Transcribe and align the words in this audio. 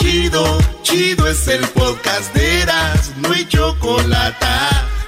chido, 0.00 0.58
chido 0.82 1.28
es 1.28 1.46
el 1.48 1.60
podcast 1.68 2.34
de 2.34 2.62
Eras, 2.62 3.12
no 3.18 3.32
hay 3.32 3.46
chocolate. 3.46 4.46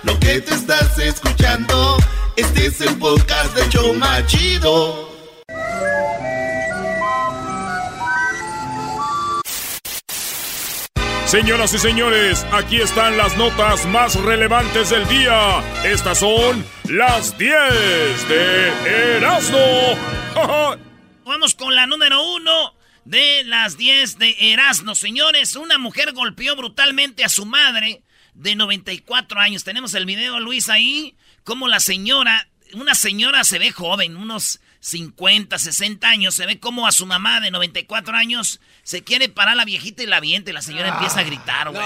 Lo 0.03 0.19
que 0.21 0.41
te 0.41 0.55
estás 0.55 0.99
escuchando, 0.99 1.97
este 2.37 2.67
es 2.67 2.81
el 2.81 2.97
podcast 2.99 3.55
de 3.57 3.69
Choma 3.69 4.25
Chido. 4.27 5.11
Señoras 11.25 11.73
y 11.73 11.79
señores, 11.79 12.47
aquí 12.53 12.81
están 12.83 13.17
las 13.17 13.37
notas 13.39 13.87
más 13.87 14.17
relevantes 14.17 14.91
del 14.91 15.09
día. 15.09 15.63
Estas 15.83 16.19
son 16.19 16.65
las 16.91 17.39
10 17.39 18.29
de 18.29 19.17
Erasmo. 19.17 19.59
Vamos 21.25 21.55
con 21.55 21.75
la 21.75 21.87
número 21.87 22.23
uno 22.35 22.82
de 23.05 23.45
las 23.45 23.77
10 23.77 24.19
de 24.19 24.37
Erasmo. 24.53 24.95
Señores, 24.95 25.57
una 25.57 25.79
mujer 25.79 26.13
golpeó 26.13 26.57
brutalmente 26.57 27.25
a 27.25 27.29
su 27.29 27.47
madre 27.47 28.03
de 28.35 28.55
94 28.55 29.41
años. 29.41 29.65
Tenemos 29.65 29.95
el 29.95 30.07
video, 30.07 30.41
Luis, 30.41 30.69
ahí, 30.69 31.17
como 31.45 31.69
la 31.69 31.81
señora, 31.81 32.49
una 32.75 32.95
señora 32.95 33.45
se 33.45 33.59
ve 33.59 33.73
joven, 33.73 34.17
unos 34.17 34.61
50, 34.81 35.59
60 35.59 36.09
años, 36.09 36.35
se 36.35 36.47
ve 36.47 36.59
como 36.59 36.87
a 36.87 36.93
su 36.93 37.07
mamá 37.07 37.41
de 37.41 37.51
94 37.51 38.17
años 38.17 38.61
se 38.83 39.05
quiere 39.05 39.29
parar 39.29 39.57
la 39.57 39.65
viejita 39.65 40.03
y 40.03 40.07
la 40.07 40.19
viente 40.19 40.51
y 40.51 40.55
la 40.55 40.63
señora 40.63 40.89
empieza 40.89 41.21
a 41.21 41.25
gritar, 41.25 41.71
güey. 41.71 41.85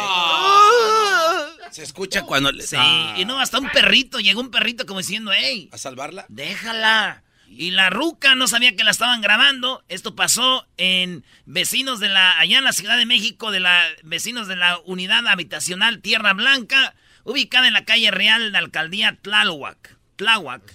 Se 1.70 1.82
escucha 1.82 2.23
cuando... 2.23 2.52
Le... 2.52 2.66
Sí, 2.66 2.76
y 3.16 3.24
no, 3.26 3.38
hasta 3.38 3.59
un 3.59 3.68
perrito, 3.68 4.18
llegó 4.18 4.40
un 4.40 4.51
perrito 4.51 4.87
como 4.87 5.01
diciendo, 5.01 5.30
hey. 5.37 5.68
¿A 5.73 5.78
salvarla? 5.78 6.24
Déjala. 6.28 7.23
Y 7.48 7.70
la 7.70 7.91
ruca 7.91 8.34
no 8.34 8.48
sabía 8.48 8.77
que 8.77 8.84
la 8.84 8.91
estaban 8.91 9.20
grabando. 9.20 9.84
Esto 9.88 10.14
pasó 10.14 10.66
en 10.77 11.24
vecinos 11.46 12.00
de 12.00 12.09
la, 12.09 12.38
allá 12.38 12.59
en 12.59 12.64
la 12.64 12.73
Ciudad 12.73 12.98
de 12.98 13.06
México, 13.06 13.50
de 13.50 13.60
la, 13.60 13.82
vecinos 14.02 14.48
de 14.48 14.56
la 14.56 14.78
unidad 14.84 15.27
habitacional 15.27 16.01
Tierra 16.01 16.35
Blanca, 16.35 16.95
ubicada 17.24 17.66
en 17.66 17.74
la 17.74 17.85
calle 17.85 18.10
Real 18.10 18.43
de 18.43 18.51
la 18.51 18.59
alcaldía 18.59 19.16
Tláhuac. 19.23 19.96
Tláhuac. 20.16 20.74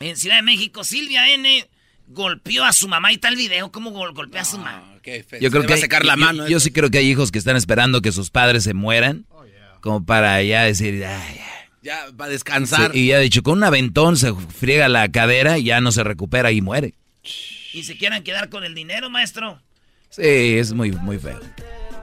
En 0.00 0.16
Ciudad 0.16 0.36
de 0.36 0.42
México, 0.42 0.84
Silvia 0.84 1.28
N 1.30 1.68
golpeó 2.08 2.64
a 2.64 2.72
su 2.72 2.88
mamá 2.88 3.12
y 3.12 3.18
tal 3.18 3.36
video, 3.36 3.70
cómo 3.70 3.90
golpea 3.90 4.42
a 4.42 4.44
su 4.44 4.58
mamá. 4.58 4.82
Yo 5.40 5.50
creo 5.50 5.66
que 5.66 5.76
secar 5.76 6.04
la 6.04 6.16
mano. 6.16 6.48
Yo, 6.48 6.60
sí 6.60 6.72
creo 6.72 6.90
que 6.90 6.98
hay 6.98 7.08
hijos 7.10 7.30
que 7.30 7.38
están 7.38 7.56
esperando 7.56 8.02
que 8.02 8.12
sus 8.12 8.30
padres 8.30 8.64
se 8.64 8.74
mueran, 8.74 9.26
oh, 9.30 9.44
como 9.80 10.04
para 10.04 10.42
ya 10.42 10.64
decir, 10.64 11.04
Ay, 11.04 11.40
ya 11.82 12.10
va 12.18 12.26
a 12.26 12.28
descansar. 12.28 12.94
y 12.94 13.08
ya 13.08 13.16
ha 13.16 13.20
dicho, 13.20 13.42
con 13.42 13.58
un 13.58 13.64
aventón 13.64 14.16
se 14.16 14.32
friega 14.34 14.88
la 14.88 15.08
cadera 15.10 15.58
y 15.58 15.64
ya 15.64 15.80
no 15.80 15.92
se 15.92 16.04
recupera 16.04 16.52
y 16.52 16.60
muere. 16.60 16.94
¿Y 17.72 17.84
se 17.84 17.96
quieran 17.96 18.22
quedar 18.22 18.48
con 18.48 18.64
el 18.64 18.74
dinero, 18.74 19.10
maestro? 19.10 19.60
Sí, 20.10 20.22
es 20.22 20.72
muy, 20.72 20.92
muy 20.92 21.18
feo. 21.18 21.40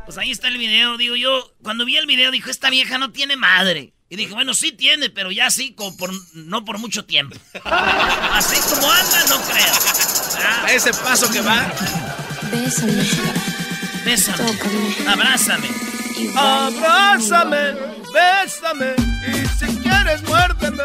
Pues 0.06 0.18
ahí 0.18 0.32
está 0.32 0.48
el 0.48 0.58
video, 0.58 0.98
digo 0.98 1.18
yo, 1.18 1.54
cuando 1.62 1.84
vi 1.84 1.98
el 1.98 2.06
video 2.06 2.32
dijo, 2.32 2.50
esta 2.50 2.70
vieja 2.70 2.98
no 2.98 3.12
tiene 3.12 3.36
madre. 3.36 3.94
Y 4.10 4.16
dije, 4.16 4.34
bueno, 4.34 4.54
sí 4.54 4.72
tiene, 4.72 5.10
pero 5.10 5.32
ya 5.32 5.52
sí, 5.52 5.76
por, 5.76 6.12
no 6.34 6.64
por 6.64 6.78
mucho 6.78 7.04
tiempo. 7.04 7.36
Así 7.66 8.56
como 8.74 8.90
anda, 8.90 9.26
no 9.28 9.42
creo. 9.42 10.64
A 10.64 10.72
ese 10.72 10.92
paso 10.94 11.30
que 11.30 11.42
va. 11.42 11.74
Bésame. 12.50 13.04
Bésame. 14.06 15.10
Abrázame. 15.10 15.68
Abrázame, 16.36 17.74
bésame. 18.14 19.07
Y 19.28 19.48
si 19.48 19.78
quieres, 19.78 20.24
muérdeme. 20.24 20.84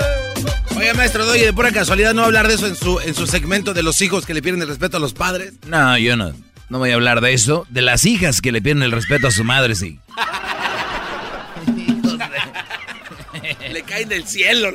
Oye, 0.76 0.94
maestro 0.94 1.24
Doy, 1.24 1.40
de 1.40 1.52
pura 1.52 1.70
casualidad 1.72 2.14
no 2.14 2.24
hablar 2.24 2.48
de 2.48 2.54
eso 2.54 2.66
en 2.66 2.76
su, 2.76 2.98
en 3.00 3.14
su 3.14 3.26
segmento 3.26 3.74
de 3.74 3.82
los 3.82 4.00
hijos 4.02 4.26
que 4.26 4.34
le 4.34 4.42
pierden 4.42 4.62
el 4.62 4.68
respeto 4.68 4.96
a 4.96 5.00
los 5.00 5.12
padres. 5.14 5.54
No, 5.66 5.96
yo 5.98 6.16
no. 6.16 6.32
No 6.68 6.78
voy 6.78 6.90
a 6.90 6.94
hablar 6.94 7.20
de 7.20 7.34
eso. 7.34 7.66
De 7.68 7.82
las 7.82 8.04
hijas 8.06 8.40
que 8.40 8.50
le 8.50 8.62
pierden 8.62 8.82
el 8.82 8.92
respeto 8.92 9.26
a 9.26 9.30
su 9.30 9.44
madre, 9.44 9.74
sí. 9.74 10.00
Le 13.70 13.82
caen 13.82 14.08
del 14.08 14.26
cielo. 14.26 14.70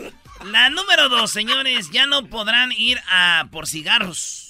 La 0.46 0.70
número 0.70 1.09
dos, 1.09 1.31
señores, 1.31 1.90
ya 1.91 2.06
no 2.06 2.25
podrán 2.28 2.72
ir 2.72 3.00
a 3.09 3.47
por 3.52 3.68
cigarros. 3.68 4.47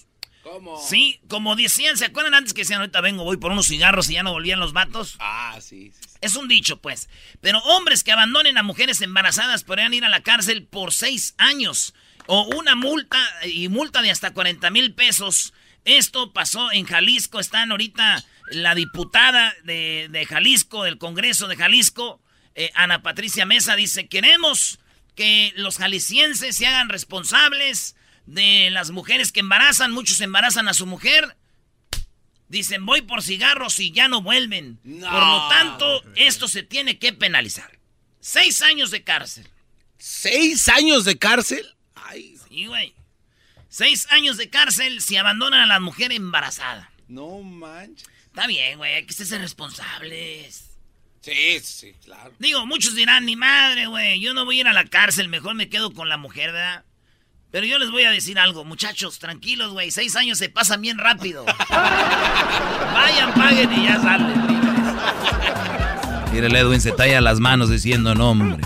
¿Cómo? 0.52 0.82
Sí, 0.82 1.20
como 1.28 1.56
decían, 1.56 1.98
¿se 1.98 2.06
acuerdan 2.06 2.34
antes 2.34 2.54
que 2.54 2.62
decían 2.62 2.80
ahorita 2.82 3.02
vengo, 3.02 3.24
voy 3.24 3.38
por 3.38 3.52
unos 3.52 3.68
cigarros 3.68 4.10
y 4.10 4.14
ya 4.14 4.24
no 4.24 4.32
volvían 4.32 4.60
los 4.60 4.74
vatos? 4.74 5.18
Ah, 5.20 5.58
sí, 5.62 5.92
Es 6.22 6.36
un 6.36 6.48
dicho, 6.48 6.82
pues. 6.82 7.10
Pero 7.42 7.60
hombres 7.60 8.04
que 8.04 8.12
abandonen 8.12 8.58
a 8.58 8.64
mujeres 8.64 9.02
embarazadas 9.02 9.64
podrían 9.64 9.94
ir 9.94 10.06
a 10.06 10.10
la 10.10 10.24
cárcel 10.24 10.66
por 10.66 10.94
seis 10.94 11.36
años. 11.38 11.94
O 12.26 12.44
una 12.56 12.76
multa 12.76 13.20
y 13.46 13.70
multa 13.70 14.02
de 14.02 14.12
hasta 14.12 14.34
40 14.34 14.70
mil 14.72 14.94
pesos. 14.94 15.54
Esto 15.86 16.34
pasó 16.34 16.72
en 16.72 16.86
Jalisco. 16.86 17.40
Están 17.40 17.72
ahorita 17.72 18.24
la 18.52 18.76
diputada 18.76 19.54
de, 19.64 20.08
de 20.10 20.26
Jalisco, 20.26 20.84
del 20.84 20.98
Congreso 20.98 21.48
de 21.48 21.56
Jalisco, 21.56 22.22
eh, 22.56 22.72
Ana 22.74 23.04
Patricia 23.04 23.46
Mesa 23.46 23.76
dice, 23.76 24.08
queremos 24.08 24.80
que 25.16 25.54
los 25.58 25.78
jaliscienses 25.78 26.56
se 26.58 26.66
hagan 26.66 26.90
responsables 26.90 27.96
de 28.28 28.70
las 28.70 28.92
mujeres 28.92 29.32
que 29.32 29.40
embarazan. 29.40 29.92
Muchos 29.92 30.22
embarazan 30.22 30.68
a 30.68 30.76
su 30.76 30.86
mujer. 30.86 31.36
Dicen, 32.50 32.86
voy 32.86 33.02
por 33.02 33.24
cigarros 33.24 33.80
y 33.80 33.92
ya 33.92 34.08
no 34.08 34.22
vuelven. 34.22 34.78
Por 34.84 35.28
lo 35.28 35.50
tanto, 35.50 36.04
esto 36.16 36.48
se 36.48 36.62
tiene 36.64 37.00
que 37.00 37.12
penalizar. 37.12 37.80
Seis 38.20 38.62
años 38.62 38.92
de 38.92 39.04
cárcel. 39.04 39.50
¿Seis 39.98 40.70
años 40.70 41.04
de 41.06 41.18
cárcel? 41.18 41.76
Ay. 41.96 42.38
Sí, 42.48 42.68
güey. 42.68 42.94
Seis 43.70 44.08
años 44.12 44.38
de 44.38 44.50
cárcel 44.50 45.02
si 45.02 45.18
abandonan 45.18 45.62
a 45.62 45.66
la 45.66 45.80
mujer 45.80 46.12
embarazada. 46.12 46.92
No 47.08 47.42
manches. 47.42 48.08
Está 48.28 48.48
bien, 48.48 48.78
güey, 48.78 48.94
hay 48.94 49.06
que 49.06 49.14
ser 49.14 49.42
responsables. 49.42 50.70
Sí, 51.22 51.60
sí, 51.62 51.96
claro. 52.04 52.34
Digo, 52.40 52.66
muchos 52.66 52.96
dirán, 52.96 53.26
ni 53.26 53.36
madre, 53.36 53.88
güey, 53.88 54.20
yo 54.20 54.34
no 54.34 54.46
voy 54.46 54.58
a 54.58 54.62
ir 54.62 54.68
a 54.68 54.74
la 54.74 54.86
cárcel, 54.86 55.28
mejor 55.28 55.56
me 55.56 55.70
quedo 55.70 55.94
con 55.94 56.08
la 56.08 56.18
mujer, 56.18 56.52
¿verdad? 56.52 56.86
Pero 57.52 57.66
yo 57.66 57.80
les 57.80 57.92
voy 57.92 58.04
a 58.04 58.12
decir 58.12 58.38
algo, 58.40 58.66
muchachos, 58.66 59.20
tranquilos, 59.20 59.72
güey, 59.72 59.90
seis 59.92 60.16
años 60.16 60.38
se 60.38 60.50
pasan 60.50 60.82
bien 60.82 60.98
rápido. 60.98 61.46
Vayan, 62.94 63.34
paguen 63.34 63.72
y 63.74 63.86
ya 63.86 64.02
salen 64.02 64.48
Mire, 66.34 66.48
Edwin 66.48 66.82
se 66.82 66.92
talla 66.92 67.22
las 67.22 67.40
manos 67.40 67.70
diciendo, 67.70 68.14
no, 68.14 68.32
hombre. 68.32 68.64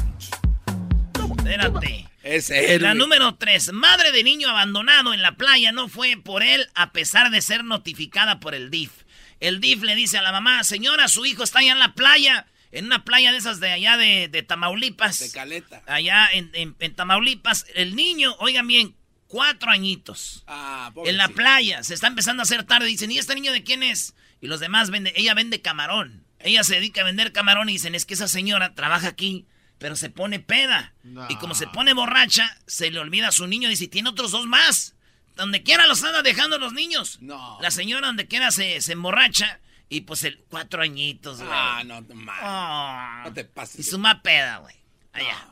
Espérate. 1.38 2.08
Es 2.24 2.50
La 2.82 2.94
número 2.94 3.36
tres, 3.36 3.74
madre 3.74 4.12
de 4.12 4.24
niño 4.24 4.50
abandonado 4.50 5.14
en 5.14 5.22
la 5.22 5.36
playa 5.36 5.72
no 5.72 5.88
fue 5.88 6.18
por 6.18 6.44
él 6.44 6.68
a 6.76 6.92
pesar 6.92 7.30
de 7.30 7.42
ser 7.42 7.64
notificada 7.64 8.40
por 8.40 8.56
el 8.56 8.70
DIF. 8.70 8.92
El 9.40 9.60
DIF 9.60 9.82
le 9.84 9.96
dice 9.96 10.18
a 10.18 10.22
la 10.22 10.32
mamá, 10.32 10.64
señora, 10.64 11.08
su 11.08 11.26
hijo 11.26 11.44
está 11.44 11.60
allá 11.60 11.74
en 11.74 11.80
la 11.80 11.94
playa 11.94 12.46
en 12.72 12.86
una 12.86 13.04
playa 13.04 13.32
de 13.32 13.38
esas 13.38 13.60
de 13.60 13.72
allá 13.72 13.98
de, 13.98 14.46
Tamaulipas. 14.48 15.20
De 15.20 15.32
Caleta. 15.32 15.84
Allá 15.88 16.30
en, 16.32 16.96
Tamaulipas. 16.96 17.66
El 17.76 17.96
niño, 17.96 18.36
oigan 18.40 18.68
bien, 18.68 18.96
cuatro 19.28 19.72
añitos. 19.72 20.44
Ah, 20.48 20.92
en 21.06 21.18
la 21.18 21.30
playa. 21.30 21.84
Se 21.84 21.94
está 21.94 22.08
empezando 22.08 22.42
a 22.42 22.44
hacer 22.44 22.64
tarde. 22.64 22.88
Dicen, 22.88 23.12
¿y 23.12 23.18
este 23.18 23.36
niño 23.36 23.52
de 23.52 23.64
quién 23.64 23.84
es? 23.84 24.16
Y 24.40 24.48
los 24.48 24.60
demás 24.60 24.90
venden, 24.90 25.14
ella 25.16 25.34
vende 25.34 25.62
camarón. 25.62 26.26
Ella 26.40 26.64
se 26.64 26.76
dedica 26.76 27.02
a 27.02 27.06
vender 27.06 27.32
camarón 27.32 27.70
y 27.70 27.74
dicen, 27.74 27.94
es 27.94 28.06
que 28.06 28.16
esa 28.16 28.28
señora 28.28 28.74
trabaja 28.74 29.08
aquí, 29.08 29.46
pero 29.78 29.96
se 29.96 30.10
pone 30.10 30.40
peda. 30.40 30.94
Y 31.30 31.36
como 31.36 31.56
se 31.56 31.68
pone 31.68 31.94
borracha, 31.94 32.58
se 32.66 32.90
le 32.90 33.00
olvida 33.00 33.28
a 33.28 33.32
su 33.32 33.48
niño. 33.48 33.70
Dice, 33.70 33.88
tiene 33.88 34.10
otros 34.10 34.32
dos 34.32 34.48
más. 34.48 34.96
Donde 35.36 35.64
quiera 35.64 35.88
los 35.88 36.04
anda 36.04 36.24
dejando 36.24 36.58
los 36.58 36.74
niños. 36.74 37.20
No. 37.22 37.58
La 37.62 37.72
señora 37.72 38.08
donde 38.08 38.28
quiera 38.28 38.52
se, 38.52 38.82
se 38.82 38.94
emborracha 38.94 39.61
y 39.92 40.02
pues 40.02 40.24
el 40.24 40.40
cuatro 40.50 40.82
añitos, 40.82 41.40
güey. 41.40 41.50
Ah, 41.52 41.84
no, 41.86 42.00
no, 42.00 43.24
no 43.26 43.34
te 43.34 43.44
pases. 43.44 43.82
Y 43.82 43.84
suma 43.84 44.22
peda, 44.24 44.60
güey. 44.60 44.74
Allá. 45.12 45.46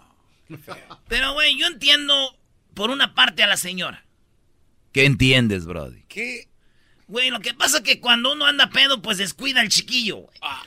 Pero, 1.09 1.33
güey, 1.33 1.59
yo 1.59 1.67
entiendo 1.67 2.37
por 2.73 2.89
una 2.89 3.13
parte 3.13 3.43
a 3.43 3.47
la 3.47 3.57
señora. 3.57 4.05
¿Qué 4.93 5.03
entiendes, 5.03 5.65
Brody? 5.65 6.05
¿Qué? 6.07 6.47
Güey, 7.09 7.31
lo 7.31 7.41
que 7.41 7.53
pasa 7.53 7.79
es 7.79 7.83
que 7.83 7.99
cuando 7.99 8.31
uno 8.31 8.45
anda 8.45 8.69
pedo, 8.69 9.01
pues 9.01 9.17
descuida 9.17 9.59
al 9.59 9.67
chiquillo, 9.67 10.19
güey. 10.19 10.37
Ah. 10.41 10.63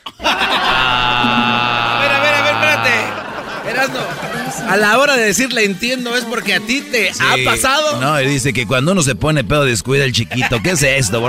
a 1.96 2.02
ver, 2.02 2.12
a 2.12 2.20
ver, 2.20 2.34
a 2.34 2.42
ver, 2.42 2.54
espérate. 2.54 3.70
Erasno, 3.70 4.00
a 4.68 4.76
la 4.76 4.98
hora 4.98 5.16
de 5.16 5.24
decir 5.24 5.52
le 5.52 5.64
entiendo 5.64 6.14
es 6.14 6.24
porque 6.24 6.52
a 6.52 6.60
ti 6.60 6.82
te 6.82 7.10
ha 7.10 7.36
pasado. 7.44 8.00
No, 8.00 8.20
y 8.20 8.26
dice 8.26 8.52
que 8.52 8.66
cuando 8.66 8.92
uno 8.92 9.02
se 9.02 9.14
pone 9.14 9.44
pedo 9.44 9.64
descuida 9.64 10.04
al 10.04 10.12
chiquito. 10.12 10.60
¿Qué 10.62 10.72
es 10.72 10.82
esto, 10.82 11.22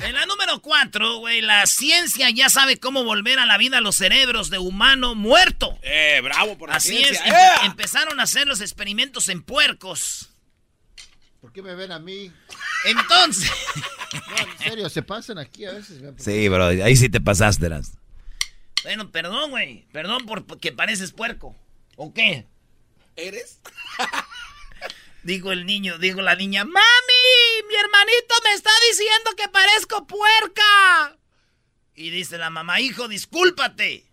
En 0.00 0.14
la 0.14 0.26
número 0.26 0.60
cuatro, 0.60 1.18
güey, 1.18 1.40
la 1.40 1.66
ciencia 1.66 2.30
ya 2.30 2.50
sabe 2.50 2.78
cómo 2.78 3.04
volver 3.04 3.38
a 3.38 3.46
la 3.46 3.56
vida 3.58 3.80
los 3.80 3.96
cerebros 3.96 4.50
de 4.50 4.58
humano 4.58 5.14
muerto. 5.14 5.78
Eh, 5.82 6.20
bravo 6.22 6.58
por 6.58 6.68
la 6.68 6.76
Así 6.76 7.02
es, 7.02 7.20
empezaron 7.62 8.18
a 8.18 8.24
hacer 8.24 8.46
los 8.46 8.60
experimentos 8.60 9.28
en 9.28 9.42
puercos. 9.42 10.30
¿Por 11.40 11.52
qué 11.52 11.62
me 11.62 11.74
ven 11.74 11.92
a 11.92 11.98
mí? 11.98 12.32
Entonces. 12.84 13.50
en 14.38 14.58
serio, 14.58 14.88
se 14.88 15.02
pasan 15.02 15.38
aquí 15.38 15.64
a 15.66 15.72
veces. 15.72 16.02
Sí, 16.16 16.48
bro, 16.48 16.66
ahí 16.66 16.96
sí 16.96 17.08
te 17.08 17.20
pasaste. 17.20 17.68
Las... 17.68 17.92
Bueno, 18.82 19.10
perdón, 19.10 19.50
güey. 19.50 19.86
Perdón 19.92 20.26
porque 20.26 20.72
pareces 20.72 21.12
puerco. 21.12 21.54
¿O 21.96 22.12
qué? 22.12 22.46
¿Eres? 23.16 23.60
Dijo 25.22 25.52
el 25.52 25.64
niño, 25.64 25.96
dijo 25.98 26.20
la 26.20 26.34
niña, 26.34 26.64
¡Mami! 26.64 27.13
¡Mi 27.68 27.74
hermanito 27.74 28.34
me 28.44 28.52
está 28.52 28.70
diciendo 28.90 29.30
que 29.36 29.48
parezco 29.48 30.06
puerca. 30.06 31.16
Y 31.94 32.10
dice 32.10 32.38
la 32.38 32.50
mamá, 32.50 32.80
hijo, 32.80 33.08
discúlpate. 33.08 34.04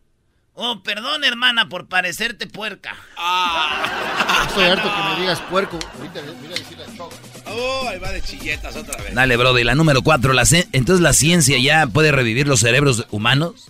Oh, 0.53 0.83
perdón, 0.83 1.23
hermana, 1.23 1.69
por 1.69 1.87
parecerte 1.87 2.45
puerca. 2.45 2.95
Ah. 3.17 4.45
Estoy 4.47 4.65
harto 4.65 4.93
que 4.93 5.09
me 5.09 5.21
digas 5.21 5.39
puerco. 5.41 5.79
Ahorita 5.97 6.21
voy 6.21 6.53
a 6.53 6.55
decir 6.55 6.77
la 6.77 7.51
Oh, 7.53 7.87
ahí 7.87 7.99
va 7.99 8.11
de 8.11 8.21
chilletas 8.21 8.75
otra 8.75 9.01
vez. 9.01 9.13
Dale, 9.13 9.37
Brody, 9.37 9.63
la 9.63 9.75
número 9.75 10.01
cuatro. 10.01 10.33
La 10.33 10.43
entonces 10.71 11.01
la 11.01 11.13
ciencia 11.13 11.57
ya 11.57 11.87
puede 11.87 12.11
revivir 12.11 12.47
los 12.47 12.59
cerebros 12.59 13.07
humanos. 13.11 13.69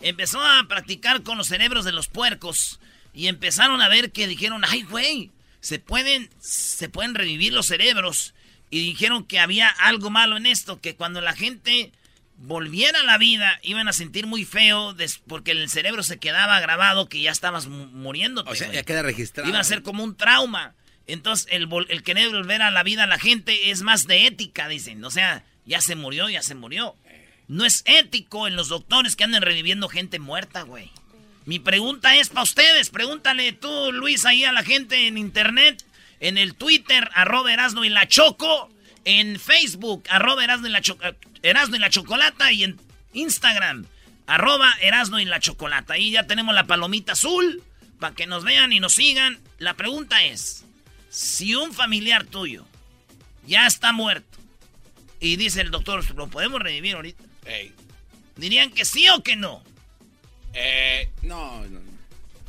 Empezó 0.00 0.40
a 0.40 0.64
practicar 0.68 1.22
con 1.22 1.38
los 1.38 1.48
cerebros 1.48 1.84
de 1.84 1.92
los 1.92 2.08
puercos. 2.08 2.80
Y 3.12 3.28
empezaron 3.28 3.80
a 3.80 3.88
ver 3.88 4.10
que 4.12 4.26
dijeron, 4.26 4.64
ay, 4.66 4.82
güey, 4.82 5.30
se 5.60 5.78
pueden, 5.78 6.30
se 6.40 6.88
pueden 6.88 7.14
revivir 7.14 7.52
los 7.52 7.66
cerebros. 7.66 8.33
Y 8.74 8.80
dijeron 8.80 9.22
que 9.22 9.38
había 9.38 9.68
algo 9.68 10.10
malo 10.10 10.36
en 10.36 10.46
esto, 10.46 10.80
que 10.80 10.96
cuando 10.96 11.20
la 11.20 11.32
gente 11.32 11.92
volviera 12.38 12.98
a 12.98 13.04
la 13.04 13.18
vida, 13.18 13.60
iban 13.62 13.86
a 13.86 13.92
sentir 13.92 14.26
muy 14.26 14.44
feo 14.44 14.96
porque 15.28 15.52
el 15.52 15.70
cerebro 15.70 16.02
se 16.02 16.18
quedaba 16.18 16.58
grabado 16.58 17.08
que 17.08 17.22
ya 17.22 17.30
estabas 17.30 17.68
muriendo. 17.68 18.42
O 18.48 18.54
sea, 18.56 18.72
ya 18.72 18.82
queda 18.82 19.02
registrado. 19.02 19.48
Iba 19.48 19.60
a 19.60 19.64
ser 19.64 19.82
como 19.82 20.02
un 20.02 20.16
trauma. 20.16 20.74
Entonces, 21.06 21.46
el, 21.52 21.68
el 21.88 22.02
querer 22.02 22.30
volver 22.30 22.62
a 22.62 22.72
la 22.72 22.82
vida 22.82 23.04
a 23.04 23.06
la 23.06 23.20
gente 23.20 23.70
es 23.70 23.82
más 23.82 24.08
de 24.08 24.26
ética, 24.26 24.66
dicen. 24.66 25.04
O 25.04 25.10
sea, 25.12 25.44
ya 25.64 25.80
se 25.80 25.94
murió, 25.94 26.28
ya 26.28 26.42
se 26.42 26.56
murió. 26.56 26.96
No 27.46 27.64
es 27.64 27.84
ético 27.86 28.48
en 28.48 28.56
los 28.56 28.66
doctores 28.66 29.14
que 29.14 29.22
anden 29.22 29.42
reviviendo 29.42 29.88
gente 29.88 30.18
muerta, 30.18 30.62
güey. 30.62 30.90
Mi 31.44 31.60
pregunta 31.60 32.16
es 32.16 32.28
para 32.28 32.42
ustedes. 32.42 32.90
Pregúntale 32.90 33.52
tú, 33.52 33.92
Luis, 33.92 34.26
ahí 34.26 34.42
a 34.42 34.50
la 34.50 34.64
gente 34.64 35.06
en 35.06 35.16
internet, 35.16 35.84
en 36.24 36.38
el 36.38 36.54
Twitter, 36.54 37.10
arroba 37.12 37.52
Erasno 37.52 37.84
y 37.84 37.90
la 37.90 38.08
Choco, 38.08 38.70
en 39.04 39.38
Facebook, 39.38 40.04
arroba 40.08 40.42
Erasno 40.42 40.68
y 40.68 40.70
la, 40.70 40.80
Erasno 41.42 41.76
y 41.76 41.78
la 41.78 41.90
Chocolata, 41.90 42.50
y 42.50 42.64
en 42.64 42.80
Instagram, 43.12 43.84
arroba 44.26 44.72
Erasno 44.80 45.20
y 45.20 45.26
la 45.26 45.38
Chocolata. 45.38 45.94
Ahí 45.94 46.12
ya 46.12 46.26
tenemos 46.26 46.54
la 46.54 46.64
palomita 46.64 47.12
azul 47.12 47.62
para 48.00 48.14
que 48.14 48.26
nos 48.26 48.42
vean 48.42 48.72
y 48.72 48.80
nos 48.80 48.94
sigan. 48.94 49.38
La 49.58 49.74
pregunta 49.74 50.24
es, 50.24 50.64
si 51.10 51.54
un 51.54 51.74
familiar 51.74 52.24
tuyo 52.24 52.64
ya 53.46 53.66
está 53.66 53.92
muerto 53.92 54.38
y 55.20 55.36
dice 55.36 55.60
el 55.60 55.70
doctor, 55.70 56.02
¿lo 56.16 56.28
podemos 56.28 56.58
revivir 56.62 56.94
ahorita? 56.94 57.22
¿Dirían 58.36 58.70
que 58.70 58.86
sí 58.86 59.06
o 59.10 59.22
que 59.22 59.36
no? 59.36 59.62
Eh, 60.54 61.10
no, 61.20 61.62
no, 61.66 61.80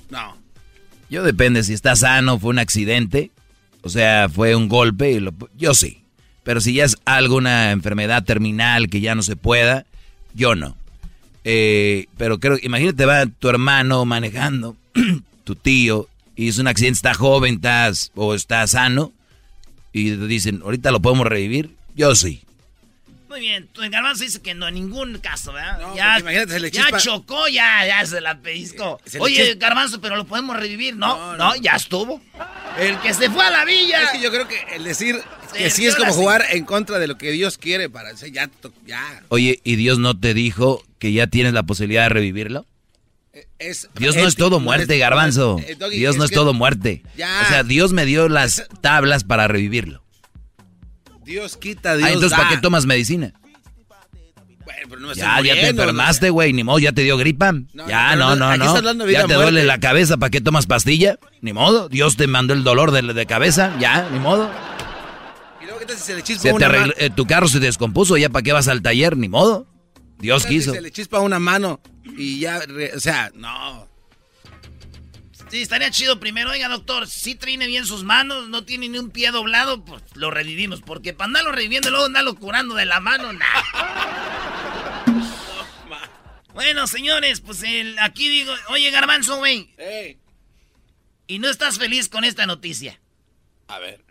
no. 0.10 0.38
Yo 1.10 1.24
depende 1.24 1.62
si 1.62 1.74
está 1.74 1.98
sano, 1.98 2.40
fue 2.40 2.52
un 2.52 2.60
accidente, 2.60 3.32
o 3.86 3.90
sea, 3.90 4.30
fue 4.30 4.56
un 4.56 4.68
golpe, 4.68 5.12
y 5.12 5.24
yo 5.60 5.76
sí. 5.76 6.02
Pero 6.44 6.60
si 6.60 6.74
ya 6.74 6.86
es 6.86 6.98
alguna 7.06 7.70
enfermedad 7.70 8.24
terminal 8.24 8.90
que 8.90 9.00
ya 9.00 9.14
no 9.14 9.22
se 9.22 9.36
pueda, 9.36 9.86
yo 10.34 10.56
no. 10.56 10.76
Eh, 11.44 12.08
pero 12.18 12.40
creo, 12.40 12.58
imagínate, 12.64 13.06
va 13.06 13.28
tu 13.28 13.48
hermano 13.48 14.04
manejando, 14.04 14.76
tu 15.44 15.54
tío, 15.56 16.10
y 16.36 16.48
es 16.48 16.58
un 16.58 16.66
accidente, 16.66 16.96
está 16.96 17.14
joven, 17.14 17.56
estás, 17.56 18.12
o 18.16 18.34
está 18.34 18.66
sano, 18.66 19.14
y 19.94 20.10
dicen, 20.10 20.62
ahorita 20.64 20.90
lo 20.90 21.00
podemos 21.00 21.28
revivir, 21.28 21.70
yo 21.96 22.16
sí. 22.16 22.42
Muy 23.36 23.42
bien, 23.42 23.68
el 23.82 23.90
garbanzo 23.90 24.24
dice 24.24 24.42
que 24.42 24.54
no, 24.54 24.66
en 24.70 24.76
ningún 24.76 25.18
caso, 25.18 25.52
¿verdad? 25.52 25.78
ya, 25.94 26.20
imagínate, 26.20 26.54
se 26.54 26.60
le 26.62 26.72
chispa. 26.72 26.92
Ya 26.92 26.98
chocó, 27.00 27.50
ya, 27.50 27.86
ya 27.86 28.06
se 28.06 28.22
la 28.22 28.40
pellizcó. 28.40 28.98
Oye, 29.20 29.56
garbanzo, 29.56 30.00
pero 30.00 30.16
lo 30.16 30.26
podemos 30.26 30.56
revivir. 30.56 30.96
No, 30.96 31.36
no, 31.36 31.54
ya 31.58 31.74
estuvo. 31.74 32.22
El 32.80 32.98
que 33.00 33.14
se 33.14 33.30
fue 33.30 33.44
a 33.46 33.50
la 33.50 33.66
villa. 33.66 34.04
Es 34.04 34.12
que 34.12 34.22
yo 34.22 34.32
creo 34.32 34.48
que 34.48 34.56
el 34.74 34.86
decir 34.86 35.22
que 35.54 35.70
sí 35.70 35.86
es 35.86 35.98
como 35.98 36.14
jugar 36.14 36.46
en 36.52 36.64
contra 36.64 36.98
de 36.98 37.08
lo 37.08 37.18
que 37.18 37.30
Dios 37.32 37.58
quiere 37.58 37.90
para 37.90 38.14
ya, 38.14 38.50
ya. 38.86 39.22
Oye, 39.28 39.60
¿y 39.66 39.76
Dios 39.76 40.00
no 40.00 40.18
te 40.18 40.34
dijo 40.34 40.82
que 40.98 41.12
ya 41.12 41.28
tienes 41.28 41.52
la 41.52 41.64
posibilidad 41.64 42.04
de 42.04 42.10
revivirlo? 42.10 42.66
Eh, 43.34 43.48
es, 43.60 43.90
Dios 43.96 44.16
no 44.16 44.30
es, 44.30 44.38
todo 44.38 44.62
muerte, 44.62 44.98
garbanzo. 44.98 45.60
Eh, 45.60 45.78
Dios 45.92 46.16
no 46.16 46.24
es 46.24 46.32
todo 46.32 46.54
muerte. 46.54 47.04
O 47.16 47.48
sea, 47.50 47.64
Dios 47.64 47.92
me 47.92 48.06
dio 48.06 48.30
las 48.30 48.66
tablas 48.82 49.26
para 49.26 49.50
revivirlo. 49.50 50.05
Dios 51.26 51.58
quita, 51.58 51.98
Dios 51.98 52.08
ah, 52.08 52.14
entonces 52.14 52.38
¿para 52.38 52.50
qué 52.50 52.58
tomas 52.58 52.86
medicina? 52.86 53.34
Bueno, 54.64 54.88
pero 54.90 55.02
no 55.02 55.08
me 55.10 55.16
ya, 55.16 55.42
ya 55.42 55.54
te 55.54 55.68
enfermaste, 55.70 56.30
güey, 56.30 56.54
ni 56.54 56.64
modo, 56.64 56.80
ya 56.80 56.92
te 56.92 57.02
dio 57.02 57.18
gripa. 57.18 57.54
ya, 57.88 58.16
no, 58.16 58.36
no, 58.36 58.56
no. 58.56 59.10
Ya 59.10 59.26
te 59.26 59.34
duele 59.34 59.64
la 59.64 59.80
cabeza, 59.80 60.18
¿para 60.18 60.30
qué 60.30 60.42
tomas 60.42 60.66
pastilla? 60.66 61.20
Ni 61.42 61.54
modo, 61.54 61.90
Dios 61.90 62.16
te 62.16 62.28
mandó 62.28 62.54
el 62.54 62.64
dolor 62.64 62.92
de, 62.92 63.02
de 63.02 63.26
cabeza, 63.26 63.76
ya, 63.80 64.08
ni 64.12 64.20
modo. 64.20 64.50
¿Y 65.62 65.66
luego 65.66 65.80
qué 65.80 65.86
tal 65.86 65.98
si 65.98 66.04
se 66.04 66.16
le 66.16 66.24
chispa 66.24 66.54
una 66.54 66.70
mano? 66.70 66.94
Eh, 66.98 67.10
tu 67.10 67.26
carro 67.26 67.48
se 67.48 67.60
descompuso, 67.60 68.18
ya 68.18 68.30
para 68.30 68.44
qué 68.44 68.54
vas 68.54 68.68
al 68.68 68.82
taller, 68.82 69.18
ni 69.18 69.30
modo. 69.30 69.68
Dios 70.20 70.46
quiso. 70.46 70.72
Si 70.72 70.78
se 70.78 70.82
le 70.82 70.92
chispa 70.92 71.20
una 71.20 71.40
mano 71.40 71.82
y 72.18 72.40
ya, 72.40 72.62
o 72.96 73.00
sea, 73.00 73.32
no. 73.36 73.88
Sí, 75.56 75.62
estaría 75.62 75.90
chido 75.90 76.20
primero. 76.20 76.52
Oiga, 76.52 76.68
doctor, 76.68 77.08
si 77.08 77.34
trine 77.34 77.66
bien 77.66 77.86
sus 77.86 78.04
manos, 78.04 78.50
no 78.50 78.66
tiene 78.66 78.90
ni 78.90 78.98
un 78.98 79.10
pie 79.10 79.32
doblado, 79.32 79.86
pues 79.86 80.04
lo 80.14 80.30
revivimos. 80.30 80.82
Porque 80.82 81.14
para 81.14 81.28
andarlo 81.28 81.54
reviviendo 81.54 81.88
y 81.88 81.92
luego 81.92 82.08
andarlo 82.08 82.36
curando 82.36 82.76
de 82.76 82.84
la 82.84 83.00
mano, 83.00 83.32
nada. 83.32 83.64
bueno, 86.54 86.88
señores, 86.88 87.40
pues 87.40 87.64
el, 87.64 87.98
aquí 88.00 88.28
digo, 88.28 88.52
oye, 88.68 88.92
Garbanzo, 88.92 89.38
güey. 89.38 89.74
¿Y 91.26 91.40
no 91.40 91.50
estás 91.50 91.78
feliz 91.78 92.10
con 92.10 92.26
esta 92.26 92.46
noticia? 92.46 93.00
A 93.70 93.80
ver. 93.80 94.04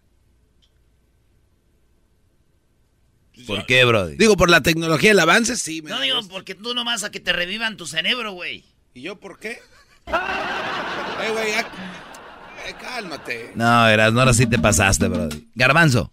¿Por 3.46 3.66
qué, 3.66 3.84
bro? 3.84 4.06
Digo, 4.06 4.38
por 4.38 4.48
la 4.48 4.62
tecnología, 4.62 5.10
el 5.10 5.20
avance, 5.20 5.56
sí. 5.56 5.82
no 5.82 6.00
digo, 6.00 6.26
porque 6.26 6.54
tú 6.54 6.72
nomás 6.72 7.04
a 7.04 7.10
que 7.10 7.20
te 7.20 7.34
revivan 7.34 7.76
tu 7.76 7.86
cerebro, 7.86 8.32
güey. 8.32 8.64
¿Y 8.94 9.02
yo 9.02 9.20
por 9.20 9.38
qué? 9.38 9.60
Eh, 11.24 11.30
güey, 11.30 11.52
eh, 11.52 12.74
cálmate. 12.80 13.52
No, 13.54 13.88
eras, 13.88 14.12
no, 14.12 14.20
ahora 14.20 14.34
sí 14.34 14.46
te 14.46 14.58
pasaste, 14.58 15.08
bro. 15.08 15.28
Garbanzo, 15.54 16.12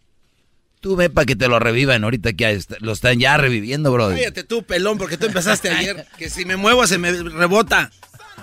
tú 0.80 0.96
ve 0.96 1.10
para 1.10 1.26
que 1.26 1.36
te 1.36 1.48
lo 1.48 1.60
revivan 1.60 2.04
ahorita 2.04 2.34
que 2.34 2.62
lo 2.80 2.92
están 2.92 3.20
ya 3.20 3.38
reviviendo, 3.38 3.92
bro. 3.92 4.10
Cállate 4.10 4.44
tú, 4.44 4.64
pelón, 4.64 4.98
porque 4.98 5.18
tú 5.18 5.28
empezaste 5.28 5.70
ayer. 5.70 6.08
Que 6.18 6.30
si 6.30 6.46
me 6.46 6.56
muevo 6.56 6.86
se 6.88 6.98
me 6.98 7.12
rebota. 7.12 7.92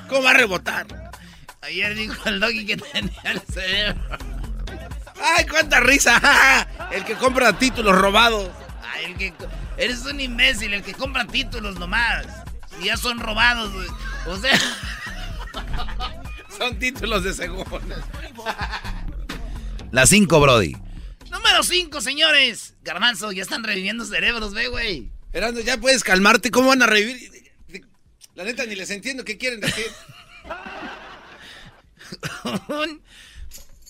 ¿Cómo 0.09 0.23
va 0.23 0.31
a 0.31 0.35
rebotar? 0.35 0.87
Ayer 1.63 1.95
dijo 1.95 2.29
el 2.29 2.41
doggy 2.41 2.65
que 2.65 2.77
tenía 2.77 3.23
el 3.25 3.41
cerebro. 3.41 4.01
¡Ay, 5.21 5.47
cuánta 5.47 5.81
risa! 5.81 6.67
El 6.93 7.05
que 7.05 7.15
compra 7.15 7.53
títulos 7.59 7.97
robados. 7.97 8.51
Ay, 8.95 9.07
el 9.07 9.17
que... 9.17 9.35
Eres 9.77 10.05
un 10.07 10.21
imbécil, 10.21 10.73
el 10.75 10.83
que 10.83 10.95
compra 10.95 11.27
títulos 11.27 11.79
nomás. 11.79 12.27
Y 12.81 12.87
ya 12.87 12.97
son 12.97 13.19
robados, 13.19 13.71
O 14.27 14.37
sea... 14.37 14.59
Son 16.59 16.77
títulos 16.77 17.23
de 17.23 17.33
segundos. 17.33 17.81
La 19.93 20.07
5, 20.07 20.41
Brody. 20.41 20.77
Número 21.31 21.63
5, 21.63 22.01
señores. 22.01 22.75
Garbanzo, 22.83 23.31
ya 23.31 23.43
están 23.43 23.63
reviviendo 23.63 24.05
cerebros, 24.05 24.55
ve, 24.55 24.67
güey. 24.67 25.09
Esperando, 25.27 25.61
ya 25.61 25.79
puedes 25.79 26.03
calmarte. 26.03 26.51
¿Cómo 26.51 26.69
van 26.69 26.83
a 26.83 26.87
revivir? 26.87 27.31
La 28.35 28.43
neta, 28.43 28.67
ni 28.67 28.75
les 28.75 28.91
entiendo 28.91 29.25
qué 29.25 29.39
quieren 29.39 29.61
decir. 29.61 29.87
un, 32.69 33.03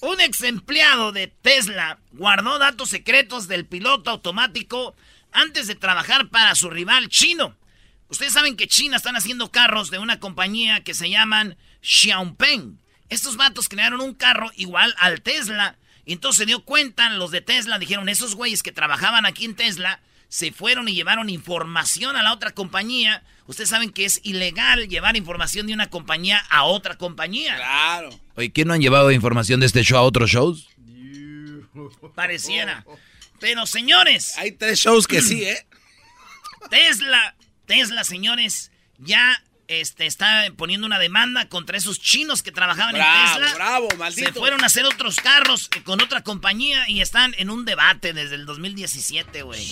un 0.02 0.20
ex 0.20 0.42
empleado 0.42 1.12
de 1.12 1.28
Tesla 1.28 1.98
guardó 2.12 2.58
datos 2.58 2.90
secretos 2.90 3.48
del 3.48 3.64
piloto 3.64 4.10
automático 4.10 4.94
antes 5.32 5.68
de 5.68 5.74
trabajar 5.74 6.28
para 6.28 6.54
su 6.54 6.68
rival 6.68 7.08
chino. 7.08 7.56
Ustedes 8.10 8.32
saben 8.34 8.56
que 8.56 8.68
China 8.68 8.96
están 8.98 9.16
haciendo 9.16 9.50
carros 9.50 9.90
de 9.90 9.98
una 9.98 10.20
compañía 10.20 10.82
que 10.82 10.94
se 10.94 11.08
llaman 11.08 11.56
Xiaopeng. 11.80 12.78
Estos 13.08 13.36
vatos 13.36 13.68
crearon 13.68 14.00
un 14.00 14.14
carro 14.14 14.50
igual 14.56 14.94
al 14.98 15.22
Tesla. 15.22 15.76
Y 16.04 16.12
entonces 16.14 16.38
se 16.38 16.46
dio 16.46 16.64
cuenta, 16.64 17.10
los 17.10 17.30
de 17.30 17.40
Tesla 17.40 17.78
dijeron, 17.78 18.08
esos 18.08 18.34
güeyes 18.34 18.62
que 18.62 18.72
trabajaban 18.72 19.26
aquí 19.26 19.44
en 19.44 19.54
Tesla 19.54 20.00
se 20.28 20.52
fueron 20.52 20.88
y 20.88 20.94
llevaron 20.94 21.30
información 21.30 22.16
a 22.16 22.22
la 22.22 22.32
otra 22.32 22.52
compañía. 22.52 23.22
Ustedes 23.46 23.70
saben 23.70 23.90
que 23.90 24.04
es 24.04 24.20
ilegal 24.24 24.88
llevar 24.88 25.16
información 25.16 25.66
de 25.66 25.74
una 25.74 25.88
compañía 25.88 26.38
a 26.50 26.64
otra 26.64 26.96
compañía. 26.96 27.56
Claro. 27.56 28.10
Oye, 28.34 28.52
¿quién 28.52 28.68
no 28.68 28.74
han 28.74 28.80
llevado 28.80 29.10
información 29.10 29.60
de 29.60 29.66
este 29.66 29.82
show 29.82 29.98
a 29.98 30.02
otros 30.02 30.30
shows? 30.30 30.68
Pareciera. 32.14 32.84
Pero 33.40 33.66
señores. 33.66 34.36
Hay 34.36 34.52
tres 34.52 34.80
shows 34.80 35.06
que 35.06 35.22
sí, 35.22 35.44
¿eh? 35.44 35.66
Tesla 36.70 37.34
Tesla, 37.68 38.02
señores, 38.02 38.72
ya 38.96 39.44
este, 39.68 40.06
está 40.06 40.46
poniendo 40.56 40.86
una 40.86 40.98
demanda 40.98 41.48
contra 41.48 41.76
esos 41.76 42.00
chinos 42.00 42.42
que 42.42 42.50
trabajaban 42.50 42.96
en 42.96 43.02
Tesla. 43.02 43.54
Bravo, 43.54 43.88
maldito. 43.98 44.32
Se 44.32 44.38
fueron 44.38 44.62
a 44.62 44.66
hacer 44.66 44.86
otros 44.86 45.16
carros 45.16 45.68
con 45.84 46.00
otra 46.00 46.22
compañía 46.22 46.88
y 46.88 47.02
están 47.02 47.34
en 47.38 47.50
un 47.50 47.64
debate 47.64 48.14
desde 48.14 48.34
el 48.34 48.46
2017, 48.46 49.42
güey. 49.42 49.64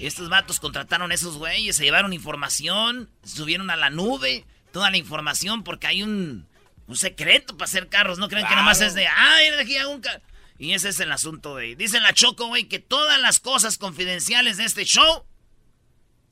Estos 0.00 0.28
vatos 0.28 0.58
contrataron 0.58 1.12
a 1.12 1.14
esos 1.14 1.36
güeyes, 1.36 1.76
se 1.76 1.84
llevaron 1.84 2.12
información, 2.12 3.08
subieron 3.24 3.70
a 3.70 3.76
la 3.76 3.90
nube 3.90 4.44
toda 4.72 4.90
la 4.90 4.96
información 4.96 5.62
porque 5.62 5.86
hay 5.86 6.02
un, 6.02 6.48
un 6.88 6.96
secreto 6.96 7.56
para 7.56 7.68
hacer 7.68 7.88
carros. 7.88 8.18
No 8.18 8.28
creen 8.28 8.46
que 8.46 8.54
nada 8.54 8.66
más 8.66 8.80
es 8.80 8.94
de, 8.94 9.06
ay, 9.06 9.48
aquí 9.60 9.76
hago 9.76 9.92
un 9.92 10.00
carro. 10.00 10.20
Y 10.58 10.72
ese 10.74 10.88
es 10.88 10.98
el 11.00 11.12
asunto, 11.12 11.52
güey. 11.52 11.76
Dice 11.76 12.00
la 12.00 12.12
Choco, 12.12 12.48
güey, 12.48 12.64
que 12.64 12.80
todas 12.80 13.20
las 13.20 13.38
cosas 13.38 13.78
confidenciales 13.78 14.56
de 14.56 14.64
este 14.64 14.84
show 14.84 15.24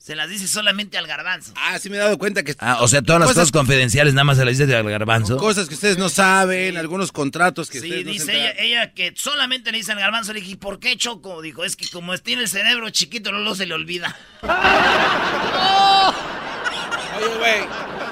se 0.01 0.15
las 0.15 0.29
dice 0.29 0.47
solamente 0.47 0.97
al 0.97 1.05
garbanzo. 1.05 1.53
Ah, 1.55 1.77
sí 1.77 1.91
me 1.91 1.97
he 1.97 1.99
dado 1.99 2.17
cuenta 2.17 2.41
que... 2.41 2.55
Ah, 2.57 2.79
o 2.81 2.87
sea, 2.87 3.03
todas 3.03 3.19
las 3.19 3.29
cosas, 3.29 3.51
confidenciales 3.51 4.15
nada 4.15 4.23
más 4.23 4.37
se 4.37 4.45
las 4.45 4.57
dice 4.57 4.75
al 4.75 4.89
garbanzo. 4.89 5.37
Cosas 5.37 5.67
que 5.67 5.75
ustedes 5.75 5.99
no 5.99 6.09
saben, 6.09 6.75
algunos 6.75 7.11
contratos 7.11 7.69
que 7.69 7.79
sí, 7.79 7.85
ustedes 7.85 8.05
no 8.05 8.11
dice 8.11 8.33
ella, 8.35 8.51
ella, 8.57 8.93
que 8.95 9.13
solamente 9.15 9.71
le 9.71 9.77
dice 9.77 9.91
al 9.91 9.99
garbanzo. 9.99 10.33
Le 10.33 10.41
dije, 10.41 10.57
¿por 10.57 10.79
qué 10.79 10.97
Choco? 10.97 11.43
Dijo, 11.43 11.63
es 11.63 11.75
que 11.75 11.87
como 11.87 12.17
tiene 12.17 12.41
el 12.41 12.49
cerebro 12.49 12.89
chiquito, 12.89 13.31
no 13.31 13.39
lo 13.39 13.53
se 13.53 13.67
le 13.67 13.75
olvida. 13.75 14.17
Oye, 17.17 17.37
güey, 17.37 17.61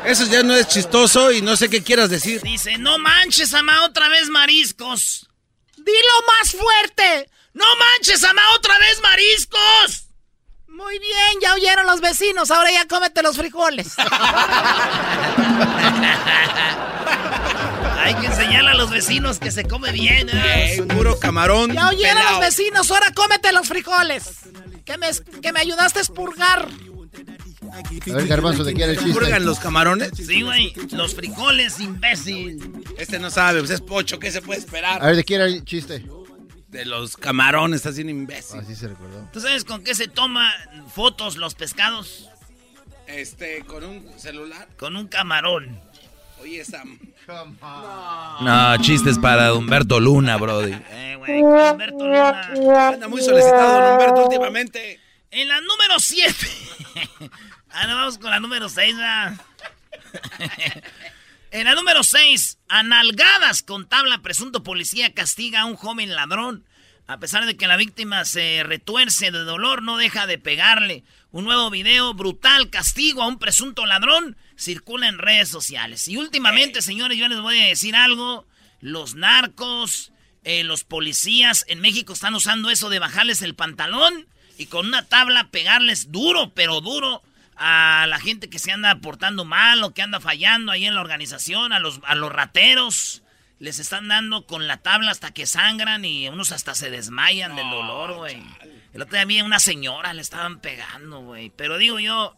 eso 0.05 0.27
ya 0.27 0.43
no 0.43 0.53
es 0.55 0.67
chistoso 0.67 1.31
y 1.31 1.41
no 1.41 1.55
sé 1.55 1.69
qué 1.69 1.81
quieras 1.81 2.11
decir. 2.11 2.39
Dice, 2.43 2.77
no 2.77 2.99
manches, 2.99 3.51
ama, 3.55 3.83
otra 3.85 4.09
vez 4.09 4.29
mariscos. 4.29 5.27
Dilo 5.75 5.87
más 6.27 6.51
fuerte. 6.51 7.31
No 7.53 7.65
manches, 7.77 8.23
ama, 8.23 8.43
otra 8.55 8.77
vez 8.77 9.01
mariscos. 9.01 10.08
Muy 10.79 10.97
bien, 10.97 11.41
ya 11.41 11.53
oyeron 11.55 11.85
los 11.85 11.99
vecinos, 11.99 12.49
ahora 12.51 12.71
ya 12.71 12.87
cómete 12.87 13.21
los 13.21 13.35
frijoles. 13.35 13.95
Hay 17.99 18.15
que 18.15 18.27
enseñarle 18.27 18.71
a 18.71 18.75
los 18.75 18.89
vecinos 18.89 19.39
que 19.39 19.51
se 19.51 19.65
come 19.65 19.91
bien. 19.91 20.29
¿eh? 20.31 20.81
puro 20.95 21.19
camarón. 21.19 21.73
Ya 21.73 21.89
oyeron 21.89 22.23
los 22.31 22.39
vecinos, 22.39 22.89
ahora 22.91 23.11
cómete 23.13 23.51
los 23.51 23.67
frijoles. 23.67 24.39
Que 24.85 24.97
me, 24.97 25.07
que 25.41 25.51
me 25.51 25.59
ayudaste 25.59 25.99
a 25.99 26.01
expurgar. 26.01 26.69
A 27.71 28.15
ver, 28.15 28.27
Garbanzo, 28.27 28.63
¿de 28.63 28.73
qué 28.73 28.83
era 28.83 28.93
el 28.93 28.99
chiste? 28.99 29.13
¿Purgan 29.13 29.45
los 29.45 29.59
camarones? 29.59 30.11
Sí, 30.15 30.43
güey. 30.43 30.73
Los 30.91 31.13
frijoles, 31.13 31.81
imbécil. 31.81 32.85
Este 32.97 33.19
no 33.19 33.29
sabe, 33.29 33.59
pues 33.59 33.71
es 33.71 33.81
pocho, 33.81 34.17
¿qué 34.17 34.31
se 34.31 34.41
puede 34.41 34.61
esperar? 34.61 35.03
A 35.03 35.07
ver, 35.07 35.17
¿de 35.17 35.25
qué 35.25 35.35
era 35.35 35.45
el 35.45 35.65
chiste? 35.65 36.05
De 36.69 36.85
los 36.85 37.17
camarones, 37.17 37.77
estás 37.77 37.95
bien 37.95 38.09
imbécil. 38.09 38.59
Así 38.59 38.75
se 38.75 38.87
recordó. 38.87 39.27
¿Tú 39.33 39.39
sabes 39.39 39.65
con 39.65 39.83
qué 39.83 39.95
se 39.95 40.07
toma 40.07 40.53
fotos 40.93 41.37
los 41.37 41.55
pescados? 41.55 42.29
Este, 43.07 43.63
con 43.65 43.83
un 43.83 44.19
celular. 44.19 44.67
Con 44.77 44.95
un 44.95 45.07
camarón. 45.07 45.81
Oye, 46.41 46.63
Sam. 46.63 46.99
No, 48.41 48.77
chistes 48.77 49.17
para 49.17 49.53
Humberto 49.53 49.99
Luna, 49.99 50.37
Brody. 50.37 50.73
Eh, 50.91 51.15
güey, 51.17 51.41
Humberto 51.41 52.05
Luna. 52.05 52.89
Anda 52.89 53.07
muy 53.07 53.21
solicitado, 53.21 53.81
don 53.81 53.93
Humberto, 53.93 54.23
últimamente. 54.25 54.99
En 55.31 55.47
la 55.47 55.59
número 55.61 55.99
7. 55.99 56.33
Ahora 57.71 57.95
vamos 57.95 58.17
con 58.17 58.31
la 58.31 58.39
número 58.39 58.69
6, 58.69 58.95
En 61.51 61.65
la 61.65 61.73
número 61.73 62.03
6, 62.03 62.59
analgadas 62.67 63.63
con 63.63 63.89
tabla, 63.89 64.21
presunto 64.21 64.61
policía 64.61 65.15
castiga 65.15 65.61
a 65.61 65.65
un 65.65 65.75
joven 65.75 66.13
ladrón. 66.13 66.63
A 67.07 67.17
pesar 67.17 67.47
de 67.47 67.57
que 67.57 67.65
la 67.65 67.75
víctima 67.75 68.23
se 68.25 68.61
retuerce 68.63 69.31
de 69.31 69.39
dolor, 69.39 69.81
no 69.81 69.97
deja 69.97 70.27
de 70.27 70.37
pegarle. 70.37 71.03
Un 71.31 71.45
nuevo 71.45 71.71
video 71.71 72.13
brutal 72.13 72.69
castigo 72.69 73.23
a 73.23 73.27
un 73.27 73.39
presunto 73.39 73.87
ladrón 73.87 74.37
circula 74.57 75.07
en 75.07 75.17
redes 75.17 75.49
sociales. 75.49 76.07
Y 76.07 76.17
últimamente, 76.17 76.83
señores, 76.83 77.17
yo 77.17 77.27
les 77.27 77.39
voy 77.39 77.59
a 77.59 77.65
decir 77.65 77.95
algo. 77.95 78.45
Los 78.79 79.15
narcos, 79.15 80.11
eh, 80.43 80.63
los 80.63 80.83
policías 80.83 81.65
en 81.67 81.81
México 81.81 82.13
están 82.13 82.35
usando 82.35 82.69
eso 82.69 82.89
de 82.89 82.99
bajarles 82.99 83.41
el 83.41 83.55
pantalón 83.55 84.27
y 84.59 84.67
con 84.67 84.85
una 84.85 85.07
tabla 85.07 85.49
pegarles 85.49 86.11
duro, 86.11 86.53
pero 86.53 86.79
duro 86.79 87.23
a 87.59 88.05
la 88.07 88.19
gente 88.19 88.49
que 88.49 88.57
se 88.57 88.71
anda 88.71 88.95
portando 89.01 89.43
mal 89.43 89.83
o 89.83 89.93
que 89.93 90.01
anda 90.01 90.21
fallando 90.21 90.71
ahí 90.71 90.85
en 90.85 90.95
la 90.95 91.01
organización, 91.01 91.73
a 91.73 91.79
los, 91.79 91.99
a 92.05 92.15
los 92.15 92.31
rateros. 92.31 93.21
Les 93.59 93.79
están 93.79 94.07
dando 94.07 94.45
con 94.45 94.67
la 94.67 94.77
tabla 94.77 95.11
hasta 95.11 95.31
que 95.31 95.45
sangran 95.45 96.05
y 96.05 96.29
unos 96.29 96.53
hasta 96.53 96.73
se 96.73 96.89
desmayan 96.89 97.57
del 97.57 97.69
dolor, 97.69 98.13
güey. 98.13 98.41
El 98.93 99.01
otro 99.01 99.15
día 99.15 99.25
vi 99.25 99.41
una 99.41 99.59
señora, 99.59 100.13
le 100.13 100.21
estaban 100.21 100.61
pegando, 100.61 101.19
güey. 101.19 101.49
Pero 101.49 101.77
digo 101.77 101.99
yo, 101.99 102.37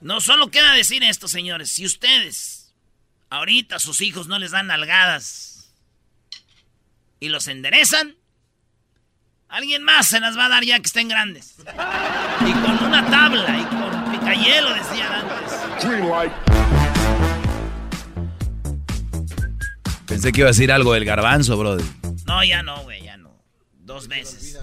no 0.00 0.22
solo 0.22 0.50
queda 0.50 0.72
decir 0.72 1.04
esto, 1.04 1.28
señores. 1.28 1.70
Si 1.70 1.84
ustedes 1.84 2.74
ahorita 3.28 3.76
a 3.76 3.80
sus 3.80 4.00
hijos 4.00 4.26
no 4.26 4.38
les 4.38 4.52
dan 4.52 4.68
nalgadas 4.68 5.74
y 7.20 7.28
los 7.28 7.46
enderezan, 7.46 8.16
alguien 9.50 9.82
más 9.82 10.06
se 10.06 10.20
las 10.20 10.38
va 10.38 10.46
a 10.46 10.48
dar 10.48 10.64
ya 10.64 10.80
que 10.80 10.86
estén 10.86 11.08
grandes. 11.08 11.56
Y 11.58 12.52
con 12.52 12.82
una 12.82 13.04
tabla 13.10 13.58
y 13.58 13.79
hielo, 14.34 14.74
decían 14.74 15.12
antes. 15.12 15.58
Pensé 20.06 20.32
que 20.32 20.40
iba 20.40 20.48
a 20.48 20.52
decir 20.52 20.72
algo 20.72 20.92
del 20.94 21.04
garbanzo, 21.04 21.56
brody. 21.56 21.84
No, 22.26 22.44
ya 22.44 22.62
no, 22.62 22.82
güey, 22.82 23.02
ya 23.02 23.16
no. 23.16 23.36
Dos 23.78 24.08
veces. 24.08 24.58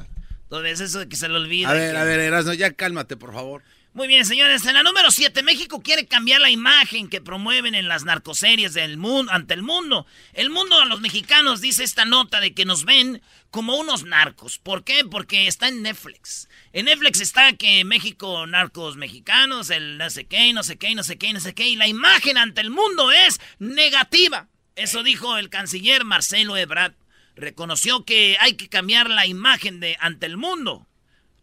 Dos 0.50 0.64
veces 0.64 0.90
eso 0.90 1.00
de 1.00 1.10
que 1.10 1.16
se 1.16 1.28
le 1.28 1.36
olvida. 1.36 1.70
A 1.70 1.74
ver, 1.74 1.96
a 1.96 2.04
ver, 2.04 2.20
Erasmo, 2.20 2.54
ya 2.54 2.72
cálmate, 2.72 3.18
por 3.18 3.34
favor. 3.34 3.64
Muy 3.98 4.08
bien, 4.08 4.26
señores. 4.26 4.64
En 4.68 4.76
la 4.76 4.84
número 4.84 5.10
7, 5.10 5.42
México 5.42 5.82
quiere 5.82 6.06
cambiar 6.06 6.40
la 6.40 6.52
imagen 6.52 7.10
que 7.10 7.20
promueven 7.20 7.74
en 7.74 7.88
las 7.88 8.06
narcoseries 8.06 8.76
del 8.76 8.96
mundo, 8.98 9.32
ante 9.32 9.56
el 9.56 9.64
mundo. 9.64 10.06
El 10.34 10.52
mundo 10.52 10.80
a 10.80 10.86
los 10.86 11.02
mexicanos 11.02 11.62
dice 11.62 11.84
esta 11.84 12.06
nota 12.06 12.40
de 12.40 12.54
que 12.54 12.64
nos 12.64 12.86
ven 12.86 13.24
como 13.50 13.76
unos 13.76 14.04
narcos. 14.04 14.60
¿Por 14.60 14.84
qué? 14.84 15.04
Porque 15.04 15.48
está 15.48 15.70
en 15.70 15.82
Netflix. 15.82 16.48
En 16.74 16.86
Netflix 16.86 17.22
está 17.22 17.54
que 17.54 17.84
México, 17.86 18.46
narcos 18.46 18.98
mexicanos, 18.98 19.72
el 19.72 19.98
no 19.98 20.12
sé 20.12 20.28
qué, 20.28 20.54
no 20.54 20.62
sé 20.62 20.78
qué, 20.78 20.94
no 20.94 21.02
sé 21.02 21.18
qué, 21.18 21.34
no 21.34 21.40
sé 21.40 21.56
qué. 21.56 21.68
Y 21.68 21.76
la 21.76 21.88
imagen 21.88 22.38
ante 22.38 22.62
el 22.62 22.70
mundo 22.70 23.12
es 23.12 23.42
negativa. 23.58 24.48
Eso 24.76 25.02
dijo 25.02 25.40
el 25.40 25.50
canciller 25.50 26.06
Marcelo 26.06 26.56
Ebrard. 26.56 26.94
Reconoció 27.36 28.06
que 28.06 28.38
hay 28.42 28.58
que 28.58 28.70
cambiar 28.70 29.10
la 29.10 29.26
imagen 29.26 29.80
de 29.80 29.98
ante 30.00 30.28
el 30.28 30.38
mundo. 30.38 30.87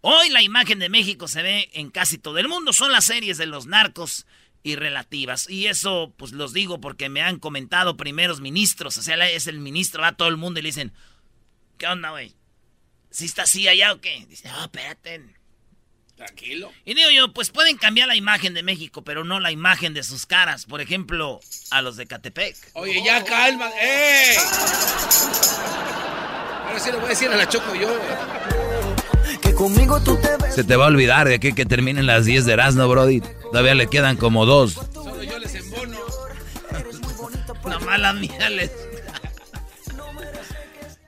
Hoy 0.07 0.29
la 0.29 0.43
imagen 0.43 0.81
de 0.81 0.91
México 0.91 1.29
se 1.29 1.41
ve 1.41 1.71
en 1.73 1.89
casi 1.89 2.19
todo 2.19 2.37
el 2.37 2.47
mundo. 2.47 2.75
Son 2.75 2.93
las 2.93 3.07
series 3.07 3.39
de 3.39 3.47
los 3.47 3.65
narcos 3.65 4.27
y 4.63 4.77
relativas. 4.77 5.49
Y 5.49 5.67
eso, 5.67 6.13
pues 6.19 6.33
los 6.33 6.53
digo 6.53 6.79
porque 6.79 7.09
me 7.09 7.23
han 7.23 7.39
comentado 7.39 7.97
primeros 7.97 8.43
ministros. 8.43 8.99
O 8.99 9.03
sea, 9.03 9.17
es 9.31 9.47
el 9.47 9.61
ministro, 9.61 10.03
va 10.03 10.09
a 10.09 10.17
todo 10.17 10.29
el 10.29 10.37
mundo 10.37 10.61
y 10.61 10.63
le 10.63 10.69
dicen, 10.69 10.93
¿qué 11.79 11.87
onda, 11.87 12.11
güey? 12.11 12.35
¿Sí 13.11 13.25
está 13.25 13.45
así 13.45 13.67
allá 13.67 13.95
o 13.95 14.03
qué? 14.03 14.27
Dice, 14.29 14.47
no, 14.47 14.65
espérate. 14.65 15.25
Tranquilo. 16.17 16.71
Y 16.85 16.93
digo 16.93 17.09
yo, 17.09 17.33
pues 17.33 17.49
pueden 17.49 17.79
cambiar 17.79 18.07
la 18.07 18.15
imagen 18.15 18.53
de 18.53 18.63
México, 18.63 19.05
pero 19.05 19.25
no 19.25 19.41
la 19.41 19.53
imagen 19.53 19.95
de 19.95 20.03
sus 20.03 20.27
caras. 20.27 20.67
Por 20.67 20.83
ejemplo, 20.83 21.41
a 21.71 21.81
los 21.81 21.97
de 21.97 22.07
Catepec. 22.07 22.59
Oye, 22.75 23.03
ya 23.03 23.25
calma. 23.25 23.71
¡Ey! 23.81 24.37
Ahora 26.67 26.79
sí 26.79 26.93
lo 26.93 26.99
voy 26.99 27.07
a 27.07 27.09
decir 27.09 27.31
a 27.31 27.37
la 27.37 27.49
Choco 27.49 27.75
yo, 27.75 27.89
conmigo 29.55 30.01
tú 30.03 30.19
te 30.21 30.51
Se 30.51 30.65
te 30.65 30.77
va 30.77 30.85
a 30.85 30.89
olvidar 30.89 31.29
de 31.29 31.41
que, 31.41 31.55
que 31.55 31.67
terminen 31.67 32.07
las 32.07 32.25
10 32.25 32.45
de 32.45 32.53
Erasmo, 32.53 32.89
Brody. 32.89 33.21
Todavía 33.51 33.75
le 33.75 33.89
quedan 33.89 34.17
como 34.17 34.47
dos. 34.47 34.75
Solo 34.93 35.23
yo 35.23 35.39
les 35.39 35.55
embono. 35.55 35.99
Una 37.65 37.79
mala 37.81 38.13
mía 38.13 38.51
les... 38.51 38.71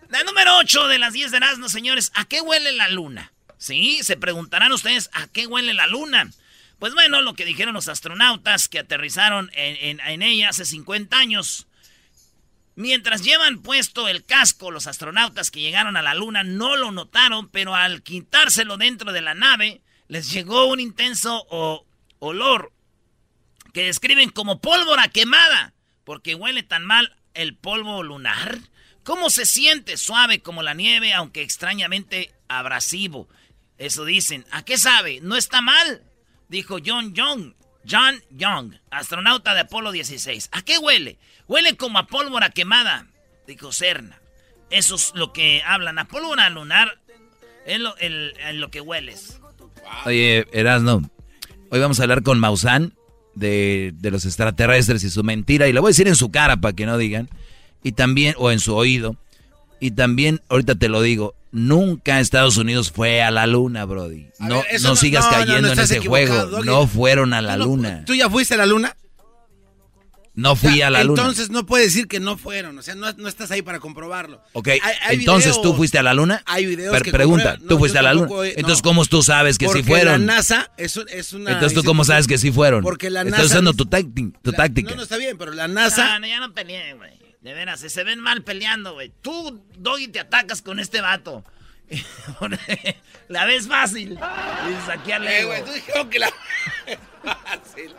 La 0.08 0.22
número 0.24 0.56
8 0.58 0.88
de 0.88 0.98
las 0.98 1.12
10 1.12 1.30
de 1.30 1.36
Erasmo, 1.36 1.68
señores. 1.68 2.10
¿A 2.14 2.24
qué 2.24 2.40
huele 2.40 2.72
la 2.72 2.88
luna? 2.88 3.32
Sí, 3.58 4.00
se 4.02 4.16
preguntarán 4.16 4.72
ustedes, 4.72 5.10
¿a 5.12 5.26
qué 5.28 5.46
huele 5.46 5.74
la 5.74 5.86
luna? 5.86 6.30
Pues 6.78 6.94
bueno, 6.94 7.22
lo 7.22 7.34
que 7.34 7.44
dijeron 7.44 7.74
los 7.74 7.88
astronautas 7.88 8.68
que 8.68 8.78
aterrizaron 8.78 9.50
en, 9.54 10.00
en 10.00 10.22
ella 10.22 10.50
hace 10.50 10.64
50 10.64 11.16
años 11.16 11.66
Mientras 12.76 13.22
llevan 13.22 13.62
puesto 13.62 14.06
el 14.06 14.24
casco, 14.24 14.70
los 14.70 14.86
astronautas 14.86 15.50
que 15.50 15.60
llegaron 15.60 15.96
a 15.96 16.02
la 16.02 16.14
Luna 16.14 16.44
no 16.44 16.76
lo 16.76 16.92
notaron, 16.92 17.48
pero 17.48 17.74
al 17.74 18.02
quitárselo 18.02 18.76
dentro 18.76 19.12
de 19.12 19.22
la 19.22 19.34
nave, 19.34 19.80
les 20.08 20.30
llegó 20.30 20.66
un 20.66 20.78
intenso 20.78 21.46
olor 22.18 22.72
que 23.72 23.84
describen 23.84 24.28
como 24.28 24.60
pólvora 24.60 25.08
quemada, 25.08 25.72
porque 26.04 26.34
huele 26.34 26.62
tan 26.62 26.84
mal 26.84 27.16
el 27.32 27.56
polvo 27.56 28.02
lunar. 28.02 28.58
¿Cómo 29.04 29.30
se 29.30 29.46
siente? 29.46 29.96
Suave 29.96 30.42
como 30.42 30.62
la 30.62 30.74
nieve, 30.74 31.14
aunque 31.14 31.40
extrañamente 31.40 32.34
abrasivo. 32.46 33.26
Eso 33.78 34.04
dicen. 34.04 34.44
¿A 34.50 34.64
qué 34.64 34.76
sabe? 34.76 35.20
No 35.22 35.36
está 35.36 35.62
mal, 35.62 36.02
dijo 36.48 36.76
John 36.84 37.14
Young. 37.14 37.54
John 37.88 38.20
Young, 38.30 38.74
astronauta 38.90 39.54
de 39.54 39.60
Apolo 39.60 39.92
16. 39.92 40.50
¿A 40.52 40.62
qué 40.62 40.78
huele? 40.78 41.18
Huele 41.46 41.76
como 41.76 41.98
a 41.98 42.06
pólvora 42.06 42.50
quemada, 42.50 43.06
dijo 43.46 43.72
Cerna. 43.72 44.20
Eso 44.70 44.96
es 44.96 45.12
lo 45.14 45.32
que 45.32 45.62
hablan. 45.64 45.98
A 45.98 46.08
pólvora 46.08 46.50
lunar 46.50 46.98
es 47.66 47.78
lo, 47.80 47.94
lo 48.54 48.70
que 48.70 48.80
hueles. 48.80 49.40
Oye, 50.04 50.46
Erasno, 50.52 51.08
hoy 51.70 51.80
vamos 51.80 52.00
a 52.00 52.02
hablar 52.02 52.22
con 52.22 52.40
Maussan 52.40 52.94
de, 53.34 53.92
de, 53.94 54.10
los 54.10 54.24
extraterrestres 54.24 55.04
y 55.04 55.10
su 55.10 55.22
mentira. 55.22 55.68
Y 55.68 55.72
lo 55.72 55.82
voy 55.82 55.90
a 55.90 55.90
decir 55.90 56.08
en 56.08 56.16
su 56.16 56.30
cara 56.30 56.56
para 56.56 56.74
que 56.74 56.86
no 56.86 56.98
digan. 56.98 57.28
Y 57.82 57.92
también, 57.92 58.34
o 58.38 58.50
en 58.50 58.58
su 58.58 58.74
oído. 58.74 59.16
Y 59.78 59.92
también, 59.92 60.42
ahorita 60.48 60.74
te 60.74 60.88
lo 60.88 61.02
digo, 61.02 61.34
nunca 61.56 62.20
Estados 62.20 62.56
Unidos 62.56 62.92
fue 62.92 63.22
a 63.22 63.30
la 63.30 63.46
luna, 63.46 63.84
Brody. 63.84 64.28
No, 64.38 64.62
no, 64.82 64.96
sigas 64.96 65.26
cayendo 65.26 65.72
en 65.72 65.78
ese 65.78 66.00
juego. 66.00 66.62
No 66.62 66.86
fueron 66.86 67.32
a 67.32 67.40
la 67.40 67.56
luna. 67.56 68.04
¿Tú 68.04 68.14
ya 68.14 68.30
fuiste 68.30 68.54
a 68.54 68.58
la 68.58 68.66
luna? 68.66 68.96
No 70.34 70.54
fui 70.54 70.82
a 70.82 70.90
la 70.90 71.02
luna. 71.02 71.22
Entonces 71.22 71.48
no 71.48 71.64
puedes 71.64 71.86
decir 71.86 72.08
que 72.08 72.20
no 72.20 72.36
fueron, 72.36 72.78
o 72.78 72.82
sea, 72.82 72.94
no, 72.94 73.10
no 73.14 73.26
estás 73.26 73.50
ahí 73.50 73.62
para 73.62 73.80
comprobarlo. 73.80 74.42
Ok, 74.52 74.68
entonces 75.08 75.58
tú 75.62 75.74
fuiste 75.74 75.98
a 75.98 76.02
la 76.02 76.12
luna. 76.12 76.42
Hay 76.44 76.66
videos 76.66 77.02
que 77.02 77.10
Pregunta, 77.10 77.56
¿tú 77.66 77.78
fuiste 77.78 77.98
a 77.98 78.02
la 78.02 78.12
luna? 78.12 78.28
entonces, 78.54 78.82
¿cómo 78.82 79.04
tú 79.06 79.22
sabes 79.22 79.56
que 79.56 79.66
sí 79.68 79.82
fueron? 79.82 80.26
la 80.26 80.34
NASA 80.34 80.70
es, 80.76 81.00
es 81.08 81.32
una... 81.32 81.52
Entonces, 81.52 81.76
¿tú 81.76 81.84
cómo 81.84 82.04
sabes 82.04 82.26
que 82.26 82.36
sí 82.36 82.52
fueron? 82.52 82.82
Porque 82.82 83.08
la 83.08 83.24
NASA... 83.24 83.36
Estás 83.36 83.52
usando 83.52 83.72
tu, 83.72 83.86
tu 83.86 84.52
táctica. 84.52 84.90
No, 84.90 84.96
no, 84.96 85.02
está 85.04 85.16
bien, 85.16 85.38
pero 85.38 85.52
la 85.52 85.68
NASA... 85.68 86.18
No, 86.18 86.26
ya 86.26 86.38
no 86.38 86.52
peleé, 86.52 86.92
güey. 86.92 87.25
De 87.46 87.54
veras, 87.54 87.78
se 87.78 88.02
ven 88.02 88.18
mal 88.18 88.42
peleando, 88.42 88.94
güey. 88.94 89.12
Tú, 89.22 89.62
Doggy, 89.78 90.08
te 90.08 90.18
atacas 90.18 90.62
con 90.62 90.80
este 90.80 91.00
vato. 91.00 91.44
la 93.28 93.44
ves 93.44 93.68
fácil. 93.68 94.18
Dices 94.66 94.88
aquí 94.88 95.12
a 95.12 95.18
eh, 95.18 95.44
güey, 95.44 95.64
tú 95.64 95.70
dijeron 95.70 96.10
que 96.10 96.18
la... 96.18 96.26
fácil. 97.22 97.94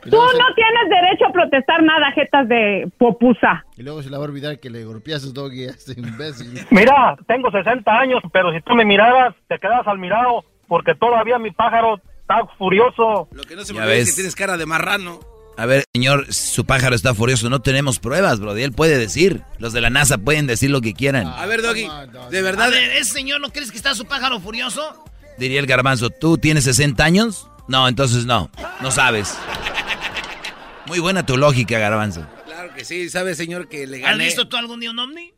Tú 0.00 0.16
no 0.16 0.54
tienes 0.54 0.88
derecho 0.88 1.26
a 1.26 1.30
protestar 1.30 1.82
nada, 1.82 2.10
jetas 2.12 2.48
de 2.48 2.90
popusa. 2.96 3.66
Y 3.76 3.82
luego 3.82 4.02
se 4.02 4.08
le 4.08 4.16
va 4.16 4.24
a 4.24 4.28
olvidar 4.28 4.58
que 4.60 4.70
le 4.70 4.82
golpeas 4.84 5.30
doggy 5.34 5.66
a 5.66 5.70
este 5.72 5.92
imbécil. 5.92 6.58
Mira, 6.70 7.18
tengo 7.26 7.50
60 7.50 7.90
años, 7.92 8.22
pero 8.32 8.50
si 8.50 8.62
tú 8.62 8.74
me 8.74 8.86
miraras, 8.86 9.34
te 9.46 9.58
quedas 9.58 9.86
al 9.86 9.98
mirado, 9.98 10.42
porque 10.68 10.94
todavía 10.94 11.38
mi 11.38 11.50
pájaro 11.50 12.00
está 12.22 12.46
furioso. 12.56 13.28
Lo 13.30 13.42
que 13.42 13.56
no 13.56 13.64
se 13.66 13.74
me 13.74 13.80
olvida 13.80 13.96
es 13.96 14.08
que 14.08 14.14
tienes 14.14 14.34
cara 14.34 14.56
de 14.56 14.64
marrano. 14.64 15.35
A 15.58 15.66
ver, 15.66 15.84
señor, 15.94 16.32
su 16.32 16.64
pájaro 16.66 16.94
está 16.94 17.14
furioso. 17.14 17.48
No 17.48 17.60
tenemos 17.60 17.98
pruebas, 17.98 18.40
bro. 18.40 18.54
Él 18.56 18.72
puede 18.72 18.98
decir. 18.98 19.42
Los 19.58 19.72
de 19.72 19.80
la 19.80 19.90
NASA 19.90 20.18
pueden 20.18 20.46
decir 20.46 20.70
lo 20.70 20.80
que 20.80 20.92
quieran. 20.92 21.26
A 21.26 21.46
ver, 21.46 21.62
Doggy, 21.62 21.88
de 22.30 22.42
verdad. 22.42 22.66
A 22.66 22.70
ver, 22.70 22.90
¿ese 22.92 23.12
señor 23.12 23.40
no 23.40 23.50
crees 23.50 23.70
que 23.70 23.76
está 23.76 23.94
su 23.94 24.04
pájaro 24.04 24.38
furioso? 24.40 25.04
Diría 25.38 25.60
el 25.60 25.66
garbanzo, 25.66 26.10
¿tú 26.10 26.38
tienes 26.38 26.64
60 26.64 27.04
años? 27.04 27.48
No, 27.68 27.88
entonces 27.88 28.26
no. 28.26 28.50
No 28.80 28.90
sabes. 28.90 29.34
Muy 30.86 30.98
buena 31.00 31.26
tu 31.26 31.36
lógica, 31.36 31.78
Garbanzo. 31.78 32.26
Claro 32.44 32.72
que 32.74 32.84
sí, 32.84 33.10
¿sabe, 33.10 33.34
señor, 33.34 33.68
que 33.68 33.86
le 33.86 33.98
gané? 33.98 34.12
¿Has 34.12 34.18
visto 34.18 34.48
tú 34.48 34.56
algún 34.56 34.80
día 34.80 34.90
un 34.90 34.98
ovni? 34.98 35.32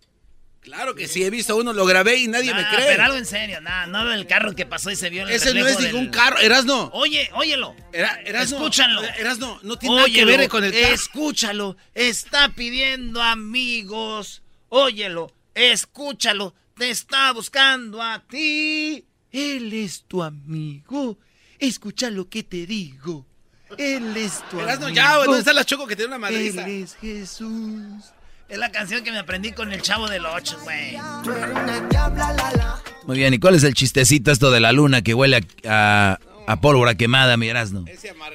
Claro 0.61 0.95
que 0.95 1.09
sí, 1.09 1.25
he 1.25 1.31
visto 1.31 1.57
uno, 1.57 1.73
lo 1.73 1.87
grabé 1.87 2.17
y 2.17 2.29
nadie 2.29 2.53
me 2.53 2.67
cree. 2.69 2.87
Pero 2.88 3.05
algo 3.05 3.17
en 3.17 3.27
serio, 3.27 3.61
nada, 3.61 3.87
no 3.87 4.05
del 4.05 4.27
carro 4.27 4.55
que 4.55 4.67
pasó 4.67 4.91
y 4.91 4.97
se 4.97 5.09
vio 5.09 5.23
en 5.23 5.29
el 5.29 5.35
Ese 5.35 5.55
no 5.55 5.67
es 5.67 5.79
ningún 5.81 6.09
carro, 6.09 6.38
Erasno. 6.38 6.91
Oye, 6.93 7.31
óyelo. 7.33 7.75
Era, 7.93 8.21
Erasno. 8.23 8.59
Escúchalo. 8.59 9.03
Erasno, 9.03 9.61
no 9.62 9.79
tiene 9.79 9.97
nada 9.97 10.09
que 10.09 10.25
ver 10.25 10.49
con 10.49 10.65
el 10.65 10.73
carro. 10.73 10.95
Escúchalo, 10.95 11.77
está 11.95 12.50
pidiendo 12.50 13.23
amigos. 13.23 14.43
Óyelo, 14.69 15.33
escúchalo, 15.55 16.55
te 16.77 16.91
está 16.91 17.33
buscando 17.33 18.03
a 18.03 18.25
ti. 18.29 19.07
Él 19.31 19.73
es 19.73 20.05
tu 20.05 20.23
amigo. 20.23 21.19
Escucha 21.59 22.11
lo 22.11 22.29
que 22.29 22.43
te 22.43 22.67
digo. 22.67 23.27
Él 23.77 24.17
es 24.17 24.43
tu 24.50 24.61
amigo. 24.61 24.88
ya, 24.91 25.15
¿dónde 25.17 25.38
está 25.38 25.53
la 25.53 25.65
Choco 25.65 25.87
que 25.87 25.97
tiene 25.97 26.09
una 26.09 26.19
madriza? 26.19 26.67
Él 26.67 26.83
es 26.83 26.97
Jesús. 26.97 28.12
Es 28.49 28.57
la 28.57 28.73
canción 28.73 29.05
que 29.05 29.12
me 29.12 29.19
aprendí 29.19 29.52
con 29.52 29.73
el 29.73 29.83
chavo 29.83 30.09
del 30.09 30.25
8, 30.25 30.61
güey. 30.64 30.97
Muy 33.07 33.19
bien, 33.19 33.35
¿y 33.35 33.38
cuál 33.38 33.55
es 33.55 33.62
el 33.62 33.75
chistecito 33.75 34.31
esto 34.31 34.50
de 34.50 34.61
la 34.61 34.73
luna 34.73 35.02
que 35.02 35.12
huele 35.12 35.47
a, 35.69 36.19
a, 36.47 36.61
pólvora 36.61 36.95
quemada, 36.95 37.37
mi 37.37 37.49
Erasno? 37.49 37.85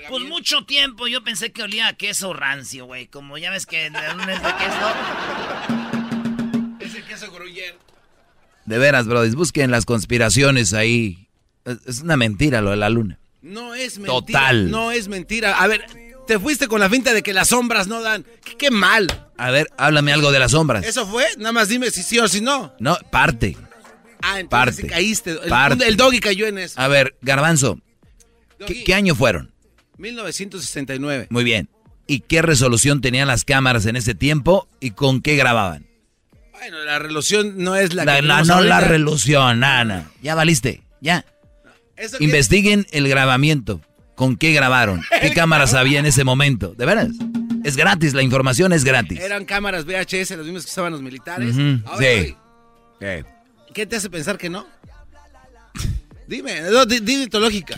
Pues 0.09 0.23
mucho 0.25 0.65
tiempo 0.65 1.07
yo 1.07 1.23
pensé 1.23 1.51
que 1.51 1.63
olía 1.63 1.87
a 1.87 1.93
queso 1.93 2.31
rancio, 2.33 2.85
güey. 2.85 3.07
Como 3.07 3.39
ya 3.39 3.49
ves 3.49 3.65
que 3.65 3.89
de 3.89 4.13
lunes 4.15 4.39
de 4.41 4.49
queso. 4.49 4.93
Es 6.79 6.95
el 6.95 7.03
queso 7.05 7.31
gruyere. 7.31 7.77
De 8.65 8.77
veras, 8.77 9.07
brothers, 9.07 9.33
busquen 9.33 9.71
las 9.71 9.85
conspiraciones 9.85 10.73
ahí. 10.73 11.27
Es 11.87 12.01
una 12.01 12.17
mentira 12.17 12.61
lo 12.61 12.69
de 12.69 12.77
la 12.77 12.89
luna. 12.89 13.17
No 13.41 13.73
es 13.73 13.97
mentira. 13.97 14.13
Total. 14.13 14.69
No 14.69 14.91
es 14.91 15.07
mentira. 15.07 15.59
A 15.59 15.67
ver, 15.67 15.85
te 16.27 16.39
fuiste 16.39 16.67
con 16.67 16.79
la 16.79 16.89
finta 16.89 17.13
de 17.13 17.23
que 17.23 17.33
las 17.33 17.49
sombras 17.49 17.87
no 17.87 18.01
dan. 18.01 18.25
Qué, 18.57 18.71
mal. 18.71 19.29
A 19.37 19.51
ver, 19.51 19.67
háblame 19.77 20.13
algo 20.13 20.31
de 20.31 20.39
las 20.39 20.51
sombras. 20.51 20.85
¿Eso 20.85 21.05
fue? 21.07 21.25
Nada 21.37 21.51
más 21.51 21.69
dime 21.69 21.91
si 21.91 22.03
sí 22.03 22.19
o 22.19 22.27
si 22.27 22.41
no. 22.41 22.73
No, 22.79 22.97
parte. 23.11 23.57
Ah, 24.21 24.39
entonces 24.39 24.75
parte. 24.75 24.87
caíste. 24.87 25.31
El, 25.31 25.81
el, 25.81 25.97
doggy 25.97 26.19
cayó 26.19 26.47
en 26.47 26.57
eso. 26.57 26.79
A 26.79 26.87
ver, 26.87 27.15
Garbanzo, 27.21 27.79
¿qué, 28.85 28.93
año 28.93 29.15
fueron? 29.15 29.53
1969. 29.97 31.27
Muy 31.29 31.43
bien. 31.43 31.69
¿Y 32.07 32.21
qué 32.21 32.41
resolución 32.41 33.01
tenían 33.01 33.27
las 33.27 33.45
cámaras 33.45 33.85
en 33.85 33.95
ese 33.95 34.15
tiempo 34.15 34.67
y 34.79 34.91
con 34.91 35.21
qué 35.21 35.35
grababan? 35.35 35.87
Bueno, 36.51 36.79
la 36.83 36.99
resolución 36.99 37.55
no 37.57 37.75
es 37.75 37.93
la, 37.93 38.05
que... 38.05 38.21
La, 38.21 38.43
no 38.43 38.61
la 38.61 38.79
resolución, 38.79 39.59
nana. 39.59 40.09
Ya 40.21 40.35
valiste, 40.35 40.83
ya. 41.01 41.25
Investiguen 42.19 42.87
el 42.91 43.07
grabamiento. 43.07 43.81
¿Con 44.15 44.37
qué 44.37 44.53
grabaron? 44.53 45.01
¿Qué 45.21 45.31
cámaras 45.35 45.73
había 45.73 45.99
en 45.99 46.05
ese 46.05 46.23
momento? 46.23 46.73
¿De 46.75 46.85
veras? 46.85 47.09
Es 47.63 47.77
gratis, 47.77 48.13
la 48.13 48.21
información 48.21 48.73
es 48.73 48.83
gratis. 48.83 49.19
Eran 49.19 49.45
cámaras 49.45 49.85
VHS, 49.85 50.31
las 50.31 50.45
mismas 50.45 50.65
que 50.65 50.71
usaban 50.71 50.91
los 50.91 51.01
militares. 51.01 51.55
sí. 51.55 52.35
¿Qué 53.73 53.87
te 53.87 53.95
hace 53.95 54.09
pensar 54.09 54.37
que 54.37 54.49
no? 54.49 54.67
dime, 56.27 56.61
dime 57.01 57.27
tu 57.27 57.39
lógica. 57.39 57.75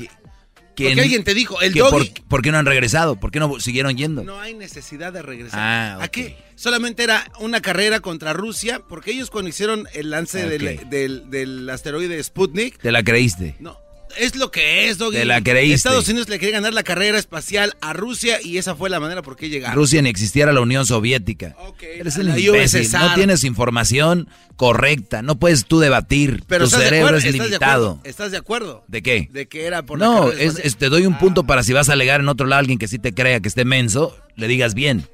Porque 0.75 1.01
alguien 1.01 1.23
te 1.23 1.33
dijo, 1.33 1.61
el 1.61 1.73
doggy... 1.73 2.11
por, 2.27 2.41
qué 2.41 2.51
no 2.51 2.57
han 2.57 2.65
regresado? 2.65 3.17
¿Por 3.17 3.31
qué 3.31 3.39
no 3.39 3.59
siguieron 3.61 3.95
yendo? 3.95 4.25
No 4.25 4.41
hay 4.41 4.53
necesidad 4.53 5.13
de 5.13 5.21
regresar. 5.21 5.59
Ah, 5.59 6.03
¿A 6.03 6.09
qué? 6.09 6.35
Solamente 6.55 7.03
era 7.03 7.31
una 7.39 7.61
carrera 7.61 8.01
contra 8.01 8.33
Rusia, 8.33 8.81
porque 8.89 9.11
ellos 9.11 9.29
cuando 9.29 9.47
hicieron 9.47 9.87
el 9.93 10.09
lance 10.09 10.49
del, 10.49 10.89
del, 10.89 11.29
del 11.29 11.69
asteroide 11.69 12.21
Sputnik... 12.21 12.77
¿Te 12.79 12.91
la 12.91 13.03
creíste? 13.03 13.55
No, 13.59 13.79
es 14.17 14.35
lo 14.35 14.51
que 14.51 14.87
es, 14.89 14.97
Doggy. 14.97 15.17
De 15.17 15.25
la 15.25 15.41
creíste. 15.41 15.75
Estados 15.75 16.07
Unidos 16.07 16.29
le 16.29 16.39
quería 16.39 16.55
ganar 16.55 16.73
la 16.73 16.83
carrera 16.83 17.17
espacial 17.17 17.75
a 17.81 17.93
Rusia 17.93 18.39
y 18.41 18.57
esa 18.57 18.75
fue 18.75 18.89
la 18.89 18.99
manera 18.99 19.21
por 19.21 19.35
qué 19.35 19.49
llegaron. 19.49 19.75
Rusia 19.75 20.01
ni 20.01 20.09
existiera 20.09 20.53
la 20.53 20.61
Unión 20.61 20.85
Soviética. 20.85 21.55
Eres 21.81 22.17
el 22.17 22.37
imbécil. 22.37 22.89
No 22.93 23.13
tienes 23.13 23.43
información 23.43 24.29
correcta. 24.55 25.21
No 25.21 25.37
puedes 25.37 25.65
tú 25.65 25.79
debatir. 25.79 26.43
Pero 26.47 26.65
tu 26.69 26.77
cerebro 26.77 27.17
es 27.17 27.25
limitado. 27.25 27.99
¿Estás 28.03 28.31
de 28.31 28.37
acuerdo? 28.37 28.83
¿De 28.87 29.01
qué? 29.01 29.29
De 29.31 29.47
que 29.47 29.65
era 29.65 29.83
por 29.83 29.99
No, 29.99 30.31
es, 30.31 30.77
te 30.77 30.89
doy 30.89 31.05
un 31.05 31.17
punto 31.17 31.45
para 31.45 31.63
si 31.63 31.73
vas 31.73 31.89
a 31.89 31.93
alegar 31.93 32.21
en 32.21 32.29
otro 32.29 32.47
lado 32.47 32.57
a 32.57 32.59
alguien 32.59 32.79
que 32.79 32.87
sí 32.87 32.99
te 32.99 33.13
crea 33.13 33.39
que 33.39 33.47
esté 33.47 33.65
menso, 33.65 34.17
le 34.35 34.47
digas 34.47 34.73
bien. 34.73 35.07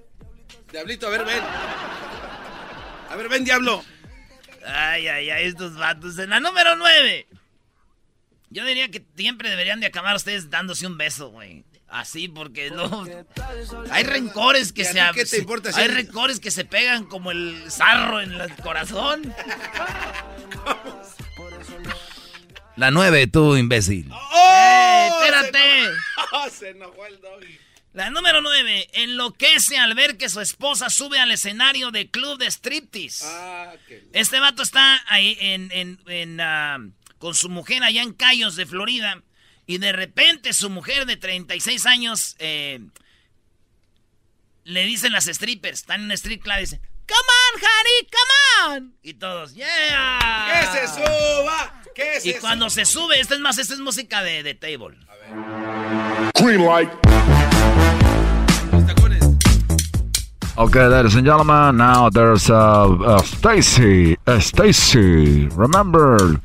Diablito, 0.72 1.08
a 1.08 1.10
ver, 1.10 1.26
ven. 1.26 1.40
A 3.10 3.16
ver, 3.16 3.30
ven, 3.30 3.44
diablo. 3.44 3.84
Ay, 4.66 5.08
ay, 5.08 5.30
ay, 5.30 5.48
estos 5.48 5.76
vatos. 5.76 6.18
En 6.20 6.30
la 6.30 6.40
número 6.40 6.76
9. 6.78 7.28
Yo 8.52 8.66
diría 8.66 8.92
que 8.92 9.04
siempre 9.16 9.50
deberían 9.50 9.80
de 9.80 9.88
acabar 9.88 10.16
ustedes 10.16 10.50
dándose 10.50 10.86
un 10.86 10.98
beso, 10.98 11.30
güey. 11.30 11.64
Así, 11.88 12.28
porque 12.28 12.70
no. 12.72 13.06
Hay 13.90 14.04
rencores 14.04 14.72
que 14.72 14.86
se. 14.86 15.02
¿Qué 15.14 15.26
te 15.26 15.40
importa? 15.40 15.72
Hay 15.74 15.88
rencores 15.88 16.40
que 16.40 16.52
se 16.52 16.64
pegan 16.64 17.06
como 17.06 17.32
el 17.32 17.70
sarro 17.72 18.22
en 18.22 18.34
el 18.34 18.56
corazón. 18.58 19.34
La 22.78 22.90
nueve, 22.92 23.28
tú, 23.28 23.58
imbécil. 23.58 24.10
¡Oh! 24.12 25.10
espérate! 25.20 25.60
Se 26.58 26.70
enojó, 26.70 27.06
el 27.06 27.20
doggy. 27.20 27.60
La 27.94 28.10
número 28.10 28.40
nueve, 28.42 28.88
enloquece 28.94 29.78
al 29.78 29.94
ver 29.94 30.18
que 30.18 30.30
su 30.30 30.40
esposa 30.40 30.90
sube 30.90 31.20
al 31.20 31.30
escenario 31.32 31.92
de 31.92 32.10
club 32.10 32.40
de 32.40 32.50
striptease. 32.50 33.26
Ah, 33.28 33.74
Este 34.14 34.40
vato 34.40 34.64
está 34.64 35.04
ahí 35.08 35.38
en, 35.42 35.70
en, 35.74 36.00
en 36.08 36.40
ah, 36.40 36.80
con 37.22 37.36
su 37.36 37.50
mujer 37.50 37.84
allá 37.84 38.02
en 38.02 38.14
Cayos 38.14 38.56
de 38.56 38.66
Florida. 38.66 39.22
Y 39.68 39.78
de 39.78 39.94
repente 39.94 40.52
su 40.54 40.70
mujer 40.70 41.06
de 41.06 41.16
36 41.16 41.86
años 41.86 42.36
eh, 42.40 42.80
le 44.64 44.84
dicen 44.84 45.14
las 45.14 45.26
strippers, 45.26 45.82
están 45.82 46.02
en 46.02 46.06
un 46.08 46.12
strip 46.14 46.42
club, 46.42 46.58
dicen, 46.60 46.82
Come 47.08 47.30
on, 47.44 47.62
honey, 47.62 48.08
come 48.10 48.76
on. 48.76 48.96
Y 49.04 49.14
todos, 49.14 49.54
yeah. 49.54 50.72
Que 50.72 50.80
se 50.80 50.88
suba, 50.88 51.82
que 51.94 52.20
se 52.20 52.30
Y 52.30 52.34
cuando 52.36 52.70
se 52.70 52.86
sube, 52.86 53.20
esta 53.20 53.36
es 53.36 53.40
más, 53.40 53.58
esta 53.60 53.76
es 53.76 53.80
música 53.80 54.24
de, 54.24 54.44
de 54.44 54.56
table. 54.56 54.98
A 55.08 55.16
ver. 55.16 56.32
Green 56.42 56.66
light. 56.66 56.90
Okay, 60.58 60.88
ladies 60.88 61.16
and 61.16 61.26
gentlemen, 61.26 61.78
now 61.78 62.10
there's 62.10 62.50
uh, 62.50 62.90
uh 62.90 63.22
Stacy. 63.22 64.18
Uh, 64.28 64.40
Stacy, 64.40 65.48
remember 65.48 66.42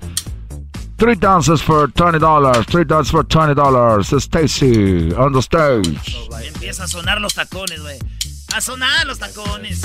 Three 0.98 1.14
dances 1.14 1.60
for 1.60 1.88
$20. 1.88 2.66
Three 2.66 2.84
dances 2.84 3.10
for 3.10 3.22
$20. 3.22 4.20
Stacy 4.20 5.14
on 5.14 5.32
the 5.32 5.42
stage. 5.42 6.16
Empieza 6.46 6.84
a 6.84 6.88
sonar 6.88 7.20
los 7.20 7.34
tacones, 7.34 7.82
güey. 7.82 7.98
A 8.54 8.60
sonar 8.62 9.06
los 9.06 9.18
tacones. 9.18 9.82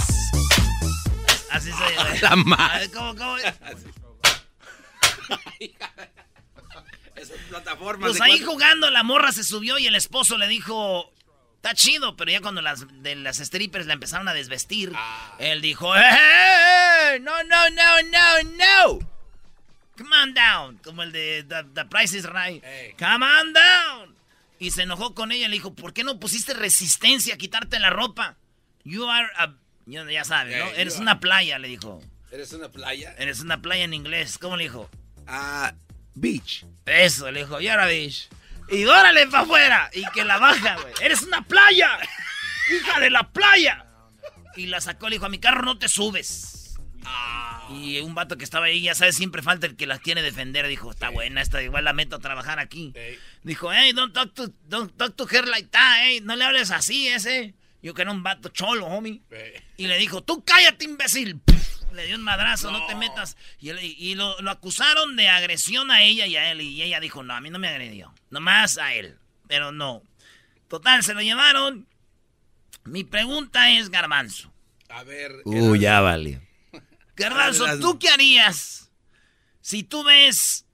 Así 1.51 1.69
se 1.71 2.21
La 2.21 2.35
madre. 2.37 2.89
¿Cómo, 2.91 3.13
cómo? 3.15 3.35
Esas 7.15 7.37
plataformas. 7.49 8.11
Pues 8.11 8.21
ahí 8.21 8.39
jugando, 8.39 8.89
la 8.89 9.03
morra 9.03 9.33
se 9.33 9.43
subió 9.43 9.77
y 9.77 9.87
el 9.87 9.95
esposo 9.95 10.37
le 10.37 10.47
dijo. 10.47 11.11
Está 11.57 11.75
chido, 11.75 12.15
pero 12.15 12.31
ya 12.31 12.41
cuando 12.41 12.61
las 12.61 12.87
de 13.03 13.15
las 13.15 13.37
strippers 13.37 13.85
la 13.85 13.93
empezaron 13.93 14.27
a 14.27 14.33
desvestir, 14.33 14.91
ah. 14.95 15.35
él 15.37 15.61
dijo, 15.61 15.95
¡Eh, 15.95 17.19
no, 17.21 17.43
no, 17.43 17.69
no, 17.69 18.01
no, 18.09 18.97
no! 18.97 19.20
Come 20.01 20.15
on 20.15 20.33
down. 20.33 20.77
Como 20.83 21.03
el 21.03 21.11
de 21.11 21.43
The, 21.43 21.85
Price 21.85 22.17
is 22.17 22.25
Right. 22.25 22.63
Come 22.97 23.25
on 23.25 23.53
down. 23.53 24.15
Y 24.59 24.71
se 24.71 24.83
enojó 24.83 25.13
con 25.13 25.31
ella. 25.31 25.47
Le 25.47 25.55
dijo, 25.55 25.75
¿por 25.75 25.93
qué 25.93 26.03
no 26.03 26.19
pusiste 26.19 26.53
resistencia 26.53 27.35
a 27.35 27.37
quitarte 27.37 27.79
la 27.79 27.89
ropa? 27.89 28.37
You 28.83 29.07
are 29.09 29.29
a... 29.35 29.53
Ya 29.85 30.23
sabes, 30.23 30.57
¿no? 30.57 30.71
Eres 30.71 30.97
una 30.97 31.19
playa, 31.19 31.59
le 31.59 31.67
dijo. 31.67 32.01
¿Eres 32.31 32.53
una 32.53 32.69
playa? 32.69 33.13
Eres 33.17 33.41
una 33.41 33.61
playa 33.61 33.83
en 33.83 33.93
inglés. 33.93 34.37
¿Cómo 34.37 34.55
le 34.55 34.63
dijo? 34.63 34.89
Ah, 35.27 35.73
beach. 36.15 36.65
Eso, 36.85 37.29
le 37.31 37.41
dijo, 37.41 37.59
you're 37.59 37.81
a 37.81 37.87
beach. 37.87 38.29
Y 38.69 38.85
órale 38.85 39.27
para 39.27 39.43
afuera. 39.43 39.89
Y 39.93 40.05
que 40.11 40.23
la 40.23 40.37
baja, 40.37 40.77
güey. 40.81 40.93
Eres 41.01 41.23
una 41.23 41.41
playa. 41.41 41.99
Hija 42.73 42.99
de 42.99 43.09
la 43.09 43.29
playa. 43.31 43.85
Y 44.55 44.67
la 44.67 44.79
sacó, 44.79 45.09
le 45.09 45.15
dijo, 45.15 45.25
a 45.25 45.29
mi 45.29 45.39
carro 45.39 45.63
no 45.63 45.77
te 45.77 45.89
subes. 45.89 46.60
Y 47.69 47.99
un 47.99 48.15
vato 48.15 48.37
que 48.37 48.43
estaba 48.43 48.65
ahí, 48.65 48.81
ya 48.81 48.95
sabes, 48.95 49.15
siempre 49.15 49.41
falta 49.41 49.65
el 49.65 49.75
que 49.75 49.87
las 49.87 50.01
tiene 50.01 50.21
defender. 50.21 50.67
Dijo, 50.67 50.91
está 50.91 51.09
buena 51.09 51.41
esta, 51.41 51.61
igual 51.61 51.85
la 51.85 51.93
meto 51.93 52.17
a 52.17 52.19
trabajar 52.19 52.59
aquí. 52.59 52.93
Dijo, 53.43 53.71
hey, 53.71 53.93
don't 53.93 54.13
talk 54.13 54.33
to, 54.33 54.51
don't 54.67 54.95
talk 54.97 55.15
to 55.15 55.27
her 55.31 55.47
like 55.47 55.69
that, 55.69 55.99
hey, 56.03 56.19
no 56.21 56.35
le 56.35 56.43
hables 56.43 56.71
así, 56.71 57.07
ese. 57.07 57.53
Yo 57.81 57.93
que 57.93 58.03
era 58.03 58.11
un 58.11 58.23
vato 58.23 58.49
cholo, 58.49 58.85
homie. 58.87 59.21
Y 59.77 59.87
le 59.87 59.97
dijo, 59.97 60.21
tú 60.21 60.43
cállate, 60.43 60.85
imbécil. 60.85 61.41
Le 61.93 62.05
dio 62.05 62.15
un 62.15 62.21
madrazo, 62.21 62.71
no, 62.71 62.85
te 62.85 62.95
metas. 62.95 63.35
Y, 63.59 64.15
lo, 64.15 64.39
lo, 64.39 64.51
acusaron 64.51 65.15
de 65.15 65.27
agresión 65.29 65.91
a 65.91 66.03
ella 66.03 66.25
y 66.25 66.37
a 66.37 66.51
él. 66.51 66.61
Y 66.61 66.81
ella 66.81 66.99
dijo, 66.99 67.23
no, 67.23 67.33
a 67.33 67.41
mí 67.41 67.49
no 67.49 67.59
me 67.59 67.67
agredió. 67.67 68.13
Nomás 68.29 68.77
a 68.77 68.93
él. 68.93 69.17
Pero 69.47 69.71
no. 69.71 70.03
Total, 70.67 71.03
se 71.03 71.13
lo 71.13 71.21
llevaron. 71.21 71.87
Mi 72.85 73.03
pregunta 73.03 73.71
es, 73.71 73.89
Garbanzo. 73.89 74.53
A 74.89 75.03
ver. 75.03 75.41
Uh, 75.43 75.75
ya 75.75 75.99
vale. 75.99 76.39
Garbanzo, 77.15 77.65
¿tú 77.79 77.99
qué 77.99 78.09
harías 78.09 78.89
si 79.61 79.83
tú 79.83 80.03
ves 80.03 80.65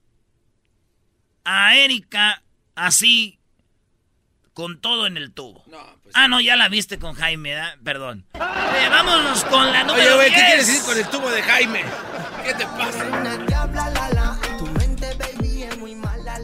a 1.44 1.76
Erika 1.76 2.42
así 2.74 3.38
con 4.54 4.80
todo 4.80 5.06
en 5.06 5.16
el 5.16 5.32
tubo? 5.32 5.64
Pues 6.02 6.14
ah, 6.14 6.28
no, 6.28 6.40
ya 6.40 6.56
la 6.56 6.68
viste 6.68 6.98
con 6.98 7.14
Jaime, 7.14 7.54
¿eh? 7.54 7.62
perdón. 7.84 8.26
Vámonos 8.32 9.44
con 9.44 9.70
la 9.70 9.84
número 9.84 10.02
Oye, 10.02 10.14
güey, 10.14 10.28
¿qué 10.30 10.34
quieres 10.34 10.66
decir 10.66 10.82
con 10.82 10.98
el 10.98 11.08
tubo 11.08 11.30
de 11.30 11.42
Jaime? 11.42 11.84
¿Qué 12.44 12.54
te 12.54 12.64
pasa? 12.66 13.04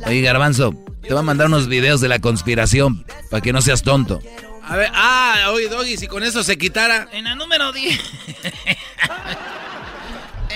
Oye, 0.06 0.20
Garbanzo, 0.20 0.74
te 1.02 1.08
voy 1.08 1.18
a 1.18 1.22
mandar 1.22 1.46
unos 1.46 1.66
videos 1.66 2.00
de 2.00 2.08
la 2.08 2.18
conspiración 2.18 3.06
para 3.30 3.40
que 3.40 3.52
no 3.52 3.62
seas 3.62 3.82
tonto. 3.82 4.20
A 4.62 4.76
ver, 4.76 4.90
ah, 4.94 5.50
oye, 5.52 5.68
Doggy, 5.68 5.96
si 5.96 6.06
con 6.06 6.22
eso 6.22 6.42
se 6.42 6.56
quitara. 6.58 7.08
En 7.12 7.24
la 7.24 7.34
número 7.34 7.72
10. 7.72 8.00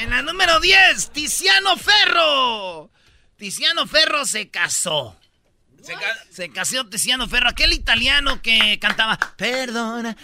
en 0.09 0.11
la 0.11 0.23
número 0.23 0.59
10, 0.59 1.11
Tiziano 1.11 1.77
Ferro. 1.77 2.90
Tiziano 3.37 3.87
Ferro 3.87 4.25
se 4.25 4.49
casó. 4.49 5.14
Se, 6.31 6.51
casó 6.51 6.87
Tiziano 6.87 7.29
Ferro, 7.29 7.49
aquel 7.49 7.73
italiano 7.75 8.40
que 8.40 8.79
cantaba 8.81 9.18
Perdona. 9.37 10.16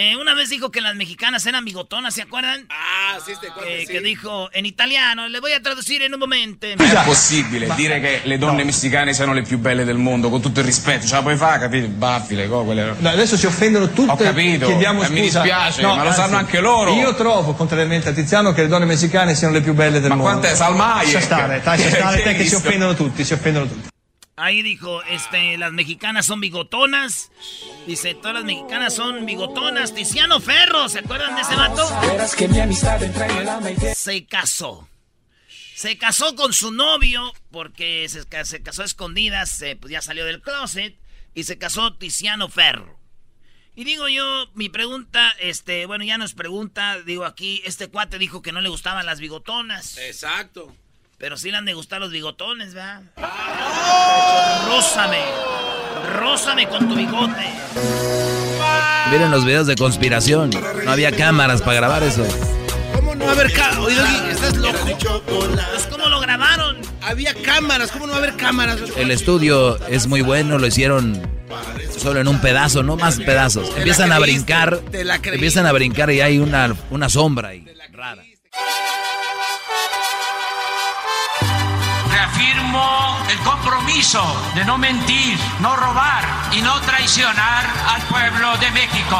Eh, 0.00 0.14
una 0.14 0.32
vez 0.32 0.48
dijo 0.48 0.70
que 0.70 0.80
las 0.80 0.94
mexicanas 0.94 1.44
eran 1.46 1.64
bigotonas, 1.64 2.14
¿se 2.14 2.22
acuerdan? 2.22 2.68
Ah, 2.70 3.18
sí, 3.18 3.32
este 3.32 3.48
eh, 3.66 3.84
Que 3.84 4.00
dijo 4.00 4.48
en 4.52 4.64
italiano, 4.64 5.26
le 5.26 5.40
voy 5.40 5.50
a 5.50 5.60
traducir 5.60 6.02
en 6.02 6.14
un 6.14 6.20
momento. 6.20 6.68
È 6.68 6.76
possibile 7.04 7.68
dire 7.74 8.00
che 8.00 8.20
le 8.22 8.38
donne 8.38 8.62
messicane 8.62 9.12
siano 9.12 9.32
le 9.32 9.42
più 9.42 9.58
belle 9.58 9.84
del 9.84 9.96
mondo, 9.96 10.30
con 10.30 10.40
tutto 10.40 10.60
il 10.60 10.66
rispetto, 10.66 11.04
ce 11.04 11.14
la 11.14 11.22
puoi 11.22 11.36
fare, 11.36 11.58
capito? 11.58 11.88
Baffi, 11.88 12.36
le 12.36 12.46
cose, 12.46 12.64
quelle... 12.64 12.94
No, 12.96 13.08
adesso 13.08 13.36
si 13.36 13.46
offendono 13.46 13.90
tutte. 13.90 14.12
Ho 14.12 14.14
capito, 14.14 14.66
chiediamo 14.66 15.02
eh, 15.02 15.08
mi 15.08 15.24
scusa. 15.24 15.40
dispiace, 15.40 15.82
No, 15.82 15.96
ma 15.96 16.02
lo 16.04 16.08
anzi, 16.10 16.20
sanno 16.20 16.36
anche 16.36 16.60
loro. 16.60 16.94
Io 16.94 17.16
trovo, 17.16 17.54
contrariamente 17.54 18.10
a 18.10 18.12
Tiziano, 18.12 18.52
che 18.52 18.62
le 18.62 18.68
donne 18.68 18.84
messicane 18.84 19.34
siano 19.34 19.54
le 19.54 19.62
più 19.62 19.74
belle 19.74 19.98
del 19.98 20.10
Ma 20.10 20.14
mondo. 20.14 20.30
quant'è, 20.30 20.54
Salmaia? 20.54 21.02
Lascia 21.02 21.20
stare, 21.20 21.60
lascia 21.64 21.90
stare 21.90 22.16
Che 22.18 22.22
te 22.22 22.34
che 22.36 22.46
si 22.46 22.54
offendono 22.54 22.94
tutti, 22.94 23.24
si 23.24 23.32
offendono 23.32 23.66
tutti. 23.66 23.88
Ahí 24.38 24.62
dijo, 24.62 25.02
este, 25.04 25.58
las 25.58 25.72
mexicanas 25.72 26.26
son 26.26 26.40
bigotonas. 26.40 27.30
Dice, 27.86 28.14
todas 28.14 28.34
las 28.34 28.44
mexicanas 28.44 28.94
son 28.94 29.26
bigotonas. 29.26 29.94
Tiziano 29.94 30.40
Ferro, 30.40 30.88
¿se 30.88 31.00
acuerdan 31.00 31.34
de 31.34 31.42
ese 31.42 31.54
vato? 31.56 31.82
Se 33.94 34.26
casó. 34.26 34.88
Se 35.74 35.96
casó 35.98 36.34
con 36.34 36.52
su 36.52 36.72
novio 36.72 37.32
porque 37.50 38.08
se, 38.08 38.26
ca- 38.26 38.44
se 38.44 38.62
casó 38.62 38.82
a 38.82 38.84
escondidas, 38.86 39.50
se- 39.50 39.76
pues 39.76 39.92
ya 39.92 40.02
salió 40.02 40.24
del 40.24 40.40
closet 40.42 40.96
y 41.34 41.44
se 41.44 41.58
casó 41.58 41.94
Tiziano 41.96 42.48
Ferro. 42.48 42.98
Y 43.76 43.84
digo 43.84 44.08
yo, 44.08 44.50
mi 44.54 44.68
pregunta, 44.68 45.32
este, 45.38 45.86
bueno, 45.86 46.02
ya 46.04 46.18
nos 46.18 46.34
pregunta, 46.34 47.00
digo 47.02 47.24
aquí, 47.24 47.62
este 47.64 47.86
cuate 47.86 48.18
dijo 48.18 48.42
que 48.42 48.50
no 48.50 48.60
le 48.60 48.68
gustaban 48.68 49.06
las 49.06 49.20
bigotonas. 49.20 49.96
Exacto. 49.98 50.74
Pero 51.18 51.36
sí 51.36 51.50
le 51.50 51.56
han 51.56 51.64
de 51.64 51.74
gustar 51.74 52.00
los 52.00 52.12
bigotones, 52.12 52.74
¿verdad? 52.74 53.02
Rózame. 54.68 55.18
Rózame 56.14 56.68
con 56.68 56.88
tu 56.88 56.94
bigote. 56.94 57.44
Miren 59.10 59.32
los 59.32 59.44
videos 59.44 59.66
de 59.66 59.74
conspiración. 59.74 60.50
No 60.84 60.92
había 60.92 61.10
cámaras 61.10 61.60
para 61.60 61.74
grabar 61.74 62.04
eso. 62.04 62.24
¿Cómo 62.94 63.16
no 63.16 63.24
va 63.24 63.32
a 63.32 63.34
haber 63.34 63.52
cámaras? 63.52 63.98
¿estás 64.30 64.56
loco? 64.58 64.78
Pues, 65.26 65.86
¿cómo 65.90 66.08
lo 66.08 66.20
grabaron? 66.20 66.76
Había 67.02 67.34
cámaras, 67.34 67.90
¿cómo 67.90 68.06
no 68.06 68.12
va 68.12 68.18
a 68.18 68.22
haber 68.22 68.36
cámaras? 68.36 68.78
El 68.96 69.10
estudio 69.10 69.76
es 69.88 70.06
muy 70.06 70.20
bueno, 70.20 70.58
lo 70.58 70.66
hicieron 70.68 71.20
solo 71.98 72.20
en 72.20 72.28
un 72.28 72.40
pedazo, 72.40 72.84
no 72.84 72.96
más 72.96 73.18
pedazos. 73.18 73.68
Empiezan 73.76 74.12
a 74.12 74.20
brincar, 74.20 74.80
empiezan 74.92 75.66
a 75.66 75.72
brincar 75.72 76.12
y 76.12 76.20
hay 76.20 76.38
una, 76.38 76.76
una 76.90 77.08
sombra 77.08 77.48
ahí, 77.48 77.64
rara. 77.92 78.22
Reafirmo 82.38 83.18
el 83.28 83.38
compromiso 83.38 84.22
de 84.54 84.64
no 84.64 84.78
mentir, 84.78 85.36
no 85.60 85.74
robar 85.74 86.24
y 86.52 86.62
no 86.62 86.80
traicionar 86.82 87.66
al 87.88 88.02
pueblo 88.02 88.56
de 88.58 88.70
México. 88.70 89.18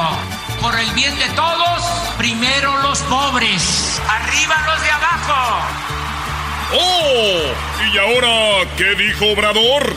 Por 0.60 0.78
el 0.78 0.88
bien 0.92 1.18
de 1.18 1.28
todos, 1.30 1.82
primero 2.16 2.80
los 2.82 3.00
pobres, 3.02 4.00
arriba 4.08 4.54
los 4.66 4.82
de 4.82 4.90
abajo. 4.90 5.66
¡Oh! 6.74 7.40
¿Y 7.92 7.98
ahora 7.98 8.70
qué 8.76 8.94
dijo 8.94 9.32
Obrador? 9.32 9.92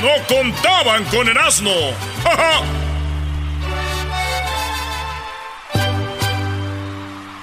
No 0.00 0.34
contaban 0.34 1.04
con 1.06 1.28
el 1.28 1.36
asno. 1.36 1.70
¡Ja, 2.24 2.36
ja! 2.36 2.62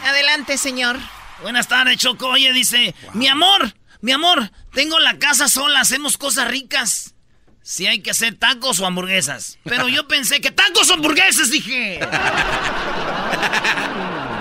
Adelante, 0.09 0.57
señor. 0.57 0.97
Buenas 1.43 1.67
tardes, 1.67 1.97
Choco. 1.97 2.29
Oye, 2.29 2.51
dice, 2.51 2.95
mi 3.13 3.27
amor, 3.27 3.73
mi 4.01 4.11
amor, 4.11 4.51
tengo 4.73 4.99
la 4.99 5.17
casa 5.17 5.47
sola, 5.49 5.81
hacemos 5.81 6.17
cosas 6.17 6.47
ricas. 6.47 7.15
Si 7.61 7.85
hay 7.85 8.01
que 8.01 8.11
hacer 8.11 8.35
tacos 8.35 8.79
o 8.79 8.85
hamburguesas. 8.85 9.59
Pero 9.63 9.87
yo 9.89 10.07
pensé 10.07 10.41
que 10.41 10.51
tacos 10.51 10.89
o 10.89 10.93
hamburguesas, 10.93 11.51
dije. 11.51 11.99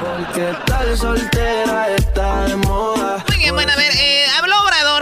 Porque 0.01 0.55
tal 0.67 0.97
soltera 0.97 1.89
está 1.97 2.45
de 2.45 2.57
moda. 2.57 3.25
Muy 3.29 3.37
bien, 3.39 3.55
bueno, 3.55 3.73
a 3.73 3.77
ver, 3.77 3.93
eh, 3.97 4.27
habló 4.39 4.55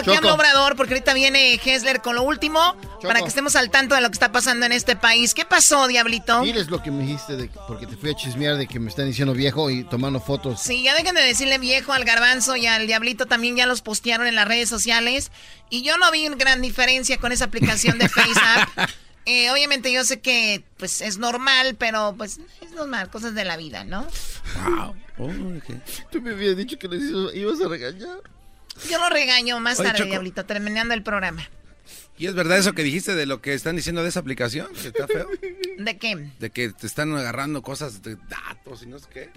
Obrador. 0.07 0.23
¿Qué 0.23 0.27
Choco. 0.27 0.29
habló 0.29 0.35
Obrador? 0.35 0.77
Porque 0.77 0.95
ahorita 0.95 1.15
viene 1.15 1.61
Hessler 1.63 2.01
con 2.01 2.15
lo 2.15 2.23
último 2.23 2.77
para 3.03 3.21
que 3.21 3.29
estemos 3.29 3.57
al 3.57 3.71
tanto 3.71 3.95
de 3.95 4.01
lo 4.01 4.09
que 4.09 4.15
está 4.15 4.33
pasando 4.33 4.67
en 4.67 4.73
este 4.73 4.97
país. 4.97 5.35
¿Qué 5.35 5.45
pasó, 5.45 5.87
Diablito? 5.87 6.43
Miles 6.43 6.69
lo 6.69 6.83
que 6.83 6.91
me 6.91 7.05
dijiste, 7.05 7.37
de, 7.37 7.51
porque 7.69 7.87
te 7.87 7.97
fui 7.97 8.11
a 8.11 8.15
chismear 8.15 8.57
de 8.57 8.67
que 8.67 8.79
me 8.79 8.89
están 8.91 9.07
diciendo 9.07 9.35
viejo 9.35 9.71
y 9.71 9.85
tomando 9.85 10.21
fotos. 10.21 10.61
Sí, 10.61 10.83
ya 10.83 10.95
dejen 10.95 11.15
de 11.15 11.23
decirle 11.23 11.59
viejo 11.59 11.93
al 11.93 12.05
garbanzo 12.05 12.57
y 12.57 12.67
al 12.67 12.87
diablito 12.87 13.27
también 13.27 13.57
ya 13.57 13.67
los 13.67 13.83
postearon 13.83 14.27
en 14.27 14.35
las 14.35 14.49
redes 14.49 14.69
sociales. 14.69 15.31
Y 15.71 15.83
yo 15.83 15.99
no 15.99 16.11
vi 16.11 16.27
una 16.27 16.37
gran 16.37 16.63
diferencia 16.63 17.19
con 17.19 17.33
esa 17.33 17.47
aplicación 17.47 17.99
de 17.99 18.09
FaceApp. 18.09 18.91
Eh, 19.29 19.51
obviamente 19.51 19.91
yo 19.93 20.05
sé 20.05 20.21
que 20.21 20.63
pues 20.77 21.01
es 21.01 21.19
normal, 21.19 21.75
pero 21.77 22.15
pues 22.17 22.39
es 22.61 22.71
normal, 22.73 23.11
cosas 23.11 23.35
de 23.35 23.45
la 23.45 23.57
vida, 23.57 23.83
¿no? 23.83 24.07
Tú 26.11 26.23
me 26.23 26.31
habías 26.31 26.57
dicho 26.57 26.79
que 26.79 26.87
les 26.87 27.03
ibas 27.35 27.61
a 27.61 27.69
regañar. 27.69 28.19
Yo 28.91 28.99
lo 28.99 29.09
regaño 29.09 29.59
más 29.61 29.79
Oye, 29.79 29.89
tarde, 29.89 29.99
Choco. 30.01 30.11
diablito, 30.11 30.45
terminando 30.47 30.95
el 30.95 31.03
programa. 31.03 31.49
¿Y 32.19 32.27
es 32.27 32.35
verdad 32.35 32.57
eso 32.59 32.73
que 32.73 32.83
dijiste 32.83 33.15
de 33.15 33.27
lo 33.27 33.43
que 33.43 33.53
están 33.55 33.77
diciendo 33.77 34.03
de 34.03 34.09
esa 34.09 34.21
aplicación? 34.21 34.69
Que 34.75 34.89
está 34.89 35.07
feo. 35.07 35.29
¿De 35.79 35.99
qué? 35.99 36.31
De 36.39 36.51
que 36.51 36.71
te 36.71 36.87
están 36.87 37.15
agarrando 37.17 37.63
cosas 37.63 38.03
de 38.03 38.17
datos 38.29 38.83
y 38.83 38.87
no 38.87 38.99
sé 38.99 39.07
qué. 39.13 39.31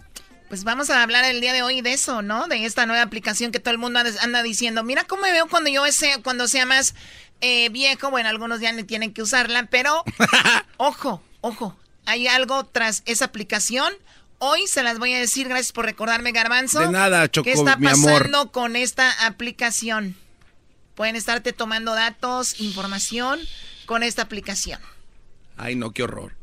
Pues 0.48 0.64
vamos 0.64 0.90
a 0.90 1.04
hablar 1.04 1.26
el 1.26 1.42
día 1.42 1.54
de 1.54 1.62
hoy 1.62 1.82
de 1.82 1.94
eso, 1.94 2.22
¿no? 2.22 2.48
De 2.48 2.66
esta 2.66 2.86
nueva 2.86 3.04
aplicación 3.04 3.52
que 3.52 3.60
todo 3.60 3.72
el 3.72 3.78
mundo 3.78 4.00
anda- 4.00 4.42
diciendo. 4.44 4.84
Mira 4.84 5.04
cómo 5.04 5.22
me 5.24 5.32
veo 5.32 5.48
cuando 5.48 5.70
yo 5.70 5.86
sea, 5.92 6.22
cuando 6.24 6.48
sea 6.48 6.66
más 6.66 6.96
eh, 7.42 7.70
viejo. 7.70 8.10
Bueno, 8.10 8.30
algunos 8.30 8.60
ya 8.60 8.72
ni 8.72 8.84
tienen 8.84 9.14
que 9.14 9.22
usarla, 9.22 9.68
pero 9.70 10.04
ojo, 10.78 11.22
ojo. 11.42 11.78
Hay 12.06 12.28
algo 12.28 12.66
tras 12.66 13.04
esa 13.06 13.26
aplicación. 13.26 13.94
Hoy 14.40 14.68
se 14.68 14.84
las 14.84 15.00
voy 15.00 15.14
a 15.14 15.20
decir. 15.20 15.48
Gracias 15.48 15.72
por 15.72 15.86
recordarme, 15.86 16.32
Garbanzo. 16.32 16.80
De 16.80 16.90
nada, 16.90 17.30
Choco, 17.30 17.44
¿Qué 17.46 17.52
está 17.54 17.76
mi 17.78 17.88
amor. 17.88 18.14
pasando 18.14 18.52
con 18.52 18.76
esta 18.76 19.26
aplicación? 19.28 20.16
Pueden 20.96 21.16
estarte 21.16 21.54
tomando 21.54 21.94
datos, 21.96 22.60
información 22.60 23.40
con 23.86 24.04
esta 24.04 24.22
aplicación. 24.22 24.80
Ay, 25.58 25.76
no, 25.76 25.92
qué 25.92 26.04
horror. 26.04 26.34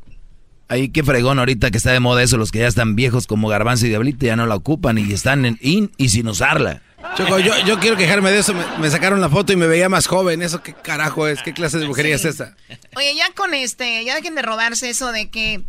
Ahí 0.69 0.89
qué 0.89 1.01
fregón 1.03 1.39
ahorita 1.39 1.71
que 1.71 1.77
está 1.77 1.91
de 1.91 1.99
moda 1.99 2.21
eso, 2.23 2.37
los 2.37 2.51
que 2.51 2.59
ya 2.59 2.67
están 2.67 2.95
viejos 2.95 3.25
como 3.25 3.47
Garbanzo 3.47 3.85
y 3.85 3.89
Diablito 3.89 4.25
ya 4.25 4.35
no 4.35 4.45
la 4.47 4.55
ocupan 4.55 4.97
y 4.97 5.13
están 5.13 5.45
en 5.45 5.57
in 5.61 5.91
y 5.97 6.09
sin 6.09 6.27
usarla. 6.27 6.81
Choco, 7.15 7.39
yo, 7.39 7.53
yo 7.65 7.79
quiero 7.79 7.95
quejarme 7.95 8.31
de 8.31 8.39
eso. 8.39 8.53
Me, 8.53 8.63
me 8.79 8.89
sacaron 8.91 9.21
la 9.21 9.29
foto 9.29 9.53
y 9.53 9.55
me 9.55 9.65
veía 9.67 9.87
más 9.87 10.07
joven. 10.07 10.41
¿Eso 10.41 10.61
qué 10.61 10.73
carajo 10.73 11.27
es? 11.27 11.41
¿Qué 11.41 11.53
clase 11.53 11.77
de 11.77 11.85
brujería 11.85 12.17
Sí. 12.17 12.27
es 12.27 12.35
esa? 12.35 12.55
Oye, 12.95 13.15
ya 13.15 13.31
con 13.33 13.53
este, 13.53 14.03
ya 14.03 14.15
dejen 14.15 14.35
de 14.35 14.41
robarse 14.41 14.89
eso 14.89 15.11
de 15.13 15.29
que 15.29 15.63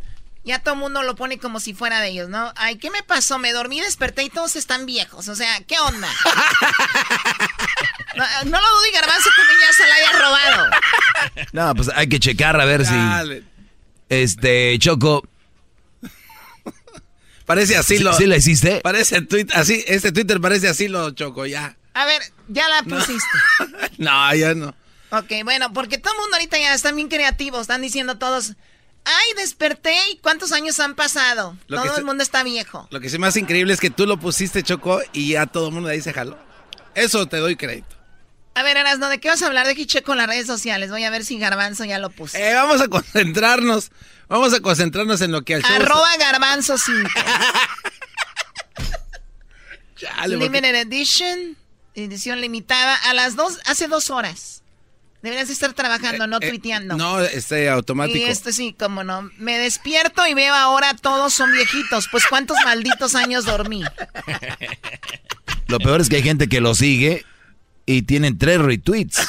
ya 0.48 0.58
todo 0.60 0.74
el 0.74 0.80
mundo 0.80 1.02
lo 1.02 1.14
pone 1.14 1.38
como 1.38 1.60
si 1.60 1.74
fuera 1.74 2.00
de 2.00 2.08
ellos, 2.08 2.30
¿no? 2.30 2.54
Ay, 2.56 2.78
¿qué 2.78 2.90
me 2.90 3.02
pasó? 3.02 3.38
Me 3.38 3.52
dormí, 3.52 3.80
desperté 3.80 4.22
y 4.24 4.30
todos 4.30 4.56
están 4.56 4.86
viejos. 4.86 5.28
O 5.28 5.36
sea, 5.36 5.60
¿qué 5.66 5.78
onda? 5.78 6.08
no, 8.16 8.24
lo 8.44 8.58
dudo 8.58 8.86
y 8.88 8.92
Garbanzo 8.92 9.28
que 9.36 9.42
ya 9.60 9.70
se 9.74 9.86
la 9.86 9.94
haya 9.94 10.12
robado. 10.18 10.70
No, 11.52 11.74
pues 11.74 11.90
hay 11.94 12.08
que 12.08 12.18
checar 12.18 12.58
a 12.58 12.64
ver 12.64 12.86
si... 12.86 12.94
Este, 14.08 14.78
Choco... 14.78 15.28
Parece 17.44 17.76
así 17.76 17.98
lo... 17.98 18.14
¿Sí 18.14 18.24
la 18.26 18.36
hiciste? 18.36 18.80
Parece 18.82 19.26
así, 19.54 19.84
este 19.86 20.12
Twitter 20.12 20.40
parece 20.40 20.68
así 20.68 20.88
lo 20.88 21.10
Choco, 21.10 21.44
ya. 21.46 21.76
A 21.92 22.06
ver, 22.06 22.22
ya 22.48 22.66
la 22.68 22.82
pusiste. 22.82 23.28
No, 23.98 24.34
ya 24.34 24.54
no. 24.54 24.74
Ok, 25.10 25.30
bueno, 25.44 25.72
porque 25.72 25.98
todo 25.98 26.14
el 26.14 26.20
mundo 26.20 26.36
ahorita 26.36 26.58
ya 26.58 26.72
están 26.72 26.96
bien 26.96 27.08
creativos, 27.08 27.60
están 27.62 27.82
diciendo 27.82 28.16
todos... 28.16 28.54
Ay, 29.04 29.26
desperté 29.36 29.96
y 30.12 30.18
cuántos 30.18 30.52
años 30.52 30.78
han 30.80 30.94
pasado. 30.94 31.56
todo 31.66 31.96
el 31.96 32.04
mundo 32.04 32.22
está 32.22 32.42
viejo. 32.42 32.86
Lo 32.90 33.00
que 33.00 33.08
sí 33.08 33.18
más 33.18 33.36
increíble 33.36 33.72
es 33.72 33.80
que 33.80 33.90
tú 33.90 34.06
lo 34.06 34.18
pusiste, 34.18 34.62
Choco, 34.62 35.00
y 35.12 35.30
ya 35.30 35.46
todo 35.46 35.68
el 35.68 35.74
mundo 35.74 35.88
ahí 35.88 36.02
se 36.02 36.12
jaló. 36.12 36.38
Eso 36.94 37.26
te 37.26 37.38
doy 37.38 37.56
crédito. 37.56 37.96
A 38.54 38.62
ver, 38.64 38.76
Erasno, 38.76 39.08
¿de 39.08 39.20
qué 39.20 39.28
vas 39.28 39.40
a 39.42 39.46
hablar 39.46 39.68
de 39.68 39.76
que 39.76 39.86
checo 39.86 40.12
en 40.12 40.18
las 40.18 40.26
redes 40.26 40.48
sociales? 40.48 40.90
Voy 40.90 41.04
a 41.04 41.10
ver 41.10 41.24
si 41.24 41.38
Garbanzo 41.38 41.84
ya 41.84 42.00
lo 42.00 42.10
puso. 42.10 42.36
Eh, 42.36 42.54
vamos 42.54 42.80
a 42.80 42.88
concentrarnos. 42.88 43.92
Vamos 44.28 44.52
a 44.52 44.60
concentrarnos 44.60 45.20
en 45.20 45.30
lo 45.30 45.42
que 45.42 45.54
al 45.54 45.64
Arroba 45.64 46.08
Garbanzo 46.18 46.76
5. 46.76 47.08
Limited 50.26 50.74
Edition. 50.74 51.56
Edición 51.94 52.40
limitada. 52.40 52.96
A 52.96 53.14
las 53.14 53.36
dos, 53.36 53.60
hace 53.64 53.86
dos 53.86 54.10
horas. 54.10 54.57
Deberías 55.22 55.50
estar 55.50 55.72
trabajando, 55.72 56.28
no 56.28 56.36
eh, 56.36 56.40
eh, 56.42 56.50
tuiteando. 56.50 56.96
No, 56.96 57.20
este 57.20 57.68
automático. 57.68 58.18
Y 58.18 58.24
esto 58.24 58.52
sí, 58.52 58.74
como 58.78 59.02
no. 59.02 59.30
Me 59.38 59.58
despierto 59.58 60.26
y 60.26 60.34
veo 60.34 60.54
ahora 60.54 60.94
todos 60.94 61.34
son 61.34 61.52
viejitos. 61.52 62.08
Pues 62.10 62.26
cuántos 62.26 62.56
malditos 62.64 63.14
años 63.14 63.44
dormí. 63.44 63.82
Lo 65.66 65.78
peor 65.78 66.00
es 66.00 66.08
que 66.08 66.16
hay 66.16 66.22
gente 66.22 66.48
que 66.48 66.60
lo 66.60 66.74
sigue 66.74 67.24
y 67.84 68.02
tienen 68.02 68.38
tres 68.38 68.60
retweets. 68.60 69.18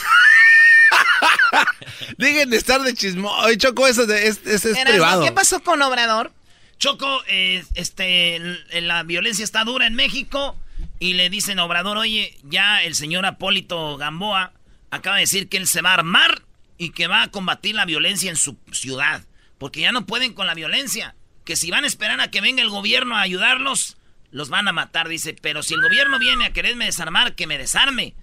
Dejen 2.17 2.51
de 2.51 2.57
estar 2.57 2.81
de 2.81 2.93
chismo. 2.93 3.31
Choco, 3.57 3.87
eso 3.87 4.03
es, 4.13 4.39
privado. 4.85 5.23
¿Qué 5.23 5.31
pasó 5.31 5.61
con 5.61 5.81
Obrador? 5.81 6.31
Choco, 6.77 7.23
eh, 7.27 7.63
este, 7.75 8.39
la 8.81 9.03
violencia 9.03 9.43
está 9.43 9.63
dura 9.63 9.87
en 9.87 9.95
México 9.95 10.55
y 10.99 11.13
le 11.13 11.29
dicen 11.29 11.59
a 11.59 11.65
Obrador, 11.65 11.97
oye, 11.97 12.37
ya 12.43 12.83
el 12.83 12.95
señor 12.95 13.25
Apólito 13.25 13.97
Gamboa 13.97 14.53
acaba 14.91 15.17
de 15.17 15.23
decir 15.23 15.49
que 15.49 15.57
él 15.57 15.67
se 15.67 15.81
va 15.81 15.91
a 15.91 15.95
armar 15.95 16.43
y 16.77 16.91
que 16.91 17.07
va 17.07 17.23
a 17.23 17.31
combatir 17.31 17.75
la 17.75 17.85
violencia 17.85 18.29
en 18.29 18.35
su 18.35 18.57
ciudad. 18.71 19.25
Porque 19.57 19.81
ya 19.81 19.91
no 19.91 20.05
pueden 20.05 20.33
con 20.33 20.47
la 20.47 20.53
violencia. 20.53 21.15
Que 21.43 21.55
si 21.55 21.71
van 21.71 21.83
a 21.83 21.87
esperar 21.87 22.21
a 22.21 22.31
que 22.31 22.41
venga 22.41 22.61
el 22.61 22.69
gobierno 22.69 23.17
a 23.17 23.21
ayudarlos, 23.21 23.97
los 24.31 24.49
van 24.49 24.67
a 24.67 24.73
matar, 24.73 25.07
dice. 25.07 25.35
Pero 25.41 25.63
si 25.63 25.73
el 25.73 25.81
gobierno 25.81 26.19
viene 26.19 26.45
a 26.45 26.53
quererme 26.53 26.85
desarmar, 26.85 27.35
que 27.35 27.47
me 27.47 27.57
desarme 27.57 28.13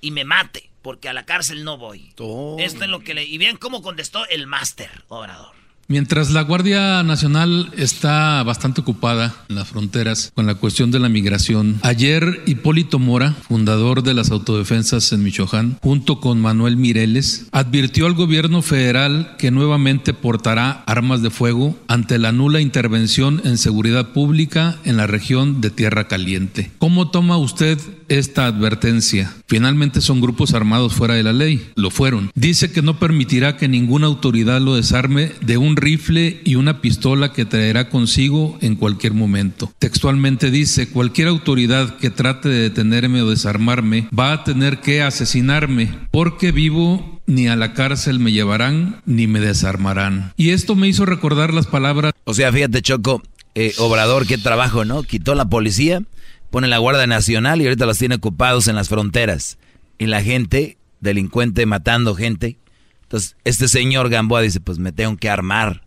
y 0.00 0.10
me 0.10 0.24
mate. 0.24 0.70
Porque 0.82 1.08
a 1.08 1.12
la 1.12 1.26
cárcel 1.26 1.64
no 1.64 1.76
voy. 1.76 2.14
Esto 2.58 2.84
es 2.84 2.88
lo 2.88 3.00
que 3.00 3.14
le... 3.14 3.24
Y 3.24 3.36
bien 3.36 3.56
cómo 3.56 3.82
contestó 3.82 4.26
el 4.28 4.46
máster, 4.46 5.04
Obrador. 5.08 5.57
Mientras 5.90 6.30
la 6.32 6.42
Guardia 6.42 7.02
Nacional 7.02 7.70
está 7.74 8.42
bastante 8.42 8.82
ocupada 8.82 9.34
en 9.48 9.56
las 9.56 9.68
fronteras 9.68 10.30
con 10.34 10.44
la 10.44 10.54
cuestión 10.54 10.90
de 10.90 10.98
la 10.98 11.08
migración, 11.08 11.80
ayer 11.80 12.42
Hipólito 12.44 12.98
Mora, 12.98 13.32
fundador 13.32 14.02
de 14.02 14.12
las 14.12 14.30
autodefensas 14.30 15.10
en 15.14 15.22
Michoacán, 15.22 15.78
junto 15.80 16.20
con 16.20 16.42
Manuel 16.42 16.76
Mireles, 16.76 17.46
advirtió 17.52 18.04
al 18.04 18.12
gobierno 18.12 18.60
federal 18.60 19.34
que 19.38 19.50
nuevamente 19.50 20.12
portará 20.12 20.84
armas 20.84 21.22
de 21.22 21.30
fuego 21.30 21.74
ante 21.88 22.18
la 22.18 22.32
nula 22.32 22.60
intervención 22.60 23.40
en 23.46 23.56
seguridad 23.56 24.12
pública 24.12 24.76
en 24.84 24.98
la 24.98 25.06
región 25.06 25.62
de 25.62 25.70
Tierra 25.70 26.06
Caliente. 26.06 26.70
¿Cómo 26.78 27.10
toma 27.10 27.38
usted 27.38 27.78
esta 28.08 28.46
advertencia. 28.46 29.34
Finalmente 29.46 30.00
son 30.00 30.20
grupos 30.20 30.54
armados 30.54 30.94
fuera 30.94 31.14
de 31.14 31.22
la 31.22 31.32
ley, 31.32 31.70
lo 31.74 31.90
fueron. 31.90 32.30
Dice 32.34 32.70
que 32.70 32.82
no 32.82 32.98
permitirá 32.98 33.56
que 33.56 33.68
ninguna 33.68 34.06
autoridad 34.06 34.60
lo 34.60 34.76
desarme 34.76 35.32
de 35.40 35.56
un 35.58 35.76
rifle 35.76 36.40
y 36.44 36.56
una 36.56 36.80
pistola 36.80 37.32
que 37.32 37.44
traerá 37.44 37.88
consigo 37.88 38.58
en 38.60 38.76
cualquier 38.76 39.14
momento. 39.14 39.72
Textualmente 39.78 40.50
dice, 40.50 40.88
cualquier 40.88 41.28
autoridad 41.28 41.96
que 41.96 42.10
trate 42.10 42.48
de 42.48 42.62
detenerme 42.62 43.22
o 43.22 43.30
desarmarme 43.30 44.08
va 44.16 44.32
a 44.32 44.44
tener 44.44 44.80
que 44.80 45.02
asesinarme 45.02 45.90
porque 46.10 46.52
vivo 46.52 47.20
ni 47.26 47.46
a 47.46 47.56
la 47.56 47.74
cárcel 47.74 48.18
me 48.18 48.32
llevarán 48.32 49.02
ni 49.04 49.26
me 49.26 49.40
desarmarán. 49.40 50.32
Y 50.36 50.50
esto 50.50 50.74
me 50.74 50.88
hizo 50.88 51.04
recordar 51.04 51.52
las 51.52 51.66
palabras... 51.66 52.12
O 52.24 52.34
sea, 52.34 52.52
fíjate 52.52 52.82
Choco, 52.82 53.22
eh, 53.54 53.74
Obrador, 53.78 54.26
qué 54.26 54.38
trabajo, 54.38 54.84
¿no? 54.84 55.02
Quitó 55.02 55.34
la 55.34 55.48
policía 55.48 56.02
pone 56.50 56.68
la 56.68 56.78
Guardia 56.78 57.06
Nacional 57.06 57.60
y 57.60 57.64
ahorita 57.64 57.86
los 57.86 57.98
tiene 57.98 58.16
ocupados 58.16 58.68
en 58.68 58.76
las 58.76 58.88
fronteras. 58.88 59.58
Y 59.98 60.06
la 60.06 60.22
gente, 60.22 60.78
delincuente 61.00 61.66
matando 61.66 62.14
gente. 62.14 62.58
Entonces, 63.02 63.36
este 63.44 63.68
señor 63.68 64.08
Gamboa 64.10 64.42
dice, 64.42 64.60
pues 64.60 64.78
me 64.78 64.92
tengo 64.92 65.16
que 65.16 65.30
armar. 65.30 65.82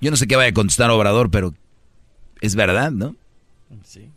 Yo 0.00 0.10
no 0.10 0.16
sé 0.16 0.26
qué 0.26 0.36
vaya 0.36 0.50
a 0.50 0.54
contestar 0.54 0.90
Obrador, 0.90 1.30
pero 1.30 1.54
es 2.40 2.54
verdad, 2.54 2.90
¿no? 2.90 3.14
Sí. 3.84 4.10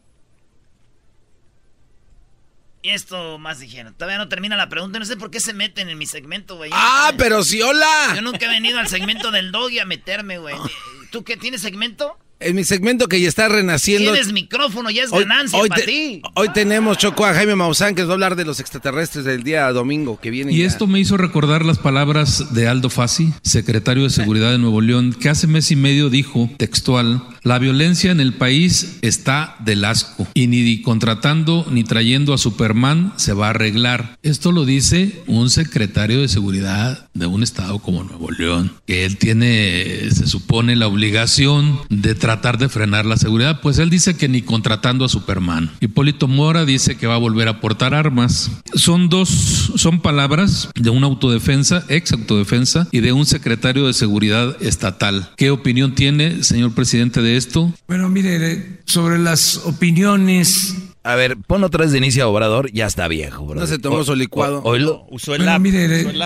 Y 2.81 2.89
esto 2.91 3.39
más 3.39 3.59
dijeron. 3.59 3.93
Todavía 3.95 4.17
no 4.17 4.29
termina 4.29 4.55
la 4.55 4.69
pregunta. 4.69 4.99
No 4.99 5.05
sé 5.05 5.17
por 5.17 5.31
qué 5.31 5.39
se 5.39 5.53
meten 5.53 5.89
en 5.89 5.97
mi 5.97 6.05
segmento, 6.05 6.55
güey. 6.55 6.69
Ah, 6.73 7.13
pero 7.17 7.43
sí, 7.43 7.61
hola. 7.61 8.13
Yo 8.15 8.21
nunca 8.21 8.45
he 8.45 8.49
venido 8.49 8.79
al 8.79 8.87
segmento 8.87 9.31
del 9.31 9.51
doggy 9.51 9.79
a 9.79 9.85
meterme, 9.85 10.37
güey. 10.37 10.55
¿Tú 11.11 11.23
qué 11.23 11.35
tienes 11.35 11.61
segmento? 11.61 12.19
En 12.39 12.55
mi 12.55 12.63
segmento 12.63 13.07
que 13.07 13.19
ya 13.21 13.27
está 13.27 13.47
renaciendo. 13.47 14.11
Tienes 14.11 14.33
micrófono, 14.33 14.89
ya 14.89 15.03
es 15.03 15.11
ganancia 15.11 15.57
hoy, 15.59 15.69
para 15.69 15.85
ti. 15.85 16.21
Hoy 16.35 16.49
tenemos, 16.53 16.97
Choco, 16.97 17.25
a 17.25 17.33
Jaime 17.33 17.55
Maussan, 17.55 17.95
que 17.95 18.01
nos 18.01 18.09
va 18.09 18.13
a 18.13 18.15
hablar 18.15 18.35
de 18.35 18.45
los 18.45 18.59
extraterrestres 18.59 19.25
del 19.25 19.43
día 19.43 19.71
domingo 19.71 20.19
que 20.19 20.29
viene. 20.29 20.51
Y 20.51 20.63
esto 20.63 20.87
me 20.87 20.99
hizo 20.99 21.17
recordar 21.17 21.63
las 21.63 21.77
palabras 21.77 22.53
de 22.53 22.67
Aldo 22.67 22.89
Fassi, 22.89 23.33
secretario 23.41 24.03
de 24.03 24.09
Seguridad 24.09 24.51
de 24.51 24.57
Nuevo 24.57 24.81
León, 24.81 25.13
que 25.13 25.29
hace 25.29 25.47
mes 25.47 25.71
y 25.71 25.75
medio 25.75 26.09
dijo, 26.09 26.49
textual, 26.57 27.23
la 27.45 27.59
violencia 27.59 28.11
en 28.11 28.19
el 28.19 28.33
país 28.33 28.97
está 29.03 29.55
del 29.59 29.85
asco 29.85 30.27
y 30.33 30.47
ni 30.47 30.81
contratando 30.81 31.67
ni 31.69 31.83
trayendo 31.83 32.33
a 32.33 32.39
Superman 32.39 33.13
se 33.17 33.33
va 33.33 33.47
a 33.47 33.49
arreglar. 33.51 34.17
Esto 34.23 34.51
lo 34.51 34.65
dice 34.65 35.21
un 35.27 35.51
secretario 35.51 36.21
de 36.21 36.27
seguridad 36.27 37.07
de 37.13 37.27
un 37.27 37.43
estado 37.43 37.77
como 37.77 38.03
Nuevo 38.03 38.31
León, 38.31 38.73
que 38.87 39.05
él 39.05 39.17
tiene, 39.17 40.09
se 40.09 40.25
supone, 40.25 40.75
la 40.75 40.87
obligación 40.87 41.79
de 41.89 42.15
tratar 42.15 42.57
de 42.57 42.67
frenar 42.67 43.05
la 43.05 43.15
seguridad, 43.15 43.61
pues 43.61 43.77
él 43.77 43.91
dice 43.91 44.17
que 44.17 44.27
ni 44.27 44.41
contratando 44.41 45.05
a 45.05 45.09
Superman. 45.09 45.71
Hipólito 45.81 46.27
Mora 46.27 46.65
dice 46.65 46.97
que 46.97 47.07
va 47.07 47.13
a 47.13 47.19
volver 47.19 47.47
a 47.47 47.61
portar 47.61 47.93
armas. 47.93 48.49
Son 48.73 49.07
dos, 49.07 49.71
son 49.75 50.01
palabras 50.01 50.69
de 50.73 50.89
una 50.89 51.05
autodefensa, 51.05 51.85
ex 51.89 52.11
autodefensa, 52.11 52.87
y 52.91 53.01
de 53.01 53.13
un 53.13 53.27
secretario 53.27 53.85
de 53.85 53.93
seguridad 53.93 54.57
estatal. 54.61 55.29
¿Qué 55.37 55.51
opinión 55.51 55.93
tiene, 55.93 56.43
señor 56.43 56.73
presidente, 56.73 57.21
de 57.21 57.34
esto? 57.35 57.71
Bueno, 57.87 58.09
mire, 58.09 58.79
sobre 58.85 59.17
las 59.19 59.57
opiniones 59.65 60.75
a 61.05 61.13
ver, 61.13 61.37
pon 61.37 61.63
otra 61.63 61.83
vez 61.83 61.91
de 61.91 61.99
inicio 61.99 62.23
a 62.23 62.27
Obrador, 62.27 62.71
ya 62.71 62.87
está 62.87 63.07
viejo, 63.07 63.45
bro. 63.45 63.59
No 63.59 63.67
se 63.67 63.77
tomó 63.77 64.03
su 64.03 64.15
licuado. 64.15 64.61
Hoy 64.63 64.79
lo 64.79 65.05
usó 65.11 65.35
el, 65.35 65.47
mire, 65.59 66.01
usó 66.01 66.09
el 66.09 66.19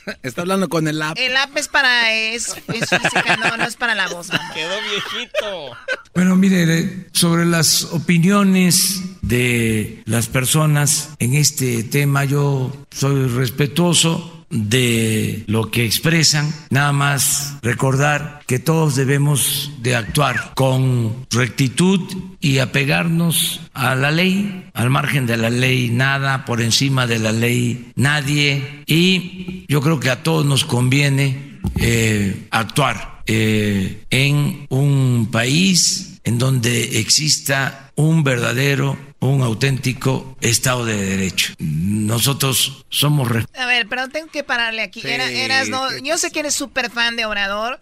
Está 0.22 0.42
hablando 0.42 0.70
con 0.70 0.88
el 0.88 1.00
app. 1.02 1.18
El 1.18 1.36
app 1.36 1.56
es 1.56 1.68
para. 1.68 2.12
Es, 2.12 2.54
física, 2.54 3.36
no, 3.36 3.56
no 3.56 3.64
es 3.64 3.76
para 3.76 3.94
la 3.94 4.08
voz. 4.08 4.28
Quedó 4.54 4.74
viejito. 4.80 5.76
Bueno, 6.14 6.36
mire, 6.36 7.06
sobre 7.12 7.44
las 7.44 7.84
opiniones 7.84 9.02
de 9.22 10.02
las 10.06 10.28
personas 10.28 11.10
en 11.18 11.34
este 11.34 11.82
tema, 11.84 12.24
yo 12.24 12.72
soy 12.90 13.26
respetuoso 13.28 14.41
de 14.52 15.44
lo 15.46 15.70
que 15.70 15.84
expresan, 15.84 16.54
nada 16.70 16.92
más 16.92 17.56
recordar 17.62 18.42
que 18.46 18.58
todos 18.58 18.94
debemos 18.94 19.72
de 19.80 19.96
actuar 19.96 20.52
con 20.54 21.26
rectitud 21.30 22.00
y 22.38 22.58
apegarnos 22.58 23.60
a 23.72 23.94
la 23.94 24.10
ley, 24.10 24.66
al 24.74 24.90
margen 24.90 25.26
de 25.26 25.38
la 25.38 25.50
ley 25.50 25.90
nada, 25.90 26.44
por 26.44 26.60
encima 26.60 27.06
de 27.06 27.18
la 27.18 27.32
ley 27.32 27.92
nadie, 27.96 28.84
y 28.86 29.64
yo 29.68 29.80
creo 29.80 29.98
que 29.98 30.10
a 30.10 30.22
todos 30.22 30.44
nos 30.44 30.64
conviene 30.64 31.58
eh, 31.76 32.46
actuar 32.50 33.22
eh, 33.26 34.04
en 34.10 34.66
un 34.68 35.28
país 35.30 36.20
en 36.24 36.38
donde 36.38 36.98
exista 37.00 37.90
un 37.94 38.22
verdadero 38.22 38.96
un 39.22 39.42
auténtico 39.42 40.36
Estado 40.40 40.84
de 40.84 40.96
Derecho. 40.96 41.54
Nosotros 41.58 42.84
somos... 42.88 43.30
A 43.56 43.66
ver, 43.66 43.86
pero 43.88 44.08
tengo 44.08 44.28
que 44.28 44.42
pararle 44.42 44.82
aquí. 44.82 45.00
eras, 45.04 45.68
no, 45.68 45.96
yo 45.98 46.18
sé 46.18 46.32
que 46.32 46.40
eres 46.40 46.54
súper 46.54 46.90
fan 46.90 47.14
de 47.14 47.24
Obrador 47.24 47.80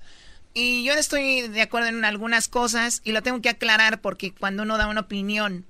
y 0.53 0.85
yo 0.85 0.93
estoy 0.93 1.49
de 1.49 1.63
acuerdo 1.63 1.89
en 1.89 2.05
algunas 2.05 2.49
cosas 2.49 3.01
y 3.05 3.13
lo 3.13 3.23
tengo 3.23 3.41
que 3.41 3.49
aclarar 3.49 4.03
porque 4.03 4.33
cuando 4.33 4.65
uno 4.65 4.77
da 4.77 4.87
una 4.87 5.01
opinión, 5.01 5.65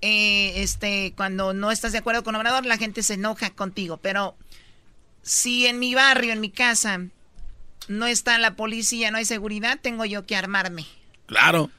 eh, 0.00 0.54
este, 0.56 1.12
cuando 1.16 1.52
no 1.52 1.70
estás 1.70 1.92
de 1.92 1.98
acuerdo 1.98 2.24
con 2.24 2.34
Obrador, 2.34 2.64
la 2.64 2.78
gente 2.78 3.02
se 3.02 3.14
enoja 3.14 3.50
contigo. 3.50 3.98
Pero 3.98 4.36
si 5.22 5.66
en 5.66 5.78
mi 5.78 5.94
barrio, 5.94 6.32
en 6.32 6.40
mi 6.40 6.50
casa, 6.50 7.00
no 7.88 8.06
está 8.06 8.38
la 8.38 8.56
policía, 8.56 9.10
no 9.10 9.18
hay 9.18 9.26
seguridad, 9.26 9.78
tengo 9.82 10.06
yo 10.06 10.24
que 10.24 10.36
armarme. 10.36 10.86
Claro. 11.26 11.70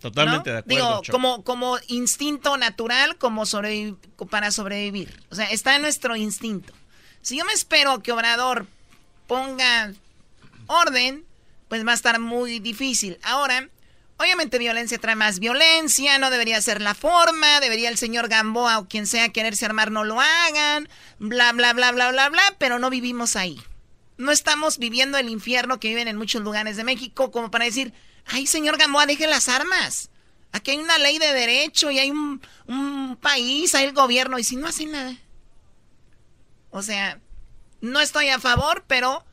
Totalmente 0.00 0.50
de 0.50 0.58
acuerdo. 0.58 1.02
Digo, 1.02 1.02
como, 1.10 1.44
como 1.44 1.78
instinto 1.88 2.56
natural 2.56 3.18
como 3.18 3.44
para 4.30 4.50
sobrevivir. 4.50 5.22
O 5.30 5.34
sea, 5.34 5.50
está 5.50 5.76
en 5.76 5.82
nuestro 5.82 6.16
instinto. 6.16 6.72
Si 7.22 7.36
yo 7.36 7.44
me 7.44 7.52
espero 7.52 8.02
que 8.02 8.12
Obrador 8.12 8.66
ponga 9.26 9.92
orden, 10.66 11.24
pues 11.68 11.86
va 11.86 11.92
a 11.92 11.94
estar 11.94 12.18
muy 12.18 12.60
difícil. 12.60 13.18
Ahora, 13.22 13.68
obviamente 14.16 14.58
violencia 14.58 14.98
trae 14.98 15.16
más 15.16 15.38
violencia, 15.38 16.18
no 16.18 16.30
debería 16.30 16.60
ser 16.62 16.80
la 16.80 16.94
forma, 16.94 17.60
debería 17.60 17.90
el 17.90 17.98
señor 17.98 18.28
Gamboa 18.28 18.78
o 18.78 18.88
quien 18.88 19.06
sea 19.06 19.28
quererse 19.28 19.66
armar, 19.66 19.90
no 19.90 20.04
lo 20.04 20.20
hagan, 20.20 20.88
bla, 21.18 21.52
bla, 21.52 21.72
bla, 21.74 21.92
bla, 21.92 22.10
bla, 22.10 22.28
bla, 22.30 22.42
pero 22.58 22.78
no 22.78 22.88
vivimos 22.88 23.36
ahí. 23.36 23.60
No 24.16 24.32
estamos 24.32 24.78
viviendo 24.78 25.18
el 25.18 25.28
infierno 25.28 25.78
que 25.78 25.88
viven 25.88 26.08
en 26.08 26.16
muchos 26.16 26.42
lugares 26.42 26.76
de 26.76 26.84
México 26.84 27.30
como 27.30 27.50
para 27.50 27.66
decir, 27.66 27.92
ay, 28.26 28.46
señor 28.46 28.78
Gamboa, 28.78 29.06
deje 29.06 29.26
las 29.26 29.48
armas. 29.48 30.10
Aquí 30.52 30.72
hay 30.72 30.78
una 30.78 30.98
ley 30.98 31.18
de 31.18 31.32
derecho 31.32 31.90
y 31.90 31.98
hay 31.98 32.10
un, 32.10 32.40
país, 33.20 33.74
hay 33.74 33.86
el 33.86 33.92
gobierno, 33.92 34.38
y 34.38 34.44
si 34.44 34.56
no 34.56 34.66
hace 34.66 34.86
nada. 34.86 35.16
O 36.70 36.82
sea, 36.82 37.20
no 37.80 38.00
estoy 38.00 38.28
a 38.28 38.38
favor, 38.38 38.84
pero 38.86 39.24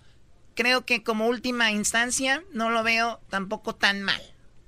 creo 0.56 0.86
que 0.86 1.04
como 1.04 1.28
última 1.28 1.72
instancia 1.72 2.44
no 2.54 2.70
lo 2.70 2.84
veo 2.84 3.20
tampoco 3.30 3.76
tan 3.76 4.02
mal. 4.02 4.22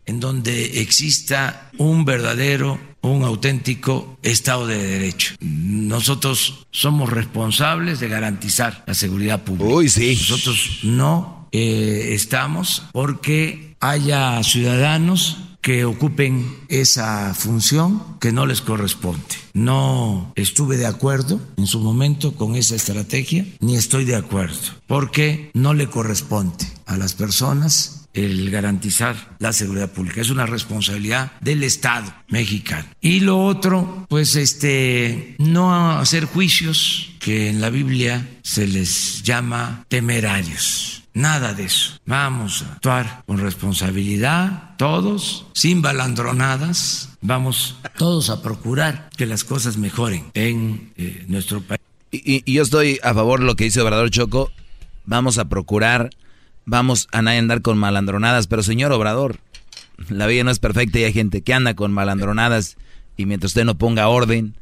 En 0.06 0.20
donde 0.20 0.82
exista 0.82 1.70
un 1.78 2.06
verdadero, 2.06 2.80
un 3.02 3.24
auténtico 3.24 4.18
Estado 4.24 4.66
de 4.66 4.78
Derecho. 4.78 5.36
Nosotros 5.40 6.68
somos 6.72 7.10
responsables 7.10 8.00
de 8.00 8.08
garantizar 8.08 8.84
la 8.88 8.94
seguridad 8.94 9.44
pública. 9.44 9.70
Uy, 9.70 9.90
sí. 9.90 10.16
Nosotros 10.16 10.80
no 10.84 11.48
eh, 11.52 12.10
estamos 12.14 12.84
porque 12.92 13.69
haya 13.80 14.42
ciudadanos 14.44 15.38
que 15.62 15.86
ocupen 15.86 16.56
esa 16.70 17.34
función 17.34 18.18
que 18.20 18.32
no 18.32 18.46
les 18.46 18.62
corresponde. 18.62 19.36
No 19.54 20.32
estuve 20.36 20.78
de 20.78 20.86
acuerdo 20.86 21.40
en 21.58 21.68
su 21.68 21.80
momento 21.80 22.34
con 22.36 22.56
esa 22.56 22.76
estrategia, 22.76 23.46
ni 23.60 23.76
estoy 23.76 24.06
de 24.06 24.16
acuerdo, 24.16 24.58
porque 24.88 25.52
no 25.54 25.74
le 25.74 25.88
corresponde 25.88 26.66
a 26.86 26.98
las 26.98 27.14
personas 27.14 28.08
el 28.14 28.50
garantizar 28.50 29.36
la 29.40 29.54
seguridad 29.54 29.92
pública. 29.92 30.22
Es 30.22 30.30
una 30.30 30.46
responsabilidad 30.46 31.34
del 31.42 31.64
Estado 31.64 32.14
mexicano. 32.28 32.88
Y 33.02 33.20
lo 33.20 33.46
otro, 33.46 34.08
pues 34.10 34.36
este, 34.36 35.36
no 35.38 35.92
hacer 35.92 36.26
juicios 36.26 37.12
que 37.20 37.50
en 37.50 37.62
la 37.62 37.70
Biblia 37.70 38.28
se 38.42 38.66
les 38.66 39.24
llama 39.24 39.86
temerarios 39.90 40.99
Nada 41.14 41.54
de 41.54 41.66
eso. 41.66 42.00
Vamos 42.06 42.62
a 42.62 42.74
actuar 42.74 43.24
con 43.26 43.40
responsabilidad, 43.40 44.76
todos, 44.78 45.48
sin 45.54 45.82
balandronadas. 45.82 47.10
Vamos 47.22 47.78
todos 47.98 48.30
a 48.30 48.42
procurar 48.42 49.10
que 49.18 49.26
las 49.26 49.44
cosas 49.44 49.78
mejoren 49.78 50.32
en 50.34 50.94
eh, 50.98 51.26
nuestro 51.28 51.62
país. 51.62 51.82
Y, 52.12 52.52
yo 52.52 52.64
estoy 52.64 53.00
a 53.04 53.14
favor 53.14 53.40
de 53.40 53.46
lo 53.46 53.56
que 53.56 53.66
dice 53.66 53.82
Obrador 53.82 54.10
Choco. 54.12 54.52
Vamos 55.06 55.38
a 55.40 55.46
procurar, 55.46 56.12
vamos 56.66 57.08
a 57.12 57.22
nadie 57.22 57.40
andar 57.40 57.62
con 57.62 57.78
malandronadas. 57.78 58.48
Pero 58.48 58.64
señor 58.64 58.92
Obrador, 58.92 59.40
la 60.10 60.28
vida 60.28 60.44
no 60.44 60.52
es 60.52 60.60
perfecta 60.60 61.00
y 61.00 61.04
hay 61.06 61.14
gente 61.14 61.42
que 61.42 61.54
anda 61.54 61.74
con 61.74 61.92
malandronadas. 61.92 62.78
Y 63.18 63.26
mientras 63.26 63.50
usted 63.50 63.66
no 63.66 63.78
ponga 63.78 64.08
orden, 64.08 64.56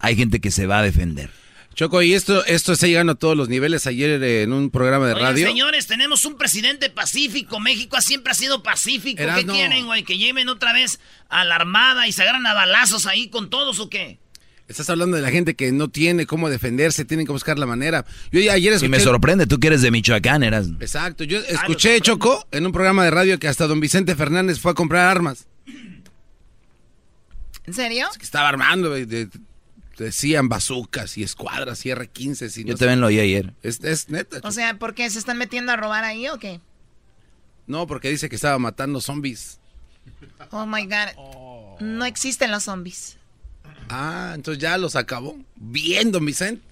hay 0.00 0.16
gente 0.16 0.40
que 0.40 0.50
se 0.50 0.66
va 0.66 0.80
a 0.80 0.82
defender. 0.82 1.30
Choco, 1.74 2.02
y 2.02 2.14
esto, 2.14 2.44
esto 2.46 2.72
está 2.72 2.86
llegando 2.86 3.12
a 3.12 3.14
todos 3.16 3.36
los 3.36 3.48
niveles 3.48 3.86
ayer 3.86 4.22
en 4.22 4.52
un 4.52 4.70
programa 4.70 5.08
de 5.08 5.14
radio. 5.14 5.46
Señores, 5.46 5.86
tenemos 5.86 6.24
un 6.24 6.36
presidente 6.36 6.88
pacífico. 6.88 7.58
México 7.58 8.00
siempre 8.00 8.30
ha 8.30 8.34
sido 8.34 8.62
pacífico. 8.62 9.22
¿Qué 9.34 9.44
quieren, 9.44 9.86
güey? 9.86 10.04
¿Que 10.04 10.16
lleven 10.16 10.48
otra 10.48 10.72
vez 10.72 11.00
a 11.28 11.44
la 11.44 11.56
armada 11.56 12.06
y 12.06 12.12
se 12.12 12.22
agarran 12.22 12.46
a 12.46 12.54
balazos 12.54 13.06
ahí 13.06 13.28
con 13.28 13.50
todos 13.50 13.80
o 13.80 13.90
qué? 13.90 14.18
Estás 14.68 14.88
hablando 14.88 15.16
de 15.16 15.22
la 15.22 15.30
gente 15.30 15.54
que 15.54 15.72
no 15.72 15.88
tiene 15.88 16.26
cómo 16.26 16.48
defenderse, 16.48 17.04
tienen 17.04 17.26
que 17.26 17.32
buscar 17.32 17.58
la 17.58 17.66
manera. 17.66 18.06
Yo 18.32 18.40
ayer 18.50 18.72
escuché... 18.72 18.86
Y 18.86 18.88
me 18.88 19.00
sorprende, 19.00 19.46
tú 19.46 19.58
que 19.60 19.66
eres 19.66 19.82
de 19.82 19.90
Michoacán, 19.90 20.42
eras. 20.42 20.68
Exacto, 20.80 21.24
yo 21.24 21.38
escuché, 21.40 22.00
Choco, 22.00 22.46
en 22.50 22.64
un 22.64 22.72
programa 22.72 23.04
de 23.04 23.10
radio 23.10 23.38
que 23.38 23.46
hasta 23.46 23.66
don 23.66 23.80
Vicente 23.80 24.14
Fernández 24.14 24.58
fue 24.58 24.72
a 24.72 24.74
comprar 24.74 25.06
armas. 25.06 25.46
¿En 27.66 27.74
serio? 27.74 28.08
que 28.16 28.24
estaba 28.24 28.48
armando, 28.48 28.90
de, 28.90 29.28
decían 29.96 30.48
bazucas 30.48 31.16
y 31.16 31.22
escuadras 31.22 31.84
y 31.86 31.90
R-15. 31.90 32.64
Yo 32.64 32.76
también 32.76 33.00
lo 33.00 33.06
oí 33.06 33.20
ayer. 33.20 33.54
Es, 33.62 33.82
es 33.84 34.08
neta. 34.08 34.40
O 34.42 34.50
sea, 34.50 34.78
¿por 34.78 34.94
qué 34.94 35.08
se 35.08 35.18
están 35.18 35.38
metiendo 35.38 35.72
a 35.72 35.76
robar 35.76 36.04
ahí 36.04 36.28
o 36.28 36.38
qué? 36.38 36.60
No, 37.66 37.86
porque 37.86 38.10
dice 38.10 38.28
que 38.28 38.36
estaba 38.36 38.58
matando 38.58 39.00
zombies. 39.00 39.60
Oh 40.50 40.66
my 40.66 40.86
God. 40.86 41.80
No 41.80 42.04
existen 42.04 42.50
los 42.50 42.64
zombies. 42.64 43.16
Ah, 43.88 44.32
entonces 44.34 44.60
ya 44.60 44.76
los 44.78 44.96
acabó. 44.96 45.36
Bien, 45.56 46.10
don 46.10 46.24
Vicente. 46.24 46.62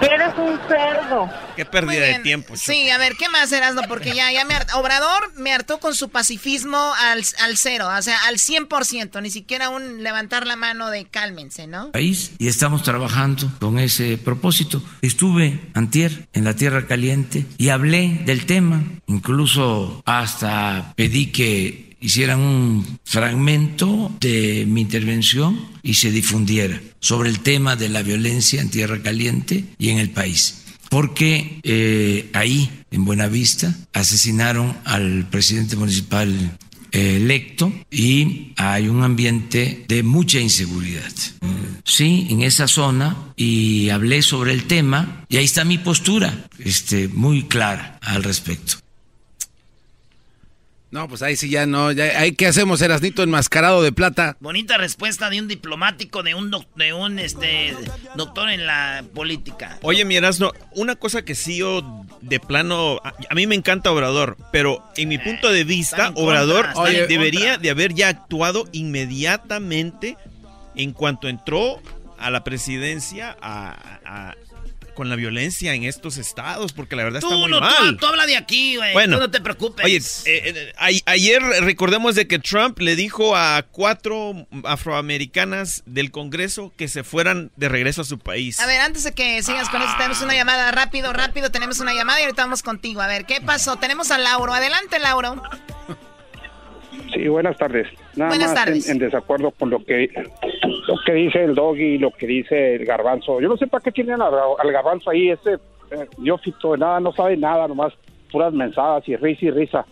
Eres 0.00 0.34
un 0.38 0.58
cerdo. 0.68 1.30
Qué 1.56 1.64
pérdida 1.64 2.06
de 2.06 2.18
tiempo. 2.20 2.56
Sí, 2.56 2.88
a 2.90 2.98
ver, 2.98 3.14
¿qué 3.16 3.28
más, 3.28 3.50
Erasmo? 3.50 3.82
Porque 3.88 4.14
ya, 4.14 4.30
ya 4.30 4.44
me 4.44 4.54
Obrador 4.74 5.32
me 5.36 5.52
hartó 5.52 5.78
con 5.80 5.94
su 5.94 6.08
pacifismo 6.08 6.78
al, 6.98 7.24
al 7.40 7.56
cero, 7.56 7.88
o 7.96 8.02
sea, 8.02 8.18
al 8.26 8.36
100%, 8.36 9.20
ni 9.22 9.30
siquiera 9.30 9.68
un 9.70 10.02
levantar 10.02 10.46
la 10.46 10.56
mano 10.56 10.90
de 10.90 11.06
cálmense, 11.06 11.66
¿no? 11.66 11.92
País, 11.92 12.32
y 12.38 12.48
estamos 12.48 12.82
trabajando 12.82 13.50
con 13.58 13.78
ese 13.78 14.18
propósito. 14.18 14.82
Estuve 15.02 15.60
antier 15.74 16.28
en 16.32 16.44
la 16.44 16.54
Tierra 16.54 16.86
Caliente 16.86 17.46
y 17.56 17.70
hablé 17.70 18.20
del 18.24 18.46
tema, 18.46 18.82
incluso 19.06 20.02
hasta 20.04 20.92
pedí 20.96 21.32
que 21.32 21.87
hicieran 22.00 22.40
un 22.40 22.98
fragmento 23.04 24.12
de 24.20 24.64
mi 24.66 24.82
intervención 24.82 25.58
y 25.82 25.94
se 25.94 26.10
difundiera 26.10 26.80
sobre 27.00 27.30
el 27.30 27.40
tema 27.40 27.76
de 27.76 27.88
la 27.88 28.02
violencia 28.02 28.60
en 28.60 28.70
Tierra 28.70 29.02
Caliente 29.02 29.64
y 29.78 29.90
en 29.90 29.98
el 29.98 30.10
país. 30.10 30.64
Porque 30.90 31.60
eh, 31.64 32.30
ahí, 32.32 32.70
en 32.90 33.04
Buenavista, 33.04 33.74
asesinaron 33.92 34.76
al 34.84 35.26
presidente 35.28 35.76
municipal 35.76 36.56
electo 36.92 37.72
y 37.90 38.52
hay 38.56 38.88
un 38.88 39.02
ambiente 39.02 39.84
de 39.88 40.02
mucha 40.02 40.40
inseguridad. 40.40 41.12
Sí, 41.84 42.26
en 42.30 42.42
esa 42.42 42.68
zona 42.68 43.16
y 43.36 43.88
hablé 43.90 44.22
sobre 44.22 44.52
el 44.52 44.64
tema 44.64 45.24
y 45.28 45.36
ahí 45.36 45.44
está 45.44 45.64
mi 45.64 45.78
postura, 45.78 46.48
este, 46.58 47.08
muy 47.08 47.44
clara 47.44 47.98
al 48.02 48.22
respecto. 48.22 48.76
No, 50.90 51.06
pues 51.06 51.20
ahí 51.22 51.36
sí 51.36 51.50
ya 51.50 51.66
no. 51.66 51.92
Ya, 51.92 52.30
¿Qué 52.32 52.46
hacemos, 52.46 52.80
Erasnito 52.80 53.22
enmascarado 53.22 53.82
de 53.82 53.92
plata? 53.92 54.36
Bonita 54.40 54.78
respuesta 54.78 55.28
de 55.28 55.40
un 55.40 55.48
diplomático, 55.48 56.22
de 56.22 56.34
un, 56.34 56.50
de 56.76 56.92
un 56.94 57.18
este, 57.18 57.76
doctor 58.14 58.48
en 58.48 58.66
la 58.66 59.04
política. 59.14 59.78
Oye, 59.82 60.06
mi 60.06 60.16
Erasno, 60.16 60.52
una 60.72 60.96
cosa 60.96 61.22
que 61.22 61.34
sí 61.34 61.58
yo 61.58 62.06
de 62.22 62.40
plano. 62.40 63.00
A, 63.04 63.34
mí 63.34 63.46
me 63.46 63.54
encanta 63.54 63.92
Obrador, 63.92 64.38
pero 64.50 64.82
en 64.96 65.08
mi 65.08 65.18
punto 65.18 65.52
de 65.52 65.64
vista, 65.64 66.12
Obrador 66.14 66.68
debería 67.06 67.58
de 67.58 67.68
haber 67.68 67.92
ya 67.92 68.08
actuado 68.08 68.66
inmediatamente 68.72 70.16
en 70.74 70.92
cuanto 70.92 71.28
entró 71.28 71.82
a 72.18 72.30
la 72.30 72.44
presidencia 72.44 73.36
a 73.42 74.34
con 74.98 75.08
la 75.08 75.14
violencia 75.14 75.74
en 75.74 75.84
estos 75.84 76.16
estados, 76.16 76.72
porque 76.72 76.96
la 76.96 77.04
verdad 77.04 77.22
está 77.22 77.32
muy 77.32 77.48
mal. 77.52 77.96
Tú, 77.98 78.06
habla 78.06 78.26
de 78.26 78.36
aquí, 78.36 78.74
güey. 78.74 78.92
Bueno, 78.94 79.20
no 79.20 79.30
te 79.30 79.40
preocupes. 79.40 79.84
Oye, 79.84 79.98
eh, 80.24 80.72
eh, 80.74 81.02
ayer 81.06 81.40
recordemos 81.60 82.16
de 82.16 82.26
que 82.26 82.40
Trump 82.40 82.80
le 82.80 82.96
dijo 82.96 83.36
a 83.36 83.62
cuatro 83.70 84.48
afroamericanas 84.64 85.84
del 85.86 86.10
Congreso 86.10 86.72
que 86.76 86.88
se 86.88 87.04
fueran 87.04 87.52
de 87.54 87.68
regreso 87.68 88.02
a 88.02 88.04
su 88.04 88.18
país. 88.18 88.58
A 88.58 88.66
ver, 88.66 88.80
antes 88.80 89.04
de 89.04 89.12
que 89.12 89.40
sigas 89.44 89.68
con 89.68 89.80
eso, 89.82 89.92
tenemos 89.96 90.20
una 90.20 90.34
llamada 90.34 90.72
rápido, 90.72 91.12
rápido. 91.12 91.52
Tenemos 91.52 91.78
una 91.78 91.94
llamada 91.94 92.18
y 92.18 92.24
ahorita 92.24 92.42
vamos 92.42 92.64
contigo. 92.64 93.00
A 93.00 93.06
ver, 93.06 93.24
¿qué 93.24 93.40
pasó? 93.40 93.76
Tenemos 93.76 94.10
a 94.10 94.18
Lauro. 94.18 94.52
Adelante, 94.52 94.98
Lauro. 94.98 95.40
Sí, 97.18 97.26
buenas 97.26 97.56
tardes. 97.56 97.88
Nada 98.14 98.30
más 98.38 98.88
En, 98.88 98.98
desacuerdo 98.98 99.50
con 99.50 99.70
lo 99.70 99.84
que 99.84 100.08
lo 100.86 100.94
que 101.04 101.12
dice 101.14 101.42
el 101.42 101.56
doggy 101.56 101.94
y 101.94 101.98
lo 101.98 102.12
que 102.12 102.28
dice 102.28 102.76
el 102.76 102.84
garbanzo. 102.84 103.40
Yo 103.40 103.48
no 103.48 103.56
sé 103.56 103.66
para 103.66 103.82
qué 103.82 103.90
tienen 103.90 104.22
al, 104.22 104.72
garbanzo 104.72 105.10
ahí, 105.10 105.30
ese 105.30 105.54
eh, 105.90 106.06
de 106.16 106.78
nada, 106.78 107.00
no 107.00 107.12
sabe 107.12 107.36
nada, 107.36 107.66
nomás 107.66 107.92
puras 108.30 108.52
mensadas 108.52 109.02
y 109.08 109.16
risa 109.16 109.46
y 109.46 109.50
risa. 109.50 109.86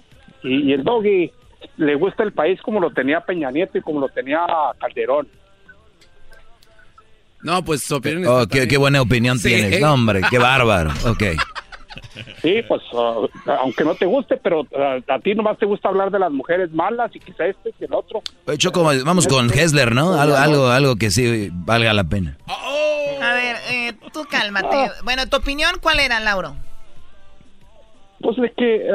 Y, 0.44 0.72
el 0.72 0.84
doggy 0.84 1.32
le 1.78 1.96
gusta 1.96 2.22
el 2.22 2.32
país 2.32 2.62
como 2.62 2.78
lo 2.78 2.92
tenía 2.92 3.20
Peña 3.22 3.50
Nieto 3.50 3.76
y 3.76 3.82
como 3.82 3.98
lo 3.98 4.08
tenía 4.08 4.46
Calderón. 4.78 5.26
No, 7.42 7.64
pues 7.64 7.90
opinión. 7.90 8.24
Oh, 8.28 8.46
qué, 8.46 8.76
buena 8.76 9.02
opinión 9.02 9.40
tienes. 9.40 9.80
No, 9.80 9.94
hombre, 9.94 10.20
qué 10.30 10.38
bárbaro. 10.38 10.92
Ok. 11.06 11.24
Sí, 12.42 12.62
pues 12.66 12.82
uh, 12.92 13.28
aunque 13.60 13.84
no 13.84 13.94
te 13.94 14.06
guste, 14.06 14.36
pero 14.36 14.62
uh, 14.62 15.12
a 15.12 15.18
ti 15.20 15.34
nomás 15.34 15.58
te 15.58 15.66
gusta 15.66 15.88
hablar 15.88 16.10
de 16.10 16.18
las 16.18 16.30
mujeres 16.32 16.72
malas 16.72 17.14
y 17.14 17.20
quizá 17.20 17.46
este 17.46 17.74
y 17.78 17.84
el 17.84 17.94
otro. 17.94 18.22
Choco, 18.56 18.82
vamos 18.82 19.26
con 19.26 19.50
Hessler, 19.50 19.94
¿no? 19.94 20.14
Algo, 20.14 20.36
algo, 20.36 20.68
algo 20.68 20.96
que 20.96 21.10
sí 21.10 21.50
valga 21.52 21.92
la 21.92 22.04
pena. 22.04 22.36
A 22.46 23.34
ver, 23.34 23.56
eh, 23.70 23.92
tú 24.12 24.24
cálmate. 24.30 24.90
Bueno, 25.04 25.26
¿tu 25.28 25.36
opinión 25.36 25.70
cuál 25.80 26.00
era, 26.00 26.20
Lauro? 26.20 26.56
Pues 28.20 28.38
es 28.38 28.52
que 28.56 28.88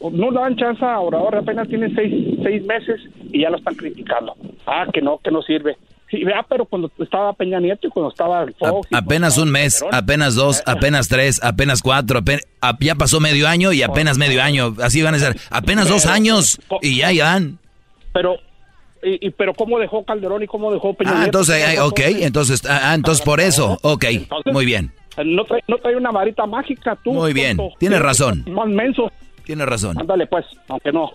uh, 0.00 0.10
no 0.10 0.30
dan 0.32 0.56
chance 0.56 0.84
a 0.84 1.00
Obrador, 1.00 1.36
apenas 1.36 1.68
tiene 1.68 1.92
seis, 1.94 2.38
seis 2.42 2.64
meses 2.64 3.00
y 3.32 3.42
ya 3.42 3.50
lo 3.50 3.56
están 3.56 3.74
criticando. 3.74 4.36
Ah, 4.66 4.86
que 4.92 5.02
no, 5.02 5.18
que 5.18 5.30
no 5.30 5.42
sirve. 5.42 5.76
Sí, 6.12 6.22
vea, 6.24 6.44
pero 6.46 6.66
cuando 6.66 6.92
estaba 6.98 7.32
Peña 7.32 7.58
Nieto 7.58 7.86
y 7.86 7.90
cuando 7.90 8.10
estaba 8.10 8.44
Fox 8.58 8.86
Apenas 8.92 9.38
un 9.38 9.50
mes, 9.50 9.82
apenas 9.90 10.34
dos, 10.34 10.58
eh, 10.58 10.64
apenas 10.66 11.08
tres, 11.08 11.42
apenas 11.42 11.80
cuatro, 11.80 12.20
ya 12.80 12.94
pasó 12.96 13.18
medio 13.18 13.48
año 13.48 13.72
y 13.72 13.82
apenas 13.82 14.18
medio 14.18 14.42
año. 14.42 14.76
Así 14.82 15.00
van 15.00 15.14
a 15.14 15.18
ser. 15.18 15.38
Apenas 15.48 15.88
dos 15.88 16.04
años 16.04 16.60
y 16.82 16.98
ya 16.98 17.14
dan. 17.14 17.58
Pero 18.12 18.36
y, 19.02 19.30
pero 19.30 19.54
cómo 19.54 19.78
dejó 19.78 20.04
Calderón 20.04 20.42
y 20.42 20.46
cómo 20.46 20.70
dejó 20.70 20.92
Peña 20.92 21.22
ah, 21.22 21.24
Entonces, 21.24 21.80
ok, 21.80 22.00
entonces, 22.20 22.62
ah, 22.68 22.94
entonces 22.94 23.24
por 23.24 23.40
eso, 23.40 23.78
ok, 23.80 24.04
muy 24.52 24.66
bien. 24.66 24.92
No 25.24 25.44
trae, 25.44 25.62
no 25.66 25.78
trae 25.78 25.96
una 25.96 26.10
varita 26.10 26.44
mágica, 26.44 26.94
tú. 27.02 27.14
Muy 27.14 27.32
bien, 27.32 27.56
tienes 27.78 28.02
razón. 28.02 28.44
Más 28.48 28.68
menso. 28.68 29.10
Tienes 29.44 29.66
razón. 29.66 29.98
Ándale, 29.98 30.26
pues, 30.26 30.44
aunque 30.68 30.92
no. 30.92 31.10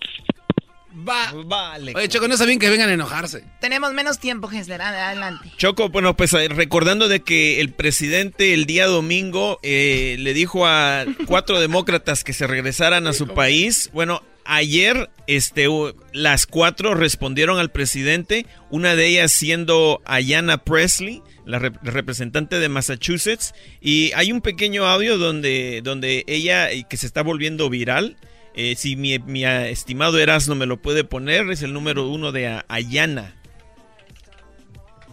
Va. 0.97 1.31
Vale. 1.45 1.93
Oye, 1.95 2.07
Choco, 2.07 2.27
no 2.27 2.33
está 2.33 2.45
bien 2.45 2.59
que 2.59 2.69
vengan 2.69 2.89
a 2.89 2.93
enojarse. 2.93 3.43
Tenemos 3.59 3.93
menos 3.93 4.19
tiempo, 4.19 4.47
Gessler. 4.47 4.81
Adelante. 4.81 5.51
Choco, 5.57 5.89
bueno, 5.89 6.15
pues 6.15 6.33
eh, 6.33 6.47
recordando 6.49 7.07
de 7.07 7.21
que 7.21 7.59
el 7.61 7.71
presidente 7.71 8.53
el 8.53 8.65
día 8.65 8.87
domingo 8.87 9.59
eh, 9.63 10.15
le 10.19 10.33
dijo 10.33 10.65
a 10.65 11.05
cuatro 11.25 11.59
demócratas 11.59 12.23
que 12.23 12.33
se 12.33 12.47
regresaran 12.47 13.07
a 13.07 13.13
su 13.13 13.27
país. 13.27 13.89
Bueno, 13.93 14.23
ayer 14.45 15.09
este, 15.27 15.67
las 16.13 16.45
cuatro 16.47 16.95
respondieron 16.95 17.59
al 17.59 17.69
presidente. 17.69 18.45
Una 18.69 18.95
de 18.95 19.07
ellas 19.07 19.31
siendo 19.31 20.01
Ayanna 20.05 20.57
Presley 20.59 21.21
la, 21.47 21.59
representante 21.59 22.59
de 22.59 22.69
Massachusetts. 22.69 23.55
Y 23.81 24.11
hay 24.13 24.31
un 24.31 24.41
pequeño 24.41 24.85
audio 24.85 25.17
donde, 25.17 25.81
donde 25.83 26.23
ella, 26.27 26.69
que 26.87 26.97
se 26.97 27.07
está 27.07 27.23
volviendo 27.23 27.69
viral, 27.69 28.17
eh, 28.57 28.75
si 28.75 28.95
mi, 28.95 29.17
mi, 29.19 29.45
estimado 29.45 30.19
Erasmo 30.19 30.55
me 30.55 30.65
lo 30.65 30.77
puede 30.77 31.03
poner, 31.03 31.49
es 31.51 31.61
el 31.61 31.73
número 31.73 32.09
uno 32.09 32.31
de 32.31 32.61
Ayana. 32.67 33.33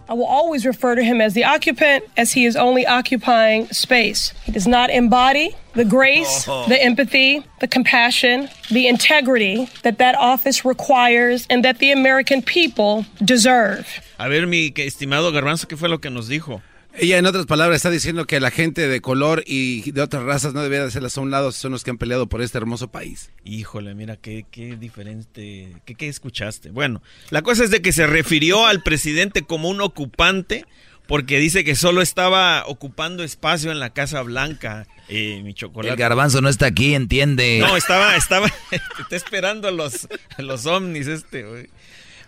I 0.07 0.13
will 0.13 0.27
always 0.27 0.67
refer 0.67 0.95
to 0.95 1.03
him 1.03 1.21
as 1.21 1.33
the 1.33 1.45
occupant, 1.45 2.05
as 2.17 2.33
he 2.33 2.45
is 2.45 2.57
only 2.57 2.87
occupying 2.87 3.69
space. 3.69 4.35
He 4.45 4.53
does 4.53 4.67
not 4.67 4.91
embody 4.91 5.57
the 5.75 5.85
grace, 5.85 6.47
oh. 6.47 6.67
the 6.69 6.83
empathy, 6.83 7.43
the 7.61 7.69
compassion, 7.69 8.49
the 8.71 8.87
integrity 8.87 9.69
that 9.83 9.99
that 9.99 10.15
office 10.17 10.65
requires 10.65 11.47
and 11.49 11.65
that 11.65 11.79
the 11.79 11.91
American 11.91 12.43
people 12.43 13.07
deserve. 13.25 13.87
A 14.19 14.29
ver, 14.29 14.47
mi 14.47 14.71
estimado 14.73 15.33
Garbanzo, 15.33 15.67
¿qué 15.67 15.77
fue 15.79 15.89
lo 15.89 15.99
que 15.99 16.11
nos 16.11 16.29
dijo? 16.29 16.61
Ella, 16.97 17.19
en 17.19 17.27
otras 17.27 17.47
palabras, 17.47 17.77
está 17.77 17.91
diciendo 17.91 18.25
que 18.25 18.39
la 18.39 18.53
gente 18.53 18.87
de 18.87 19.01
color 19.01 19.43
y 19.47 19.91
de 19.91 20.01
otras 20.01 20.23
razas 20.23 20.55
no 20.55 20.63
debería 20.63 20.87
hacerlas 20.87 21.19
a 21.19 21.23
un 21.23 21.31
lado, 21.33 21.51
son 21.51 21.73
los 21.73 21.83
que 21.83 21.91
han 21.91 21.99
peleado 21.99 22.29
por 22.29 22.41
este 22.41 22.57
hermoso 22.57 22.89
país. 22.89 23.31
Híjole, 23.45 23.95
mira, 23.95 24.17
qué, 24.17 24.47
qué 24.49 24.77
diferente, 24.77 25.75
qué, 25.85 25.95
qué 25.97 26.09
escuchaste. 26.09 26.71
Bueno, 26.71 27.03
la 27.31 27.43
cosa 27.43 27.65
es 27.65 27.71
de 27.71 27.83
que 27.83 27.93
se 27.93 28.07
refirió 28.07 28.67
al 28.67 28.83
presidente 28.83 29.43
como 29.43 29.69
un 29.69 29.81
ocupante, 29.81 30.67
porque 31.09 31.39
dice 31.39 31.65
que 31.65 31.75
solo 31.75 32.01
estaba 32.01 32.65
ocupando 32.67 33.25
espacio 33.25 33.73
en 33.73 33.81
la 33.81 33.91
Casa 33.91 34.23
Blanca. 34.23 34.87
Eh, 35.09 35.43
mi 35.43 35.53
chocolate. 35.53 35.93
El 35.93 35.99
garbanzo 35.99 36.41
no 36.41 36.49
está 36.49 36.67
aquí, 36.67 36.95
entiende. 36.95 37.59
No, 37.61 37.77
estaba, 37.77 38.17
estaba, 38.17 38.47
está 39.01 39.17
esperando 39.17 39.71
los, 39.73 40.09
los 40.39 40.65
ovnis 40.67 41.09
este, 41.09 41.43
güey. 41.43 41.69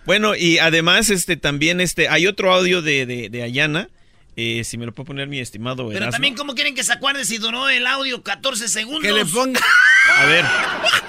Bueno, 0.05 0.37
y 0.37 0.59
además, 0.59 1.11
este, 1.11 1.37
también, 1.37 1.81
este, 1.81 2.09
hay 2.09 2.27
otro 2.27 2.53
audio 2.53 2.83
de, 2.83 3.07
de, 3.07 3.29
de 3.29 3.43
Ayana. 3.43 3.89
Eh, 4.39 4.65
si 4.65 4.77
me 4.77 4.85
lo 4.85 4.93
puede 4.93 5.07
poner 5.07 5.29
mi 5.29 5.41
estimado 5.41 5.89
Pero 5.89 6.11
también, 6.11 6.35
¿cómo 6.35 6.55
quieren 6.55 6.75
que 6.75 6.85
se 6.85 6.93
acuerde 6.93 7.25
si 7.25 7.39
duró 7.39 7.71
el 7.71 7.87
audio 7.87 8.23
14 8.23 8.69
segundos? 8.69 9.03
Que 9.03 9.13
le 9.13 9.25
ponga... 9.25 9.61
A 10.19 10.27
ver, 10.27 10.45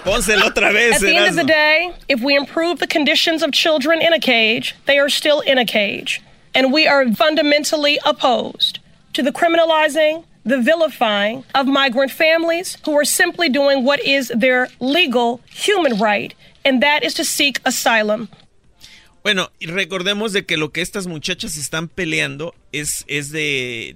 pónselo 0.05 0.47
otra 0.47 0.71
vez, 0.71 0.95
At 0.95 1.01
the 1.01 1.13
end 1.13 1.27
of 1.27 1.35
the 1.35 1.43
day, 1.43 1.91
if 2.07 2.21
we 2.21 2.35
improve 2.35 2.79
the 2.79 2.87
conditions 2.87 3.43
of 3.43 3.51
children 3.51 4.01
in 4.01 4.13
a 4.13 4.19
cage, 4.19 4.75
they 4.85 4.97
are 4.97 5.09
still 5.09 5.41
in 5.41 5.57
a 5.57 5.65
cage. 5.65 6.21
And 6.55 6.71
we 6.71 6.87
are 6.87 7.05
fundamentally 7.13 7.99
opposed 8.05 8.79
to 9.13 9.21
the 9.21 9.31
criminalizing, 9.31 10.23
the 10.45 10.61
vilifying 10.61 11.43
of 11.53 11.67
migrant 11.67 12.11
families 12.11 12.77
who 12.85 12.97
are 12.97 13.05
simply 13.05 13.49
doing 13.49 13.83
what 13.83 13.99
is 13.99 14.31
their 14.33 14.69
legal 14.79 15.41
human 15.49 15.99
right, 15.99 16.33
and 16.63 16.81
that 16.81 17.03
is 17.03 17.13
to 17.15 17.25
seek 17.25 17.59
asylum. 17.65 18.29
Bueno, 19.27 19.51
y 19.59 19.65
recordemos 19.65 20.31
de 20.31 20.45
que 20.45 20.55
lo 20.55 20.71
que 20.71 20.79
estas 20.79 21.05
muchachas 21.05 21.57
están 21.57 21.89
peleando 21.89 22.55
es, 22.71 23.03
es 23.07 23.29
de, 23.29 23.93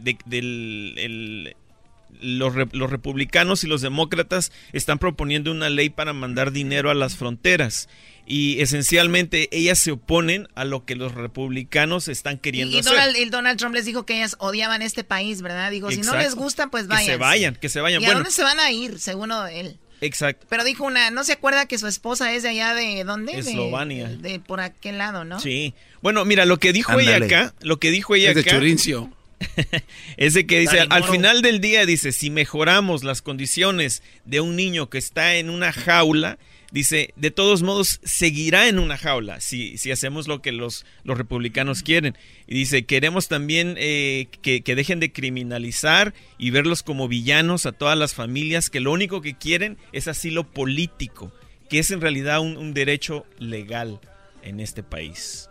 los, 2.19 2.53
los, 2.73 2.89
republicanos 2.89 3.63
y 3.63 3.67
los 3.67 3.79
demócratas 3.79 4.51
están 4.73 4.99
proponiendo 4.99 5.49
una 5.49 5.69
ley 5.69 5.89
para 5.89 6.11
mandar 6.11 6.51
dinero 6.51 6.91
a 6.91 6.95
las 6.95 7.15
fronteras. 7.15 7.87
Y 8.27 8.59
esencialmente 8.59 9.47
ellas 9.53 9.79
se 9.79 9.91
oponen 9.91 10.49
a 10.53 10.65
lo 10.65 10.83
que 10.83 10.97
los 10.97 11.15
republicanos 11.15 12.09
están 12.09 12.37
queriendo 12.37 12.77
hacer. 12.77 13.15
y 13.15 13.29
Donald 13.29 13.57
Trump 13.57 13.73
les 13.73 13.85
dijo 13.85 14.05
que 14.05 14.17
ellas 14.17 14.35
odiaban 14.37 14.81
este 14.81 15.05
país, 15.05 15.41
¿verdad? 15.41 15.71
Digo, 15.71 15.91
si 15.91 16.01
no 16.01 16.13
les 16.17 16.35
gusta, 16.35 16.67
pues 16.67 16.87
vayan. 16.87 17.05
Que 17.05 17.11
se 17.13 17.17
vayan, 17.17 17.55
que 17.55 17.69
se 17.69 17.79
vayan. 17.79 18.01
¿Y 18.01 18.05
a 18.05 18.15
dónde 18.15 18.31
se 18.31 18.43
van 18.43 18.59
a 18.59 18.69
ir, 18.69 18.99
según 18.99 19.31
él? 19.49 19.79
Exacto. 20.01 20.47
Pero 20.49 20.63
dijo 20.63 20.83
una, 20.83 21.11
¿no 21.11 21.23
se 21.23 21.33
acuerda 21.33 21.67
que 21.67 21.77
su 21.77 21.87
esposa 21.87 22.33
es 22.33 22.43
de 22.43 22.49
allá 22.49 22.73
de 22.73 23.03
dónde? 23.03 23.37
Eslovenia. 23.37 24.09
De, 24.09 24.39
por 24.39 24.59
aquel 24.59 24.97
lado, 24.97 25.23
¿no? 25.23 25.39
Sí. 25.39 25.75
Bueno, 26.01 26.25
mira, 26.25 26.45
lo 26.45 26.57
que 26.57 26.73
dijo 26.73 26.99
ella 26.99 27.17
acá, 27.17 27.53
lo 27.61 27.79
que 27.79 27.91
dijo 27.91 28.15
ella 28.15 28.31
es 28.31 28.35
de 28.35 28.43
Churincio. 28.43 29.11
es 30.17 30.33
de 30.33 30.45
que 30.45 30.59
dice, 30.59 30.85
al 30.89 31.03
final 31.03 31.41
del 31.41 31.61
día 31.61 31.85
dice, 31.85 32.11
si 32.11 32.29
mejoramos 32.29 33.03
las 33.03 33.21
condiciones 33.21 34.03
de 34.25 34.41
un 34.41 34.55
niño 34.55 34.89
que 34.89 34.97
está 34.97 35.35
en 35.35 35.49
una 35.49 35.71
jaula, 35.71 36.37
dice, 36.71 37.13
de 37.15 37.31
todos 37.31 37.61
modos 37.61 37.99
seguirá 38.03 38.67
en 38.67 38.79
una 38.79 38.97
jaula 38.97 39.39
si, 39.41 39.77
si 39.77 39.91
hacemos 39.91 40.27
lo 40.27 40.41
que 40.41 40.51
los, 40.51 40.85
los 41.03 41.17
republicanos 41.17 41.83
quieren. 41.83 42.17
Y 42.47 42.55
dice, 42.55 42.85
queremos 42.85 43.27
también 43.27 43.75
eh, 43.77 44.27
que, 44.41 44.61
dejen 44.63 44.99
de 44.99 45.11
criminalizar 45.11 46.13
y 46.37 46.49
verlos 46.49 46.81
como 46.81 47.07
villanos 47.07 47.65
a 47.65 47.71
todas 47.71 47.97
las 47.97 48.13
familias 48.13 48.69
que 48.69 48.79
lo 48.79 48.91
único 48.91 49.21
que 49.21 49.35
quieren 49.35 49.77
es 49.91 50.07
asilo 50.07 50.45
político, 50.45 51.31
que 51.69 51.79
es 51.79 51.91
en 51.91 52.01
realidad 52.01 52.39
un, 52.39 52.57
un 52.57 52.73
derecho 52.73 53.25
legal 53.37 53.99
en 54.41 54.59
este 54.59 54.83
país. 54.83 55.49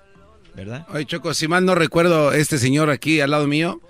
¿Verdad? 0.54 0.84
Oye, 0.88 1.06
Choco, 1.06 1.32
si 1.32 1.46
mal 1.46 1.64
no 1.64 1.76
recuerdo, 1.76 2.32
este 2.32 2.58
señor 2.58 2.90
aquí 2.90 3.20
al 3.20 3.30
lado 3.30 3.46
mío 3.46 3.80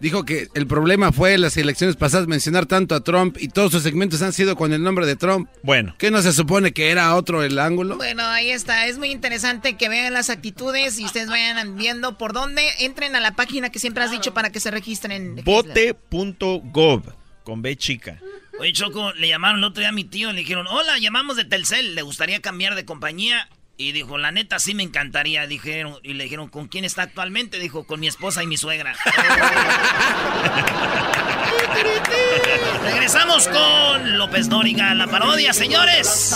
dijo 0.00 0.24
que 0.24 0.48
el 0.54 0.66
problema 0.66 1.12
fue 1.12 1.34
en 1.34 1.40
las 1.40 1.56
elecciones 1.56 1.96
pasadas 1.96 2.26
mencionar 2.26 2.66
tanto 2.66 2.94
a 2.94 3.00
Trump 3.00 3.36
y 3.40 3.48
todos 3.48 3.72
sus 3.72 3.82
segmentos 3.82 4.22
han 4.22 4.32
sido 4.32 4.56
con 4.56 4.72
el 4.72 4.82
nombre 4.82 5.06
de 5.06 5.16
Trump. 5.16 5.48
Bueno. 5.62 5.94
¿Qué 5.98 6.10
no 6.10 6.22
se 6.22 6.32
supone 6.32 6.72
que 6.72 6.90
era 6.90 7.14
otro 7.14 7.42
el 7.42 7.58
ángulo? 7.58 7.96
Bueno, 7.96 8.24
ahí 8.24 8.50
está. 8.50 8.86
Es 8.86 8.98
muy 8.98 9.10
interesante 9.10 9.76
que 9.76 9.88
vean 9.88 10.12
las 10.12 10.30
actitudes 10.30 10.98
y 10.98 11.04
ustedes 11.04 11.28
vayan 11.28 11.76
viendo 11.76 12.18
por 12.18 12.32
dónde. 12.32 12.62
Entren 12.80 13.16
a 13.16 13.20
la 13.20 13.32
página 13.32 13.70
que 13.70 13.78
siempre 13.78 14.04
has 14.04 14.10
dicho 14.10 14.34
para 14.34 14.50
que 14.50 14.60
se 14.60 14.70
registren 14.70 15.12
en... 15.12 15.44
Bote.gov 15.44 17.02
con 17.44 17.62
B 17.62 17.76
chica. 17.76 18.20
Oye, 18.60 18.72
Choco, 18.72 19.12
le 19.12 19.28
llamaron 19.28 19.58
el 19.58 19.64
otro 19.64 19.80
día 19.80 19.90
a 19.90 19.92
mi 19.92 20.04
tío 20.04 20.30
y 20.30 20.32
le 20.32 20.40
dijeron, 20.40 20.66
hola, 20.66 20.98
llamamos 20.98 21.36
de 21.36 21.44
Telcel, 21.44 21.94
¿le 21.94 22.02
gustaría 22.02 22.40
cambiar 22.40 22.74
de 22.74 22.84
compañía? 22.84 23.48
Y 23.80 23.92
dijo, 23.92 24.18
la 24.18 24.32
neta 24.32 24.58
sí 24.58 24.74
me 24.74 24.82
encantaría. 24.82 25.46
Dijeron, 25.46 26.00
y 26.02 26.14
le 26.14 26.24
dijeron, 26.24 26.48
¿con 26.48 26.66
quién 26.66 26.84
está 26.84 27.02
actualmente? 27.02 27.60
Dijo, 27.60 27.84
con 27.84 28.00
mi 28.00 28.08
esposa 28.08 28.42
y 28.42 28.48
mi 28.48 28.56
suegra. 28.56 28.96
Regresamos 32.82 33.46
con 33.46 34.18
López 34.18 34.48
Dóriga, 34.48 34.92
la 34.94 35.06
parodia, 35.06 35.52
señores. 35.52 36.34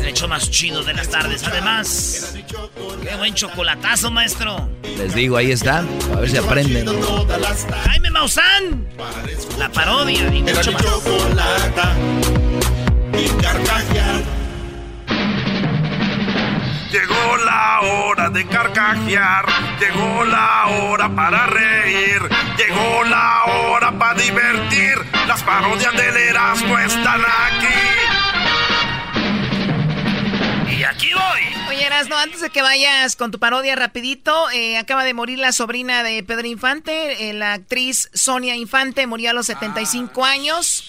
El 0.00 0.08
hecho 0.08 0.26
más 0.26 0.50
chido 0.50 0.82
de 0.82 0.94
las 0.94 1.08
tardes. 1.08 1.44
Además, 1.44 2.34
qué 3.00 3.14
buen 3.14 3.34
chocolatazo, 3.34 4.10
maestro. 4.10 4.68
Les 4.82 5.14
digo, 5.14 5.36
ahí 5.36 5.52
está. 5.52 5.84
A 6.12 6.16
ver 6.18 6.30
si 6.30 6.36
aprenden. 6.36 6.84
Jaime 7.84 8.10
Maussan, 8.10 8.88
la 9.56 9.68
parodia 9.70 10.34
y 10.34 10.42
mucho 10.42 10.72
más. 10.72 10.84
Y 13.14 13.28
Llegó 16.92 17.38
la 17.38 17.80
hora 17.80 18.28
de 18.28 18.46
carcajear, 18.46 19.46
llegó 19.80 20.24
la 20.26 20.66
hora 20.66 21.08
para 21.08 21.46
reír, 21.46 22.20
llegó 22.58 23.04
la 23.04 23.44
hora 23.44 23.98
para 23.98 24.20
divertir. 24.20 24.98
Las 25.26 25.42
parodias 25.42 25.90
del 25.96 26.14
Erasmo 26.14 26.78
están 26.78 27.22
aquí. 27.22 27.66
Y 30.76 30.84
aquí 30.84 31.08
voy. 31.14 31.40
Oye, 31.70 31.86
Erasmo, 31.86 32.14
antes 32.16 32.42
de 32.42 32.50
que 32.50 32.60
vayas 32.60 33.16
con 33.16 33.30
tu 33.30 33.38
parodia 33.38 33.74
rapidito, 33.74 34.50
eh, 34.50 34.76
acaba 34.76 35.02
de 35.02 35.14
morir 35.14 35.38
la 35.38 35.52
sobrina 35.52 36.02
de 36.02 36.22
Pedro 36.22 36.46
Infante, 36.46 37.30
eh, 37.30 37.32
la 37.32 37.54
actriz 37.54 38.10
Sonia 38.12 38.54
Infante, 38.54 39.06
murió 39.06 39.30
a 39.30 39.32
los 39.32 39.46
75 39.46 40.26
años. 40.26 40.84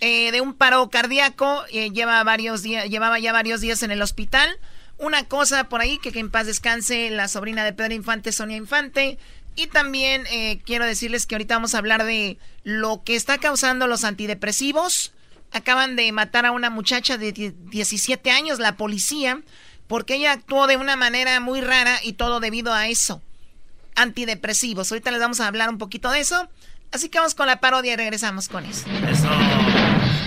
Eh, 0.00 0.32
de 0.32 0.40
un 0.40 0.52
paro 0.52 0.90
cardíaco, 0.90 1.64
lleva 1.66 2.24
varios 2.24 2.62
días, 2.62 2.90
llevaba 2.90 3.20
ya 3.20 3.32
varios 3.32 3.60
días 3.60 3.84
en 3.84 3.92
el 3.92 4.02
hospital. 4.02 4.58
Una 4.98 5.24
cosa 5.24 5.64
por 5.68 5.80
ahí, 5.80 5.98
que, 5.98 6.12
que 6.12 6.20
en 6.20 6.30
paz 6.30 6.46
descanse 6.46 7.10
la 7.10 7.28
sobrina 7.28 7.64
de 7.64 7.72
Pedro 7.72 7.94
Infante, 7.94 8.32
Sonia 8.32 8.56
Infante. 8.56 9.18
Y 9.56 9.68
también 9.68 10.24
eh, 10.30 10.60
quiero 10.64 10.84
decirles 10.84 11.26
que 11.26 11.34
ahorita 11.34 11.54
vamos 11.54 11.74
a 11.74 11.78
hablar 11.78 12.04
de 12.04 12.38
lo 12.64 13.02
que 13.04 13.14
está 13.14 13.38
causando 13.38 13.86
los 13.86 14.04
antidepresivos. 14.04 15.12
Acaban 15.52 15.94
de 15.94 16.10
matar 16.10 16.46
a 16.46 16.50
una 16.50 16.70
muchacha 16.70 17.16
de 17.16 17.32
17 17.32 18.30
años, 18.30 18.58
la 18.58 18.76
policía, 18.76 19.42
porque 19.86 20.16
ella 20.16 20.32
actuó 20.32 20.66
de 20.66 20.76
una 20.76 20.96
manera 20.96 21.38
muy 21.38 21.60
rara 21.60 22.00
y 22.02 22.14
todo 22.14 22.40
debido 22.40 22.72
a 22.72 22.88
eso. 22.88 23.22
Antidepresivos. 23.94 24.90
Ahorita 24.90 25.12
les 25.12 25.20
vamos 25.20 25.40
a 25.40 25.46
hablar 25.46 25.68
un 25.68 25.78
poquito 25.78 26.10
de 26.10 26.20
eso. 26.20 26.48
Así 26.90 27.08
que 27.08 27.18
vamos 27.18 27.34
con 27.34 27.46
la 27.46 27.60
parodia 27.60 27.92
y 27.92 27.96
regresamos 27.96 28.48
con 28.48 28.64
eso. 28.64 28.86
Eso. 29.08 29.28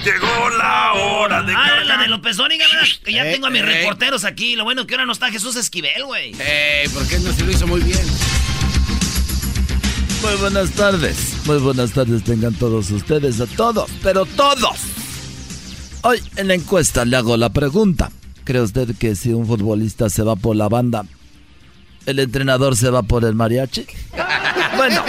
Llegó 0.08 0.50
la 0.58 0.94
hora 0.94 1.44
de 1.44 1.54
Ah, 1.54 1.84
la 1.84 1.98
de 1.98 2.08
López 2.08 2.38
Dóriga, 2.38 2.64
ya 3.06 3.24
tengo 3.24 3.48
a 3.48 3.50
mis 3.50 3.62
reporteros 3.66 4.24
aquí. 4.24 4.56
Lo 4.56 4.64
bueno 4.64 4.88
que 4.88 4.94
ahora 4.94 5.06
no 5.06 5.12
está 5.12 5.30
Jesús 5.30 5.58
Esquivel, 5.58 6.06
güey. 6.06 6.34
Ey, 6.40 6.88
¿por 6.88 7.06
qué 7.10 7.20
no 7.20 7.34
se 7.34 7.44
lo 7.44 7.52
hizo 7.52 7.68
muy 7.68 7.82
bien? 7.82 8.00
Muy 10.22 10.36
buenas 10.40 10.72
tardes. 10.72 11.36
Muy 11.46 11.58
buenas 11.58 11.92
tardes 11.92 12.24
tengan 12.24 12.54
todos 12.54 12.90
ustedes, 12.92 13.42
a 13.42 13.48
todos, 13.48 13.90
pero 14.02 14.26
todos. 14.26 14.78
Hoy 16.04 16.24
en 16.38 16.48
la 16.48 16.54
encuesta 16.54 17.04
le 17.04 17.18
hago 17.18 17.36
la 17.36 17.50
pregunta. 17.50 18.10
¿Cree 18.46 18.62
usted 18.62 18.96
que 18.98 19.14
si 19.14 19.34
un 19.34 19.46
futbolista 19.46 20.10
se 20.10 20.24
va 20.24 20.38
por 20.38 20.56
la 20.56 20.70
banda, 20.70 21.04
el 22.06 22.20
entrenador 22.20 22.78
se 22.78 22.90
va 22.90 23.04
por 23.04 23.26
el 23.26 23.36
mariachi? 23.36 23.86
Bueno, 24.78 25.02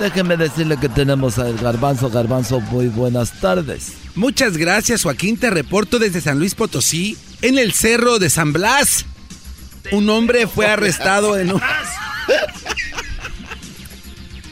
déjeme 0.00 0.36
decirle 0.38 0.78
que 0.78 0.88
tenemos 0.88 1.38
al 1.38 1.58
Garbanzo. 1.58 2.08
Garbanzo, 2.08 2.60
muy 2.60 2.86
buenas 2.88 3.38
tardes. 3.38 3.92
Muchas 4.14 4.56
gracias, 4.56 5.02
Joaquín. 5.02 5.36
Te 5.36 5.50
reporto 5.50 5.98
desde 5.98 6.20
San 6.20 6.38
Luis 6.38 6.54
Potosí, 6.54 7.16
en 7.42 7.58
el 7.58 7.72
cerro 7.72 8.18
de 8.18 8.30
San 8.30 8.52
Blas. 8.52 9.06
Un 9.92 10.08
hombre 10.08 10.46
fue 10.46 10.66
arrestado 10.66 11.36
en 11.38 11.52
un. 11.52 11.60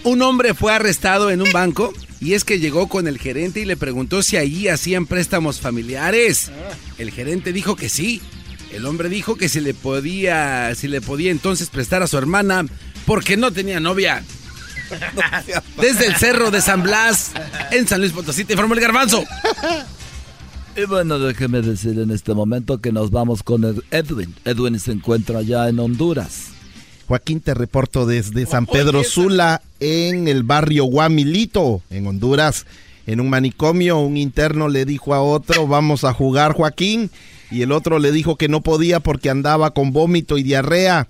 Un 0.05 0.21
hombre 0.23 0.53
fue 0.55 0.73
arrestado 0.73 1.31
en 1.31 1.43
un 1.43 1.53
banco 1.53 1.93
y 2.21 2.35
es 2.35 2.43
que 2.43 2.59
llegó 2.59 2.89
con 2.89 3.07
el 3.07 3.19
gerente 3.19 3.61
y 3.61 3.65
le 3.65 3.77
preguntó 3.77 4.23
si 4.23 4.37
allí 4.37 4.67
hacían 4.69 5.07
préstamos 5.07 5.61
familiares. 5.61 6.51
El 6.99 7.13
gerente 7.13 7.53
dijo 7.53 7.77
que 7.77 7.89
sí. 7.89 8.21
El 8.73 8.87
hombre 8.87 9.09
dijo 9.09 9.37
que 9.37 9.49
si 9.49 9.61
le 9.61 9.75
podía, 9.75 10.75
si 10.75 10.89
le 10.89 11.01
podía 11.01 11.31
entonces 11.31 11.69
prestar 11.71 12.03
a 12.03 12.09
su 12.09 12.19
hermana 12.19 12.65
porque 13.07 13.37
no 13.37 13.53
tenía 13.53 13.79
novia. 13.79 14.25
Desde 15.81 16.07
el 16.07 16.17
cerro 16.17 16.51
de 16.51 16.61
San 16.61 16.83
Blas, 16.83 17.33
en 17.71 17.87
San 17.87 18.01
Luis 18.01 18.13
Potosí, 18.13 18.45
te 18.45 18.55
informó 18.55 18.75
el 18.75 18.81
garbanzo. 18.81 19.25
Y 20.75 20.87
bueno, 20.87 21.19
déjeme 21.19 21.61
decir 21.61 21.99
en 21.99 22.11
este 22.11 22.33
momento 22.33 22.79
que 22.79 22.93
nos 22.93 23.11
vamos 23.11 23.43
con 23.43 23.63
Edwin. 23.91 24.35
Edwin 24.47 24.81
se 24.81 24.93
encuentra 24.93 25.41
allá 25.41 25.69
en 25.69 25.79
Honduras. 25.79 26.47
Joaquín, 27.07 27.41
te 27.41 27.53
reporto 27.53 28.07
desde 28.07 28.47
San 28.47 28.65
Pedro 28.65 29.05
Sula, 29.05 29.61
en 29.81 30.29
el 30.29 30.45
barrio 30.45 30.85
Guamilito, 30.85 31.83
en 31.91 32.07
Honduras. 32.07 32.65
En 33.07 33.21
un 33.21 33.29
manicomio, 33.29 33.99
un 33.99 34.17
interno 34.17 34.69
le 34.69 34.87
dijo 34.87 35.13
a 35.13 35.21
otro, 35.21 35.67
vamos 35.67 36.05
a 36.05 36.15
jugar, 36.15 36.55
Joaquín. 36.55 37.11
Y 37.51 37.61
el 37.61 37.73
otro 37.73 37.99
le 37.99 38.11
dijo 38.11 38.37
que 38.37 38.49
no 38.49 38.63
podía 38.63 38.99
porque 39.01 39.29
andaba 39.29 39.75
con 39.75 39.93
vómito 39.93 40.39
y 40.39 40.43
diarrea. 40.43 41.07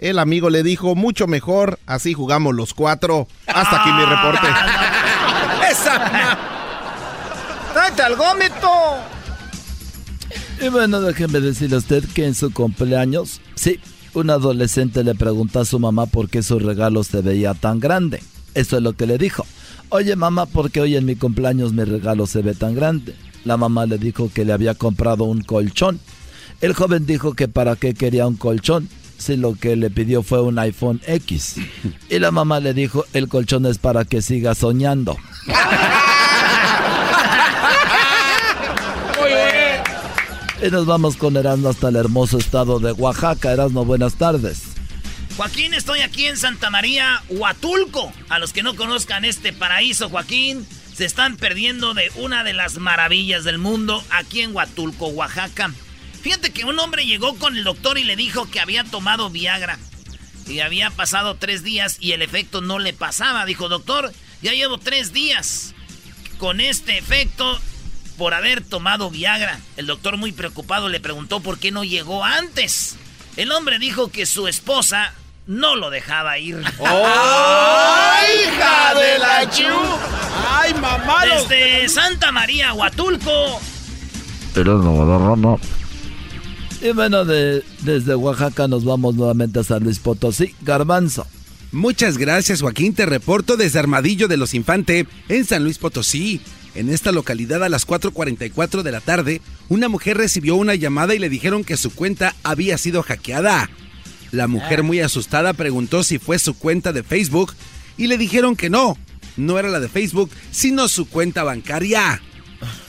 El 0.00 0.18
amigo 0.18 0.48
le 0.48 0.62
dijo, 0.62 0.94
mucho 0.94 1.26
mejor, 1.26 1.78
así 1.84 2.14
jugamos 2.14 2.54
los 2.54 2.72
cuatro. 2.72 3.28
Hasta 3.46 3.82
aquí 3.82 3.92
mi 3.92 4.02
reporte. 4.02 4.46
¡Esa! 5.70 6.38
¡Tráete 7.74 8.02
al 8.02 8.16
vómito! 8.16 8.70
Y 10.58 10.68
bueno, 10.70 11.02
déjeme 11.02 11.40
decirle 11.40 11.76
a 11.76 11.80
usted 11.80 12.02
que 12.14 12.24
en 12.24 12.34
su 12.34 12.50
cumpleaños, 12.50 13.42
sí, 13.56 13.78
un 14.14 14.30
adolescente 14.30 15.04
le 15.04 15.14
preguntó 15.14 15.60
a 15.60 15.66
su 15.66 15.78
mamá 15.78 16.06
por 16.06 16.30
qué 16.30 16.42
su 16.42 16.58
regalo 16.58 17.04
se 17.04 17.20
veía 17.20 17.52
tan 17.52 17.78
grande. 17.78 18.22
Eso 18.54 18.78
es 18.78 18.82
lo 18.82 18.94
que 18.94 19.06
le 19.06 19.18
dijo. 19.18 19.44
Oye 19.90 20.16
mamá, 20.16 20.46
¿por 20.46 20.70
qué 20.70 20.80
hoy 20.80 20.96
en 20.96 21.04
mi 21.04 21.14
cumpleaños 21.14 21.74
mi 21.74 21.84
regalo 21.84 22.26
se 22.26 22.40
ve 22.40 22.54
tan 22.54 22.74
grande? 22.74 23.14
La 23.44 23.58
mamá 23.58 23.84
le 23.84 23.98
dijo 23.98 24.30
que 24.32 24.46
le 24.46 24.54
había 24.54 24.74
comprado 24.74 25.24
un 25.24 25.42
colchón. 25.42 26.00
El 26.62 26.72
joven 26.72 27.04
dijo 27.04 27.34
que 27.34 27.48
para 27.48 27.76
qué 27.76 27.92
quería 27.92 28.26
un 28.26 28.36
colchón 28.36 28.88
si 29.20 29.36
lo 29.36 29.54
que 29.54 29.76
le 29.76 29.90
pidió 29.90 30.22
fue 30.22 30.42
un 30.42 30.58
iPhone 30.58 31.00
X. 31.06 31.56
Y 32.08 32.18
la 32.18 32.30
mamá 32.30 32.58
le 32.58 32.74
dijo, 32.74 33.04
el 33.12 33.28
colchón 33.28 33.66
es 33.66 33.78
para 33.78 34.04
que 34.04 34.22
siga 34.22 34.54
soñando. 34.54 35.16
Y 40.62 40.70
nos 40.70 40.84
vamos 40.84 41.16
con 41.16 41.36
Erasmo 41.36 41.70
hasta 41.70 41.88
el 41.88 41.96
hermoso 41.96 42.36
estado 42.36 42.80
de 42.80 42.92
Oaxaca. 42.92 43.52
Erasmo, 43.52 43.84
buenas 43.84 44.16
tardes. 44.16 44.62
Joaquín, 45.36 45.72
estoy 45.72 46.00
aquí 46.00 46.26
en 46.26 46.36
Santa 46.36 46.68
María, 46.68 47.22
Huatulco. 47.30 48.12
A 48.28 48.38
los 48.38 48.52
que 48.52 48.62
no 48.62 48.76
conozcan 48.76 49.24
este 49.24 49.54
paraíso, 49.54 50.10
Joaquín, 50.10 50.66
se 50.94 51.06
están 51.06 51.36
perdiendo 51.36 51.94
de 51.94 52.10
una 52.16 52.44
de 52.44 52.52
las 52.52 52.76
maravillas 52.76 53.44
del 53.44 53.56
mundo 53.56 54.04
aquí 54.10 54.42
en 54.42 54.54
Huatulco, 54.54 55.06
Oaxaca. 55.06 55.72
Fíjate 56.22 56.52
que 56.52 56.64
un 56.64 56.78
hombre 56.78 57.06
llegó 57.06 57.36
con 57.36 57.56
el 57.56 57.64
doctor 57.64 57.98
y 57.98 58.04
le 58.04 58.16
dijo 58.16 58.50
que 58.50 58.60
había 58.60 58.84
tomado 58.84 59.30
Viagra. 59.30 59.78
Y 60.46 60.60
había 60.60 60.90
pasado 60.90 61.36
tres 61.36 61.62
días 61.62 61.96
y 62.00 62.12
el 62.12 62.22
efecto 62.22 62.60
no 62.60 62.78
le 62.78 62.92
pasaba. 62.92 63.46
Dijo, 63.46 63.68
doctor, 63.68 64.12
ya 64.42 64.52
llevo 64.52 64.78
tres 64.78 65.12
días 65.12 65.74
con 66.38 66.60
este 66.60 66.98
efecto 66.98 67.60
por 68.18 68.34
haber 68.34 68.62
tomado 68.62 69.10
Viagra. 69.10 69.60
El 69.76 69.86
doctor 69.86 70.16
muy 70.16 70.32
preocupado 70.32 70.88
le 70.88 71.00
preguntó 71.00 71.40
por 71.40 71.58
qué 71.58 71.70
no 71.70 71.84
llegó 71.84 72.24
antes. 72.24 72.96
El 73.36 73.52
hombre 73.52 73.78
dijo 73.78 74.10
que 74.10 74.26
su 74.26 74.48
esposa 74.48 75.14
no 75.46 75.76
lo 75.76 75.88
dejaba 75.88 76.36
ir. 76.38 76.62
¡Ay, 76.84 78.28
hija 78.42 78.94
de 78.94 79.18
la 79.18 79.50
chu! 79.50 79.64
¡Ay, 80.48 80.74
mamá! 80.74 81.24
Desde 81.24 81.88
Santa 81.88 82.30
María, 82.32 82.74
Huatulco. 82.74 83.60
Y 86.82 86.92
bueno, 86.92 87.26
de, 87.26 87.62
desde 87.82 88.14
Oaxaca 88.14 88.66
nos 88.66 88.84
vamos 88.84 89.14
nuevamente 89.14 89.58
a 89.58 89.64
San 89.64 89.84
Luis 89.84 89.98
Potosí. 89.98 90.54
Garbanzo. 90.62 91.26
Muchas 91.72 92.16
gracias, 92.16 92.62
Joaquín. 92.62 92.94
Te 92.94 93.04
reporto 93.04 93.56
desde 93.56 93.78
Armadillo 93.78 94.28
de 94.28 94.38
los 94.38 94.54
Infante, 94.54 95.06
en 95.28 95.44
San 95.44 95.62
Luis 95.62 95.78
Potosí. 95.78 96.40
En 96.74 96.88
esta 96.88 97.12
localidad 97.12 97.62
a 97.62 97.68
las 97.68 97.86
4.44 97.86 98.82
de 98.82 98.92
la 98.92 99.00
tarde, 99.00 99.42
una 99.68 99.88
mujer 99.88 100.16
recibió 100.16 100.56
una 100.56 100.74
llamada 100.74 101.14
y 101.14 101.18
le 101.18 101.28
dijeron 101.28 101.64
que 101.64 101.76
su 101.76 101.90
cuenta 101.94 102.34
había 102.42 102.78
sido 102.78 103.02
hackeada. 103.02 103.68
La 104.32 104.46
mujer 104.46 104.82
muy 104.82 105.00
asustada 105.00 105.52
preguntó 105.52 106.02
si 106.02 106.18
fue 106.18 106.38
su 106.38 106.54
cuenta 106.54 106.92
de 106.92 107.02
Facebook 107.02 107.52
y 107.98 108.06
le 108.06 108.16
dijeron 108.16 108.56
que 108.56 108.70
no, 108.70 108.96
no 109.36 109.58
era 109.58 109.68
la 109.68 109.80
de 109.80 109.88
Facebook, 109.88 110.30
sino 110.50 110.88
su 110.88 111.08
cuenta 111.08 111.44
bancaria. 111.44 112.22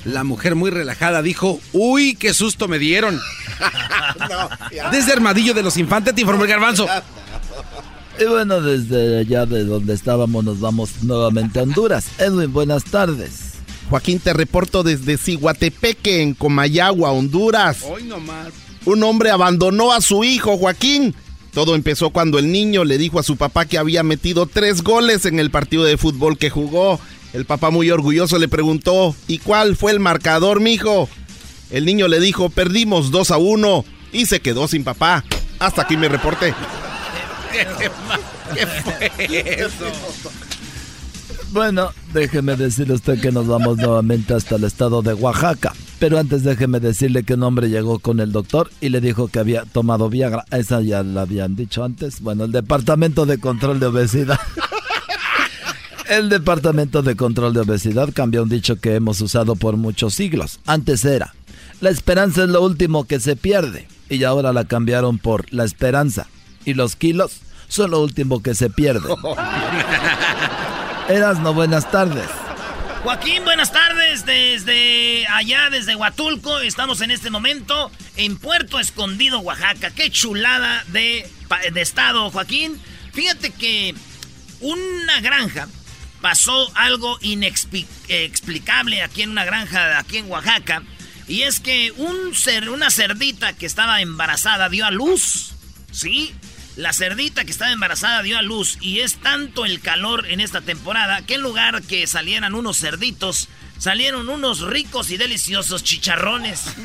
La 0.05 0.23
mujer 0.23 0.55
muy 0.55 0.69
relajada 0.69 1.21
dijo, 1.21 1.59
uy, 1.73 2.15
qué 2.15 2.33
susto 2.33 2.67
me 2.67 2.79
dieron. 2.79 3.19
Desde 4.91 5.13
Armadillo 5.13 5.53
de 5.53 5.63
los 5.63 5.77
Infantes 5.77 6.15
te 6.15 6.21
informó 6.21 6.43
el 6.43 6.49
garbanzo. 6.49 6.87
Y 8.19 8.25
bueno, 8.25 8.61
desde 8.61 9.19
allá 9.19 9.45
de 9.45 9.63
donde 9.63 9.93
estábamos 9.93 10.43
nos 10.43 10.59
vamos 10.59 11.01
nuevamente 11.01 11.59
a 11.59 11.63
Honduras. 11.63 12.05
Edwin, 12.19 12.51
buenas 12.53 12.83
tardes. 12.83 13.53
Joaquín, 13.89 14.19
te 14.19 14.33
reporto 14.33 14.83
desde 14.83 15.17
Ciguatepeque, 15.17 16.21
en 16.21 16.33
Comayagua, 16.33 17.11
Honduras. 17.11 17.79
Hoy 17.83 18.03
nomás. 18.03 18.49
Un 18.85 19.03
hombre 19.03 19.31
abandonó 19.31 19.91
a 19.91 20.01
su 20.01 20.23
hijo, 20.23 20.57
Joaquín. 20.57 21.15
Todo 21.53 21.75
empezó 21.75 22.11
cuando 22.11 22.39
el 22.39 22.51
niño 22.51 22.83
le 22.85 22.97
dijo 22.97 23.19
a 23.19 23.23
su 23.23 23.37
papá 23.37 23.65
que 23.65 23.77
había 23.77 24.03
metido 24.03 24.45
tres 24.45 24.83
goles 24.83 25.25
en 25.25 25.39
el 25.39 25.51
partido 25.51 25.83
de 25.83 25.97
fútbol 25.97 26.37
que 26.37 26.49
jugó. 26.49 26.99
El 27.33 27.45
papá 27.45 27.69
muy 27.69 27.89
orgulloso 27.89 28.37
le 28.37 28.47
preguntó, 28.47 29.15
¿y 29.27 29.37
cuál 29.37 29.75
fue 29.75 29.91
el 29.91 29.99
marcador, 29.99 30.59
mijo? 30.59 31.07
El 31.69 31.85
niño 31.85 32.07
le 32.07 32.19
dijo, 32.19 32.49
perdimos 32.49 33.11
2 33.11 33.31
a 33.31 33.37
1 33.37 33.85
y 34.11 34.25
se 34.25 34.41
quedó 34.41 34.67
sin 34.67 34.83
papá. 34.83 35.23
Hasta 35.59 35.83
aquí 35.83 35.95
mi 35.95 36.07
reporte. 36.07 36.53
¿Qué 38.53 38.67
fue 38.67 39.61
eso? 39.61 39.85
Bueno, 41.51 41.91
déjeme 42.13 42.55
decirle 42.55 42.93
usted 42.93 43.19
que 43.19 43.31
nos 43.31 43.47
vamos 43.47 43.77
nuevamente 43.77 44.33
hasta 44.33 44.55
el 44.55 44.63
estado 44.63 45.01
de 45.01 45.13
Oaxaca. 45.13 45.73
Pero 45.99 46.17
antes 46.17 46.43
déjeme 46.43 46.79
decirle 46.79 47.23
que 47.23 47.35
un 47.35 47.43
hombre 47.43 47.69
llegó 47.69 47.99
con 47.99 48.19
el 48.19 48.31
doctor 48.31 48.71
y 48.81 48.89
le 48.89 49.01
dijo 49.01 49.27
que 49.27 49.39
había 49.39 49.65
tomado 49.65 50.09
Viagra. 50.09 50.45
Esa 50.49 50.81
ya 50.81 51.03
la 51.03 51.21
habían 51.21 51.55
dicho 51.55 51.83
antes. 51.83 52.21
Bueno, 52.21 52.45
el 52.45 52.51
Departamento 52.51 53.25
de 53.25 53.37
Control 53.37 53.79
de 53.79 53.85
Obesidad. 53.85 54.39
El 56.11 56.27
Departamento 56.27 57.01
de 57.03 57.15
Control 57.15 57.53
de 57.53 57.61
Obesidad 57.61 58.09
cambió 58.13 58.43
un 58.43 58.49
dicho 58.49 58.75
que 58.75 58.95
hemos 58.95 59.21
usado 59.21 59.55
por 59.55 59.77
muchos 59.77 60.13
siglos. 60.13 60.59
Antes 60.65 61.05
era, 61.05 61.33
la 61.79 61.89
esperanza 61.89 62.43
es 62.43 62.49
lo 62.49 62.61
último 62.61 63.07
que 63.07 63.21
se 63.21 63.37
pierde. 63.37 63.87
Y 64.09 64.25
ahora 64.25 64.51
la 64.51 64.65
cambiaron 64.65 65.19
por 65.19 65.45
la 65.53 65.63
esperanza. 65.63 66.27
Y 66.65 66.73
los 66.73 66.97
kilos 66.97 67.39
son 67.69 67.91
lo 67.91 68.01
último 68.01 68.43
que 68.43 68.55
se 68.55 68.69
pierde. 68.69 69.07
no 71.41 71.53
buenas 71.53 71.89
tardes. 71.89 72.27
Joaquín, 73.03 73.45
buenas 73.45 73.71
tardes. 73.71 74.25
Desde 74.25 75.25
allá, 75.27 75.69
desde 75.69 75.95
Huatulco, 75.95 76.59
estamos 76.59 76.99
en 76.99 77.11
este 77.11 77.29
momento 77.29 77.89
en 78.17 78.35
Puerto 78.35 78.81
Escondido, 78.81 79.39
Oaxaca. 79.39 79.91
Qué 79.91 80.11
chulada 80.11 80.83
de, 80.89 81.25
de 81.71 81.81
estado, 81.81 82.29
Joaquín. 82.31 82.77
Fíjate 83.13 83.51
que 83.51 83.95
una 84.59 85.21
granja 85.21 85.69
pasó 86.21 86.71
algo 86.75 87.17
inexplicable 87.21 89.01
aquí 89.01 89.23
en 89.23 89.31
una 89.31 89.43
granja 89.43 89.97
aquí 89.99 90.17
en 90.17 90.29
Oaxaca. 90.29 90.83
Y 91.27 91.43
es 91.43 91.59
que 91.59 91.91
un 91.97 92.33
una 92.69 92.91
cerdita 92.91 93.53
que 93.53 93.65
estaba 93.65 94.01
embarazada 94.01 94.69
dio 94.69 94.85
a 94.85 94.91
luz. 94.91 95.53
¿Sí? 95.91 96.33
La 96.75 96.93
cerdita 96.93 97.43
que 97.43 97.51
estaba 97.51 97.71
embarazada 97.71 98.21
dio 98.21 98.37
a 98.37 98.41
luz. 98.41 98.77
Y 98.81 98.99
es 99.01 99.15
tanto 99.17 99.65
el 99.65 99.81
calor 99.81 100.25
en 100.27 100.39
esta 100.39 100.61
temporada 100.61 101.25
que 101.25 101.35
en 101.35 101.41
lugar 101.41 101.81
que 101.83 102.07
salieran 102.07 102.55
unos 102.55 102.79
cerditos, 102.79 103.49
salieron 103.77 104.29
unos 104.29 104.61
ricos 104.61 105.09
y 105.11 105.17
deliciosos 105.17 105.83
chicharrones. 105.83 106.63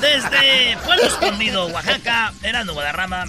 Desde 0.00 0.76
Pueblo 0.84 1.04
Escondido, 1.04 1.66
Oaxaca, 1.66 2.32
era 2.42 2.64
Guadarrama. 2.64 3.24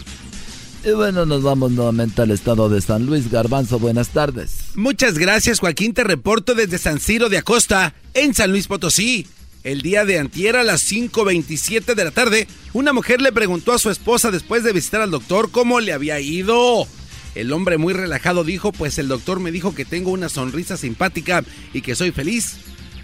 Y 0.83 0.91
bueno, 0.91 1.25
nos 1.25 1.43
vamos 1.43 1.71
nuevamente 1.71 2.21
al 2.21 2.31
estado 2.31 2.69
de 2.69 2.81
San 2.81 3.05
Luis. 3.05 3.29
Garbanzo, 3.29 3.79
buenas 3.79 4.09
tardes. 4.09 4.51
Muchas 4.75 5.17
gracias, 5.17 5.59
Joaquín. 5.59 5.93
Te 5.93 6.05
reporto 6.05 6.55
desde 6.55 6.77
San 6.77 6.99
Ciro 6.99 7.27
de 7.27 7.37
Acosta, 7.37 7.93
en 8.13 8.33
San 8.33 8.51
Luis 8.51 8.67
Potosí. 8.67 9.27
El 9.65 9.81
día 9.81 10.05
de 10.05 10.19
antier 10.19 10.55
a 10.55 10.63
las 10.63 10.89
5.27 10.89 11.95
de 11.95 12.05
la 12.05 12.11
tarde, 12.11 12.47
una 12.71 12.93
mujer 12.93 13.21
le 13.21 13.33
preguntó 13.33 13.73
a 13.73 13.79
su 13.79 13.89
esposa 13.89 14.31
después 14.31 14.63
de 14.63 14.71
visitar 14.71 15.01
al 15.01 15.11
doctor 15.11 15.51
cómo 15.51 15.81
le 15.81 15.91
había 15.91 16.21
ido. 16.21 16.87
El 17.35 17.51
hombre 17.51 17.77
muy 17.77 17.93
relajado 17.93 18.45
dijo, 18.45 18.71
pues 18.71 18.97
el 18.99 19.09
doctor 19.09 19.41
me 19.41 19.51
dijo 19.51 19.75
que 19.75 19.83
tengo 19.83 20.11
una 20.11 20.29
sonrisa 20.29 20.77
simpática 20.77 21.43
y 21.73 21.81
que 21.81 21.95
soy 21.95 22.11
feliz. 22.11 22.55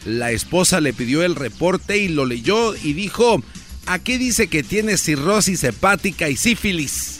La 0.05 0.31
esposa 0.31 0.79
le 0.79 0.93
pidió 0.93 1.23
el 1.23 1.35
reporte 1.35 1.97
y 1.97 2.07
lo 2.07 2.25
leyó 2.25 2.73
y 2.73 2.93
dijo, 2.93 3.43
aquí 3.85 4.17
dice 4.17 4.47
que 4.47 4.63
tiene 4.63 4.97
cirrosis 4.97 5.61
hepática 5.65 6.29
y 6.29 6.37
sífilis. 6.37 7.19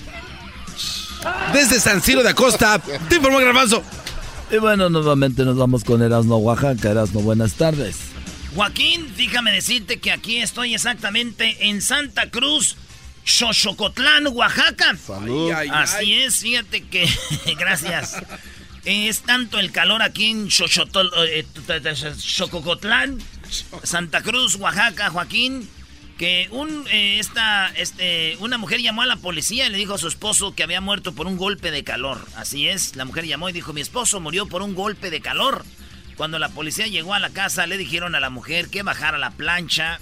Desde 1.53 1.79
San 1.79 2.01
Ciro 2.01 2.23
de 2.23 2.29
Acosta, 2.29 2.79
te 2.79 3.15
informó 3.15 3.39
Garbanzo. 3.39 3.83
Y 4.51 4.57
bueno, 4.57 4.89
nuevamente 4.89 5.43
nos 5.43 5.57
vamos 5.57 5.83
con 5.83 6.01
Erasmo 6.01 6.37
Oaxaca. 6.37 6.91
Erasmo, 6.91 7.21
buenas 7.21 7.53
tardes. 7.53 7.97
Joaquín, 8.55 9.11
déjame 9.17 9.51
decirte 9.51 9.99
que 9.99 10.11
aquí 10.11 10.39
estoy 10.39 10.73
exactamente 10.75 11.67
en 11.67 11.81
Santa 11.81 12.29
Cruz, 12.29 12.77
Xochocotlán, 13.25 14.27
Oaxaca. 14.27 14.95
Salud. 14.95 15.51
Así 15.51 16.13
es, 16.13 16.37
fíjate 16.37 16.83
que, 16.83 17.09
gracias. 17.59 18.15
Es 18.85 19.21
tanto 19.21 19.59
el 19.59 19.71
calor 19.71 20.03
aquí 20.03 20.29
en 20.29 20.49
Xochocotlán, 20.51 21.17
Santa 23.83 24.21
Cruz, 24.21 24.55
Oaxaca, 24.55 25.09
Joaquín, 25.09 25.67
que 26.17 26.47
un, 26.51 26.85
eh, 26.91 27.19
esta, 27.19 27.67
este, 27.69 28.37
una 28.39 28.57
mujer 28.57 28.81
llamó 28.81 29.01
a 29.01 29.05
la 29.05 29.17
policía 29.17 29.67
y 29.67 29.69
le 29.69 29.77
dijo 29.77 29.95
a 29.95 29.97
su 29.97 30.07
esposo 30.07 30.55
que 30.55 30.63
había 30.63 30.81
muerto 30.81 31.13
por 31.13 31.27
un 31.27 31.37
golpe 31.37 31.71
de 31.71 31.83
calor. 31.83 32.19
Así 32.35 32.67
es, 32.67 32.95
la 32.95 33.05
mujer 33.05 33.25
llamó 33.25 33.49
y 33.49 33.53
dijo, 33.53 33.73
mi 33.73 33.81
esposo 33.81 34.19
murió 34.19 34.47
por 34.47 34.61
un 34.61 34.75
golpe 34.75 35.09
de 35.09 35.21
calor. 35.21 35.65
Cuando 36.15 36.39
la 36.39 36.49
policía 36.49 36.87
llegó 36.87 37.13
a 37.13 37.19
la 37.19 37.29
casa, 37.29 37.67
le 37.67 37.77
dijeron 37.77 38.15
a 38.15 38.21
la 38.21 38.29
mujer 38.29 38.69
que 38.69 38.83
bajara 38.83 39.17
la 39.17 39.31
plancha 39.31 39.99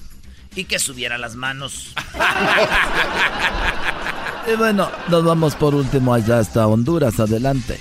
y 0.55 0.65
que 0.65 0.77
subiera 0.77 1.17
las 1.17 1.35
manos. 1.35 1.93
y 4.53 4.55
bueno, 4.55 4.91
nos 5.09 5.23
vamos 5.23 5.55
por 5.55 5.73
último 5.73 6.13
allá 6.13 6.39
hasta 6.39 6.67
Honduras, 6.67 7.19
adelante. 7.19 7.79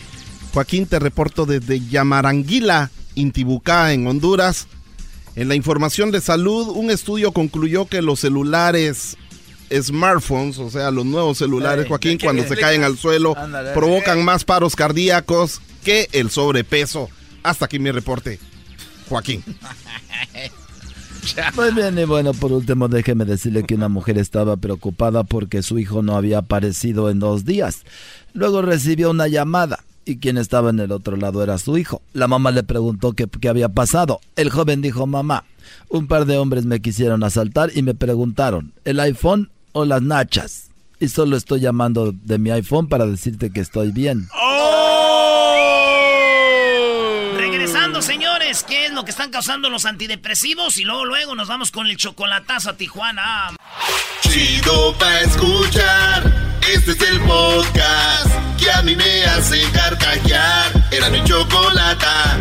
Joaquín, 0.55 0.87
te 0.87 0.99
reporto 0.99 1.45
desde 1.45 1.81
Yamaranguila, 1.81 2.91
Intibucá, 3.15 3.93
en 3.93 4.07
Honduras. 4.07 4.69
En 5.35 5.49
la 5.49 5.55
información 5.55 6.11
de 6.11 6.21
salud, 6.21 6.69
un 6.75 6.91
estudio 6.91 7.33
concluyó 7.33 7.87
que 7.87 8.03
los 8.03 8.21
celulares 8.21 9.17
smartphones, 9.73 10.59
o 10.59 10.71
sea, 10.71 10.91
los 10.91 11.07
nuevos 11.07 11.39
celulares, 11.39 11.89
Joaquín, 11.89 12.19
cuando 12.23 12.47
se 12.47 12.57
caen 12.57 12.85
al 12.85 12.99
suelo, 12.99 13.35
provocan 13.75 14.23
más 14.25 14.45
paros 14.45 14.77
cardíacos 14.77 15.63
que 15.85 16.09
el 16.13 16.31
sobrepeso. 16.31 17.09
Hasta 17.43 17.65
aquí 17.65 17.79
mi 17.79 17.91
reporte, 17.91 18.39
Joaquín. 19.09 19.43
Muy 21.57 21.71
bien, 21.75 21.99
y 21.99 22.05
bueno, 22.05 22.35
por 22.35 22.53
último, 22.53 22.89
déjeme 22.89 23.25
decirle 23.25 23.65
que 23.65 23.75
una 23.75 23.89
mujer 23.89 24.19
estaba 24.19 24.59
preocupada 24.59 25.25
porque 25.25 25.63
su 25.63 25.79
hijo 25.79 26.03
no 26.03 26.15
había 26.15 26.39
aparecido 26.39 27.09
en 27.09 27.19
dos 27.19 27.47
días. 27.47 27.85
Luego 28.35 28.61
recibió 28.61 29.11
una 29.11 29.29
llamada 29.29 29.83
y 30.05 30.19
quien 30.19 30.39
estaba 30.39 30.71
en 30.71 30.81
el 30.81 30.93
otro 30.93 31.17
lado 31.17 31.43
era 31.43 31.59
su 31.59 31.77
hijo. 31.79 32.03
La 32.13 32.29
mamá 32.29 32.51
le 32.51 32.63
preguntó 32.63 33.13
qué, 33.13 33.29
había 33.49 33.69
pasado. 33.69 34.21
El 34.37 34.51
joven 34.51 34.83
dijo, 34.83 35.07
mamá, 35.07 35.45
un 35.89 36.07
par 36.07 36.27
de 36.27 36.39
hombres 36.39 36.65
me 36.65 36.81
quisieron 36.81 37.25
asaltar 37.25 37.71
y 37.75 37.83
me 37.83 37.95
preguntaron, 37.95 38.73
¿el 38.85 39.01
iPhone 39.01 39.51
o 39.73 39.85
las 39.85 40.03
nachas? 40.03 40.69
Y 41.01 41.09
solo 41.09 41.37
estoy 41.37 41.61
llamando 41.61 42.13
de 42.13 42.39
mi 42.39 42.51
iPhone 42.51 42.89
para 42.89 43.07
decirte 43.07 43.51
que 43.51 43.61
estoy 43.61 43.91
bien. 43.91 44.29
¡Oh! 44.35 44.63
Regresando, 47.37 48.03
señores, 48.03 48.63
¿qué 48.63 48.87
es 48.87 48.93
lo 48.93 49.05
que 49.05 49.11
están 49.11 49.31
causando 49.31 49.69
los 49.69 49.85
antidepresivos? 49.85 50.79
Y 50.79 50.85
luego, 50.85 51.05
luego 51.05 51.35
nos 51.35 51.49
vamos 51.49 51.73
con 51.73 51.89
el 51.89 51.97
chocolatazo 51.97 52.71
a 52.71 52.77
Tijuana. 52.77 53.57
Chido 54.23 54.97
pa' 54.99 55.21
escuchar. 55.21 56.52
Este 56.71 56.93
es 56.93 57.01
el 57.03 57.21
podcast 57.23 58.31
que 58.59 58.71
a 58.71 58.83
mí 58.83 58.95
me 58.95 59.25
hace 59.25 59.61
carcajear. 59.73 60.73
Era 60.93 61.11
mi 61.11 61.23
chocolata. 61.25 62.39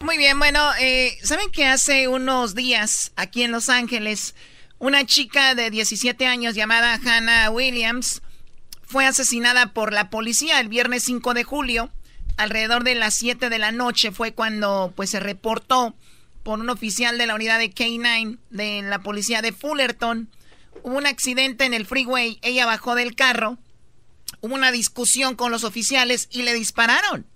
Muy 0.00 0.18
bien, 0.18 0.38
bueno, 0.38 0.60
eh, 0.80 1.16
¿saben 1.22 1.50
que 1.50 1.66
hace 1.66 2.08
unos 2.08 2.54
días 2.56 3.12
aquí 3.14 3.44
en 3.44 3.52
Los 3.52 3.68
Ángeles 3.68 4.34
una 4.78 5.06
chica 5.06 5.54
de 5.54 5.70
17 5.70 6.26
años 6.26 6.54
llamada 6.54 6.94
Hannah 6.94 7.50
Williams 7.50 8.20
fue 8.82 9.06
asesinada 9.06 9.72
por 9.72 9.92
la 9.92 10.10
policía 10.10 10.58
el 10.58 10.68
viernes 10.68 11.04
5 11.04 11.34
de 11.34 11.44
julio? 11.44 11.90
Alrededor 12.36 12.82
de 12.82 12.96
las 12.96 13.14
7 13.14 13.48
de 13.48 13.58
la 13.58 13.70
noche 13.70 14.10
fue 14.10 14.32
cuando 14.32 14.92
pues 14.96 15.10
se 15.10 15.20
reportó 15.20 15.94
por 16.42 16.58
un 16.58 16.68
oficial 16.68 17.16
de 17.16 17.26
la 17.26 17.36
unidad 17.36 17.58
de 17.58 17.72
K9 17.72 18.38
de 18.50 18.82
la 18.82 18.98
policía 19.00 19.40
de 19.40 19.52
Fullerton 19.52 20.28
Hubo 20.82 20.96
un 20.96 21.06
accidente 21.06 21.64
en 21.64 21.74
el 21.74 21.86
freeway, 21.86 22.38
ella 22.42 22.66
bajó 22.66 22.94
del 22.94 23.14
carro, 23.14 23.58
hubo 24.40 24.54
una 24.54 24.72
discusión 24.72 25.36
con 25.36 25.50
los 25.50 25.64
oficiales 25.64 26.28
y 26.30 26.42
le 26.42 26.54
dispararon. 26.54 27.26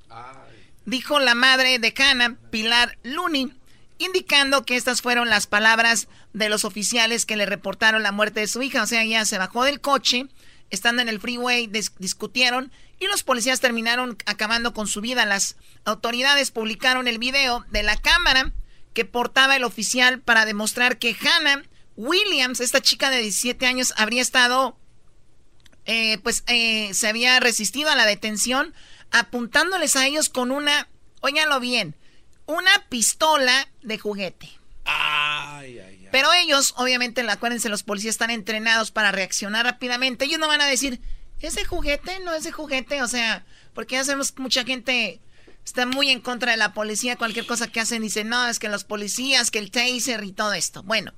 Dijo 0.84 1.20
la 1.20 1.34
madre 1.34 1.78
de 1.78 1.95
Hannah, 1.97 2.36
Pilar 2.51 2.99
Looney, 3.03 3.53
indicando 3.99 4.64
que 4.64 4.76
estas 4.76 5.01
fueron 5.01 5.30
las 5.30 5.47
palabras 5.47 6.09
de 6.32 6.49
los 6.49 6.64
oficiales 6.64 7.24
que 7.24 7.36
le 7.36 7.47
reportaron 7.47 8.03
la 8.03 8.12
muerte 8.12 8.40
de 8.40 8.49
su 8.49 8.62
hija. 8.62 8.82
O 8.82 8.86
sea, 8.86 9.03
ella 9.03 9.24
se 9.24 9.38
bajó 9.38 9.64
del 9.64 9.80
coche, 9.80 10.26
estando 10.70 11.03
en 11.03 11.09
el 11.09 11.20
freeway, 11.20 11.68
discutieron 11.99 12.72
y 12.99 13.07
los 13.07 13.22
policías 13.22 13.61
terminaron 13.61 14.16
acabando 14.26 14.72
con 14.72 14.86
su 14.86 15.01
vida. 15.01 15.26
Las 15.26 15.57
autoridades 15.84 16.51
publicaron 16.51 17.09
el 17.09 17.18
video 17.18 17.64
de 17.70 17.82
la 17.82 17.97
cámara 17.97 18.53
que 18.95 19.05
portaba 19.05 19.57
el 19.57 19.64
oficial 19.64 20.20
para 20.20 20.45
demostrar 20.45 20.99
que 20.99 21.16
Hannah 21.20 21.62
Williams, 21.97 22.61
esta 22.61 22.80
chica 22.80 23.11
de 23.11 23.20
17 23.22 23.66
años, 23.66 23.93
habría 23.97 24.22
estado, 24.22 24.76
eh, 25.84 26.18
pues 26.18 26.45
eh, 26.47 26.93
se 26.95 27.09
había 27.09 27.38
resistido 27.40 27.90
a 27.90 27.97
la 27.97 28.07
detención, 28.07 28.74
apuntándoles 29.11 29.97
a 29.97 30.07
ellos 30.07 30.28
con 30.28 30.51
una, 30.51 30.88
óiganlo 31.20 31.61
bien, 31.61 31.97
una 32.47 32.70
pistola 32.88 33.68
de 33.82 33.99
juguete. 33.99 34.51
Ay, 34.84 35.78
ay, 35.78 35.99
ay. 36.01 36.09
Pero 36.11 36.32
ellos, 36.32 36.74
obviamente, 36.76 37.22
acuérdense, 37.22 37.68
los 37.68 37.82
policías 37.82 38.14
están 38.14 38.30
entrenados 38.30 38.90
para 38.90 39.12
reaccionar 39.12 39.64
rápidamente. 39.64 40.26
Ellos 40.26 40.38
no 40.38 40.49
van 40.49 40.61
a 40.61 40.66
decir, 40.66 41.01
¿ese 41.40 41.64
juguete? 41.64 42.20
No 42.20 42.34
es 42.34 42.45
de 42.45 42.53
juguete. 42.53 43.03
O 43.03 43.09
sea, 43.09 43.45
porque 43.74 43.95
ya 43.95 44.05
sabemos 44.05 44.32
que 44.32 44.43
mucha 44.43 44.64
gente 44.64 45.20
está 45.64 45.86
muy 45.86 46.11
en 46.11 46.20
contra 46.20 46.51
de 46.53 46.59
la 46.59 46.74
policía. 46.74 47.16
Cualquier 47.16 47.47
cosa 47.47 47.68
que 47.68 47.80
hacen, 47.80 48.03
dice, 48.03 48.24
no, 48.24 48.47
es 48.47 48.59
que 48.59 48.68
los 48.68 48.84
policías, 48.84 49.51
que 49.51 49.59
el 49.59 49.70
taser 49.70 50.22
y 50.24 50.32
todo 50.32 50.53
esto. 50.53 50.82
Bueno, 50.82 51.14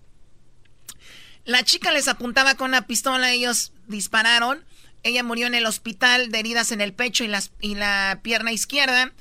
la 1.44 1.62
chica 1.62 1.92
les 1.92 2.08
apuntaba 2.08 2.54
con 2.54 2.68
una 2.68 2.86
pistola, 2.86 3.32
ellos 3.32 3.72
dispararon. 3.86 4.64
Ella 5.02 5.22
murió 5.22 5.46
en 5.46 5.54
el 5.54 5.66
hospital 5.66 6.30
de 6.30 6.38
heridas 6.38 6.72
en 6.72 6.80
el 6.80 6.94
pecho 6.94 7.24
y, 7.24 7.28
las, 7.28 7.50
y 7.60 7.74
la 7.74 8.20
pierna 8.22 8.52
izquierda. 8.52 9.12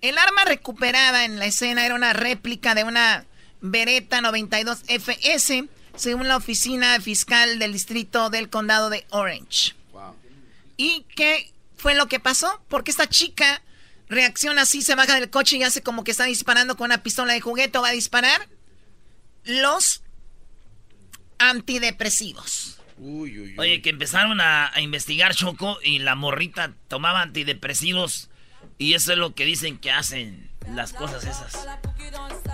El 0.00 0.18
arma 0.18 0.44
recuperada 0.44 1.24
en 1.24 1.38
la 1.38 1.46
escena 1.46 1.84
era 1.84 1.94
una 1.94 2.12
réplica 2.12 2.74
de 2.74 2.84
una 2.84 3.24
Beretta 3.60 4.20
92 4.20 4.82
FS, 4.86 5.68
según 5.96 6.28
la 6.28 6.36
oficina 6.36 7.00
fiscal 7.00 7.58
del 7.58 7.72
distrito 7.72 8.30
del 8.30 8.48
condado 8.48 8.90
de 8.90 9.06
Orange. 9.10 9.74
¿Y 10.76 11.04
qué 11.14 11.52
fue 11.76 11.94
lo 11.94 12.06
que 12.06 12.20
pasó? 12.20 12.60
Porque 12.68 12.90
esta 12.90 13.08
chica 13.08 13.62
reacciona 14.08 14.62
así, 14.62 14.82
se 14.82 14.94
baja 14.94 15.14
del 15.14 15.30
coche 15.30 15.56
y 15.56 15.62
hace 15.62 15.82
como 15.82 16.04
que 16.04 16.10
está 16.10 16.24
disparando 16.24 16.76
con 16.76 16.86
una 16.86 17.02
pistola 17.02 17.32
de 17.32 17.40
juguete 17.40 17.78
o 17.78 17.82
va 17.82 17.88
a 17.88 17.92
disparar. 17.92 18.48
Los 19.44 20.02
antidepresivos. 21.50 22.78
Oye, 23.58 23.82
que 23.82 23.90
empezaron 23.90 24.40
a, 24.40 24.70
investigar 24.80 25.34
Choco 25.34 25.78
y 25.82 25.98
la 25.98 26.14
morrita 26.14 26.74
tomaba 26.88 27.22
antidepresivos 27.22 28.30
y 28.78 28.94
eso 28.94 29.12
es 29.12 29.18
lo 29.18 29.34
que 29.34 29.44
dicen 29.44 29.78
que 29.78 29.90
hacen 29.90 30.50
las 30.72 30.92
cosas 30.92 31.24
esas. 31.24 31.66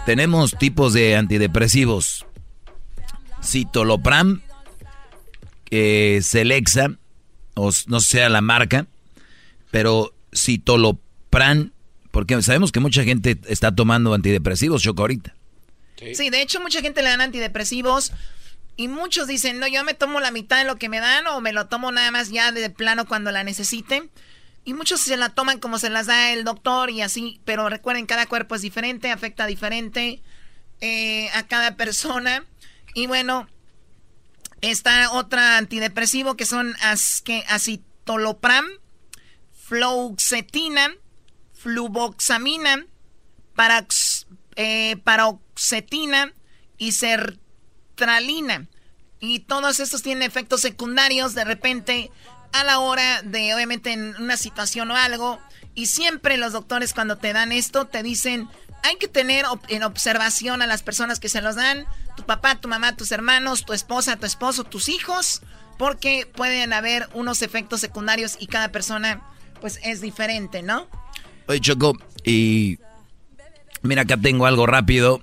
Tenemos 0.07 0.57
tipos 0.59 0.95
de 0.95 1.17
antidepresivos. 1.17 2.25
Citolopram, 3.43 4.43
eh, 5.71 6.21
Celexa, 6.23 6.97
o 7.55 7.71
no 7.87 8.01
sea 8.01 8.29
la 8.29 8.41
marca, 8.41 8.87
pero 9.71 10.15
citalopram, 10.35 11.73
porque 12.11 12.41
sabemos 12.43 12.73
que 12.73 12.81
mucha 12.81 13.05
gente 13.05 13.39
está 13.49 13.75
tomando 13.75 14.15
antidepresivos, 14.15 14.83
Choco, 14.83 15.03
ahorita. 15.03 15.35
Sí. 16.15 16.31
de 16.31 16.43
hecho 16.43 16.61
mucha 16.61 16.81
gente 16.81 17.03
le 17.03 17.09
dan 17.09 17.21
antidepresivos 17.21 18.13
y 18.79 18.87
muchos 18.87 19.27
dicen, 19.27 19.59
no, 19.59 19.67
yo 19.67 19.83
me 19.83 19.93
tomo 19.93 20.21
la 20.21 20.31
mitad 20.31 20.59
de 20.59 20.65
lo 20.65 20.77
que 20.77 20.89
me 20.89 21.01
dan 21.01 21.27
o 21.27 21.41
me 21.41 21.53
lo 21.53 21.67
tomo 21.67 21.91
nada 21.91 22.13
más 22.13 22.31
ya 22.31 22.53
de 22.53 22.71
plano 22.71 23.09
cuando 23.09 23.33
la 23.33 23.43
necesite. 23.43 24.09
Y 24.65 24.73
muchos 24.73 25.01
se 25.01 25.17
la 25.17 25.31
toman 25.31 25.59
como 25.59 25.81
se 25.81 25.91
las 25.91 26.07
da 26.07 26.31
el 26.31 26.45
doctor 26.45 26.89
y 26.89 27.03
así, 27.03 27.41
pero 27.45 27.69
recuerden, 27.69 28.07
cada 28.07 28.27
cuerpo 28.27 28.55
es 28.55 28.63
diferente, 28.63 29.11
afecta 29.11 29.47
diferente 29.47 30.23
eh, 30.81 31.29
a 31.35 31.43
cada 31.49 31.75
persona. 31.75 32.45
Y 32.95 33.09
bueno, 33.09 33.49
está 34.61 35.11
otra 35.11 35.59
antidepresivo 35.59 36.37
que 36.37 36.47
son 36.47 36.73
acitolopram, 37.49 38.65
fluoxetina, 39.55 40.95
fluvoxamina, 41.53 42.87
parax, 43.57 44.29
eh, 44.55 44.99
paroxetina 45.03 46.33
y 46.77 46.93
Y 49.21 49.41
todos 49.41 49.81
estos 49.81 50.03
tienen 50.03 50.23
efectos 50.23 50.61
secundarios 50.61 51.35
de 51.35 51.45
repente 51.45 52.11
a 52.53 52.65
la 52.65 52.79
hora 52.79 53.23
de, 53.23 53.55
obviamente, 53.55 53.93
en 53.93 54.15
una 54.17 54.37
situación 54.37 54.91
o 54.91 54.97
algo. 54.97 55.39
Y 55.75 55.87
siempre 55.87 56.37
los 56.37 56.53
doctores 56.53 56.95
cuando 56.95 57.17
te 57.17 57.33
dan 57.33 57.53
esto 57.53 57.87
te 57.87 58.03
dicen, 58.03 58.49
hay 58.83 58.97
que 58.97 59.09
tener 59.09 59.45
en 59.69 59.83
observación 59.83 60.63
a 60.63 60.67
las 60.67 60.83
personas 60.83 61.21
que 61.21 61.29
se 61.29 61.43
los 61.43 61.57
dan, 61.57 61.87
tu 62.17 62.25
papá, 62.25 62.57
tu 62.57 62.69
mamá, 62.69 62.97
tus 62.97 63.13
hermanos, 63.13 63.65
tu 63.65 63.73
esposa, 63.73 64.17
tu 64.17 64.27
esposo, 64.27 64.65
tus 64.65 64.89
hijos, 64.89 65.43
porque 65.79 66.27
pueden 66.27 66.73
haber 66.73 67.09
unos 67.13 67.43
efectos 67.43 67.81
secundarios 67.81 68.37
y 68.41 68.47
cada 68.47 68.71
persona 68.71 69.23
pues 69.61 69.81
es 69.83 70.01
diferente, 70.01 70.63
¿no? 70.63 70.89
Oye, 71.47 71.61
Choco, 71.61 71.97
y 72.25 72.79
mira, 73.83 74.03
acá 74.03 74.17
tengo 74.17 74.47
algo 74.47 74.67
rápido. 74.67 75.23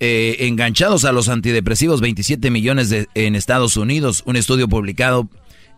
Eh, 0.00 0.46
enganchados 0.46 1.04
a 1.04 1.12
los 1.12 1.28
antidepresivos, 1.28 2.00
27 2.00 2.50
millones 2.50 2.88
de, 2.88 3.08
en 3.14 3.34
Estados 3.34 3.76
Unidos. 3.76 4.22
Un 4.26 4.36
estudio 4.36 4.68
publicado 4.68 5.28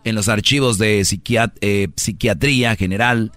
en 0.03 0.15
los 0.15 0.29
archivos 0.29 0.77
de 0.77 0.99
eh, 1.01 1.87
psiquiatría 1.95 2.75
general 2.75 3.31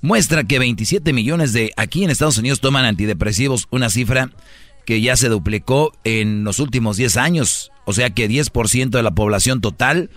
muestra 0.00 0.44
que 0.44 0.58
27 0.58 1.12
millones 1.12 1.52
de 1.52 1.72
aquí 1.76 2.04
en 2.04 2.10
Estados 2.10 2.38
Unidos 2.38 2.60
toman 2.60 2.84
antidepresivos, 2.84 3.68
una 3.70 3.90
cifra 3.90 4.30
que 4.86 5.00
ya 5.00 5.16
se 5.16 5.28
duplicó 5.28 5.92
en 6.04 6.44
los 6.44 6.58
últimos 6.58 6.96
10 6.96 7.16
años. 7.18 7.70
O 7.84 7.92
sea 7.92 8.10
que 8.10 8.28
10% 8.28 8.90
de 8.90 9.02
la 9.02 9.14
población 9.14 9.60
total, 9.60 10.10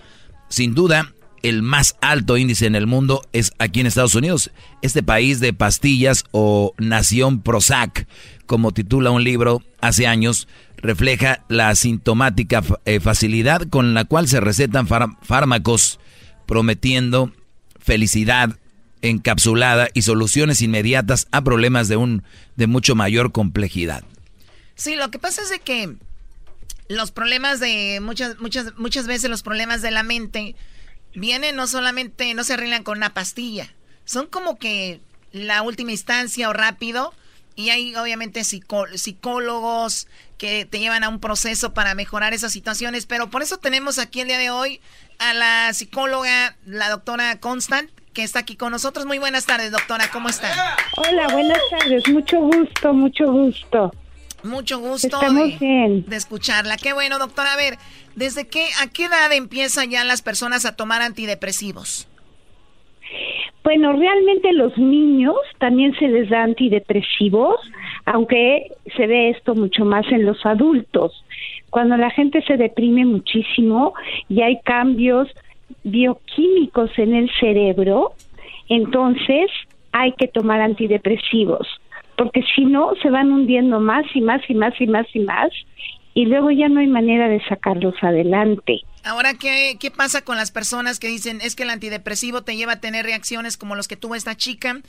sin 0.48 0.74
duda, 0.74 1.13
el 1.44 1.62
más 1.62 1.96
alto 2.00 2.38
índice 2.38 2.64
en 2.64 2.74
el 2.74 2.86
mundo 2.86 3.22
es 3.34 3.52
aquí 3.58 3.80
en 3.80 3.86
Estados 3.86 4.14
Unidos. 4.14 4.50
Este 4.80 5.02
país 5.02 5.40
de 5.40 5.52
pastillas 5.52 6.24
o 6.32 6.74
nación 6.78 7.42
Prozac, 7.42 8.08
como 8.46 8.72
titula 8.72 9.10
un 9.10 9.22
libro 9.22 9.62
hace 9.82 10.06
años, 10.06 10.48
refleja 10.78 11.44
la 11.48 11.74
sintomática 11.74 12.62
eh, 12.86 12.98
facilidad 12.98 13.68
con 13.68 13.92
la 13.92 14.06
cual 14.06 14.26
se 14.26 14.40
recetan 14.40 14.88
fármacos 14.88 16.00
prometiendo 16.46 17.30
felicidad 17.78 18.58
encapsulada 19.02 19.88
y 19.92 20.00
soluciones 20.00 20.62
inmediatas 20.62 21.28
a 21.30 21.42
problemas 21.42 21.88
de 21.88 21.98
un 21.98 22.22
de 22.56 22.66
mucho 22.66 22.94
mayor 22.94 23.32
complejidad. 23.32 24.02
Sí, 24.76 24.96
lo 24.96 25.10
que 25.10 25.18
pasa 25.18 25.42
es 25.42 25.50
de 25.50 25.58
que 25.58 25.94
los 26.88 27.10
problemas 27.12 27.60
de 27.60 28.00
muchas 28.00 28.40
muchas 28.40 28.78
muchas 28.78 29.06
veces 29.06 29.28
los 29.28 29.42
problemas 29.42 29.82
de 29.82 29.90
la 29.90 30.02
mente 30.02 30.56
vienen 31.14 31.56
no 31.56 31.66
solamente 31.66 32.34
no 32.34 32.44
se 32.44 32.54
arreglan 32.54 32.82
con 32.82 32.98
una 32.98 33.14
pastilla, 33.14 33.68
son 34.04 34.26
como 34.26 34.58
que 34.58 35.00
la 35.32 35.62
última 35.62 35.92
instancia 35.92 36.48
o 36.48 36.52
rápido 36.52 37.12
y 37.56 37.70
hay 37.70 37.94
obviamente 37.96 38.42
psicólogos 38.44 40.08
que 40.38 40.64
te 40.64 40.78
llevan 40.78 41.04
a 41.04 41.08
un 41.08 41.20
proceso 41.20 41.72
para 41.72 41.94
mejorar 41.94 42.34
esas 42.34 42.52
situaciones, 42.52 43.06
pero 43.06 43.30
por 43.30 43.42
eso 43.42 43.58
tenemos 43.58 43.98
aquí 43.98 44.20
el 44.20 44.28
día 44.28 44.38
de 44.38 44.50
hoy 44.50 44.80
a 45.18 45.32
la 45.34 45.72
psicóloga, 45.72 46.56
la 46.66 46.88
doctora 46.90 47.38
Constant, 47.38 47.90
que 48.12 48.22
está 48.22 48.40
aquí 48.40 48.56
con 48.56 48.72
nosotros. 48.72 49.06
Muy 49.06 49.18
buenas 49.18 49.46
tardes, 49.46 49.70
doctora, 49.70 50.10
¿cómo 50.10 50.28
está? 50.28 50.76
Hola, 50.96 51.28
buenas 51.28 51.60
tardes, 51.70 52.08
mucho 52.08 52.40
gusto, 52.40 52.92
mucho 52.92 53.30
gusto. 53.30 53.92
Mucho 54.44 54.78
gusto 54.78 55.18
de, 55.20 56.04
de, 56.06 56.16
escucharla. 56.16 56.76
Qué 56.76 56.92
bueno, 56.92 57.18
doctora. 57.18 57.54
A 57.54 57.56
ver, 57.56 57.78
¿desde 58.14 58.46
qué, 58.46 58.66
a 58.82 58.90
qué 58.90 59.06
edad 59.06 59.32
empiezan 59.32 59.90
ya 59.90 60.04
las 60.04 60.20
personas 60.20 60.66
a 60.66 60.76
tomar 60.76 61.00
antidepresivos? 61.00 62.06
Bueno, 63.64 63.94
realmente 63.94 64.52
los 64.52 64.76
niños 64.76 65.36
también 65.58 65.94
se 65.98 66.08
les 66.08 66.28
da 66.28 66.42
antidepresivos, 66.42 67.58
aunque 68.04 68.66
se 68.94 69.06
ve 69.06 69.30
esto 69.30 69.54
mucho 69.54 69.86
más 69.86 70.06
en 70.12 70.26
los 70.26 70.44
adultos. 70.44 71.24
Cuando 71.70 71.96
la 71.96 72.10
gente 72.10 72.42
se 72.42 72.58
deprime 72.58 73.06
muchísimo 73.06 73.94
y 74.28 74.42
hay 74.42 74.60
cambios 74.60 75.28
bioquímicos 75.82 76.90
en 76.98 77.14
el 77.14 77.30
cerebro, 77.40 78.12
entonces 78.68 79.50
hay 79.92 80.12
que 80.12 80.28
tomar 80.28 80.60
antidepresivos, 80.60 81.66
porque 82.16 82.42
si 82.54 82.64
no 82.64 82.92
se 83.02 83.10
van 83.10 83.32
hundiendo 83.32 83.80
más 83.80 84.04
y 84.14 84.20
más 84.20 84.40
y 84.48 84.54
más 84.54 84.74
y 84.80 84.86
más 84.86 85.06
y 85.14 85.20
más 85.20 85.50
y 86.14 86.26
luego 86.26 86.50
ya 86.50 86.68
no 86.68 86.80
hay 86.80 86.86
manera 86.86 87.28
de 87.28 87.44
sacarlos 87.48 87.94
adelante. 88.00 88.80
Ahora, 89.02 89.34
¿qué, 89.34 89.76
¿qué 89.80 89.90
pasa 89.90 90.22
con 90.22 90.36
las 90.36 90.52
personas 90.52 91.00
que 91.00 91.08
dicen 91.08 91.40
es 91.42 91.56
que 91.56 91.64
el 91.64 91.70
antidepresivo 91.70 92.42
te 92.42 92.56
lleva 92.56 92.74
a 92.74 92.80
tener 92.80 93.04
reacciones 93.04 93.56
como 93.56 93.74
los 93.74 93.88
que 93.88 93.96
tuvo 93.96 94.14
esta 94.14 94.36
chica? 94.36 94.80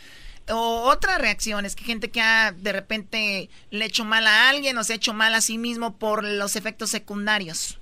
O 0.50 0.84
otras 0.84 1.20
reacciones, 1.20 1.76
que 1.76 1.84
gente 1.84 2.12
que 2.12 2.22
ha 2.22 2.52
de 2.52 2.72
repente 2.72 3.50
le 3.72 3.86
hecho 3.86 4.06
mal 4.06 4.28
a 4.28 4.50
alguien 4.50 4.78
o 4.78 4.84
se 4.84 4.94
ha 4.94 4.98
hecho 4.98 5.14
mal 5.14 5.34
a 5.34 5.42
sí 5.42 5.58
mismo 5.58 5.98
por 5.98 6.24
los 6.24 6.56
efectos 6.56 6.92
secundarios. 6.92 7.80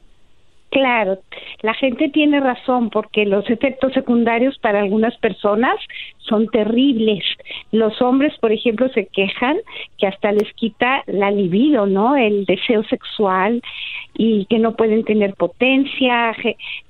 Claro, 0.74 1.20
la 1.62 1.76
gente 1.76 2.10
tiene 2.10 2.40
razón 2.40 2.90
porque 2.90 3.28
los 3.28 3.48
efectos 3.48 3.94
secundarios 3.94 4.58
para 4.58 4.80
algunas 4.80 5.16
personas 5.18 5.76
son 6.18 6.48
terribles. 6.48 7.24
Los 7.72 8.02
hombres, 8.02 8.34
por 8.40 8.52
ejemplo, 8.52 8.90
se 8.90 9.06
quejan 9.06 9.58
que 10.00 10.08
hasta 10.08 10.32
les 10.32 10.52
quita 10.54 11.04
la 11.06 11.30
libido, 11.30 11.86
¿no? 11.86 12.16
El 12.16 12.46
deseo 12.46 12.84
sexual 12.86 13.62
y 14.18 14.46
que 14.46 14.58
no 14.58 14.76
pueden 14.76 15.04
tener 15.04 15.36
potencia. 15.36 16.36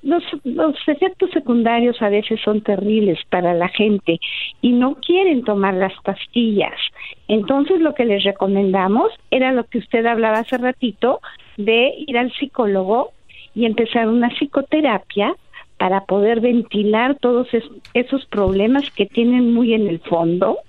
Los, 0.02 0.24
los 0.46 0.76
efectos 0.88 1.32
secundarios 1.32 2.02
a 2.02 2.08
veces 2.08 2.40
son 2.40 2.62
terribles 2.62 3.20
para 3.30 3.54
la 3.54 3.68
gente 3.68 4.18
y 4.62 4.72
no 4.72 4.96
quieren 4.96 5.44
tomar 5.44 5.74
las 5.74 5.94
pastillas. 6.06 6.80
Entonces 7.28 7.82
lo 7.82 7.94
que 7.94 8.06
les 8.06 8.24
recomendamos 8.24 9.12
era 9.30 9.52
lo 9.52 9.66
que 9.66 9.80
usted 9.80 10.06
hablaba 10.06 10.40
hace 10.40 10.58
ratito 10.58 11.20
de 11.58 11.94
ir 12.08 12.18
al 12.18 12.32
psicólogo 12.32 13.12
y 13.56 13.66
empezar 13.66 14.08
una 14.08 14.30
psicoterapia 14.30 15.36
para 15.78 16.06
poder 16.06 16.40
ventilar 16.40 17.18
todos 17.20 17.48
esos 17.94 18.26
problemas 18.28 18.84
que 18.96 19.06
tienen 19.06 19.54
muy 19.54 19.74
en 19.74 19.88
el 19.88 20.00
fondo, 20.00 20.60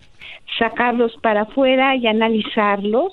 sacarlos 0.58 1.12
para 1.22 1.42
afuera 1.42 1.94
y 1.96 2.06
analizarlos 2.06 3.12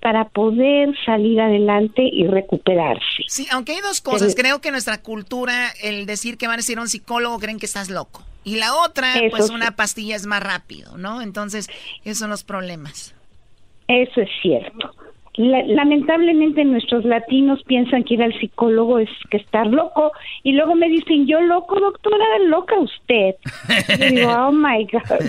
para 0.00 0.28
poder 0.28 0.94
salir 1.04 1.40
adelante 1.40 2.02
y 2.02 2.26
recuperarse. 2.26 3.24
Sí, 3.26 3.46
aunque 3.50 3.72
hay 3.72 3.80
dos 3.80 4.00
cosas. 4.00 4.34
Creo 4.34 4.60
que 4.60 4.70
nuestra 4.70 5.02
cultura, 5.02 5.70
el 5.82 6.06
decir 6.06 6.38
que 6.38 6.46
van 6.46 6.60
a 6.60 6.62
ser 6.62 6.78
un 6.78 6.88
psicólogo, 6.88 7.38
creen 7.38 7.58
que 7.58 7.66
estás 7.66 7.90
loco. 7.90 8.22
Y 8.44 8.56
la 8.56 8.76
otra, 8.76 9.12
pues 9.30 9.50
una 9.50 9.74
pastilla 9.74 10.14
es 10.14 10.26
más 10.26 10.42
rápido, 10.42 10.96
¿no? 10.96 11.20
Entonces, 11.20 11.68
esos 12.04 12.18
son 12.18 12.30
los 12.30 12.44
problemas. 12.44 13.14
Eso 13.88 14.20
es 14.20 14.28
cierto 14.40 14.94
lamentablemente 15.36 16.64
nuestros 16.64 17.04
latinos 17.04 17.62
piensan 17.64 18.04
que 18.04 18.14
ir 18.14 18.22
al 18.22 18.38
psicólogo 18.38 18.98
es 18.98 19.10
que 19.30 19.36
estar 19.36 19.66
loco 19.66 20.12
y 20.42 20.52
luego 20.52 20.74
me 20.74 20.88
dicen 20.88 21.26
yo 21.26 21.40
loco 21.42 21.78
doctora 21.78 22.24
loca 22.46 22.78
usted 22.78 23.34
y 23.98 24.14
digo 24.14 24.30
oh 24.30 24.52
my 24.52 24.86
god 24.90 25.20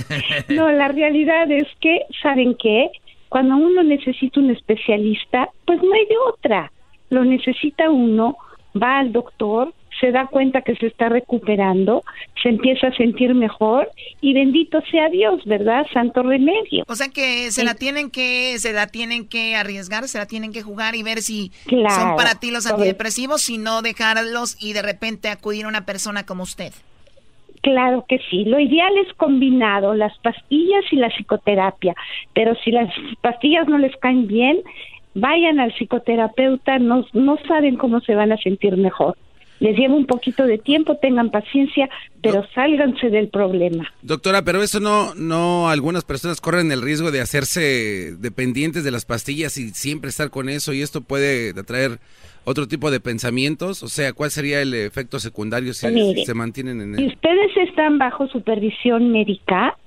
no 0.49 0.71
la 0.71 0.87
realidad 0.87 1.51
es 1.51 1.67
que 1.81 2.05
saben 2.21 2.55
qué 2.55 2.89
cuando 3.29 3.55
uno 3.57 3.83
necesita 3.83 4.39
un 4.39 4.51
especialista 4.51 5.49
pues 5.65 5.81
no 5.81 5.93
hay 5.93 6.05
de 6.05 6.17
otra. 6.33 6.71
Lo 7.09 7.23
necesita 7.23 7.89
uno 7.89 8.37
va 8.81 8.99
al 8.99 9.11
doctor 9.11 9.73
se 9.99 10.11
da 10.11 10.27
cuenta 10.27 10.61
que 10.61 10.75
se 10.75 10.87
está 10.87 11.09
recuperando, 11.09 12.03
se 12.41 12.49
empieza 12.49 12.87
a 12.87 12.95
sentir 12.95 13.33
mejor 13.33 13.89
y 14.21 14.33
bendito 14.33 14.81
sea 14.91 15.09
Dios, 15.09 15.43
¿verdad? 15.45 15.85
Santo 15.93 16.23
remedio. 16.23 16.83
O 16.87 16.95
sea 16.95 17.09
que 17.09 17.51
se 17.51 17.63
la 17.63 17.75
tienen 17.75 18.11
que 18.11 18.57
se 18.59 18.73
la 18.73 18.87
tienen 18.87 19.27
que 19.27 19.55
arriesgar, 19.55 20.07
se 20.07 20.17
la 20.17 20.25
tienen 20.25 20.53
que 20.53 20.61
jugar 20.61 20.95
y 20.95 21.03
ver 21.03 21.19
si 21.19 21.51
son 21.69 22.15
para 22.15 22.39
ti 22.39 22.51
los 22.51 22.67
antidepresivos, 22.67 23.41
si 23.41 23.57
no 23.57 23.81
dejarlos 23.81 24.57
y 24.61 24.73
de 24.73 24.81
repente 24.81 25.29
acudir 25.29 25.65
a 25.65 25.69
una 25.69 25.85
persona 25.85 26.25
como 26.25 26.43
usted. 26.43 26.73
Claro 27.61 28.05
que 28.07 28.19
sí, 28.29 28.45
lo 28.45 28.59
ideal 28.59 28.93
es 28.97 29.11
combinado 29.15 29.93
las 29.93 30.17
pastillas 30.19 30.85
y 30.91 30.97
la 30.97 31.09
psicoterapia, 31.09 31.95
pero 32.33 32.55
si 32.63 32.71
las 32.71 32.93
pastillas 33.21 33.67
no 33.67 33.77
les 33.77 33.95
caen 33.97 34.27
bien, 34.27 34.61
vayan 35.15 35.59
al 35.59 35.73
psicoterapeuta, 35.73 36.77
no, 36.79 37.03
no 37.13 37.37
saben 37.47 37.75
cómo 37.75 37.99
se 38.01 38.15
van 38.15 38.31
a 38.31 38.37
sentir 38.37 38.77
mejor. 38.77 39.17
Les 39.59 39.75
lleva 39.75 39.95
un 39.95 40.05
poquito 40.05 40.45
de 40.45 40.57
tiempo, 40.57 40.97
tengan 40.97 41.31
paciencia, 41.31 41.89
pero 42.21 42.45
sálganse 42.53 43.09
del 43.09 43.29
problema. 43.29 43.91
Doctora, 44.03 44.43
pero 44.43 44.61
eso 44.61 44.79
no, 44.79 45.15
no, 45.15 45.69
algunas 45.69 46.03
personas 46.03 46.41
corren 46.41 46.71
el 46.71 46.81
riesgo 46.81 47.11
de 47.11 47.21
hacerse 47.21 48.15
dependientes 48.19 48.83
de 48.83 48.91
las 48.91 49.05
pastillas 49.05 49.57
y 49.57 49.69
siempre 49.71 50.09
estar 50.09 50.29
con 50.29 50.49
eso 50.49 50.73
y 50.73 50.81
esto 50.81 51.01
puede 51.01 51.59
atraer 51.59 51.99
otro 52.47 52.67
tipo 52.67 52.91
de 52.91 52.99
pensamientos. 52.99 53.83
O 53.83 53.89
sea, 53.89 54.13
¿cuál 54.13 54.31
sería 54.31 54.61
el 54.61 54.73
efecto 54.73 55.19
secundario 55.19 55.73
si, 55.73 56.23
se 56.23 56.33
mantienen 56.33 56.79
en 56.81 56.95
Si 56.95 57.07
ustedes 57.07 57.57
están 57.57 57.97
bajo 57.97 58.27
supervisión 58.27 59.11
médica, 59.11 59.77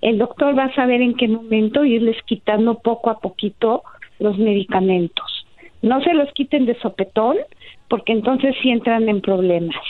el 0.00 0.18
doctor 0.18 0.56
va 0.56 0.64
a 0.64 0.74
saber 0.74 1.02
en 1.02 1.14
qué 1.14 1.28
momento 1.28 1.84
irles 1.84 2.16
quitando 2.24 2.78
poco 2.78 3.10
a 3.10 3.20
poquito 3.20 3.82
los 4.18 4.38
medicamentos. 4.38 5.46
No 5.82 6.02
se 6.02 6.14
los 6.14 6.32
quiten 6.32 6.64
de 6.64 6.78
sopetón, 6.80 7.36
porque 7.88 8.12
entonces 8.12 8.54
sí 8.62 8.70
entran 8.70 9.08
en 9.08 9.20
problemas. 9.20 9.82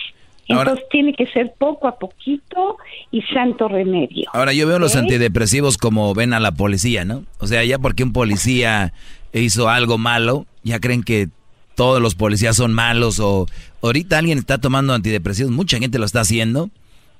Entonces 0.49 0.85
tiene 0.91 1.13
que 1.13 1.27
ser 1.27 1.55
poco 1.59 1.89
a 1.89 1.99
poquito 1.99 2.77
y 3.11 3.21
santo 3.23 3.67
remedio. 3.67 4.31
Ahora 4.33 4.53
yo 4.53 4.67
veo 4.67 4.79
los 4.79 4.95
antidepresivos 4.95 5.77
como 5.77 6.15
ven 6.15 6.33
a 6.33 6.41
la 6.41 6.53
policía, 6.53 7.05
¿no? 7.05 7.25
O 7.41 7.49
sea, 7.49 7.65
ya 7.65 7.79
porque 7.79 8.05
un 8.05 8.13
policía 8.13 8.93
hizo 9.33 9.69
algo 9.69 9.99
malo, 9.99 10.47
ya 10.63 10.79
creen 10.79 11.03
que 11.03 11.29
todos 11.75 12.01
los 12.01 12.15
policías 12.15 12.57
son 12.57 12.73
malos 12.73 13.19
o 13.19 13.47
ahorita 13.83 14.19
alguien 14.19 14.39
está 14.39 14.59
tomando 14.59 14.95
antidepresivos, 14.95 15.51
mucha 15.51 15.79
gente 15.79 15.99
lo 15.99 16.07
está 16.07 16.21
haciendo 16.21 16.71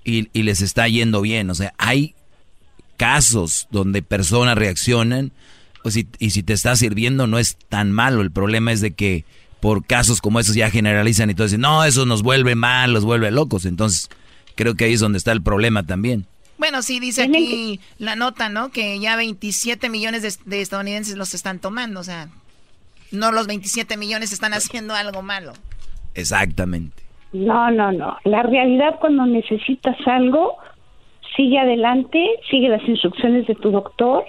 y, 0.05 0.29
y 0.33 0.45
les 0.45 0.63
está 0.63 0.87
yendo 0.87 1.21
bien. 1.21 1.51
O 1.51 1.55
sea, 1.55 1.75
hay 1.79 2.15
casos 2.97 3.67
donde 3.71 4.03
personas 4.03 4.57
reaccionan 4.57 5.33
pues, 5.83 5.97
y 5.97 6.31
si 6.31 6.43
te 6.43 6.53
está 6.53 6.75
sirviendo 6.77 7.27
no 7.27 7.39
es 7.39 7.57
tan 7.69 7.93
malo. 7.93 8.23
El 8.23 8.31
problema 8.31 8.73
es 8.73 8.81
de 8.81 8.93
que 8.93 9.25
por 9.67 9.85
casos 9.85 10.21
como 10.21 10.39
esos 10.39 10.55
ya 10.55 10.71
generalizan 10.71 11.29
y 11.29 11.35
todo 11.35 11.49
dicen, 11.49 11.61
no, 11.61 11.83
eso 11.83 12.07
nos 12.07 12.23
vuelve 12.23 12.55
mal, 12.55 12.93
los 12.93 13.05
vuelve 13.05 13.33
locos. 13.33 13.67
Entonces, 13.67 14.09
creo 14.55 14.77
que 14.77 14.85
ahí 14.85 14.93
es 14.93 15.01
donde 15.01 15.19
está 15.19 15.33
el 15.33 15.43
problema 15.43 15.83
también. 15.83 16.25
Bueno, 16.57 16.83
sí, 16.83 17.01
dice 17.01 17.25
aquí 17.25 17.81
la 17.99 18.15
nota, 18.15 18.49
¿no? 18.49 18.71
Que 18.71 19.01
ya 19.01 19.17
27 19.17 19.89
millones 19.89 20.39
de, 20.45 20.61
estadounidenses 20.61 21.17
los 21.17 21.35
están 21.35 21.59
tomando, 21.59 21.99
o 21.99 22.05
sea, 22.05 22.29
no 23.11 23.33
los 23.33 23.49
27 23.49 23.97
millones 23.97 24.33
están 24.33 24.55
haciendo 24.55 24.95
algo 24.95 25.23
malo. 25.23 25.53
Exactamente. 26.15 27.03
No, 27.33 27.69
no, 27.73 27.91
no. 27.91 28.19
La 28.23 28.45
realidad 28.45 29.01
cuando 29.01 29.27
necesitas 29.27 29.97
algo, 30.07 30.59
sigue 31.37 31.59
adelante, 31.59 32.25
sigue 32.49 32.69
las 32.69 32.89
instrucciones 32.89 33.49
de 33.49 33.57
tu 33.57 33.73
doctor 33.73 34.23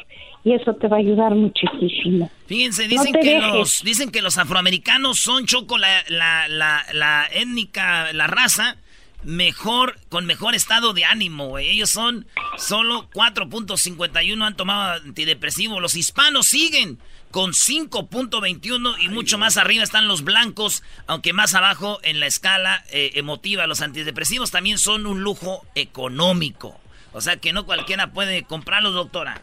y 0.47 0.53
eso 0.53 0.73
te 0.75 0.87
va 0.87 0.95
a 0.95 0.99
ayudar 0.99 1.35
muchísimo. 1.35 2.31
Fíjense, 2.45 2.87
dicen, 2.87 3.13
que, 3.21 3.37
los, 3.37 3.83
dicen 3.83 4.11
que 4.11 4.21
los 4.21 4.37
afroamericanos 4.37 5.19
son 5.19 5.45
choco 5.45 5.77
la, 5.77 6.05
la, 6.07 6.47
la, 6.47 7.27
étnica, 7.33 8.13
la 8.13 8.27
raza 8.27 8.77
mejor, 9.23 9.99
con 10.07 10.25
mejor 10.25 10.55
estado 10.55 10.93
de 10.93 11.03
ánimo, 11.03 11.57
Ellos 11.57 11.89
son 11.89 12.27
solo 12.57 13.09
4.51 13.09 14.45
han 14.45 14.55
tomado 14.55 15.03
antidepresivo. 15.03 15.81
Los 15.81 15.95
hispanos 15.95 16.47
siguen 16.47 16.97
con 17.29 17.51
5.21 17.51 19.03
y 19.03 19.09
mucho 19.09 19.37
más 19.37 19.57
arriba 19.57 19.83
están 19.83 20.07
los 20.07 20.23
blancos, 20.23 20.81
aunque 21.07 21.33
más 21.33 21.55
abajo 21.55 21.99
en 22.03 22.21
la 22.21 22.27
escala 22.27 22.85
eh, 22.89 23.11
emotiva. 23.15 23.67
Los 23.67 23.81
antidepresivos 23.81 24.51
también 24.51 24.77
son 24.77 25.07
un 25.07 25.23
lujo 25.23 25.65
económico. 25.75 26.79
O 27.11 27.19
sea 27.19 27.37
que 27.37 27.51
no 27.51 27.65
cualquiera 27.65 28.11
puede 28.11 28.43
comprarlos, 28.43 28.93
doctora. 28.93 29.41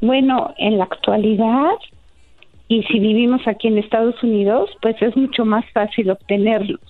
Bueno, 0.00 0.54
en 0.58 0.78
la 0.78 0.84
actualidad, 0.84 1.74
y 2.68 2.82
si 2.84 2.98
vivimos 2.98 3.46
aquí 3.46 3.68
en 3.68 3.78
Estados 3.78 4.22
Unidos, 4.22 4.70
pues 4.80 5.00
es 5.02 5.16
mucho 5.16 5.44
más 5.44 5.64
fácil 5.72 6.10
obtenerlos. 6.10 6.80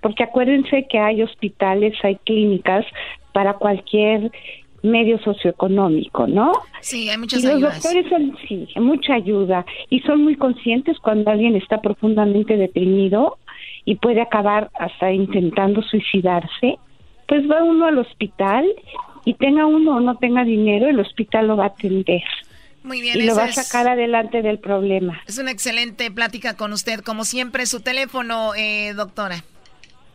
Porque 0.00 0.24
acuérdense 0.24 0.86
que 0.88 0.98
hay 0.98 1.22
hospitales, 1.22 1.94
hay 2.02 2.16
clínicas 2.16 2.84
para 3.32 3.54
cualquier 3.54 4.30
medio 4.82 5.18
socioeconómico, 5.20 6.26
¿no? 6.26 6.52
Sí, 6.80 7.08
hay 7.08 7.16
muchas 7.16 7.42
y 7.42 7.46
los 7.46 7.60
doctores 7.60 8.06
son, 8.10 8.36
sí, 8.46 8.68
mucha 8.76 9.14
ayuda 9.14 9.64
y 9.88 10.00
son 10.00 10.22
muy 10.22 10.36
conscientes 10.36 10.98
cuando 10.98 11.30
alguien 11.30 11.56
está 11.56 11.80
profundamente 11.80 12.58
deprimido 12.58 13.38
y 13.86 13.94
puede 13.94 14.20
acabar 14.20 14.70
hasta 14.74 15.10
intentando 15.10 15.80
suicidarse, 15.82 16.78
pues 17.26 17.50
va 17.50 17.62
uno 17.62 17.86
al 17.86 17.98
hospital 17.98 18.66
y 19.24 19.34
tenga 19.34 19.66
uno 19.66 19.96
o 19.96 20.00
no 20.00 20.16
tenga 20.16 20.42
dinero, 20.44 20.88
el 20.88 20.98
hospital 21.00 21.48
lo 21.48 21.56
va 21.56 21.64
a 21.64 21.66
atender. 21.68 22.22
Muy 22.82 23.00
bien, 23.00 23.18
y 23.18 23.22
lo 23.22 23.34
va 23.34 23.44
a 23.44 23.52
sacar 23.52 23.88
adelante 23.88 24.42
del 24.42 24.58
problema. 24.58 25.22
Es 25.26 25.38
una 25.38 25.50
excelente 25.50 26.10
plática 26.10 26.54
con 26.54 26.74
usted, 26.74 27.00
como 27.00 27.24
siempre. 27.24 27.64
Su 27.64 27.80
teléfono, 27.80 28.54
eh, 28.54 28.92
doctora. 28.94 29.36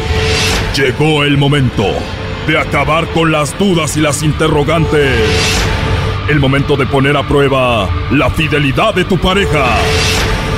Llegó 0.75 1.25
el 1.25 1.37
momento 1.37 1.85
de 2.47 2.57
acabar 2.57 3.07
con 3.09 3.31
las 3.31 3.57
dudas 3.59 3.97
y 3.97 4.01
las 4.01 4.23
interrogantes. 4.23 5.19
El 6.29 6.39
momento 6.39 6.77
de 6.77 6.85
poner 6.85 7.17
a 7.17 7.27
prueba 7.27 7.89
la 8.11 8.29
fidelidad 8.29 8.93
de 8.93 9.03
tu 9.03 9.17
pareja. 9.17 9.75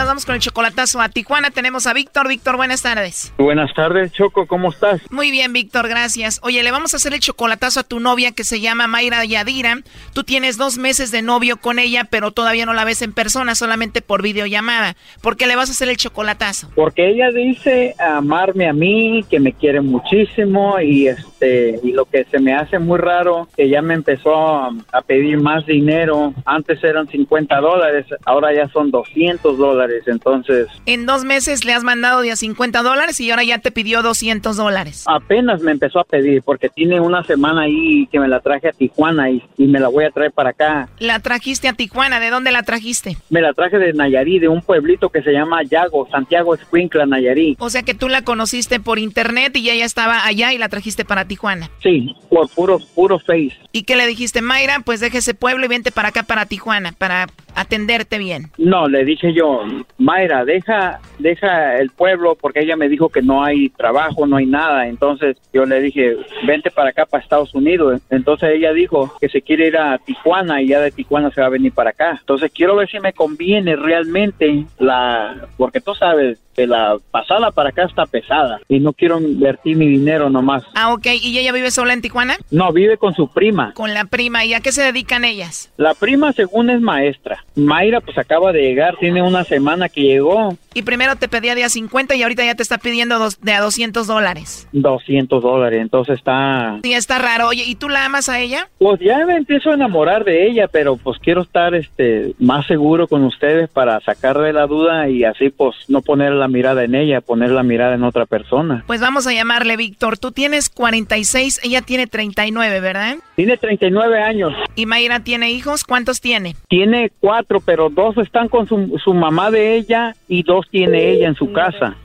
nos 0.00 0.08
vamos 0.08 0.24
con 0.24 0.34
el 0.34 0.40
chocolatazo 0.40 0.98
a 1.02 1.10
Tijuana. 1.10 1.50
Tenemos 1.50 1.86
a 1.86 1.92
Víctor. 1.92 2.26
Víctor, 2.26 2.56
buenas 2.56 2.80
tardes. 2.80 3.34
Buenas 3.36 3.74
tardes, 3.74 4.10
Choco, 4.12 4.46
¿cómo 4.46 4.70
estás? 4.70 5.02
Muy 5.10 5.30
bien, 5.30 5.52
Víctor, 5.52 5.88
gracias. 5.88 6.40
Oye, 6.42 6.62
le 6.62 6.70
vamos 6.70 6.94
a 6.94 6.96
hacer 6.96 7.12
el 7.12 7.20
chocolatazo 7.20 7.80
a 7.80 7.82
tu 7.82 8.00
novia 8.00 8.32
que 8.32 8.44
se 8.44 8.60
llama 8.60 8.86
Mayra 8.86 9.22
Yadira. 9.26 9.80
Tú 10.14 10.24
tienes 10.24 10.56
dos 10.56 10.78
meses 10.78 11.10
de 11.10 11.20
novio 11.20 11.58
con 11.58 11.78
ella, 11.78 12.04
pero 12.04 12.30
todavía 12.30 12.64
no 12.64 12.72
la 12.72 12.86
ves 12.86 13.02
en 13.02 13.12
persona, 13.12 13.54
solamente 13.54 14.00
por 14.00 14.22
videollamada. 14.22 14.96
¿Por 15.20 15.36
qué 15.36 15.46
le 15.46 15.56
vas 15.56 15.68
a 15.68 15.72
hacer 15.72 15.90
el 15.90 15.98
chocolatazo? 15.98 16.70
Porque 16.74 17.10
ella 17.10 17.30
dice 17.30 17.94
amarme 17.98 18.70
a 18.70 18.72
mí, 18.72 19.22
que 19.28 19.38
me 19.38 19.52
quiere 19.52 19.82
muchísimo 19.82 20.80
y 20.80 21.08
este 21.40 21.80
y 21.82 21.92
lo 21.92 22.04
que 22.04 22.24
se 22.30 22.38
me 22.38 22.54
hace 22.54 22.78
muy 22.78 22.98
raro, 22.98 23.48
que 23.56 23.68
ya 23.68 23.82
me 23.82 23.94
empezó 23.94 24.34
a, 24.36 24.70
a 24.92 25.02
pedir 25.02 25.40
más 25.40 25.66
dinero. 25.66 26.34
Antes 26.44 26.82
eran 26.84 27.08
50 27.08 27.60
dólares, 27.60 28.06
ahora 28.24 28.54
ya 28.54 28.68
son 28.68 28.90
200 28.90 29.56
dólares, 29.56 30.04
entonces... 30.06 30.68
En 30.86 31.06
dos 31.06 31.24
meses 31.24 31.64
le 31.64 31.72
has 31.72 31.82
mandado 31.82 32.20
de 32.20 32.30
a 32.30 32.36
50 32.36 32.82
dólares 32.82 33.20
y 33.20 33.30
ahora 33.30 33.44
ya 33.44 33.58
te 33.58 33.70
pidió 33.70 34.02
200 34.02 34.56
dólares. 34.56 35.04
Apenas 35.06 35.62
me 35.62 35.72
empezó 35.72 36.00
a 36.00 36.04
pedir 36.04 36.42
porque 36.42 36.68
tiene 36.68 37.00
una 37.00 37.24
semana 37.24 37.62
ahí 37.62 38.06
que 38.10 38.20
me 38.20 38.28
la 38.28 38.40
traje 38.40 38.68
a 38.68 38.72
Tijuana 38.72 39.30
y, 39.30 39.42
y 39.56 39.66
me 39.66 39.80
la 39.80 39.88
voy 39.88 40.04
a 40.04 40.10
traer 40.10 40.32
para 40.32 40.50
acá. 40.50 40.88
La 40.98 41.20
trajiste 41.20 41.68
a 41.68 41.72
Tijuana, 41.72 42.20
¿de 42.20 42.30
dónde 42.30 42.50
la 42.50 42.62
trajiste? 42.62 43.16
Me 43.30 43.40
la 43.40 43.52
traje 43.52 43.78
de 43.78 43.92
Nayarí, 43.92 44.38
de 44.38 44.48
un 44.48 44.62
pueblito 44.62 45.08
que 45.08 45.22
se 45.22 45.32
llama 45.32 45.62
Yago, 45.62 46.08
Santiago 46.10 46.54
Escuincla, 46.54 47.06
Nayarí. 47.06 47.56
O 47.58 47.70
sea 47.70 47.82
que 47.82 47.94
tú 47.94 48.08
la 48.08 48.22
conociste 48.22 48.80
por 48.80 48.98
internet 48.98 49.56
y 49.56 49.70
ella 49.70 49.84
estaba 49.84 50.26
allá 50.26 50.52
y 50.52 50.58
la 50.58 50.68
trajiste 50.68 51.04
para 51.04 51.24
Tijuana. 51.30 51.70
Sí, 51.80 52.12
por 52.28 52.48
puro, 52.50 52.80
puro 52.92 53.20
face. 53.20 53.56
¿Y 53.70 53.84
qué 53.84 53.94
le 53.94 54.08
dijiste, 54.08 54.42
Mayra? 54.42 54.80
Pues 54.84 54.98
deje 54.98 55.18
ese 55.18 55.32
pueblo 55.32 55.64
y 55.64 55.68
vente 55.68 55.92
para 55.92 56.08
acá, 56.08 56.24
para 56.24 56.44
Tijuana, 56.44 56.90
para 56.90 57.28
atenderte 57.54 58.18
bien. 58.18 58.50
No, 58.58 58.88
le 58.88 59.04
dije 59.04 59.32
yo, 59.32 59.62
Mayra, 59.96 60.44
deja, 60.44 60.98
deja 61.20 61.78
el 61.78 61.90
pueblo 61.90 62.36
porque 62.40 62.60
ella 62.60 62.76
me 62.76 62.88
dijo 62.88 63.10
que 63.10 63.22
no 63.22 63.44
hay 63.44 63.68
trabajo, 63.68 64.26
no 64.26 64.38
hay 64.38 64.46
nada. 64.46 64.88
Entonces 64.88 65.36
yo 65.52 65.64
le 65.66 65.80
dije, 65.80 66.16
vente 66.42 66.72
para 66.72 66.90
acá, 66.90 67.06
para 67.06 67.22
Estados 67.22 67.54
Unidos. 67.54 68.02
Entonces 68.10 68.50
ella 68.54 68.72
dijo 68.72 69.14
que 69.20 69.28
se 69.28 69.40
quiere 69.40 69.68
ir 69.68 69.76
a 69.76 69.98
Tijuana 69.98 70.60
y 70.60 70.68
ya 70.68 70.80
de 70.80 70.90
Tijuana 70.90 71.30
se 71.30 71.40
va 71.40 71.46
a 71.46 71.50
venir 71.50 71.72
para 71.72 71.90
acá. 71.90 72.16
Entonces 72.18 72.50
quiero 72.52 72.74
ver 72.74 72.90
si 72.90 72.98
me 72.98 73.12
conviene 73.12 73.76
realmente 73.76 74.66
la, 74.80 75.46
porque 75.56 75.80
tú 75.80 75.94
sabes, 75.94 76.40
que 76.54 76.66
la 76.66 76.98
pasada 77.10 77.50
para 77.50 77.70
acá 77.70 77.84
está 77.84 78.06
pesada 78.06 78.60
y 78.68 78.80
no 78.80 78.92
quiero 78.92 79.20
invertir 79.20 79.76
mi 79.76 79.86
dinero 79.86 80.30
nomás. 80.30 80.64
Ah, 80.74 80.92
ok. 80.92 81.06
¿Y 81.22 81.38
ella 81.38 81.52
vive 81.52 81.70
sola 81.70 81.92
en 81.92 82.02
Tijuana? 82.02 82.36
No, 82.50 82.72
vive 82.72 82.96
con 82.96 83.14
su 83.14 83.28
prima. 83.28 83.72
Con 83.74 83.94
la 83.94 84.04
prima. 84.04 84.44
¿Y 84.44 84.54
a 84.54 84.60
qué 84.60 84.72
se 84.72 84.82
dedican 84.82 85.24
ellas? 85.24 85.70
La 85.76 85.94
prima, 85.94 86.32
según 86.32 86.70
es 86.70 86.80
maestra. 86.80 87.44
Mayra, 87.54 88.00
pues 88.00 88.16
acaba 88.18 88.52
de 88.52 88.62
llegar, 88.62 88.96
tiene 88.98 89.22
una 89.22 89.44
semana 89.44 89.88
que 89.88 90.02
llegó 90.02 90.56
Y 90.74 90.82
primero 90.82 91.16
te 91.16 91.28
pedía 91.28 91.54
de 91.54 91.64
a 91.64 91.68
50 91.68 92.14
y 92.14 92.22
ahorita 92.22 92.44
ya 92.44 92.54
te 92.54 92.62
está 92.62 92.78
pidiendo 92.78 93.18
de 93.42 93.52
a 93.52 93.60
200 93.60 94.06
dólares. 94.06 94.68
200 94.72 95.42
dólares, 95.42 95.80
entonces 95.80 96.18
está... 96.18 96.78
Sí, 96.82 96.94
está 96.94 97.18
raro. 97.18 97.48
Oye, 97.48 97.64
¿y 97.64 97.74
tú 97.74 97.88
la 97.88 98.04
amas 98.04 98.28
a 98.28 98.40
ella? 98.40 98.68
Pues 98.78 99.00
ya 99.00 99.24
me 99.26 99.36
empiezo 99.36 99.70
a 99.70 99.74
enamorar 99.74 100.24
de 100.24 100.46
ella, 100.46 100.68
pero 100.68 100.96
pues 100.96 101.18
quiero 101.18 101.42
estar 101.42 101.74
este 101.74 102.34
más 102.38 102.66
seguro 102.66 103.08
con 103.08 103.24
ustedes 103.24 103.68
para 103.68 104.00
sacarle 104.00 104.52
la 104.52 104.66
duda 104.66 105.08
y 105.08 105.24
así 105.24 105.50
pues 105.50 105.76
no 105.88 106.02
poner 106.02 106.32
la 106.32 106.48
mirada 106.48 106.84
en 106.84 106.94
ella, 106.94 107.20
poner 107.20 107.50
la 107.50 107.62
mirada 107.62 107.94
en 107.94 108.04
otra 108.04 108.26
persona. 108.26 108.84
Pues 108.86 109.00
vamos 109.00 109.26
a 109.26 109.32
llamarle 109.32 109.76
Víctor. 109.76 110.18
Tú 110.18 110.32
tienes 110.32 110.68
46, 111.10 111.60
ella 111.64 111.82
tiene 111.82 112.06
39, 112.06 112.78
¿verdad? 112.78 113.16
Tiene 113.34 113.56
39 113.56 114.22
años. 114.22 114.52
¿Y 114.76 114.86
Mayra 114.86 115.18
tiene 115.18 115.50
hijos? 115.50 115.82
¿Cuántos 115.82 116.20
tiene? 116.20 116.54
Tiene 116.68 117.10
cuatro, 117.18 117.58
pero 117.58 117.90
dos 117.90 118.16
están 118.18 118.48
con 118.48 118.68
su, 118.68 118.96
su 119.02 119.12
mamá 119.12 119.50
de 119.50 119.74
ella 119.74 120.14
y 120.28 120.44
dos 120.44 120.68
tiene 120.70 121.10
ella 121.10 121.26
en 121.26 121.34
su 121.34 121.52
casa. 121.52 121.96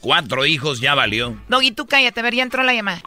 Cuatro 0.00 0.44
hijos 0.44 0.80
ya 0.80 0.96
valió. 0.96 1.36
Doggy, 1.46 1.70
tú 1.70 1.86
cállate, 1.86 2.18
a 2.18 2.22
ver, 2.24 2.34
ya 2.34 2.42
entró 2.42 2.64
la 2.64 2.74
llamada. 2.74 3.00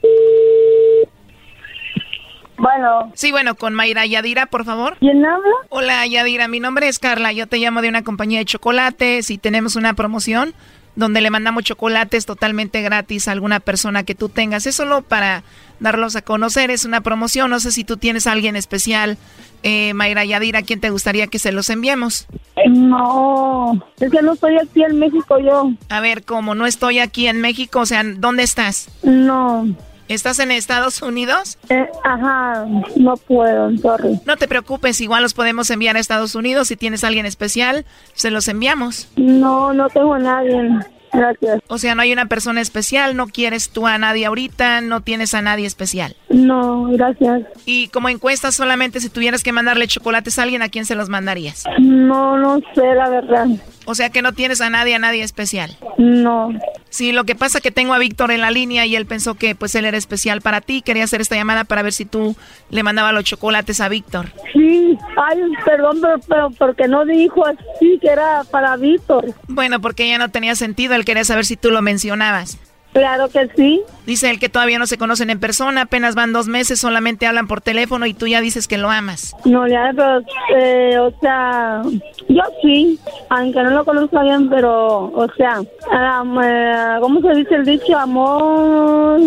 Bueno. 2.58 3.12
Sí, 3.14 3.32
bueno, 3.32 3.56
con 3.56 3.74
Mayra 3.74 4.06
Yadira, 4.06 4.46
por 4.46 4.64
favor. 4.64 4.96
¿Quién 5.00 5.26
habla? 5.26 5.52
Hola, 5.68 6.08
Yadira, 6.08 6.48
mi 6.48 6.62
nombre 6.62 6.88
es 6.88 6.98
Carla, 6.98 7.34
yo 7.34 7.46
te 7.46 7.58
llamo 7.58 7.82
de 7.82 7.90
una 7.90 8.04
compañía 8.04 8.40
de 8.40 8.46
chocolates 8.46 9.32
y 9.32 9.38
tenemos 9.38 9.76
una 9.76 9.96
promoción 9.96 10.54
donde 10.96 11.22
le 11.22 11.30
mandamos 11.30 11.64
chocolates 11.64 12.26
totalmente 12.26 12.82
gratis 12.82 13.28
a 13.28 13.32
alguna 13.32 13.60
persona 13.60 14.04
que 14.04 14.16
tú 14.16 14.30
tengas. 14.30 14.66
Es 14.66 14.76
solo 14.76 15.02
para 15.02 15.44
darlos 15.80 16.16
a 16.16 16.22
conocer, 16.22 16.72
es 16.72 16.86
una 16.86 17.02
promoción. 17.02 17.50
No 17.50 17.60
sé 17.60 17.72
si 17.72 17.84
tú 17.84 17.98
tienes 17.98 18.28
a 18.28 18.34
alguien 18.34 18.56
especial, 18.56 19.18
eh, 19.64 19.94
Mayra 19.94 20.26
Yadira, 20.26 20.60
¿a 20.60 20.64
quién 20.64 20.80
te 20.80 20.90
gustaría 20.90 21.28
que 21.28 21.40
se 21.40 21.52
los 21.52 21.70
enviemos? 21.70 22.28
No, 22.68 23.82
es 24.00 24.12
que 24.12 24.22
no 24.22 24.34
estoy 24.34 24.58
aquí 24.58 24.84
en 24.84 25.00
México 25.00 25.40
yo. 25.40 25.72
A 25.90 26.02
ver, 26.02 26.24
¿cómo 26.24 26.56
no 26.56 26.66
estoy 26.66 27.00
aquí 27.00 27.28
en 27.28 27.42
México? 27.42 27.80
O 27.82 27.86
sea, 27.86 28.04
¿dónde 28.04 28.44
estás? 28.44 28.90
No. 29.04 29.68
¿Estás 30.08 30.40
en 30.40 30.52
Estados 30.52 31.02
Unidos? 31.02 31.58
Eh, 31.70 31.88
ajá, 32.04 32.66
no 32.96 33.18
puedo, 33.18 33.76
sorry. 33.78 34.20
No 34.26 34.38
te 34.38 34.48
preocupes, 34.48 35.00
igual 35.02 35.24
los 35.24 35.34
podemos 35.34 35.70
enviar 35.70 35.96
a 35.96 36.00
Estados 36.00 36.36
Unidos. 36.36 36.68
Si 36.68 36.76
tienes 36.76 37.04
a 37.04 37.08
alguien 37.08 37.26
especial, 37.26 37.86
se 38.14 38.32
los 38.32 38.48
enviamos. 38.48 39.08
No, 39.16 39.74
no 39.74 39.90
tengo 39.90 40.14
a 40.14 40.20
nadie. 40.20 40.70
Gracias. 41.14 41.60
O 41.68 41.78
sea, 41.78 41.94
no 41.94 42.02
hay 42.02 42.14
una 42.14 42.28
persona 42.28 42.62
especial, 42.62 43.18
no 43.18 43.28
quieres 43.28 43.70
tú 43.70 43.86
a 43.86 43.98
nadie 43.98 44.26
ahorita, 44.26 44.82
no 44.82 45.02
tienes 45.02 45.34
a 45.34 45.42
nadie 45.42 45.66
especial. 45.66 46.16
No, 46.30 46.86
gracias. 46.86 47.42
Y 47.66 47.90
como 47.90 48.08
encuesta, 48.10 48.52
solamente 48.52 49.02
si 49.02 49.10
tuvieras 49.10 49.44
que 49.44 49.52
mandarle 49.52 49.88
chocolates 49.88 50.40
a 50.40 50.44
alguien, 50.44 50.62
¿a 50.62 50.70
quién 50.70 50.86
se 50.86 50.96
los 50.96 51.10
mandarías? 51.10 51.66
No, 51.80 52.38
no 52.38 52.62
sé, 52.74 52.96
la 52.96 53.10
verdad. 53.10 53.48
O 53.86 53.96
sea 53.96 54.10
que 54.10 54.22
no 54.22 54.34
tienes 54.34 54.62
a 54.62 54.70
nadie, 54.70 54.96
a 54.96 55.00
nadie 55.00 55.24
especial. 55.24 55.76
No. 55.98 56.50
Sí, 56.90 57.12
lo 57.12 57.24
que 57.24 57.36
pasa 57.36 57.60
es 57.60 57.64
que 57.64 57.72
tengo 57.72 57.94
a 57.94 58.00
Víctor 58.00 58.32
en 58.32 58.42
la 58.42 58.52
línea 58.52 58.86
y 58.86 58.96
él 58.96 59.06
pensó 59.06 59.36
que 59.36 59.56
pues 59.56 59.74
él 59.76 59.86
era 59.86 59.98
especial 59.98 60.42
para 60.42 60.62
ti. 60.62 60.82
Quería 60.82 61.06
hacer 61.06 61.22
esta 61.22 61.36
llamada 61.36 61.64
para 61.64 61.82
ver 61.82 61.94
si 61.94 62.06
tú 62.06 62.36
le 62.70 62.84
mandabas 62.84 63.14
los 63.14 63.24
chocolates 63.24 63.80
a 63.82 63.90
Víctor. 63.90 64.32
Sí, 64.54 64.98
ay, 65.18 65.40
perdón, 65.66 66.02
pero, 66.28 66.52
porque 66.52 66.88
no 66.88 67.06
dijo 67.06 67.46
así 67.46 67.98
que 68.02 68.10
era 68.10 68.44
para 68.52 68.76
Víctor. 68.78 69.34
Bueno, 69.48 69.80
porque 69.80 70.08
ya 70.08 70.18
no 70.18 70.30
tenía 70.30 70.56
sentido. 70.56 70.96
Él 70.96 71.06
quería 71.06 71.24
saber 71.24 71.46
si 71.46 71.56
tú 71.56 71.72
lo 71.72 71.82
mencionabas. 71.82 72.60
Claro 72.94 73.30
que 73.30 73.48
sí. 73.56 73.82
Dice 74.06 74.30
él 74.30 74.40
que 74.40 74.50
todavía 74.50 74.80
no 74.80 74.88
se 74.88 74.98
conocen 74.98 75.30
en 75.30 75.40
persona, 75.40 75.84
apenas 75.84 76.16
van 76.16 76.34
dos 76.34 76.48
meses, 76.48 76.80
solamente 76.80 77.26
hablan 77.26 77.48
por 77.48 77.62
teléfono 77.62 78.06
y 78.06 78.14
tú 78.14 78.28
ya 78.28 78.42
dices 78.42 78.68
que 78.68 78.78
lo 78.78 78.90
amas. 78.90 79.36
No, 79.46 79.68
ya, 79.68 79.92
pero, 79.96 80.22
eh, 80.56 80.98
o 81.00 81.12
sea, 81.22 81.82
yo 82.28 82.42
sí, 82.62 83.00
aunque 83.30 83.64
no 83.64 83.70
lo 83.70 83.86
conozco 83.86 84.22
bien, 84.22 84.50
pero, 84.50 85.06
o 85.06 85.28
sea, 85.38 85.62
eh, 85.62 87.00
¿cómo 87.00 87.22
se 87.22 87.36
dice 87.36 87.56
el 87.56 87.66
dicho? 87.66 87.98
Amor. 87.98 89.22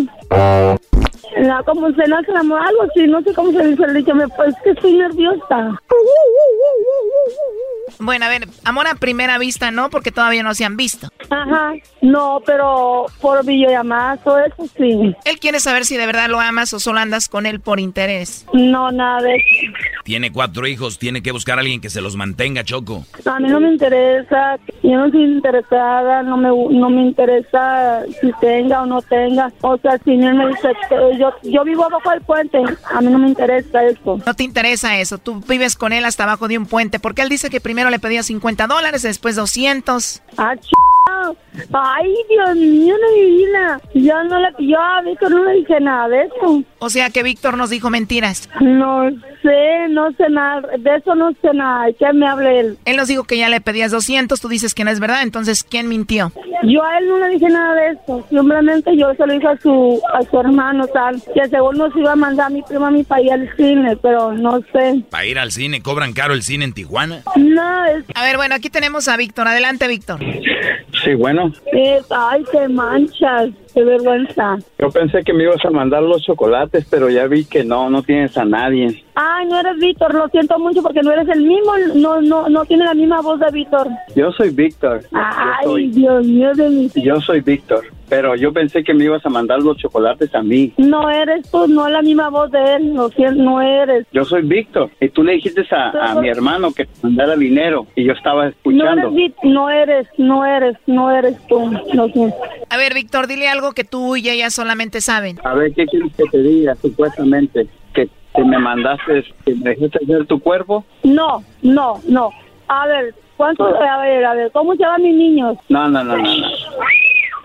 No, 1.41 1.65
como 1.65 1.91
se 1.93 2.07
nace 2.07 2.31
el 2.31 2.37
amor, 2.37 2.61
algo 2.61 2.83
así, 2.83 3.07
no 3.07 3.21
sé 3.23 3.33
cómo 3.35 3.51
se 3.51 3.67
dice 3.67 3.83
el 3.85 3.95
dicho, 3.95 4.13
pues 4.37 4.51
es 4.51 4.63
que 4.63 4.71
estoy 4.71 4.95
nerviosa. 4.95 5.81
Bueno, 7.99 8.27
a 8.27 8.29
ver, 8.29 8.49
amor 8.65 8.87
a 8.87 8.95
primera 8.95 9.39
vista, 9.39 9.71
¿no? 9.71 9.91
Porque 9.91 10.11
todavía 10.11 10.43
no 10.43 10.55
se 10.55 10.65
han 10.65 10.77
visto. 10.77 11.09
Ajá, 11.31 11.73
no, 12.03 12.41
pero 12.45 13.07
por 13.21 13.45
videollamada, 13.45 14.17
todo 14.19 14.39
eso 14.39 14.67
sí. 14.77 15.15
Él 15.25 15.39
quiere 15.41 15.61
saber 15.61 15.85
si 15.85 15.97
de 15.97 16.07
verdad 16.07 16.29
lo 16.29 16.41
amas 16.41 16.73
o 16.73 16.81
solo 16.81 17.01
andas 17.01 17.29
con 17.29 17.47
él 17.47 17.61
por 17.61 17.81
interés. 17.81 18.47
No, 18.53 18.91
nada 18.91 19.23
de 19.23 19.37
eso. 19.37 19.73
Tiene 20.05 20.33
cuatro 20.33 20.67
hijos, 20.67 20.99
tiene 20.99 21.23
que 21.23 21.33
buscar 21.33 21.59
a 21.59 21.63
alguien 21.63 21.81
que 21.81 21.91
se 21.91 22.01
los 22.01 22.17
mantenga, 22.17 22.63
Choco. 22.65 23.07
A 23.25 23.41
mí 23.41 23.49
no 23.49 23.61
me 23.61 23.73
interesa, 23.73 24.59
yo 24.83 24.91
no 24.91 25.07
estoy 25.07 25.25
interesada, 25.25 26.23
no 26.23 26.37
me, 26.37 26.49
no 26.49 26.91
me 26.91 27.03
interesa 27.03 28.03
si 28.21 28.31
tenga 28.41 28.83
o 28.83 28.87
no 28.87 29.01
tenga. 29.03 29.51
O 29.63 29.79
sea, 29.79 29.99
si 30.05 30.13
él 30.13 30.35
me 30.35 30.49
dice, 30.49 30.69
yo, 31.19 31.33
yo 31.43 31.65
vivo 31.65 31.85
abajo 31.85 32.11
del 32.11 32.21
puente, 32.21 32.59
a 32.93 33.01
mí 33.01 33.11
no 33.11 33.19
me 33.19 33.29
interesa 33.29 33.85
eso. 33.85 34.21
No 34.27 34.35
te 34.35 34.45
interesa 34.45 34.99
eso, 34.99 35.19
tú 35.19 35.41
vives 35.49 35.77
con 35.77 35.93
él 35.93 36.05
hasta 36.05 36.25
abajo 36.25 36.49
de 36.49 36.59
un 36.59 36.67
puente, 36.67 36.99
porque 36.99 37.23
él 37.23 37.29
dice 37.29 37.49
que 37.49 37.61
primero 37.61 37.84
le 37.91 37.99
pedía 37.99 38.23
50 38.23 38.67
dólares, 38.67 39.03
después 39.03 39.37
200. 39.37 40.23
Ah, 40.37 40.57
ch... 40.57 40.71
Ay, 41.73 42.15
Dios 42.29 42.57
mío, 42.57 42.95
no 43.01 43.13
divina. 43.15 43.81
Yo 43.95 44.25
no 44.25 44.39
le 44.39 44.49
yo 44.59 44.79
a 44.79 45.01
Víctor 45.03 45.31
no 45.31 45.45
le 45.45 45.53
dije 45.55 45.81
nada 45.81 46.09
de 46.09 46.23
eso. 46.25 46.63
O 46.79 46.91
sea 46.91 47.11
que 47.11 47.23
Víctor 47.23 47.57
nos 47.57 47.71
dijo 47.71 47.91
mentiras. 47.91 48.49
No 48.61 49.09
sé, 49.45 49.89
no 49.91 50.11
sé 50.13 50.29
nada, 50.31 50.63
de 50.79 50.97
eso 50.97 51.15
no 51.15 51.33
sé 51.43 51.53
nada. 51.53 51.87
¿Qué 51.99 52.13
me 52.13 52.27
hable 52.27 52.61
él? 52.61 52.79
Él 52.85 52.97
nos 52.97 53.09
dijo 53.09 53.25
que 53.25 53.37
ya 53.37 53.49
le 53.49 53.61
pedías 53.61 53.93
200, 53.93 54.41
tú 54.41 54.49
dices 54.49 54.75
que 54.75 54.85
no 54.85 54.91
es 54.91 54.99
verdad, 54.99 55.23
entonces 55.23 55.63
¿quién 55.63 55.89
mintió? 55.89 56.33
Yo 56.63 56.83
a 56.83 56.99
él 56.99 57.09
no 57.09 57.19
le 57.19 57.29
dije 57.29 57.49
nada 57.49 57.75
de 57.75 57.91
eso, 57.93 58.25
simplemente 58.31 58.97
yo 58.97 59.15
se 59.15 59.27
lo 59.27 59.33
dije 59.33 59.47
a 59.47 59.57
su, 59.59 60.01
a 60.13 60.23
su 60.23 60.41
hermano, 60.41 60.87
tal, 60.87 61.23
que 61.35 61.49
según 61.49 61.77
nos 61.77 61.95
iba 61.95 62.13
a 62.13 62.17
mandar 62.17 62.47
a 62.47 62.51
mi 62.51 62.63
prima 62.63 62.89
a 62.89 62.91
mi 62.91 63.05
país 63.05 63.31
al 63.31 63.55
cine, 63.57 63.97
pero 63.97 64.33
no 64.33 64.61
sé. 64.73 65.05
¿Para 65.11 65.27
ir 65.27 65.39
al 65.39 65.53
cine? 65.53 65.83
¿Cobran 65.83 66.13
caro 66.13 66.35
el 66.35 66.43
cine 66.43 66.65
en 66.65 66.73
Tijuana? 66.73 67.23
No, 67.37 67.85
es... 67.87 68.05
A 68.15 68.25
ver, 68.25 68.37
bueno, 68.37 68.55
aquí 68.55 68.71
tenemos 68.71 69.09
a 69.09 69.17
Víctor. 69.17 69.47
Adelante, 69.49 69.87
Víctor. 69.89 70.21
Sí, 71.05 71.15
bueno. 71.15 71.53
ay, 72.11 72.45
te 72.51 72.69
manchas. 72.69 73.51
Qué 73.75 73.83
vergüenza. 73.83 74.57
Yo 74.79 74.89
pensé 74.89 75.25
que 75.25 75.33
me 75.33 75.43
ibas 75.43 75.65
a 75.65 75.71
mandar 75.71 76.03
los 76.03 76.23
chocolates, 76.23 76.87
pero 76.89 77.11
ya 77.11 77.27
vi 77.27 77.45
que 77.45 77.65
no, 77.65 77.91
no 77.91 78.05
tienes 78.05 78.37
a 78.39 78.45
nadie. 78.45 79.03
Ay, 79.17 79.47
no 79.47 79.59
eres 79.59 79.77
Víctor, 79.79 80.15
lo 80.15 80.29
siento 80.29 80.59
mucho 80.61 80.81
porque 80.81 81.03
no 81.03 81.11
eres 81.11 81.29
el 81.29 81.43
mismo, 81.43 81.73
no, 81.97 82.21
no, 82.21 82.49
no 82.49 82.65
tiene 82.67 82.85
la 82.85 82.95
misma 82.95 83.21
voz 83.21 83.41
de 83.41 83.51
Víctor. 83.51 83.89
Yo 84.15 84.31
soy 84.31 84.51
Víctor. 84.51 85.03
Ay, 85.13 85.91
Dios 85.91 86.25
mío 86.25 86.53
de 86.55 86.71
mi... 86.71 86.89
Yo 86.95 87.21
soy 87.21 87.41
Víctor, 87.41 87.85
pero 88.09 88.37
yo 88.37 88.53
pensé 88.53 88.83
que 88.83 88.95
me 88.95 89.05
ibas 89.05 89.25
a 89.27 89.29
mandar 89.29 89.61
los 89.61 89.77
chocolates 89.77 90.35
a 90.35 90.43
mí. 90.43 90.73
No 90.77 91.11
eres 91.11 91.51
tú, 91.51 91.67
no 91.67 91.87
es 91.87 91.93
la 91.93 92.03
misma 92.03 92.29
voz 92.29 92.51
de 92.51 92.77
él, 92.77 92.97
siento, 93.17 93.43
no 93.43 93.61
eres. 93.61 94.07
Yo 94.13 94.25
soy 94.25 94.43
Víctor, 94.43 94.91
y 95.01 95.09
tú 95.09 95.23
le 95.23 95.33
dijiste 95.33 95.63
a, 95.71 96.13
a 96.13 96.21
mi 96.21 96.29
hermano 96.29 96.73
que 96.73 96.87
te 96.87 96.93
mandara 97.03 97.37
dinero, 97.37 97.87
y 97.95 98.05
yo 98.05 98.13
estaba 98.13 98.49
escuchando. 98.49 99.11
No 99.11 99.19
eres, 99.19 99.35
no 99.43 99.71
eres, 99.71 100.09
no 100.19 100.45
eres, 100.45 100.77
no 100.87 101.11
eres 101.11 101.37
tú, 101.47 101.71
lo 101.93 102.09
siento. 102.09 102.37
A 102.69 102.77
ver, 102.77 102.95
Víctor, 102.95 103.27
dile 103.27 103.49
algo 103.49 103.73
que 103.73 103.85
tú 103.85 104.17
y 104.17 104.29
ella 104.29 104.51
solamente 104.51 105.01
saben. 105.01 105.39
A 105.45 105.55
ver, 105.55 105.73
¿qué 105.75 105.87
quieres 105.87 106.13
que 106.17 106.25
te 106.25 106.39
diga, 106.39 106.75
supuestamente? 106.77 107.67
¿Que, 107.93 108.09
me 108.45 108.59
mandaste, 108.59 109.25
que 109.45 109.55
me 109.55 109.71
dejaste 109.71 110.01
ver 110.07 110.27
tu 110.27 110.41
cuerpo? 110.41 110.85
No, 111.05 111.45
no, 111.63 112.01
no. 112.09 112.31
A 112.67 112.87
ver, 112.89 113.15
¿cuánto? 113.37 113.65
A 113.65 114.03
ver, 114.03 114.25
a 114.25 114.35
ver, 114.35 114.51
¿cómo 114.51 114.75
se 114.75 114.83
llaman 114.83 115.03
mis 115.03 115.15
niños? 115.15 115.57
No, 115.69 115.89
no, 115.89 116.03
no, 116.03 116.17
no, 116.17 116.23
no. 116.23 116.49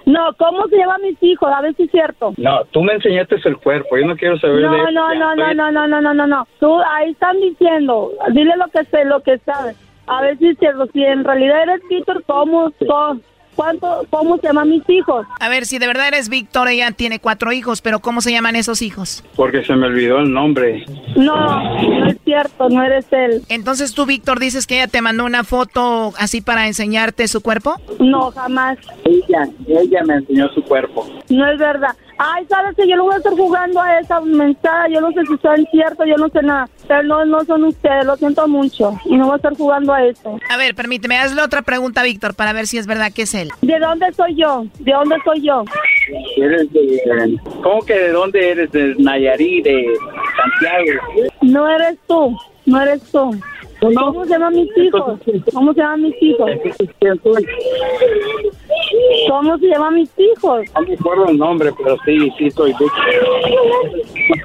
No, 0.09 0.33
¿cómo 0.39 0.67
se 0.69 0.77
llaman 0.77 1.03
mis 1.03 1.21
hijos? 1.21 1.51
A 1.55 1.61
ver 1.61 1.75
si 1.75 1.83
es 1.83 1.91
cierto. 1.91 2.33
No, 2.37 2.63
tú 2.71 2.81
me 2.81 2.93
enseñaste 2.93 3.35
el 3.45 3.57
cuerpo, 3.57 3.95
yo 3.95 4.07
no 4.07 4.15
quiero 4.15 4.39
saber 4.39 4.61
no, 4.61 4.71
de 4.71 4.91
No, 4.91 5.13
no, 5.13 5.35
no, 5.35 5.53
no, 5.53 5.71
no, 5.71 5.87
no, 5.87 6.01
no, 6.01 6.13
no, 6.15 6.25
no. 6.25 6.47
Tú 6.59 6.81
ahí 6.81 7.11
están 7.11 7.39
diciendo, 7.39 8.11
dile 8.33 8.55
lo 8.57 8.67
que 8.69 8.85
sé, 8.85 9.05
lo 9.05 9.21
que 9.21 9.37
sabes. 9.39 9.77
A 10.07 10.23
ver 10.23 10.39
si 10.39 10.47
es 10.47 10.57
cierto, 10.57 10.87
si 10.87 11.03
en 11.03 11.23
realidad 11.23 11.61
eres 11.61 11.81
Víctor, 11.87 12.23
¿cómo 12.25 12.71
son? 12.87 13.21
¿Cuánto, 13.59 14.05
¿Cómo 14.09 14.37
se 14.37 14.47
llaman 14.47 14.69
mis 14.69 14.89
hijos? 14.89 15.27
A 15.37 15.49
ver, 15.49 15.65
si 15.65 15.79
de 15.79 15.87
verdad 15.87 16.07
eres 16.07 16.29
Víctor, 16.29 16.69
ella 16.69 16.91
tiene 16.91 17.19
cuatro 17.19 17.51
hijos, 17.51 17.81
pero 17.81 17.99
¿cómo 17.99 18.21
se 18.21 18.31
llaman 18.31 18.55
esos 18.55 18.81
hijos? 18.81 19.21
Porque 19.35 19.65
se 19.65 19.75
me 19.75 19.87
olvidó 19.87 20.19
el 20.19 20.31
nombre. 20.31 20.85
No, 21.17 21.61
no 21.61 22.07
es 22.07 22.15
cierto, 22.23 22.69
no 22.69 22.81
eres 22.81 23.05
él. 23.11 23.41
Entonces 23.49 23.93
tú, 23.93 24.05
Víctor, 24.05 24.39
dices 24.39 24.65
que 24.65 24.75
ella 24.75 24.87
te 24.87 25.01
mandó 25.01 25.25
una 25.25 25.43
foto 25.43 26.13
así 26.17 26.39
para 26.39 26.67
enseñarte 26.67 27.27
su 27.27 27.41
cuerpo? 27.41 27.75
No, 27.99 28.31
jamás. 28.31 28.77
Ella, 29.03 29.49
ella 29.67 30.03
me 30.05 30.13
enseñó 30.13 30.47
su 30.53 30.63
cuerpo. 30.63 31.05
No 31.27 31.51
es 31.51 31.59
verdad. 31.59 31.97
Ay, 32.21 32.45
sabes 32.49 32.75
que 32.75 32.85
yo 32.85 32.97
no 32.97 33.05
voy 33.05 33.13
a 33.13 33.17
estar 33.17 33.31
jugando 33.31 33.81
a 33.81 33.97
esa 33.97 34.19
mensaje, 34.19 34.91
yo 34.93 34.99
no 34.99 35.09
sé 35.13 35.21
si 35.21 35.37
son 35.37 35.65
cierto, 35.71 36.03
yo 36.03 36.17
no 36.17 36.27
sé 36.27 36.41
nada. 36.41 36.67
Pero 36.85 37.03
no, 37.03 37.23
no 37.23 37.45
son 37.45 37.63
ustedes, 37.63 38.03
lo 38.03 38.17
siento 38.17 38.45
mucho. 38.45 38.99
Y 39.05 39.15
no 39.15 39.27
voy 39.27 39.33
a 39.33 39.37
estar 39.37 39.55
jugando 39.55 39.93
a 39.93 40.03
eso. 40.03 40.37
A 40.49 40.57
ver, 40.57 40.75
permíteme, 40.75 41.17
hazle 41.17 41.41
otra 41.41 41.61
pregunta, 41.61 42.03
Víctor, 42.03 42.35
para 42.35 42.51
ver 42.51 42.67
si 42.67 42.77
es 42.77 42.87
verdad 42.87 43.13
que 43.13 43.21
es 43.21 43.33
él. 43.33 43.49
¿De 43.61 43.79
dónde 43.79 44.11
soy 44.11 44.35
yo? 44.35 44.65
¿De 44.79 44.91
dónde 44.91 45.15
soy 45.23 45.41
yo? 45.41 45.63
Eres 46.35 46.69
de... 46.73 47.39
¿Cómo 47.63 47.81
que 47.83 47.93
de 47.93 48.11
dónde 48.11 48.49
eres? 48.51 48.69
¿De 48.73 48.95
Nayarit, 48.97 49.63
de 49.63 49.85
Santiago? 50.35 51.29
No 51.41 51.69
eres 51.69 51.97
tú, 52.05 52.37
no 52.65 52.81
eres 52.81 53.01
tú. 53.11 53.31
¿Cómo 53.79 54.25
se 54.25 54.31
llaman 54.31 54.55
mis 54.55 54.77
hijos? 54.77 55.19
¿Cómo 55.53 55.73
se 55.73 55.79
llaman 55.79 56.01
mis 56.03 56.21
hijos? 56.21 56.51
¿Cómo 59.29 59.57
se 59.57 59.67
llaman 59.67 59.95
mis 59.95 60.11
hijos? 60.19 60.61
No 60.75 60.81
me 60.81 60.93
acuerdo 60.93 61.25
el 61.29 61.37
nombre, 61.37 61.71
pero 61.77 61.97
sí, 62.05 62.31
sí 62.37 62.51
soy 62.51 62.73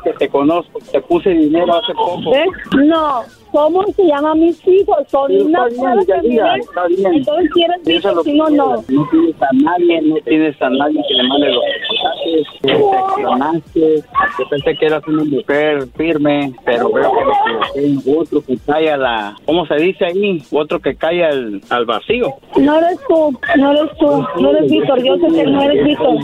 que 0.05 0.13
te 0.13 0.29
conozco, 0.29 0.79
te 0.93 1.01
puse 1.01 1.31
dinero 1.31 1.75
hace 1.75 1.95
poco. 1.95 2.35
¿Eh? 2.35 2.47
No, 2.85 3.23
¿cómo 3.55 3.85
se 3.95 4.03
llaman 4.05 4.41
mis 4.41 4.61
hijos? 4.67 4.97
Son 5.09 5.31
Sí, 5.31 5.39
una 5.39 5.65
bien, 5.67 5.77
sola 5.81 6.03
Yadira, 6.09 6.47
familia. 6.47 6.57
está 6.57 6.87
bien. 6.89 7.15
Entonces, 7.15 7.51
¿quieres 7.55 7.89
hijos? 7.89 8.15
lo 8.17 8.23
Sí 8.25 8.33
que 8.33 8.41
o 8.41 8.51
no? 8.51 8.85
No 8.89 9.09
tienes 9.11 9.43
a 9.43 9.49
nadie, 9.53 10.03
no 10.03 10.17
tienes 10.25 10.61
a 10.63 10.71
nadie 10.71 11.01
que 11.09 11.15
le 11.15 11.23
mande 11.29 11.49
los 11.53 11.63
mensajes, 11.89 12.47
te. 12.63 14.03
Yo 14.39 14.49
pensé 14.51 14.77
que 14.77 14.87
eras 14.87 15.03
una 15.07 15.25
mujer 15.25 15.87
firme, 15.97 16.53
pero 16.65 16.91
veo 16.93 17.11
que 17.13 17.85
me 17.85 17.87
equivoqué. 17.93 18.19
otro 18.19 18.43
que 18.43 18.57
cae 18.67 18.91
a 18.91 18.97
la, 18.97 19.37
¿cómo 19.47 19.67
se 19.67 19.77
dice 19.77 20.05
ahí? 20.07 20.43
Otro 20.51 20.81
que 20.81 20.97
cae 20.97 21.25
al, 21.25 21.61
al 21.71 21.85
vacío. 21.87 22.35
No 22.57 22.77
eres 22.79 22.99
tú, 23.09 23.39
no 23.57 23.71
eres 23.73 23.91
tú, 23.99 24.27
no 24.41 24.51
eres 24.51 24.71
Víctor. 24.71 25.03
Yo 25.05 25.17
sé 25.17 25.27
que 25.35 25.45
no 25.45 25.63
eres 25.63 25.85
Víctor. 25.85 26.15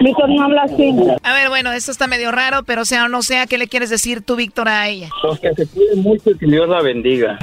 Víctor 0.00 0.28
no 0.28 0.42
habla 0.44 0.62
así. 0.62 0.94
A 1.24 1.34
ver, 1.34 1.48
bueno, 1.48 1.72
esto 1.72 1.90
está 1.90 2.06
medio 2.06 2.30
raro, 2.30 2.62
pero 2.64 2.84
sea 2.84 3.06
o 3.06 3.08
no 3.08 3.22
sea, 3.22 3.46
¿qué 3.46 3.58
le 3.58 3.66
quieres 3.66 3.90
decir 3.90 4.22
tú, 4.24 4.36
Víctor, 4.36 4.68
a 4.68 4.88
ella? 4.88 5.08
Pues 5.22 5.40
que 5.40 5.54
se 5.54 5.66
cuide 5.66 5.96
mucho 5.96 6.30
y 6.30 6.38
que 6.38 6.46
Dios 6.68 6.76
la 6.76 6.82
bendiga. 6.82 7.38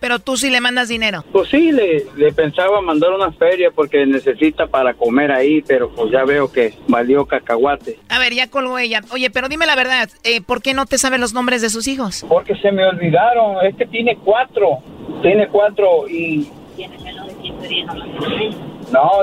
Pero 0.00 0.20
tú 0.20 0.36
sí 0.36 0.50
le 0.50 0.60
mandas 0.60 0.88
dinero. 0.88 1.24
Pues 1.32 1.50
sí, 1.50 1.72
le, 1.72 2.04
le 2.16 2.32
pensaba 2.32 2.80
mandar 2.80 3.12
una 3.12 3.32
feria 3.32 3.70
porque 3.74 4.06
necesita 4.06 4.66
para 4.66 4.94
comer 4.94 5.32
ahí, 5.32 5.60
pero 5.62 5.90
pues 5.90 6.12
ya 6.12 6.24
veo 6.24 6.52
que 6.52 6.74
valió 6.86 7.26
cacahuate. 7.26 7.98
A 8.08 8.18
ver, 8.18 8.32
ya 8.32 8.48
colgó 8.48 8.78
ella. 8.78 9.00
Oye, 9.10 9.30
pero 9.30 9.48
dime 9.48 9.66
la 9.66 9.74
verdad, 9.74 10.08
eh, 10.22 10.40
¿por 10.40 10.62
qué 10.62 10.72
no 10.72 10.86
te 10.86 10.98
saben 10.98 11.20
los 11.20 11.34
nombres 11.34 11.62
de 11.62 11.70
sus 11.70 11.88
hijos? 11.88 12.24
Porque 12.28 12.54
se 12.56 12.70
me 12.70 12.86
olvidaron, 12.86 13.64
es 13.66 13.74
que 13.74 13.86
tiene 13.86 14.16
cuatro, 14.24 14.78
tiene 15.22 15.48
cuatro 15.48 16.08
y... 16.08 16.48
No, 16.78 16.86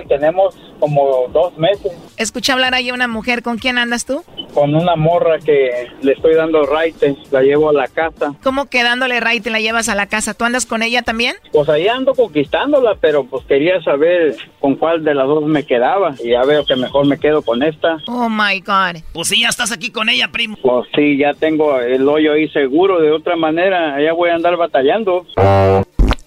y 0.04 0.08
tenemos 0.08 0.56
como 0.80 1.28
dos 1.32 1.58
meses 1.58 1.92
Escucha 2.18 2.54
hablar 2.54 2.74
ahí 2.74 2.90
a 2.90 2.94
una 2.94 3.08
mujer, 3.08 3.42
¿con 3.44 3.58
quién 3.58 3.78
andas 3.78 4.06
tú? 4.06 4.24
con 4.56 4.74
una 4.74 4.96
morra 4.96 5.38
que 5.40 5.90
le 6.02 6.14
estoy 6.14 6.34
dando 6.34 6.66
raite, 6.66 7.16
la 7.30 7.42
llevo 7.42 7.70
a 7.70 7.74
la 7.74 7.88
casa. 7.90 8.34
¿Cómo 8.42 8.68
que 8.68 8.84
dándole 8.84 9.20
ray 9.20 9.42
te 9.42 9.50
la 9.50 9.60
llevas 9.60 9.90
a 9.90 9.96
la 9.96 10.08
casa? 10.08 10.34
¿Tú 10.34 10.46
andas 10.46 10.66
con 10.66 10.82
ella 10.82 11.02
también? 11.02 11.36
Pues 11.52 11.68
ahí 11.68 11.90
ando 11.90 12.14
conquistándola, 12.16 12.96
pero 13.02 13.26
pues 13.26 13.46
quería 13.46 13.82
saber 13.84 14.38
con 14.62 14.76
cuál 14.76 15.04
de 15.04 15.14
las 15.14 15.28
dos 15.28 15.44
me 15.44 15.66
quedaba. 15.66 16.16
Y 16.24 16.32
ya 16.32 16.44
veo 16.44 16.66
que 16.66 16.78
mejor 16.78 17.06
me 17.06 17.20
quedo 17.20 17.42
con 17.42 17.64
esta. 17.64 17.98
Oh 18.08 18.30
my 18.30 18.62
God. 18.62 19.02
Pues 19.14 19.28
sí, 19.28 19.42
ya 19.42 19.50
estás 19.50 19.74
aquí 19.74 19.92
con 19.92 20.08
ella, 20.08 20.30
primo. 20.32 20.56
Pues 20.62 20.88
sí, 20.96 21.18
ya 21.18 21.34
tengo 21.34 21.78
el 21.82 22.08
hoyo 22.08 22.32
ahí 22.32 22.48
seguro. 22.50 23.02
De 23.02 23.12
otra 23.12 23.36
manera, 23.36 24.02
ya 24.02 24.14
voy 24.14 24.30
a 24.30 24.36
andar 24.36 24.56
batallando. 24.56 25.26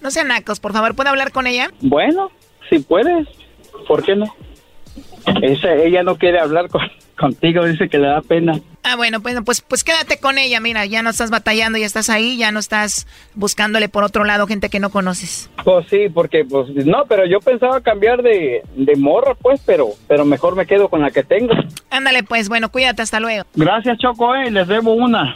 No 0.01 0.11
sean 0.11 0.27
nacos, 0.27 0.59
por 0.59 0.71
favor, 0.71 0.95
¿puedo 0.95 1.09
hablar 1.09 1.31
con 1.31 1.47
ella? 1.47 1.71
Bueno, 1.81 2.31
si 2.69 2.79
puedes, 2.79 3.27
¿por 3.87 4.03
qué 4.03 4.15
no? 4.15 4.25
Esa, 5.41 5.73
ella 5.75 6.03
no 6.03 6.17
quiere 6.17 6.39
hablar 6.39 6.69
con- 6.69 6.89
contigo, 7.19 7.65
dice 7.65 7.89
que 7.89 7.97
le 7.97 8.07
da 8.07 8.21
pena. 8.21 8.59
Ah, 8.83 8.95
bueno, 8.95 9.19
pues, 9.21 9.35
pues, 9.45 9.59
pues 9.61 9.83
quédate 9.83 10.19
con 10.19 10.37
ella, 10.37 10.61
mira, 10.61 10.85
ya 10.85 11.03
no 11.03 11.09
estás 11.09 11.29
batallando, 11.29 11.77
ya 11.77 11.85
estás 11.85 12.09
ahí, 12.09 12.37
ya 12.37 12.51
no 12.53 12.59
estás 12.59 13.07
buscándole 13.35 13.89
por 13.89 14.05
otro 14.05 14.23
lado 14.23 14.47
gente 14.47 14.69
que 14.69 14.79
no 14.79 14.89
conoces. 14.89 15.49
Pues 15.65 15.85
sí, 15.89 16.07
porque 16.13 16.45
pues 16.45 16.69
no, 16.85 17.03
pero 17.09 17.25
yo 17.25 17.39
pensaba 17.41 17.81
cambiar 17.81 18.21
de, 18.23 18.63
de 18.75 18.95
morra, 18.95 19.35
pues, 19.35 19.61
pero 19.65 19.89
pero 20.07 20.23
mejor 20.23 20.55
me 20.55 20.65
quedo 20.65 20.87
con 20.87 21.01
la 21.01 21.11
que 21.11 21.23
tengo. 21.23 21.53
Ándale, 21.89 22.23
pues, 22.23 22.47
bueno, 22.47 22.69
cuídate, 22.71 23.01
hasta 23.01 23.19
luego. 23.19 23.43
Gracias, 23.53 23.97
Choco, 23.97 24.33
eh, 24.35 24.49
les 24.49 24.67
debo 24.67 24.93
una. 24.93 25.35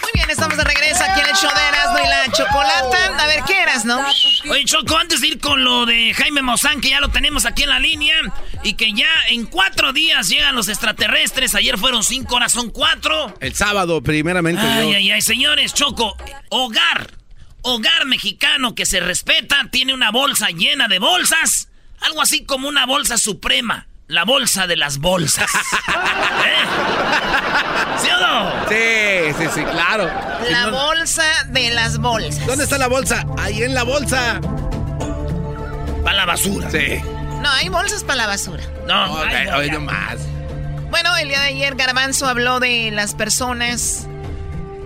Muy 0.00 0.10
bien, 0.14 0.30
estamos 0.30 0.56
de 0.56 0.64
regreso 0.64 1.04
aquí 1.04 1.20
en 1.20 1.28
el 1.28 1.34
show 1.34 1.50
de 1.54 1.68
Erasmo 1.68 1.98
y 1.98 2.08
la 2.08 2.32
Chocolata. 2.32 3.22
A 3.22 3.26
ver, 3.26 3.42
¿qué 3.46 3.60
eras, 3.60 3.84
no? 3.84 4.00
Oye, 4.50 4.64
Choco, 4.64 4.96
antes 4.96 5.20
de 5.20 5.28
ir 5.28 5.38
con 5.40 5.64
lo 5.64 5.86
de 5.86 6.14
Jaime 6.14 6.42
Maussan, 6.42 6.80
que 6.80 6.90
ya 6.90 7.00
lo 7.00 7.10
tenemos 7.10 7.44
aquí 7.44 7.64
en 7.64 7.68
la 7.68 7.78
línea, 7.78 8.16
y 8.62 8.74
que 8.74 8.92
ya 8.92 9.10
en 9.28 9.46
cuatro 9.46 9.92
días 9.92 10.28
llegan 10.28 10.54
los 10.54 10.68
extraterrestres, 10.68 11.54
ayer 11.54 11.78
fueron 11.78 12.02
cinco, 12.02 12.34
ahora 12.34 12.48
son 12.48 12.70
cuatro. 12.70 13.34
El 13.40 13.54
sábado, 13.54 14.02
primeramente. 14.02 14.62
Ay, 14.62 14.90
yo. 14.90 14.96
ay, 14.96 15.10
ay, 15.10 15.22
señores, 15.22 15.74
Choco, 15.74 16.16
hogar, 16.50 17.10
hogar 17.62 18.06
mexicano 18.06 18.74
que 18.74 18.86
se 18.86 19.00
respeta, 19.00 19.68
tiene 19.70 19.94
una 19.94 20.10
bolsa 20.10 20.48
llena 20.48 20.88
de 20.88 20.98
bolsas, 20.98 21.68
algo 22.00 22.22
así 22.22 22.44
como 22.44 22.68
una 22.68 22.86
bolsa 22.86 23.18
suprema, 23.18 23.86
la 24.12 24.24
bolsa 24.24 24.66
de 24.66 24.76
las 24.76 24.98
bolsas. 24.98 25.50
¿Eh? 25.88 26.64
¿Sí 27.98 28.08
o 28.10 28.20
no? 28.20 28.50
Sí, 28.68 29.34
sí, 29.38 29.48
sí, 29.54 29.64
claro. 29.64 30.10
La 30.50 30.68
bolsa 30.70 31.24
de 31.48 31.70
las 31.70 31.96
bolsas. 31.98 32.46
¿Dónde 32.46 32.64
está 32.64 32.76
la 32.76 32.88
bolsa? 32.88 33.24
Ahí 33.38 33.62
en 33.62 33.74
la 33.74 33.84
bolsa. 33.84 34.38
Para 36.04 36.16
la 36.18 36.26
basura. 36.26 36.70
Sí. 36.70 37.00
No, 37.40 37.50
hay 37.50 37.70
bolsas 37.70 38.04
para 38.04 38.16
la 38.16 38.26
basura. 38.26 38.62
No, 38.86 39.14
Ok, 39.14 39.26
ay, 39.30 39.46
no, 39.46 39.56
hoy 39.56 39.66
ya. 39.68 39.72
no 39.72 39.80
más. 39.80 40.16
Bueno, 40.90 41.16
el 41.16 41.28
día 41.28 41.40
de 41.40 41.46
ayer 41.48 41.74
Garbanzo 41.74 42.26
habló 42.28 42.60
de 42.60 42.90
las 42.90 43.14
personas 43.14 44.06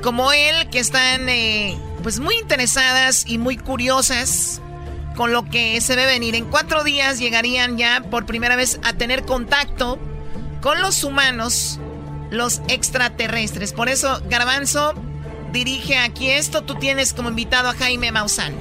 como 0.05 0.31
él 0.33 0.71
que 0.71 0.79
están 0.79 1.29
eh, 1.29 1.77
pues 2.05 2.21
muy 2.21 2.37
interesadas 2.37 3.25
y 3.27 3.39
muy 3.39 3.57
curiosas 3.57 4.61
con 5.17 5.33
lo 5.33 5.45
que 5.45 5.81
se 5.81 5.97
ve 5.97 6.07
venir. 6.07 6.35
En 6.37 6.45
cuatro 6.45 6.85
días 6.85 7.19
llegarían 7.19 7.77
ya 7.77 8.03
por 8.11 8.27
primera 8.27 8.55
vez 8.55 8.79
a 8.85 8.93
tener 8.93 9.25
contacto 9.25 9.99
con 10.61 10.81
los 10.81 11.03
humanos, 11.03 11.81
los 12.31 12.61
extraterrestres. 12.69 13.73
Por 13.73 13.89
eso 13.89 14.23
Garbanzo 14.29 14.95
dirige 15.53 15.97
aquí 15.97 16.29
esto. 16.31 16.63
Tú 16.63 16.77
tienes 16.77 17.13
como 17.13 17.31
invitado 17.31 17.71
a 17.71 17.75
Jaime 17.75 18.13
Maussan. 18.13 18.55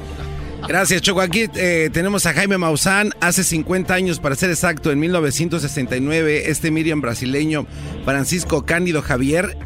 Gracias, 0.67 1.01
Choco. 1.01 1.21
Aquí 1.21 1.45
eh, 1.55 1.89
tenemos 1.93 2.25
a 2.25 2.33
Jaime 2.33 2.57
Maussan. 2.57 3.11
Hace 3.19 3.43
50 3.43 3.93
años, 3.93 4.19
para 4.19 4.35
ser 4.35 4.49
exacto, 4.49 4.91
en 4.91 4.99
1969, 4.99 6.49
este 6.49 6.71
Miriam 6.71 7.01
brasileño, 7.01 7.67
Francisco 8.03 8.65
Cándido 8.65 9.01
Javier, 9.03 9.57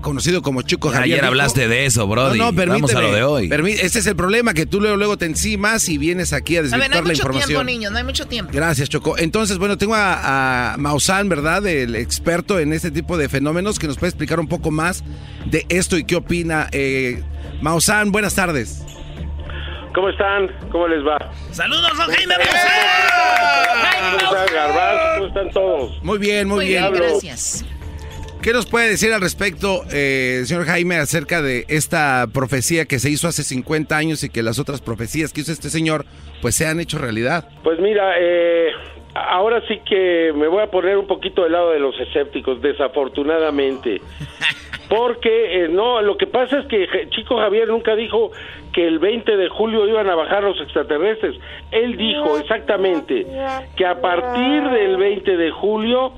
conocido 0.00 0.42
como 0.42 0.62
Chuco 0.62 0.88
Javier. 0.88 1.04
Ayer 1.04 1.16
dijo- 1.16 1.26
hablaste 1.28 1.68
de 1.68 1.86
eso, 1.86 2.06
Brody. 2.06 2.38
No, 2.38 2.46
no, 2.46 2.56
permíteme. 2.56 2.92
Vamos 2.92 2.94
a 2.94 3.00
lo 3.00 3.12
de 3.12 3.22
hoy. 3.22 3.50
Ese 3.80 3.98
es 4.00 4.06
el 4.06 4.16
problema, 4.16 4.54
que 4.54 4.66
tú 4.66 4.80
luego, 4.80 4.96
luego 4.96 5.16
te 5.18 5.26
encimas 5.26 5.88
y 5.88 5.98
vienes 5.98 6.32
aquí 6.32 6.56
a 6.56 6.60
A 6.60 6.62
ver, 6.62 6.70
no 6.72 6.78
desvirtuar 6.78 6.98
hay 6.98 7.02
la 7.02 7.08
mucho 7.10 7.22
información. 7.22 7.48
tiempo, 7.48 7.64
niños, 7.64 7.92
no 7.92 7.98
hay 7.98 8.04
mucho 8.04 8.26
tiempo. 8.26 8.52
Gracias, 8.54 8.88
Choco. 8.88 9.18
Entonces, 9.18 9.58
bueno, 9.58 9.76
tengo 9.78 9.94
a, 9.94 10.74
a 10.74 10.76
Maussan, 10.76 11.28
¿verdad? 11.28 11.66
El 11.66 11.94
experto 11.96 12.58
en 12.58 12.72
este 12.72 12.90
tipo 12.90 13.16
de 13.18 13.28
fenómenos, 13.28 13.78
que 13.78 13.86
nos 13.86 13.96
puede 13.96 14.10
explicar 14.10 14.40
un 14.40 14.48
poco 14.48 14.70
más 14.70 15.02
de 15.46 15.64
esto 15.68 15.96
y 15.96 16.04
qué 16.04 16.16
opina. 16.16 16.68
Eh, 16.72 17.22
Maussan, 17.62 18.12
buenas 18.12 18.34
tardes. 18.34 18.82
¿Cómo 19.94 20.08
están? 20.08 20.46
¿Cómo 20.70 20.86
les 20.86 21.04
va? 21.04 21.18
Saludos, 21.50 21.90
don 21.98 22.08
Jaime 22.10 22.34
¿Cómo 22.36 22.46
están? 24.36 25.16
¿Cómo 25.16 25.26
están 25.26 25.50
todos? 25.50 25.98
Muy 26.02 26.18
bien, 26.18 26.46
muy, 26.46 26.58
Muy 26.58 26.66
bien. 26.68 26.92
bien, 26.92 27.02
gracias. 27.10 27.64
¿Qué 28.42 28.54
nos 28.54 28.64
puede 28.64 28.88
decir 28.88 29.12
al 29.12 29.20
respecto, 29.20 29.82
eh, 29.92 30.44
señor 30.44 30.64
Jaime, 30.64 30.96
acerca 30.96 31.42
de 31.42 31.66
esta 31.68 32.26
profecía 32.32 32.86
que 32.86 32.98
se 32.98 33.10
hizo 33.10 33.28
hace 33.28 33.42
50 33.42 33.94
años 33.94 34.24
y 34.24 34.30
que 34.30 34.42
las 34.42 34.58
otras 34.58 34.80
profecías 34.80 35.34
que 35.34 35.42
hizo 35.42 35.52
este 35.52 35.68
señor, 35.68 36.06
pues 36.40 36.54
se 36.54 36.66
han 36.66 36.80
hecho 36.80 36.96
realidad? 36.96 37.46
Pues 37.62 37.78
mira, 37.80 38.14
eh, 38.18 38.70
ahora 39.14 39.60
sí 39.68 39.80
que 39.86 40.32
me 40.34 40.48
voy 40.48 40.62
a 40.62 40.68
poner 40.68 40.96
un 40.96 41.06
poquito 41.06 41.42
del 41.42 41.52
lado 41.52 41.72
de 41.72 41.80
los 41.80 41.94
escépticos, 42.00 42.62
desafortunadamente. 42.62 44.00
Porque, 44.88 45.64
eh, 45.64 45.68
no, 45.68 46.00
lo 46.00 46.16
que 46.16 46.26
pasa 46.26 46.60
es 46.60 46.66
que 46.66 46.88
Chico 47.10 47.36
Javier 47.36 47.68
nunca 47.68 47.94
dijo 47.94 48.32
que 48.72 48.86
el 48.86 48.98
20 49.00 49.36
de 49.36 49.48
julio 49.50 49.86
iban 49.86 50.08
a 50.08 50.14
bajar 50.14 50.44
los 50.44 50.58
extraterrestres. 50.62 51.36
Él 51.70 51.98
dijo 51.98 52.38
exactamente 52.38 53.26
que 53.76 53.84
a 53.84 54.00
partir 54.00 54.62
del 54.70 54.96
20 54.96 55.36
de 55.36 55.50
julio 55.50 56.14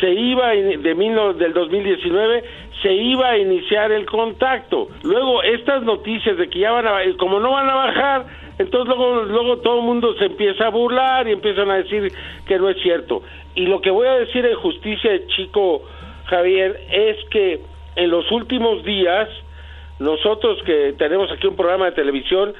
se 0.00 0.10
iba 0.10 0.50
de 0.50 0.94
mil 0.94 1.14
del 1.36 1.52
2019 1.52 2.44
se 2.82 2.92
iba 2.92 3.30
a 3.30 3.38
iniciar 3.38 3.90
el 3.90 4.06
contacto. 4.06 4.88
Luego 5.02 5.42
estas 5.42 5.82
noticias 5.82 6.36
de 6.36 6.48
que 6.48 6.60
ya 6.60 6.70
van 6.70 6.86
a 6.86 7.00
como 7.18 7.40
no 7.40 7.52
van 7.52 7.68
a 7.68 7.74
bajar, 7.74 8.26
entonces 8.58 8.88
luego 8.88 9.22
luego 9.22 9.58
todo 9.58 9.78
el 9.78 9.84
mundo 9.84 10.14
se 10.14 10.26
empieza 10.26 10.66
a 10.66 10.70
burlar 10.70 11.26
y 11.28 11.32
empiezan 11.32 11.70
a 11.70 11.76
decir 11.76 12.12
que 12.46 12.58
no 12.58 12.68
es 12.68 12.80
cierto. 12.80 13.22
Y 13.54 13.66
lo 13.66 13.80
que 13.80 13.90
voy 13.90 14.06
a 14.06 14.14
decir 14.14 14.46
en 14.46 14.54
justicia 14.56 15.10
Chico 15.28 15.82
Javier 16.26 16.80
es 16.90 17.16
que 17.30 17.60
en 17.96 18.10
los 18.10 18.30
últimos 18.30 18.84
días 18.84 19.28
nosotros 19.98 20.62
que 20.64 20.94
tenemos 20.96 21.30
aquí 21.32 21.46
un 21.48 21.56
programa 21.56 21.86
de 21.86 21.92
televisión, 21.92 22.54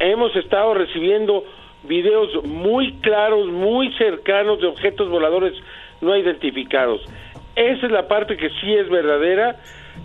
hemos 0.00 0.34
estado 0.34 0.74
recibiendo 0.74 1.44
videos 1.84 2.44
muy 2.44 2.94
claros, 2.94 3.46
muy 3.46 3.92
cercanos 3.94 4.60
de 4.60 4.66
objetos 4.66 5.08
voladores 5.08 5.54
no 6.00 6.16
identificados. 6.16 7.00
Esa 7.56 7.86
es 7.86 7.92
la 7.92 8.08
parte 8.08 8.36
que 8.36 8.48
sí 8.60 8.72
es 8.72 8.88
verdadera, 8.88 9.56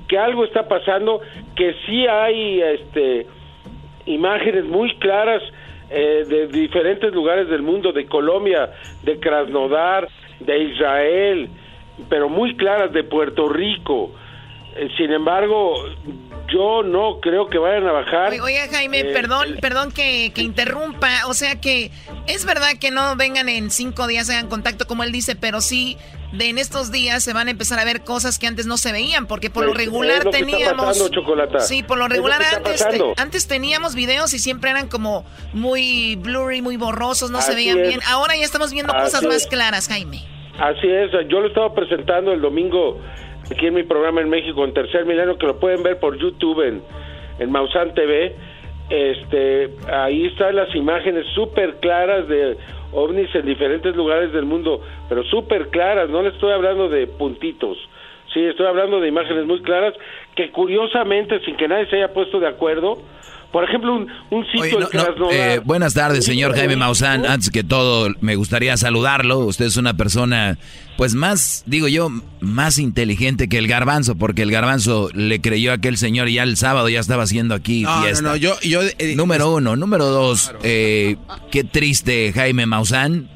que 0.07 0.17
algo 0.17 0.45
está 0.45 0.67
pasando, 0.67 1.22
que 1.55 1.76
sí 1.85 2.07
hay 2.07 2.61
este 2.61 3.27
imágenes 4.05 4.65
muy 4.65 4.95
claras 4.97 5.41
eh, 5.89 6.26
de 6.27 6.47
diferentes 6.47 7.13
lugares 7.13 7.47
del 7.49 7.61
mundo, 7.61 7.91
de 7.91 8.05
Colombia, 8.05 8.72
de 9.03 9.19
Krasnodar, 9.19 10.07
de 10.39 10.63
Israel, 10.63 11.49
pero 12.09 12.30
muy 12.30 12.55
claras 12.55 12.91
de 12.91 13.03
Puerto 13.03 13.49
Rico. 13.49 14.11
Eh, 14.76 14.89
sin 14.97 15.11
embargo, 15.11 15.76
yo 16.51 16.84
no 16.84 17.19
creo 17.22 17.47
que 17.47 17.57
vayan 17.57 17.88
a 17.88 17.91
bajar. 17.91 18.34
Oiga, 18.41 18.67
Jaime, 18.72 18.99
eh, 18.99 19.13
perdón, 19.13 19.57
perdón 19.61 19.91
que, 19.91 20.31
que, 20.34 20.41
interrumpa. 20.41 21.27
O 21.27 21.34
sea 21.34 21.59
que 21.59 21.91
es 22.27 22.45
verdad 22.45 22.72
que 22.80 22.91
no 22.91 23.15
vengan 23.15 23.49
en 23.49 23.72
cinco 23.72 24.07
días, 24.07 24.30
hagan 24.30 24.47
contacto 24.47 24.88
como 24.88 25.03
él 25.03 25.11
dice, 25.11 25.35
pero 25.35 25.61
sí 25.61 25.97
de 26.38 26.49
en 26.49 26.57
estos 26.57 26.91
días 26.91 27.23
se 27.23 27.34
van 27.34 27.47
a 27.47 27.51
empezar 27.51 27.80
a 27.80 27.85
ver 27.85 28.03
cosas 28.03 28.39
que 28.39 28.47
antes 28.47 28.65
no 28.65 28.77
se 28.77 28.91
veían, 28.91 29.27
porque 29.27 29.49
por 29.49 29.65
lo 29.65 29.73
regular 29.73 30.30
teníamos... 30.30 31.01
sí, 31.59 31.84
por 31.84 31.97
lo 31.97 32.07
regular 32.07 32.41
antes, 32.55 32.85
antes 33.17 33.47
teníamos 33.47 33.95
videos 33.95 34.34
y 34.34 34.39
siempre 34.39 34.69
eran 34.72 34.88
como 34.88 35.26
muy 35.53 36.15
blurry, 36.17 36.61
muy 36.61 36.77
borrosos, 36.77 37.31
no 37.31 37.41
se 37.41 37.55
veían 37.55 37.81
bien. 37.81 37.99
Ahora 38.09 38.35
ya 38.35 38.43
estamos 38.43 38.73
viendo 38.73 38.93
cosas 38.93 39.23
más 39.23 39.47
claras, 39.47 39.88
Jaime. 39.88 40.23
Así 40.59 40.88
es, 40.88 41.11
yo 41.27 41.41
lo 41.41 41.47
estaba 41.47 41.73
presentando 41.73 42.31
el 42.31 42.41
domingo 42.41 43.01
aquí 43.51 43.67
en 43.67 43.73
mi 43.73 43.84
programa 43.84 44.22
en 44.22 44.30
México, 44.30 44.63
en 44.63 44.73
Tercer 44.73 45.05
Milenio, 45.05 45.38
que 45.38 45.47
lo 45.47 45.59
pueden 45.59 45.84
ver 45.84 45.99
por 45.99 46.17
YouTube 46.17 46.61
en, 46.61 46.81
en 47.39 47.51
Mausan 47.51 47.93
TV. 47.93 48.35
Este, 48.89 49.72
ahí 49.91 50.27
están 50.27 50.55
las 50.55 50.73
imágenes 50.76 51.26
súper 51.34 51.77
claras 51.80 52.27
de 52.27 52.55
ovnis 52.91 53.34
en 53.35 53.45
diferentes 53.45 53.95
lugares 53.95 54.31
del 54.31 54.45
mundo, 54.45 54.81
pero 55.09 55.23
súper 55.23 55.69
claras, 55.69 56.09
no 56.09 56.22
le 56.22 56.30
estoy 56.30 56.51
hablando 56.51 56.88
de 56.88 57.07
puntitos, 57.07 57.77
sí, 58.34 58.43
estoy 58.45 58.67
hablando 58.67 58.99
de 58.99 59.07
imágenes 59.07 59.45
muy 59.45 59.61
claras 59.61 59.93
que 60.35 60.51
curiosamente, 60.51 61.39
sin 61.41 61.57
que 61.57 61.67
nadie 61.67 61.88
se 61.88 61.97
haya 61.97 62.13
puesto 62.13 62.39
de 62.39 62.47
acuerdo, 62.47 62.99
por 63.56 63.64
ejemplo, 63.64 64.06
un, 64.32 64.45
sitio 64.48 64.80
eh, 65.32 65.61
Buenas 65.64 65.94
tardes, 65.94 66.26
señor 66.26 66.57
Jaime 66.57 66.76
Maussan. 66.76 67.26
Antes 67.26 67.49
que 67.49 67.64
todo, 67.64 68.14
me 68.19 68.36
gustaría 68.36 68.76
saludarlo. 68.76 69.40
Usted 69.40 69.68
es 69.68 69.77
una 69.77 69.94
persona, 69.94 70.57
pues 70.98 71.15
más, 71.15 71.64
digo 71.65 71.88
yo, 71.88 72.10
más 72.41 72.80
inteligente 72.80 73.48
que 73.48 73.57
el 73.57 73.69
garbanzo, 73.69 74.15
porque 74.15 74.41
el 74.41 74.52
garbanzo 74.52 75.07
le 75.14 75.40
creyó 75.40 75.72
a 75.72 75.76
aquel 75.76 75.95
señor 75.95 76.27
y 76.27 76.34
ya 76.34 76.44
el 76.44 76.57
sábado 76.57 76.90
ya 76.90 76.99
estaba 76.99 77.23
haciendo 77.23 77.56
aquí 77.56 77.86
fiesta. 78.03 78.23
No, 78.23 78.32
no, 78.32 78.36
yo... 78.36 78.60
yo 78.60 78.82
eh, 78.82 79.15
número 79.15 79.56
uno. 79.56 79.77
Número 79.77 80.07
dos, 80.07 80.53
eh, 80.61 81.15
qué 81.49 81.64
triste, 81.64 82.34
Jaime 82.34 82.65
Maussan, 82.65 83.30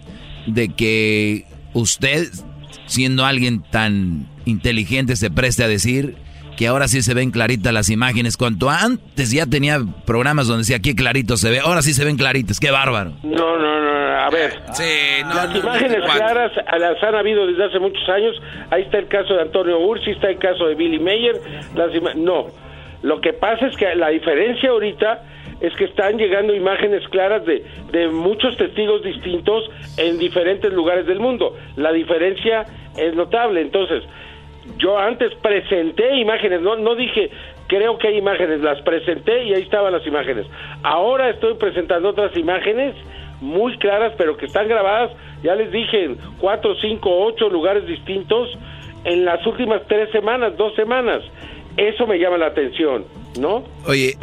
de 0.48 0.68
que 0.68 1.46
usted, 1.72 2.28
siendo 2.88 3.26
alguien 3.26 3.64
tan 3.72 4.28
inteligente, 4.44 5.16
se 5.16 5.32
preste 5.32 5.64
a 5.64 5.70
decir 5.70 6.18
que 6.60 6.68
ahora 6.68 6.90
sí 6.90 7.02
se 7.02 7.14
ven 7.14 7.32
claritas 7.32 7.72
las 7.72 7.90
imágenes. 7.90 8.36
Cuanto 8.36 8.70
antes 8.70 9.32
ya 9.32 9.46
tenía 9.46 9.80
programas 10.06 10.46
donde 10.46 10.64
decía 10.64 10.76
aquí 10.76 10.94
clarito 10.94 11.38
se 11.38 11.50
ve, 11.50 11.60
ahora 11.60 11.82
sí 11.82 11.94
se 11.94 12.04
ven 12.04 12.18
claritas, 12.18 12.60
qué 12.60 12.70
bárbaro. 12.70 13.14
No, 13.24 13.58
no, 13.58 13.82
no, 13.82 14.20
a 14.20 14.30
ver. 14.30 14.60
Sí, 14.74 15.24
no, 15.24 15.36
las 15.36 15.56
imágenes 15.56 16.04
claras 16.04 16.52
las 16.78 17.02
han 17.02 17.16
habido 17.16 17.48
desde 17.48 17.64
hace 17.64 17.80
muchos 17.80 18.04
años. 18.10 18.36
Ahí 18.72 18.82
está 18.82 18.98
el 18.98 19.08
caso 19.08 19.36
de 19.36 19.44
Antonio 19.44 19.80
Ursi, 19.80 20.12
está 20.12 20.32
el 20.32 20.38
caso 20.38 20.66
de 20.66 20.76
Billy 20.76 21.00
Mayer. 21.00 21.40
Las 21.76 21.92
no, 22.18 22.48
lo 23.04 23.22
que 23.22 23.32
pasa 23.32 23.66
es 23.68 23.78
que 23.78 23.96
la 23.96 24.10
diferencia 24.10 24.70
ahorita 24.70 25.24
es 25.62 25.74
que 25.76 25.86
están 25.86 26.18
llegando 26.18 26.54
imágenes 26.54 27.08
claras 27.08 27.46
de, 27.46 27.64
de 27.94 28.10
muchos 28.10 28.58
testigos 28.58 29.02
distintos 29.02 29.64
en 29.96 30.18
diferentes 30.18 30.74
lugares 30.74 31.06
del 31.06 31.22
mundo. 31.22 31.56
La 31.78 31.94
diferencia 31.94 32.66
es 32.98 33.16
notable. 33.16 33.62
Entonces, 33.62 34.04
yo 34.78 34.98
antes 34.98 35.34
presenté 35.36 36.16
imágenes, 36.18 36.62
no, 36.62 36.76
no 36.76 36.96
dije 36.96 37.32
creo 37.70 38.00
que 38.00 38.08
hay 38.08 38.18
imágenes, 38.18 38.62
las 38.62 38.82
presenté 38.82 39.44
y 39.44 39.54
ahí 39.54 39.62
estaban 39.62 39.94
las 39.94 40.06
imágenes. 40.06 40.46
Ahora 40.84 41.30
estoy 41.30 41.54
presentando 41.54 42.10
otras 42.10 42.36
imágenes 42.36 42.96
muy 43.42 43.78
claras, 43.78 44.14
pero 44.18 44.36
que 44.36 44.48
están 44.48 44.68
grabadas, 44.68 45.12
ya 45.44 45.56
les 45.56 45.72
dije, 45.72 46.04
en 46.04 46.18
cuatro, 46.40 46.76
cinco, 46.82 47.26
ocho 47.26 47.48
lugares 47.48 47.86
distintos 47.86 48.50
en 49.06 49.24
las 49.24 49.46
últimas 49.46 49.84
tres 49.88 50.10
semanas, 50.12 50.58
dos 50.58 50.76
semanas. 50.76 51.24
Eso 51.80 52.06
me 52.06 52.20
llama 52.20 52.38
la 52.38 52.48
atención. 52.48 53.06
¿no? 53.40 53.64
Oye, 53.88 54.16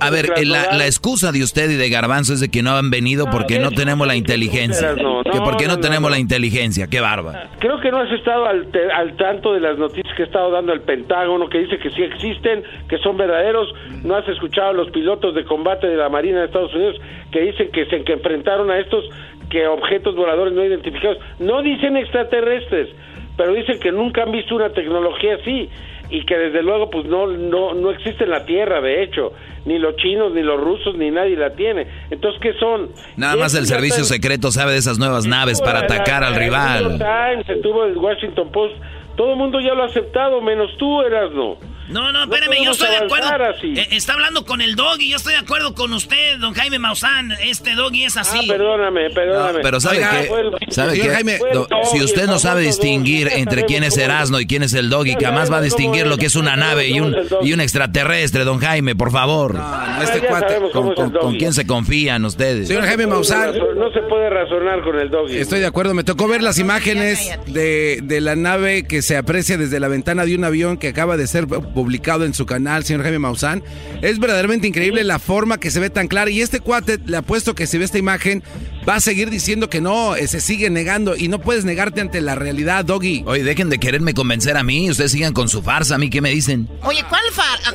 a 0.00 0.10
ver, 0.10 0.26
la, 0.46 0.86
excusa 0.86 1.30
de 1.32 1.42
usted 1.42 1.70
y 1.70 1.76
de 1.76 1.88
Garbanzo 1.88 2.32
es 2.32 2.40
de 2.40 2.50
que 2.50 2.62
no 2.62 2.72
han 2.72 2.90
venido 2.90 3.26
porque 3.30 3.58
no 3.58 3.70
tenemos 3.70 4.06
la 4.06 4.16
inteligencia. 4.16 4.94
que 4.94 5.40
porque 5.44 5.68
no, 5.68 5.78
tenemos 5.78 6.10
la 6.10 6.18
inteligencia, 6.18 6.88
qué 6.88 7.00
barba. 7.00 7.44
Creo 7.58 7.80
que 7.80 7.90
no 7.90 7.98
has 7.98 8.10
estado 8.10 8.46
al, 8.46 8.68
al, 8.94 9.16
tanto 9.16 9.54
de 9.54 9.60
las 9.60 9.78
noticias 9.78 10.12
que 10.16 10.22
ha 10.22 10.26
estado 10.26 10.50
dando 10.50 10.72
el 10.72 10.80
Pentágono, 10.80 11.48
que 11.48 11.58
dice 11.58 11.78
que 11.78 11.90
sí 11.90 12.02
existen, 12.02 12.64
que 12.88 12.98
son 12.98 13.16
verdaderos. 13.16 13.72
No 14.02 14.16
has 14.16 14.26
escuchado 14.28 14.70
a 14.70 14.72
los 14.72 14.90
pilotos 14.90 15.34
de 15.34 15.44
combate 15.44 15.86
de 15.86 15.96
la 15.96 16.08
Marina 16.08 16.40
de 16.40 16.46
Estados 16.46 16.74
Unidos 16.74 16.96
que 17.30 17.40
dicen 17.40 17.70
que 17.70 17.86
se 17.86 18.02
que 18.02 18.12
enfrentaron 18.12 18.70
a 18.70 18.78
estos 18.78 19.04
que 19.50 19.66
objetos 19.66 20.16
voladores 20.16 20.54
no 20.54 20.64
identificados. 20.64 21.18
No 21.38 21.62
dicen 21.62 21.96
extraterrestres, 21.96 22.88
pero 23.36 23.52
dicen 23.52 23.78
que 23.78 23.92
nunca 23.92 24.22
han 24.22 24.32
visto 24.32 24.56
una 24.56 24.70
tecnología 24.70 25.36
así 25.36 25.68
y 26.10 26.24
que 26.26 26.36
desde 26.36 26.62
luego 26.62 26.90
pues 26.90 27.06
no 27.06 27.26
no 27.26 27.74
no 27.74 27.90
existe 27.90 28.24
en 28.24 28.30
la 28.30 28.44
tierra 28.44 28.80
de 28.80 29.02
hecho. 29.02 29.32
Ni 29.64 29.78
los 29.78 29.96
chinos 29.96 30.32
ni 30.34 30.42
los 30.42 30.60
rusos 30.60 30.94
ni 30.96 31.10
nadie 31.10 31.36
la 31.36 31.54
tiene. 31.54 31.86
Entonces 32.10 32.40
qué 32.40 32.52
son 32.58 32.90
nada 33.16 33.36
más 33.36 33.54
el 33.54 33.66
servicio 33.66 34.04
secreto 34.04 34.50
sabe 34.50 34.72
de 34.72 34.78
esas 34.78 34.98
nuevas 34.98 35.26
naves 35.26 35.60
para 35.60 35.80
atacar 35.80 36.22
al 36.22 36.34
rival. 36.34 36.98
Se 37.46 37.56
tuvo 37.56 37.84
el 37.84 37.96
Washington 37.96 38.50
Post 38.52 38.74
todo 39.16 39.32
el 39.32 39.36
mundo 39.36 39.60
ya 39.60 39.74
lo 39.74 39.84
ha 39.84 39.86
aceptado 39.86 40.40
menos 40.40 40.76
tú 40.76 41.00
eras 41.02 41.32
no 41.88 42.04
no, 42.04 42.12
no, 42.12 42.24
espérame, 42.24 42.64
yo 42.64 42.72
estoy 42.72 42.90
de 42.90 42.96
acuerdo. 42.96 43.28
Eh, 43.62 43.88
está 43.92 44.14
hablando 44.14 44.44
con 44.44 44.60
el 44.60 44.76
doggy, 44.76 45.10
yo 45.10 45.16
estoy 45.16 45.32
de 45.34 45.38
acuerdo 45.38 45.74
con 45.74 45.92
usted, 45.92 46.38
don 46.38 46.54
Jaime 46.54 46.78
Maussan. 46.78 47.32
Este 47.42 47.74
doggy 47.74 48.04
es 48.04 48.16
así. 48.16 48.40
Ah, 48.42 48.44
perdóname, 48.48 49.10
perdóname. 49.10 49.60
pero 49.62 49.80
sabe 49.80 49.98
que, 49.98 50.70
¿sabe 50.70 50.98
Jaime, 50.98 51.38
si 51.92 52.02
usted 52.02 52.26
no 52.26 52.38
sabe 52.38 52.62
distinguir 52.62 53.28
entre 53.32 53.64
quién 53.64 53.84
es 53.84 53.96
Erasmo 53.96 54.40
y 54.40 54.46
quién 54.46 54.62
es 54.62 54.74
el 54.74 54.90
doggy, 54.90 55.16
que 55.16 55.24
jamás 55.24 55.50
va 55.50 55.58
a 55.58 55.62
distinguir 55.62 56.06
lo 56.06 56.16
que 56.16 56.26
es 56.26 56.36
una 56.36 56.56
nave 56.56 56.88
y 56.88 57.00
un, 57.00 57.16
y 57.42 57.52
un 57.52 57.60
extraterrestre, 57.60 58.44
don 58.44 58.58
Jaime, 58.58 58.94
por 58.94 59.10
favor. 59.10 59.54
No, 59.54 60.02
este 60.02 60.20
cuate, 60.20 60.56
con, 60.72 61.36
quién 61.36 61.52
se 61.52 61.66
confían 61.66 62.24
ustedes? 62.24 62.68
Señor 62.68 62.84
Jaime 62.84 63.06
Maussan. 63.06 63.54
No 63.76 63.90
se 63.92 64.00
puede 64.02 64.30
razonar 64.30 64.82
con 64.82 64.98
el 64.98 65.10
doggy. 65.10 65.38
Estoy 65.38 65.60
de 65.60 65.66
acuerdo, 65.66 65.94
me 65.94 66.04
tocó 66.04 66.28
ver 66.28 66.42
las 66.42 66.58
imágenes 66.58 67.38
de, 67.46 68.00
de 68.02 68.20
la 68.20 68.36
nave 68.36 68.86
que 68.86 69.02
se 69.02 69.16
aprecia 69.16 69.56
desde 69.56 69.80
la 69.80 69.88
ventana 69.88 70.24
de 70.24 70.34
un 70.34 70.44
avión 70.44 70.76
que 70.76 70.88
acaba 70.88 71.16
de 71.16 71.26
ser 71.26 71.46
publicado 71.74 72.24
en 72.24 72.32
su 72.32 72.46
canal, 72.46 72.84
señor 72.84 73.02
Jaime 73.02 73.18
Maussan. 73.18 73.62
Es 74.00 74.18
verdaderamente 74.18 74.66
increíble 74.66 75.04
la 75.04 75.18
forma 75.18 75.58
que 75.58 75.70
se 75.70 75.80
ve 75.80 75.90
tan 75.90 76.08
clara. 76.08 76.30
Y 76.30 76.40
este 76.40 76.60
cuate, 76.60 76.98
le 77.04 77.18
apuesto 77.18 77.54
que 77.54 77.66
si 77.66 77.76
ve 77.76 77.84
esta 77.84 77.98
imagen, 77.98 78.42
va 78.88 78.94
a 78.94 79.00
seguir 79.00 79.28
diciendo 79.28 79.68
que 79.68 79.80
no, 79.80 80.16
eh, 80.16 80.26
se 80.28 80.40
sigue 80.40 80.70
negando. 80.70 81.16
Y 81.16 81.28
no 81.28 81.40
puedes 81.40 81.64
negarte 81.64 82.00
ante 82.00 82.20
la 82.20 82.34
realidad, 82.34 82.84
Doggy. 82.84 83.24
Oye, 83.26 83.42
dejen 83.42 83.68
de 83.68 83.78
quererme 83.78 84.14
convencer 84.14 84.56
a 84.56 84.62
mí. 84.62 84.90
Ustedes 84.90 85.12
sigan 85.12 85.34
con 85.34 85.48
su 85.48 85.62
farsa. 85.62 85.96
¿A 85.96 85.98
mí 85.98 86.08
qué 86.08 86.20
me 86.20 86.30
dicen? 86.30 86.68
Oye, 86.82 87.04
¿cuál 87.08 87.22
farsa? 87.32 87.74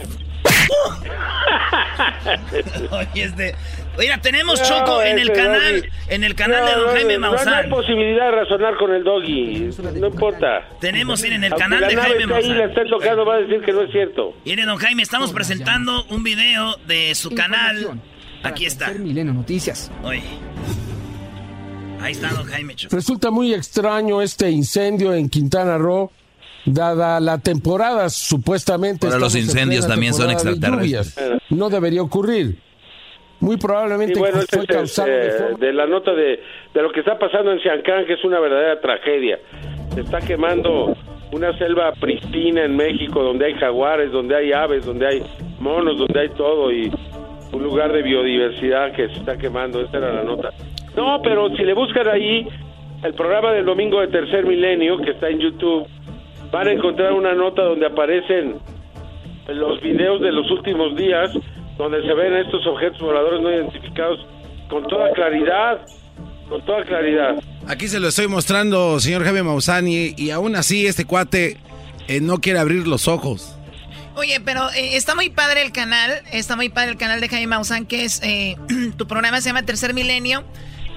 Oye, 2.91 3.23
este. 3.23 3.55
Oiga, 3.99 4.17
tenemos 4.21 4.63
Choco 4.63 5.01
en 5.03 5.19
el 5.19 5.33
canal, 5.33 5.91
en 6.07 6.23
el 6.23 6.33
canal 6.33 6.65
de 6.65 6.71
Don 6.71 6.95
Jaime 6.95 7.17
Maussan. 7.17 7.45
No, 7.47 7.55
hay 7.55 7.69
posibilidad 7.69 8.27
de 8.27 8.31
razonar 8.31 8.77
con 8.77 8.93
el 8.93 9.03
doggy, 9.03 9.71
no 9.99 10.07
importa. 10.07 10.69
Tenemos, 10.79 11.21
en 11.21 11.43
el 11.43 11.53
canal 11.53 11.81
de 11.85 11.97
Jaime 11.97 12.25
Maussan. 12.25 12.51
ahí 12.53 12.57
la 12.59 12.65
está 12.67 12.85
tocando, 12.85 13.25
va 13.25 13.35
a 13.35 13.37
decir 13.39 13.59
que 13.59 13.73
no 13.73 13.81
es 13.81 13.91
cierto. 13.91 14.35
Miren, 14.45 14.67
Don 14.67 14.77
Jaime, 14.77 15.03
estamos 15.03 15.33
presentando 15.33 16.05
un 16.05 16.23
video 16.23 16.77
de 16.87 17.13
su 17.13 17.35
canal. 17.35 17.99
Aquí 18.41 18.65
está. 18.65 18.89
Milenio 18.93 19.33
Noticias. 19.33 19.91
Oye. 20.01 20.23
Ahí 21.99 22.13
está 22.13 22.29
Don 22.29 22.45
Jaime 22.45 22.75
Choco. 22.75 22.95
Resulta 22.95 23.31
muy 23.31 23.53
extraño 23.53 24.21
este 24.21 24.49
incendio 24.49 25.13
en 25.13 25.27
Quintana 25.27 25.77
Roo 25.77 26.09
dada 26.63 27.19
la 27.19 27.39
temporada 27.39 28.09
supuestamente. 28.09 29.07
Ahora 29.07 29.19
los 29.19 29.35
incendios 29.35 29.85
también 29.85 30.13
son 30.13 30.31
extraterrestres. 30.31 31.41
No 31.49 31.69
debería 31.69 32.01
ocurrir 32.01 32.68
muy 33.39 33.57
probablemente 33.57 34.15
fue 34.15 34.65
causado 34.65 35.09
de, 35.57 35.73
la 35.73 35.85
nota 35.85 36.13
de, 36.13 36.41
de, 36.73 36.81
lo 36.81 36.91
que 36.91 36.99
está 36.99 37.17
pasando 37.17 37.51
en 37.51 37.59
Siancán, 37.61 38.05
que 38.05 38.13
es 38.13 38.23
una 38.23 38.39
verdadera 38.39 38.79
tragedia. 38.81 39.39
Se 39.93 40.01
está 40.01 40.19
quemando 40.19 40.95
una 41.31 41.57
selva 41.57 41.91
pristina 41.93 42.65
en 42.65 42.75
México, 42.75 43.23
donde 43.23 43.45
hay 43.45 43.53
jaguares, 43.53 44.11
donde 44.11 44.35
hay 44.35 44.51
aves, 44.51 44.85
donde 44.85 45.07
hay 45.07 45.23
monos, 45.59 45.97
donde 45.97 46.19
hay 46.19 46.29
todo, 46.29 46.71
y 46.71 46.91
un 47.51 47.63
lugar 47.63 47.91
de 47.93 48.01
biodiversidad 48.01 48.93
que 48.93 49.07
se 49.09 49.15
está 49.15 49.37
quemando. 49.37 49.81
Esta 49.81 49.97
era 49.97 50.13
la 50.13 50.23
nota. 50.23 50.49
No, 50.95 51.21
pero 51.21 51.49
si 51.55 51.63
le 51.63 51.73
buscan 51.73 52.07
ahí 52.07 52.47
el 53.03 53.13
programa 53.13 53.53
del 53.53 53.65
domingo 53.65 54.01
de 54.01 54.07
Tercer 54.07 54.45
Milenio, 54.45 54.97
que 54.97 55.11
está 55.11 55.29
en 55.29 55.39
YouTube, 55.39 55.87
van 56.51 56.67
a 56.67 56.71
encontrar 56.71 57.13
una 57.13 57.33
nota 57.33 57.63
donde 57.63 57.85
aparecen 57.85 58.57
los 59.47 59.81
videos 59.81 60.21
de 60.21 60.31
los 60.31 60.49
últimos 60.51 60.95
días 60.95 61.31
donde 61.79 62.01
se 62.01 62.13
ven 62.13 62.35
estos 62.35 62.67
objetos 62.67 62.99
voladores 62.99 63.41
no 63.41 63.49
identificados 63.49 64.19
con 64.69 64.85
toda 64.87 65.11
claridad, 65.13 65.79
con 66.49 66.63
toda 66.65 66.83
claridad. 66.83 67.41
Aquí 67.67 67.87
se 67.87 68.01
lo 68.01 68.09
estoy 68.09 68.27
mostrando, 68.27 68.99
señor 68.99 69.23
Jaime 69.23 69.43
Mausani, 69.43 70.13
y 70.17 70.29
aún 70.31 70.57
así 70.57 70.85
este 70.85 71.05
cuate 71.05 71.57
eh, 72.09 72.19
no 72.19 72.39
quiere 72.39 72.59
abrir 72.59 72.85
los 72.85 73.07
ojos. 73.07 73.55
Oye, 74.15 74.41
pero 74.43 74.69
eh, 74.71 74.97
está 74.97 75.15
muy 75.15 75.29
padre 75.29 75.61
el 75.61 75.71
canal, 75.71 76.11
está 76.33 76.57
muy 76.57 76.67
padre 76.67 76.91
el 76.91 76.97
canal 76.97 77.21
de 77.21 77.29
Jaime 77.29 77.47
Maussan, 77.47 77.85
que 77.85 78.03
es, 78.03 78.21
eh, 78.23 78.57
tu 78.97 79.07
programa 79.07 79.39
se 79.39 79.49
llama 79.49 79.63
Tercer 79.63 79.93
Milenio. 79.93 80.43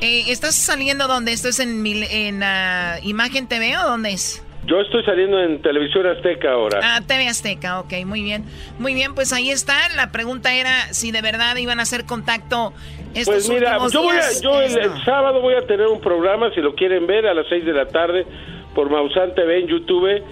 ¿Estás 0.01 0.57
saliendo 0.57 1.07
dónde? 1.07 1.33
¿Esto 1.33 1.49
es 1.49 1.61
en, 1.61 1.87
en 1.87 2.43
ah, 2.43 2.97
Imagen 3.05 3.47
TV 3.47 3.79
o 3.79 3.87
dónde 3.87 4.11
es? 4.11 4.43
Yo 4.65 4.81
estoy 4.81 5.05
saliendo 5.05 5.41
en 5.41 5.61
Televisión 5.61 6.07
Azteca 6.07 6.53
ahora. 6.53 6.79
Ah, 6.83 7.01
TV 7.05 7.27
Azteca, 7.27 7.81
ok, 7.81 7.93
muy 8.07 8.23
bien. 8.23 8.45
Muy 8.79 8.95
bien, 8.95 9.15
pues 9.15 9.33
ahí 9.33 9.51
está. 9.51 9.75
La 9.97 10.13
pregunta 10.13 10.55
era 10.55 10.93
si 10.93 11.11
de 11.11 11.21
verdad 11.21 11.57
iban 11.57 11.81
a 11.81 11.83
hacer 11.83 12.07
contacto 12.07 12.73
estos 13.15 13.49
Pues 13.49 13.51
mira, 13.51 13.79
yo, 13.93 14.03
voy 14.03 14.17
a, 14.17 14.41
yo 14.41 14.61
el, 14.61 15.05
sábado 15.05 15.41
voy 15.41 15.55
a 15.55 15.67
tener 15.67 15.89
un 15.89 16.01
programa, 16.01 16.51
si 16.55 16.61
lo 16.61 16.75
quieren 16.77 17.07
ver, 17.09 17.27
a 17.27 17.35
las 17.35 17.47
6 17.49 17.65
de 17.65 17.73
la 17.73 17.87
tarde 17.87 18.25
por 18.73 18.89
Mausan 18.89 19.35
TV 19.35 19.61
en 19.61 19.67
YouTube, 19.67 20.23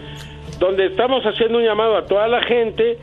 donde 0.60 0.86
estamos 0.86 1.24
haciendo 1.24 1.58
un 1.58 1.64
llamado 1.64 1.96
a 1.96 2.06
toda 2.06 2.28
la 2.28 2.42
gente. 2.42 2.98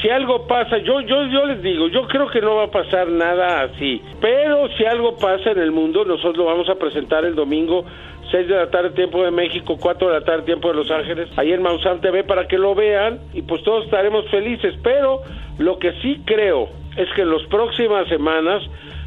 Si 0.00 0.08
algo 0.08 0.46
pasa, 0.46 0.78
yo, 0.78 1.00
yo, 1.00 1.26
yo 1.26 1.44
les 1.46 1.62
digo, 1.62 1.88
yo 1.88 2.06
creo 2.06 2.30
que 2.30 2.40
no 2.40 2.54
va 2.54 2.64
a 2.64 2.70
pasar 2.70 3.08
nada 3.08 3.62
así, 3.62 4.00
pero 4.20 4.68
si 4.78 4.86
algo 4.86 5.16
pasa 5.16 5.50
en 5.50 5.58
el 5.58 5.72
mundo, 5.72 6.06
nosotros 6.06 6.38
lo 6.38 6.44
vamos 6.46 6.70
a 6.70 6.76
presentar 6.76 7.26
el 7.26 7.34
domingo 7.34 7.84
6 8.30 8.48
de 8.48 8.54
la 8.54 8.70
tarde 8.70 8.90
tiempo 8.90 9.24
de 9.24 9.30
México, 9.30 9.76
4 9.80 10.08
de 10.08 10.14
la 10.20 10.24
tarde 10.24 10.42
tiempo 10.44 10.68
de 10.68 10.74
Los 10.74 10.90
Ángeles, 10.90 11.28
ahí 11.36 11.52
en 11.52 11.62
Mausan 11.62 12.00
TV 12.00 12.24
para 12.24 12.46
que 12.46 12.58
lo 12.58 12.74
vean 12.74 13.20
y 13.32 13.42
pues 13.42 13.62
todos 13.62 13.84
estaremos 13.84 14.28
felices, 14.30 14.74
pero 14.82 15.22
lo 15.58 15.78
que 15.78 15.92
sí 16.00 16.22
creo 16.24 16.68
es 16.96 17.08
que 17.14 17.22
en 17.22 17.30
las 17.30 17.42
próximas 17.44 18.08
semanas, 18.08 18.62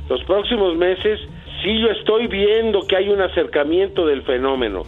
los 0.10 0.24
próximos 0.26 0.76
meses, 0.76 1.20
sí 1.62 1.80
yo 1.80 1.88
estoy 1.88 2.28
viendo 2.28 2.86
que 2.88 2.96
hay 2.96 3.10
un 3.10 3.22
acercamiento 3.22 4.06
del 4.06 4.24
fenómeno. 4.24 4.84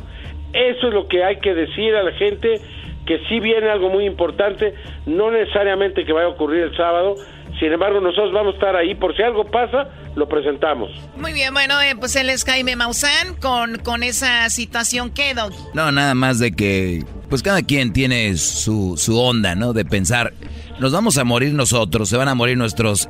Eso 0.53 0.88
es 0.88 0.94
lo 0.94 1.07
que 1.07 1.24
hay 1.24 1.38
que 1.38 1.53
decir 1.53 1.95
a 1.95 2.03
la 2.03 2.12
gente, 2.14 2.60
que 3.06 3.20
sí 3.30 3.40
viene 3.40 3.70
algo 3.70 3.90
muy 3.90 4.06
importante, 4.06 4.74
no 5.06 5.32
necesariamente 5.32 6.06
que 6.06 6.14
vaya 6.14 6.28
a 6.28 6.30
ocurrir 6.30 6.64
el 6.64 6.76
sábado, 6.76 7.16
sin 7.60 7.72
embargo, 7.72 8.02
nosotros 8.02 8.34
vamos 8.34 8.53
a 8.53 8.57
estar 8.57 8.76
ahí. 8.76 8.95
Por 8.95 9.15
si 9.15 9.23
algo 9.23 9.45
pasa, 9.45 9.90
lo 10.15 10.27
presentamos. 10.27 10.91
Muy 11.15 11.34
bien, 11.34 11.53
bueno, 11.53 11.82
eh, 11.82 11.95
pues 11.98 12.15
él 12.15 12.30
es 12.30 12.44
Jaime 12.44 12.76
Maussan 12.76 13.36
con, 13.41 13.77
con 13.77 14.03
esa 14.03 14.49
situación. 14.49 15.11
¿Qué, 15.11 15.34
Dog? 15.34 15.53
No, 15.73 15.91
nada 15.91 16.15
más 16.15 16.40
de 16.40 16.52
que, 16.52 17.03
pues 17.30 17.41
cada 17.41 17.61
quien 17.61 17.94
tiene 17.94 18.36
su, 18.36 18.95
su 18.98 19.19
onda, 19.19 19.56
¿no? 19.56 19.73
De 19.73 19.86
pensar, 19.86 20.34
nos 20.80 20.91
vamos 20.91 21.18
a 21.18 21.23
morir 21.23 21.53
nosotros, 21.53 22.10
se 22.10 22.18
van 22.18 22.27
a 22.27 22.36
morir 22.36 22.57
nuestros 22.57 23.10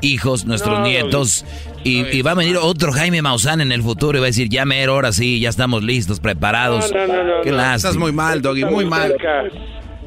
hijos, 0.00 0.44
nuestros 0.46 0.80
nietos. 0.80 1.44
y, 1.82 2.22
va 2.22 2.32
a 2.32 2.34
venir 2.34 2.56
otro 2.58 2.92
Jaime 2.92 3.22
Maussan 3.22 3.60
en 3.60 3.72
el 3.72 3.82
futuro 3.82 4.18
y 4.18 4.20
va 4.20 4.26
a 4.26 4.28
decir, 4.28 4.48
ya 4.48 4.64
mero, 4.64 4.92
ahora 4.92 5.10
sí, 5.10 5.40
ya 5.40 5.48
estamos 5.48 5.82
listos, 5.82 6.20
preparados. 6.20 6.92
No, 6.92 7.06
no, 7.06 7.24
no. 7.24 7.40
Qué 7.42 7.50
Estás 7.50 7.96
muy 7.96 8.12
mal, 8.12 8.40
Doggy, 8.40 8.64
muy, 8.64 8.84
mal. 8.84 9.16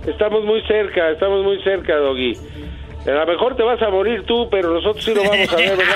Estamos 0.07 0.43
muy 0.45 0.61
cerca, 0.67 1.11
estamos 1.11 1.43
muy 1.43 1.61
cerca, 1.63 1.95
Doggy. 1.97 2.33
A 3.05 3.11
lo 3.11 3.25
mejor 3.25 3.55
te 3.55 3.63
vas 3.63 3.81
a 3.81 3.89
morir 3.89 4.23
tú, 4.25 4.47
pero 4.49 4.73
nosotros 4.73 5.03
sí 5.03 5.13
lo 5.13 5.23
vamos 5.23 5.49
a 5.51 5.55
ver, 5.55 5.77
¿verdad? 5.77 5.93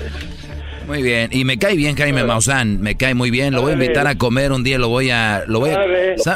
Muy 0.90 1.02
bien, 1.04 1.30
y 1.32 1.44
me 1.44 1.56
cae 1.56 1.76
bien 1.76 1.94
Jaime 1.94 2.24
Maussan, 2.24 2.80
me 2.80 2.96
cae 2.96 3.14
muy 3.14 3.30
bien, 3.30 3.54
lo 3.54 3.62
voy 3.62 3.70
a 3.70 3.74
invitar 3.74 4.08
a 4.08 4.16
comer 4.16 4.50
un 4.50 4.64
día, 4.64 4.76
lo 4.76 4.88
voy 4.88 5.08
a... 5.10 5.44
Lo 5.46 5.60
voy 5.60 5.70
a, 5.70 5.78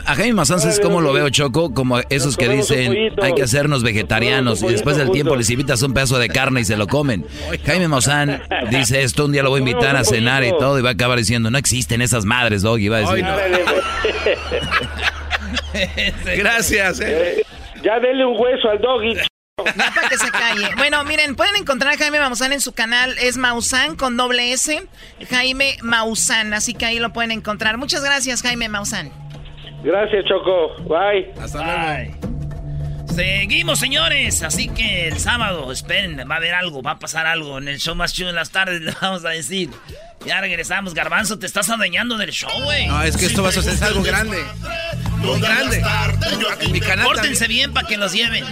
a 0.06 0.14
Jaime 0.14 0.34
Maussan, 0.34 0.60
¿sabes 0.60 0.78
cómo 0.78 1.00
lo 1.00 1.12
veo, 1.12 1.28
Choco? 1.28 1.74
Como 1.74 1.98
esos 2.08 2.36
que 2.36 2.48
dicen, 2.48 2.94
hay 3.20 3.34
que 3.34 3.42
hacernos 3.42 3.82
vegetarianos, 3.82 4.62
y 4.62 4.68
después 4.68 4.96
del 4.96 5.10
tiempo 5.10 5.34
les 5.34 5.50
invitas 5.50 5.82
un 5.82 5.92
pedazo 5.92 6.20
de 6.20 6.28
carne 6.28 6.60
y 6.60 6.64
se 6.64 6.76
lo 6.76 6.86
comen. 6.86 7.26
Jaime 7.66 7.88
Maussan 7.88 8.42
dice 8.70 9.02
esto, 9.02 9.24
un 9.24 9.32
día 9.32 9.42
lo 9.42 9.50
voy 9.50 9.58
a 9.58 9.60
invitar 9.68 9.96
a 9.96 10.04
cenar 10.04 10.44
y 10.44 10.50
todo, 10.50 10.78
y 10.78 10.82
va 10.82 10.90
a 10.90 10.92
acabar 10.92 11.18
diciendo, 11.18 11.50
no 11.50 11.58
existen 11.58 12.00
esas 12.00 12.24
madres, 12.24 12.62
Doggy, 12.62 12.88
va 12.88 12.98
a 12.98 13.00
decir. 13.00 13.26
Gracias. 16.36 17.00
Eh. 17.00 17.40
Eh, 17.40 17.42
ya 17.82 17.98
denle 18.00 18.24
un 18.24 18.40
hueso 18.40 18.70
al 18.70 18.80
doggy. 18.80 19.14
No 19.56 19.64
para 19.94 20.08
que 20.08 20.18
se 20.18 20.30
calle. 20.30 20.68
Bueno, 20.76 21.04
miren, 21.04 21.36
pueden 21.36 21.56
encontrar 21.56 21.94
a 21.94 21.96
Jaime 21.96 22.18
Maussan 22.18 22.52
en 22.52 22.60
su 22.60 22.72
canal. 22.72 23.16
Es 23.18 23.36
Maussan 23.36 23.96
con 23.96 24.16
doble 24.16 24.52
S. 24.52 24.82
Jaime 25.30 25.76
Maussan. 25.82 26.54
Así 26.54 26.74
que 26.74 26.86
ahí 26.86 26.98
lo 26.98 27.12
pueden 27.12 27.30
encontrar. 27.30 27.76
Muchas 27.78 28.02
gracias, 28.02 28.42
Jaime 28.42 28.68
Maussan. 28.68 29.12
Gracias, 29.84 30.24
Choco. 30.24 30.74
Bye. 30.84 31.32
Hasta 31.40 31.62
luego. 31.62 32.34
Seguimos, 33.14 33.78
señores. 33.78 34.42
Así 34.42 34.68
que 34.68 35.06
el 35.06 35.20
sábado, 35.20 35.70
esperen, 35.70 36.18
va 36.28 36.34
a 36.34 36.38
haber 36.38 36.54
algo, 36.54 36.82
va 36.82 36.92
a 36.92 36.98
pasar 36.98 37.26
algo. 37.26 37.58
En 37.58 37.68
el 37.68 37.78
show 37.78 37.94
más 37.94 38.12
chido 38.12 38.28
en 38.30 38.34
las 38.34 38.50
tardes 38.50 38.80
le 38.82 38.92
vamos 39.00 39.24
a 39.24 39.28
decir. 39.28 39.70
Ya 40.26 40.40
regresamos, 40.40 40.94
Garbanzo, 40.94 41.38
te 41.38 41.46
estás 41.46 41.68
adueñando 41.70 42.16
del 42.16 42.30
show, 42.30 42.50
güey. 42.64 42.88
No, 42.88 43.02
es 43.02 43.16
que 43.16 43.26
esto 43.26 43.42
va 43.42 43.50
a 43.50 43.52
suceder 43.52 43.84
algo 43.84 44.02
grande. 44.02 44.38
Muy 45.24 45.40
grande. 45.40 45.82
En 46.60 46.72
mi 46.72 46.80
canal 46.80 47.06
Pórtense 47.06 47.46
bien 47.46 47.72
para 47.72 47.86
que 47.86 47.96
los 47.96 48.12
lleven. 48.12 48.44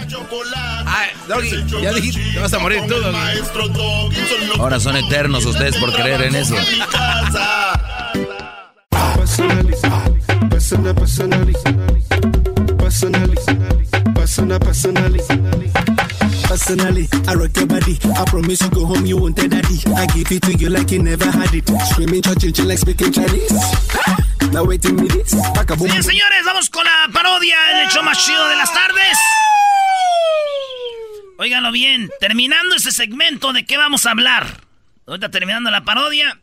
Ah, 0.85 1.05
Doggy, 1.27 1.65
ya 1.81 1.93
dijiste, 1.93 2.21
te 2.33 2.39
vas 2.39 2.53
a 2.53 2.59
morir 2.59 2.81
tú, 2.87 2.95
Doggy. 2.95 4.59
Ahora 4.59 4.79
son 4.79 4.95
eternos 4.97 5.45
ustedes 5.45 5.77
por 5.77 5.93
creer 5.93 6.21
en 6.23 6.35
eso. 6.35 6.55
Personally, 16.43 17.07
I 17.27 17.33
rock 17.35 17.55
your 17.57 17.67
body. 17.67 17.97
I 18.15 18.25
promise 18.25 18.61
you 18.61 18.69
go 18.69 18.85
home, 18.85 19.05
you 19.05 19.17
won't 19.17 19.35
tell 19.35 19.47
daddy. 19.47 19.79
I 19.95 20.05
give 20.07 20.31
it 20.31 20.43
to 20.43 20.53
you 20.53 20.69
like 20.69 20.91
you 20.91 21.01
never 21.01 21.25
had 21.25 21.53
it. 21.53 21.67
Screaming, 21.91 22.21
church, 22.21 22.59
like 22.59 22.77
speaking 22.77 23.11
Chinese. 23.11 23.51
Now 24.51 24.65
waiting 24.65 24.95
me 24.95 25.07
this. 25.07 25.33
Bien, 25.79 26.03
señores, 26.03 26.45
vamos 26.45 26.69
con 26.69 26.85
la 26.85 27.09
parodia 27.11 27.57
el 27.81 27.89
show 27.89 28.03
más 28.03 28.23
chido 28.23 28.47
de 28.49 28.55
las 28.55 28.71
tardes. 28.71 29.17
Óiganlo 31.37 31.71
bien, 31.71 32.11
terminando 32.19 32.75
ese 32.75 32.91
segmento, 32.91 33.51
¿de 33.53 33.65
qué 33.65 33.77
vamos 33.77 34.05
a 34.05 34.11
hablar? 34.11 34.61
Ahorita 35.07 35.29
terminando 35.31 35.71
la 35.71 35.83
parodia, 35.83 36.39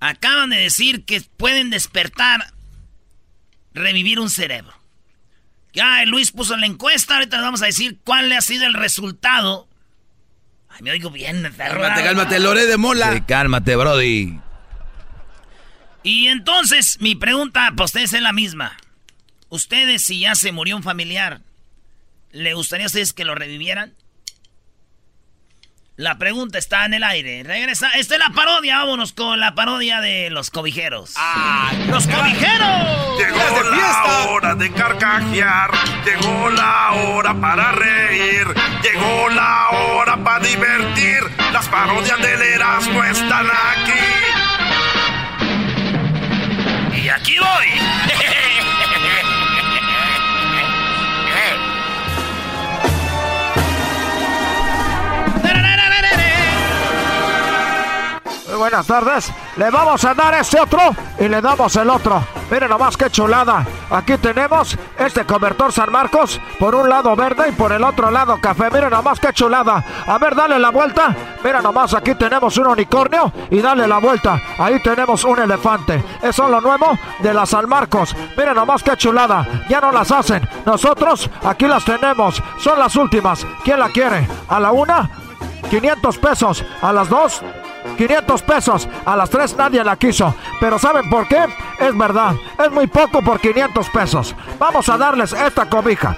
acaban 0.00 0.50
de 0.50 0.56
decir 0.56 1.04
que 1.04 1.20
pueden 1.20 1.70
despertar, 1.70 2.52
revivir 3.72 4.18
un 4.18 4.28
cerebro. 4.28 4.74
Ya, 5.76 6.02
Luis 6.06 6.32
puso 6.32 6.56
la 6.56 6.64
encuesta, 6.64 7.16
ahorita 7.16 7.38
vamos 7.38 7.60
a 7.60 7.66
decir 7.66 7.98
cuál 8.02 8.30
le 8.30 8.36
ha 8.38 8.40
sido 8.40 8.64
el 8.64 8.72
resultado. 8.72 9.68
Ay, 10.70 10.80
me 10.80 10.90
oigo 10.90 11.10
bien, 11.10 11.42
Cálmate, 11.54 12.02
cálmate, 12.02 12.40
Lore 12.40 12.64
de 12.64 12.78
Mola. 12.78 13.12
Sí, 13.12 13.20
cálmate, 13.20 13.76
Brody. 13.76 14.40
Y 16.02 16.28
entonces, 16.28 16.96
mi 17.02 17.14
pregunta 17.14 17.72
para 17.76 17.84
ustedes 17.84 18.14
es 18.14 18.22
la 18.22 18.32
misma. 18.32 18.74
Ustedes, 19.50 20.02
si 20.02 20.20
ya 20.20 20.34
se 20.34 20.50
murió 20.50 20.76
un 20.76 20.82
familiar, 20.82 21.42
¿le 22.30 22.54
gustaría 22.54 22.86
a 22.86 22.88
ustedes 22.88 23.12
que 23.12 23.26
lo 23.26 23.34
revivieran? 23.34 23.92
La 25.98 26.18
pregunta 26.18 26.58
está 26.58 26.84
en 26.84 26.92
el 26.92 27.02
aire. 27.02 27.42
Regresa. 27.42 27.88
Esta 27.92 28.16
es 28.16 28.20
la 28.20 28.28
parodia. 28.28 28.76
Vámonos 28.76 29.14
con 29.14 29.40
la 29.40 29.54
parodia 29.54 30.02
de 30.02 30.28
los 30.28 30.50
cobijeros. 30.50 31.14
¡Ah! 31.16 31.72
¡Los 31.88 32.06
cobijeros! 32.06 33.18
Llegó 33.18 33.62
la 33.70 34.26
hora 34.28 34.54
de 34.54 34.70
carcajear. 34.72 35.70
Llegó 36.04 36.50
la 36.50 36.92
hora 36.92 37.32
para 37.40 37.72
reír. 37.72 38.46
Llegó 38.82 39.30
la 39.30 39.70
hora 39.70 40.18
para 40.22 40.40
divertir. 40.40 41.20
Las 41.50 41.66
parodias 41.68 42.20
del 42.20 42.42
Erasmo 42.42 43.02
están 43.02 43.46
aquí. 43.46 43.98
Y 47.02 47.08
aquí 47.08 47.38
voy. 47.38 47.68
Buenas 58.56 58.86
tardes. 58.86 59.32
Le 59.56 59.70
vamos 59.70 60.04
a 60.04 60.14
dar 60.14 60.34
este 60.34 60.60
otro 60.60 60.80
y 61.18 61.28
le 61.28 61.40
damos 61.40 61.76
el 61.76 61.88
otro. 61.88 62.22
Miren 62.50 62.70
nomás 62.70 62.96
qué 62.96 63.10
chulada. 63.10 63.66
Aquí 63.90 64.16
tenemos 64.18 64.78
este 64.98 65.24
cobertor 65.24 65.72
San 65.72 65.90
Marcos. 65.90 66.40
Por 66.58 66.74
un 66.74 66.88
lado 66.88 67.14
verde 67.14 67.48
y 67.48 67.52
por 67.52 67.72
el 67.72 67.84
otro 67.84 68.10
lado 68.10 68.38
café. 68.40 68.70
Miren 68.70 68.90
nomás 68.90 69.20
qué 69.20 69.32
chulada. 69.32 69.84
A 70.06 70.18
ver, 70.18 70.34
dale 70.34 70.58
la 70.58 70.70
vuelta. 70.70 71.14
Mira 71.44 71.60
nomás, 71.60 71.94
aquí 71.94 72.14
tenemos 72.14 72.56
un 72.58 72.66
unicornio 72.68 73.32
y 73.50 73.60
dale 73.60 73.86
la 73.86 73.98
vuelta. 73.98 74.40
Ahí 74.58 74.82
tenemos 74.82 75.24
un 75.24 75.38
elefante. 75.38 76.02
Eso 76.22 76.44
es 76.44 76.50
lo 76.50 76.60
nuevo 76.60 76.98
de 77.20 77.34
la 77.34 77.46
San 77.46 77.68
Marcos. 77.68 78.14
Miren 78.36 78.54
nomás 78.54 78.82
qué 78.82 78.96
chulada. 78.96 79.46
Ya 79.68 79.80
no 79.80 79.92
las 79.92 80.10
hacen. 80.10 80.48
Nosotros 80.64 81.30
aquí 81.44 81.66
las 81.66 81.84
tenemos. 81.84 82.42
Son 82.58 82.78
las 82.78 82.96
últimas. 82.96 83.46
¿Quién 83.64 83.78
la 83.78 83.88
quiere? 83.88 84.26
¿A 84.48 84.60
la 84.60 84.72
una? 84.72 85.10
500 85.70 86.18
pesos. 86.18 86.64
¿A 86.80 86.92
las 86.92 87.08
dos? 87.08 87.42
500 87.96 88.42
pesos. 88.42 88.88
A 89.04 89.16
las 89.16 89.30
3 89.30 89.56
nadie 89.56 89.82
la 89.82 89.96
quiso. 89.96 90.34
Pero 90.60 90.78
¿saben 90.78 91.08
por 91.10 91.26
qué? 91.26 91.44
es 91.78 91.96
verdad, 91.96 92.34
es 92.58 92.70
muy 92.72 92.86
poco 92.86 93.22
por 93.22 93.40
500 93.40 93.90
pesos. 93.90 94.34
Vamos 94.58 94.88
a 94.88 94.96
darles 94.96 95.32
esta 95.32 95.68
cobija 95.68 96.16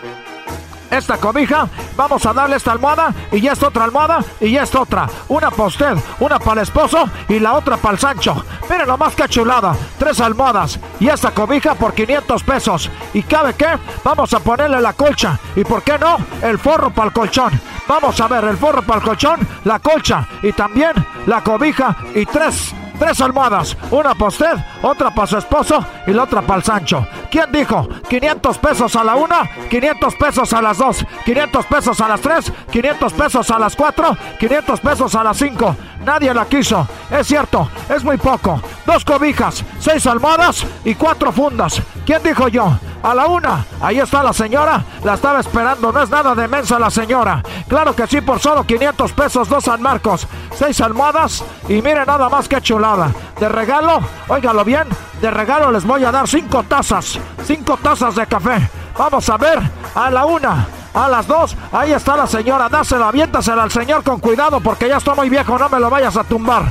esta 0.90 1.18
cobija, 1.18 1.68
vamos 1.96 2.24
a 2.26 2.32
darle 2.32 2.56
esta 2.56 2.72
almohada 2.72 3.14
y 3.32 3.46
esta 3.46 3.68
otra 3.68 3.84
almohada 3.84 4.24
y 4.40 4.56
esta 4.56 4.80
otra. 4.80 5.06
Una 5.28 5.50
para 5.50 5.64
usted, 5.64 5.96
una 6.20 6.38
para 6.38 6.60
el 6.60 6.66
esposo 6.66 7.08
y 7.28 7.38
la 7.38 7.54
otra 7.54 7.76
para 7.76 7.94
el 7.94 8.00
Sancho. 8.00 8.44
Miren 8.68 8.86
nomás 8.86 9.14
que 9.14 9.28
chulada, 9.28 9.76
tres 9.98 10.20
almohadas 10.20 10.78
y 11.00 11.08
esta 11.08 11.30
cobija 11.30 11.74
por 11.74 11.94
500 11.94 12.42
pesos. 12.42 12.90
¿Y 13.14 13.22
cabe 13.22 13.54
qué? 13.54 13.78
Vamos 14.04 14.32
a 14.34 14.40
ponerle 14.40 14.80
la 14.80 14.92
colcha 14.92 15.38
y 15.56 15.64
por 15.64 15.82
qué 15.82 15.98
no, 15.98 16.18
el 16.42 16.58
forro 16.58 16.90
para 16.90 17.08
el 17.08 17.12
colchón. 17.12 17.60
Vamos 17.86 18.20
a 18.20 18.28
ver 18.28 18.44
el 18.44 18.56
forro 18.56 18.82
para 18.82 19.00
el 19.00 19.06
colchón, 19.06 19.40
la 19.64 19.78
colcha 19.78 20.26
y 20.42 20.52
también 20.52 20.92
la 21.26 21.42
cobija 21.42 21.96
y 22.14 22.26
tres 22.26 22.74
Tres 22.98 23.20
almohadas, 23.20 23.76
una 23.90 24.14
para 24.14 24.28
usted, 24.28 24.54
otra 24.82 25.14
para 25.14 25.26
su 25.26 25.38
esposo 25.38 25.84
y 26.06 26.12
la 26.12 26.24
otra 26.24 26.42
para 26.42 26.58
el 26.58 26.64
Sancho. 26.64 27.06
¿Quién 27.30 27.52
dijo? 27.52 27.88
500 28.08 28.58
pesos 28.58 28.96
a 28.96 29.04
la 29.04 29.14
una, 29.14 29.48
500 29.70 30.14
pesos 30.16 30.52
a 30.52 30.60
las 30.60 30.78
dos, 30.78 31.04
500 31.24 31.66
pesos 31.66 32.00
a 32.00 32.08
las 32.08 32.20
tres, 32.20 32.52
500 32.72 33.12
pesos 33.12 33.50
a 33.50 33.58
las 33.58 33.76
cuatro, 33.76 34.16
500 34.40 34.80
pesos 34.80 35.14
a 35.14 35.22
las 35.24 35.36
cinco. 35.36 35.76
Nadie 36.04 36.32
la 36.32 36.46
quiso. 36.46 36.86
Es 37.10 37.26
cierto, 37.26 37.68
es 37.88 38.04
muy 38.04 38.16
poco. 38.16 38.60
Dos 38.86 39.04
cobijas, 39.04 39.64
seis 39.78 40.06
almohadas 40.06 40.64
y 40.84 40.94
cuatro 40.94 41.32
fundas. 41.32 41.82
¿Quién 42.06 42.22
dijo 42.22 42.48
yo? 42.48 42.78
A 43.02 43.14
la 43.14 43.26
una. 43.26 43.64
Ahí 43.80 43.98
está 43.98 44.22
la 44.22 44.32
señora. 44.32 44.84
La 45.04 45.14
estaba 45.14 45.40
esperando. 45.40 45.92
No 45.92 46.02
es 46.02 46.10
nada 46.10 46.34
de 46.34 46.48
mensa 46.48 46.78
la 46.78 46.90
señora. 46.90 47.42
Claro 47.68 47.94
que 47.94 48.06
sí, 48.06 48.20
por 48.20 48.40
solo 48.40 48.64
500 48.64 49.12
pesos, 49.12 49.48
dos 49.48 49.64
San 49.64 49.82
Marcos. 49.82 50.26
Seis 50.56 50.80
almohadas. 50.80 51.44
Y 51.68 51.74
mire 51.82 52.04
nada 52.06 52.28
más 52.28 52.48
que 52.48 52.60
chulada. 52.60 53.12
De 53.38 53.48
regalo, 53.48 54.00
óigalo 54.28 54.64
bien. 54.64 54.88
De 55.20 55.30
regalo 55.30 55.70
les 55.70 55.84
voy 55.84 56.04
a 56.04 56.10
dar 56.12 56.26
cinco 56.26 56.62
tazas. 56.62 57.18
Cinco 57.44 57.76
tazas 57.76 58.14
de 58.14 58.26
café. 58.26 58.68
Vamos 58.98 59.28
a 59.30 59.36
ver. 59.36 59.58
A 59.94 60.10
la 60.10 60.26
una 60.26 60.66
a 60.94 61.08
las 61.08 61.26
dos. 61.26 61.56
Ahí 61.72 61.92
está 61.92 62.16
la 62.16 62.26
señora, 62.26 62.68
dásela, 62.68 63.08
aviéntasela 63.08 63.62
al 63.62 63.70
señor 63.70 64.02
con 64.02 64.18
cuidado 64.20 64.60
porque 64.60 64.88
ya 64.88 64.96
estoy 64.96 65.14
muy 65.14 65.28
viejo, 65.28 65.58
no 65.58 65.68
me 65.68 65.78
lo 65.78 65.88
vayas 65.88 66.16
a 66.16 66.24
tumbar. 66.24 66.64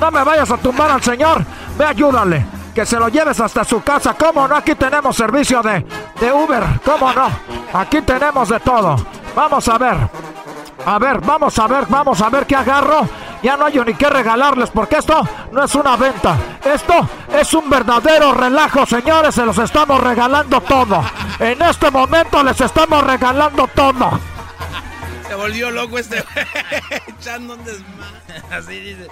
No 0.00 0.10
me 0.10 0.24
vayas 0.24 0.50
a 0.50 0.56
tumbar 0.56 0.90
al 0.90 1.02
señor, 1.02 1.44
ve 1.76 1.84
ayúdale. 1.84 2.46
Que 2.74 2.86
se 2.86 2.98
lo 2.98 3.08
lleves 3.08 3.40
hasta 3.40 3.64
su 3.64 3.82
casa, 3.82 4.14
¿cómo 4.14 4.46
no? 4.46 4.54
Aquí 4.54 4.74
tenemos 4.76 5.16
servicio 5.16 5.60
de, 5.62 5.84
de 6.20 6.32
Uber, 6.32 6.62
¿cómo 6.84 7.12
no? 7.12 7.28
Aquí 7.72 8.02
tenemos 8.02 8.48
de 8.48 8.60
todo. 8.60 8.96
Vamos 9.34 9.68
a 9.68 9.78
ver. 9.78 9.96
A 10.86 10.98
ver, 10.98 11.20
vamos 11.20 11.58
a 11.58 11.66
ver, 11.66 11.86
vamos 11.88 12.20
a 12.22 12.30
ver 12.30 12.46
qué 12.46 12.54
agarro. 12.54 13.00
Ya 13.42 13.56
no 13.56 13.66
hay 13.66 13.78
ni 13.78 13.94
qué 13.94 14.10
regalarles 14.10 14.70
porque 14.70 14.96
esto 14.96 15.26
no 15.52 15.64
es 15.64 15.74
una 15.74 15.96
venta. 15.96 16.36
Esto 16.64 17.08
es 17.32 17.54
un 17.54 17.70
verdadero 17.70 18.34
relajo, 18.34 18.84
señores. 18.86 19.34
Se 19.34 19.44
los 19.44 19.58
estamos 19.58 20.00
regalando 20.00 20.60
todo. 20.60 21.04
En 21.38 21.60
este 21.62 21.90
momento 21.90 22.42
les 22.42 22.60
estamos 22.60 23.04
regalando 23.04 23.68
todo. 23.68 24.18
Se 25.28 25.34
volvió 25.34 25.70
loco 25.70 25.98
este 25.98 26.24
echando 27.06 27.54
un 27.54 27.64
desmadre. 27.64 28.42
Así 28.50 28.80
dice. 28.80 29.08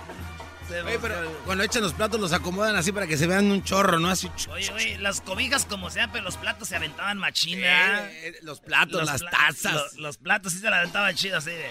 Oye, 0.69 0.98
pero 1.01 1.15
cuando 1.44 1.62
echan 1.62 1.82
los 1.82 1.93
platos 1.93 2.19
los 2.19 2.32
acomodan 2.32 2.74
así 2.74 2.90
para 2.90 3.07
que 3.07 3.16
se 3.16 3.27
vean 3.27 3.51
un 3.51 3.62
chorro, 3.62 4.01
¿no? 4.01 4.09
Así. 4.09 4.28
Oye, 4.51 4.70
oye, 4.73 4.98
las 4.98 5.20
cobijas 5.20 5.65
como 5.65 5.90
sea, 5.90 6.11
pero 6.11 6.24
los 6.24 6.36
platos 6.36 6.69
se 6.69 6.77
aventaban 6.77 7.19
machina. 7.19 8.11
Eh, 8.11 8.39
los 8.43 8.61
platos, 8.61 9.07
las 9.07 9.23
tazas. 9.23 9.94
Los, 9.97 10.16
platos 10.16 10.53
sí 10.53 10.59
se 10.59 10.69
la 10.69 10.78
aventaban 10.78 11.15
chido 11.15 11.39
así 11.39 11.51
de. 11.51 11.69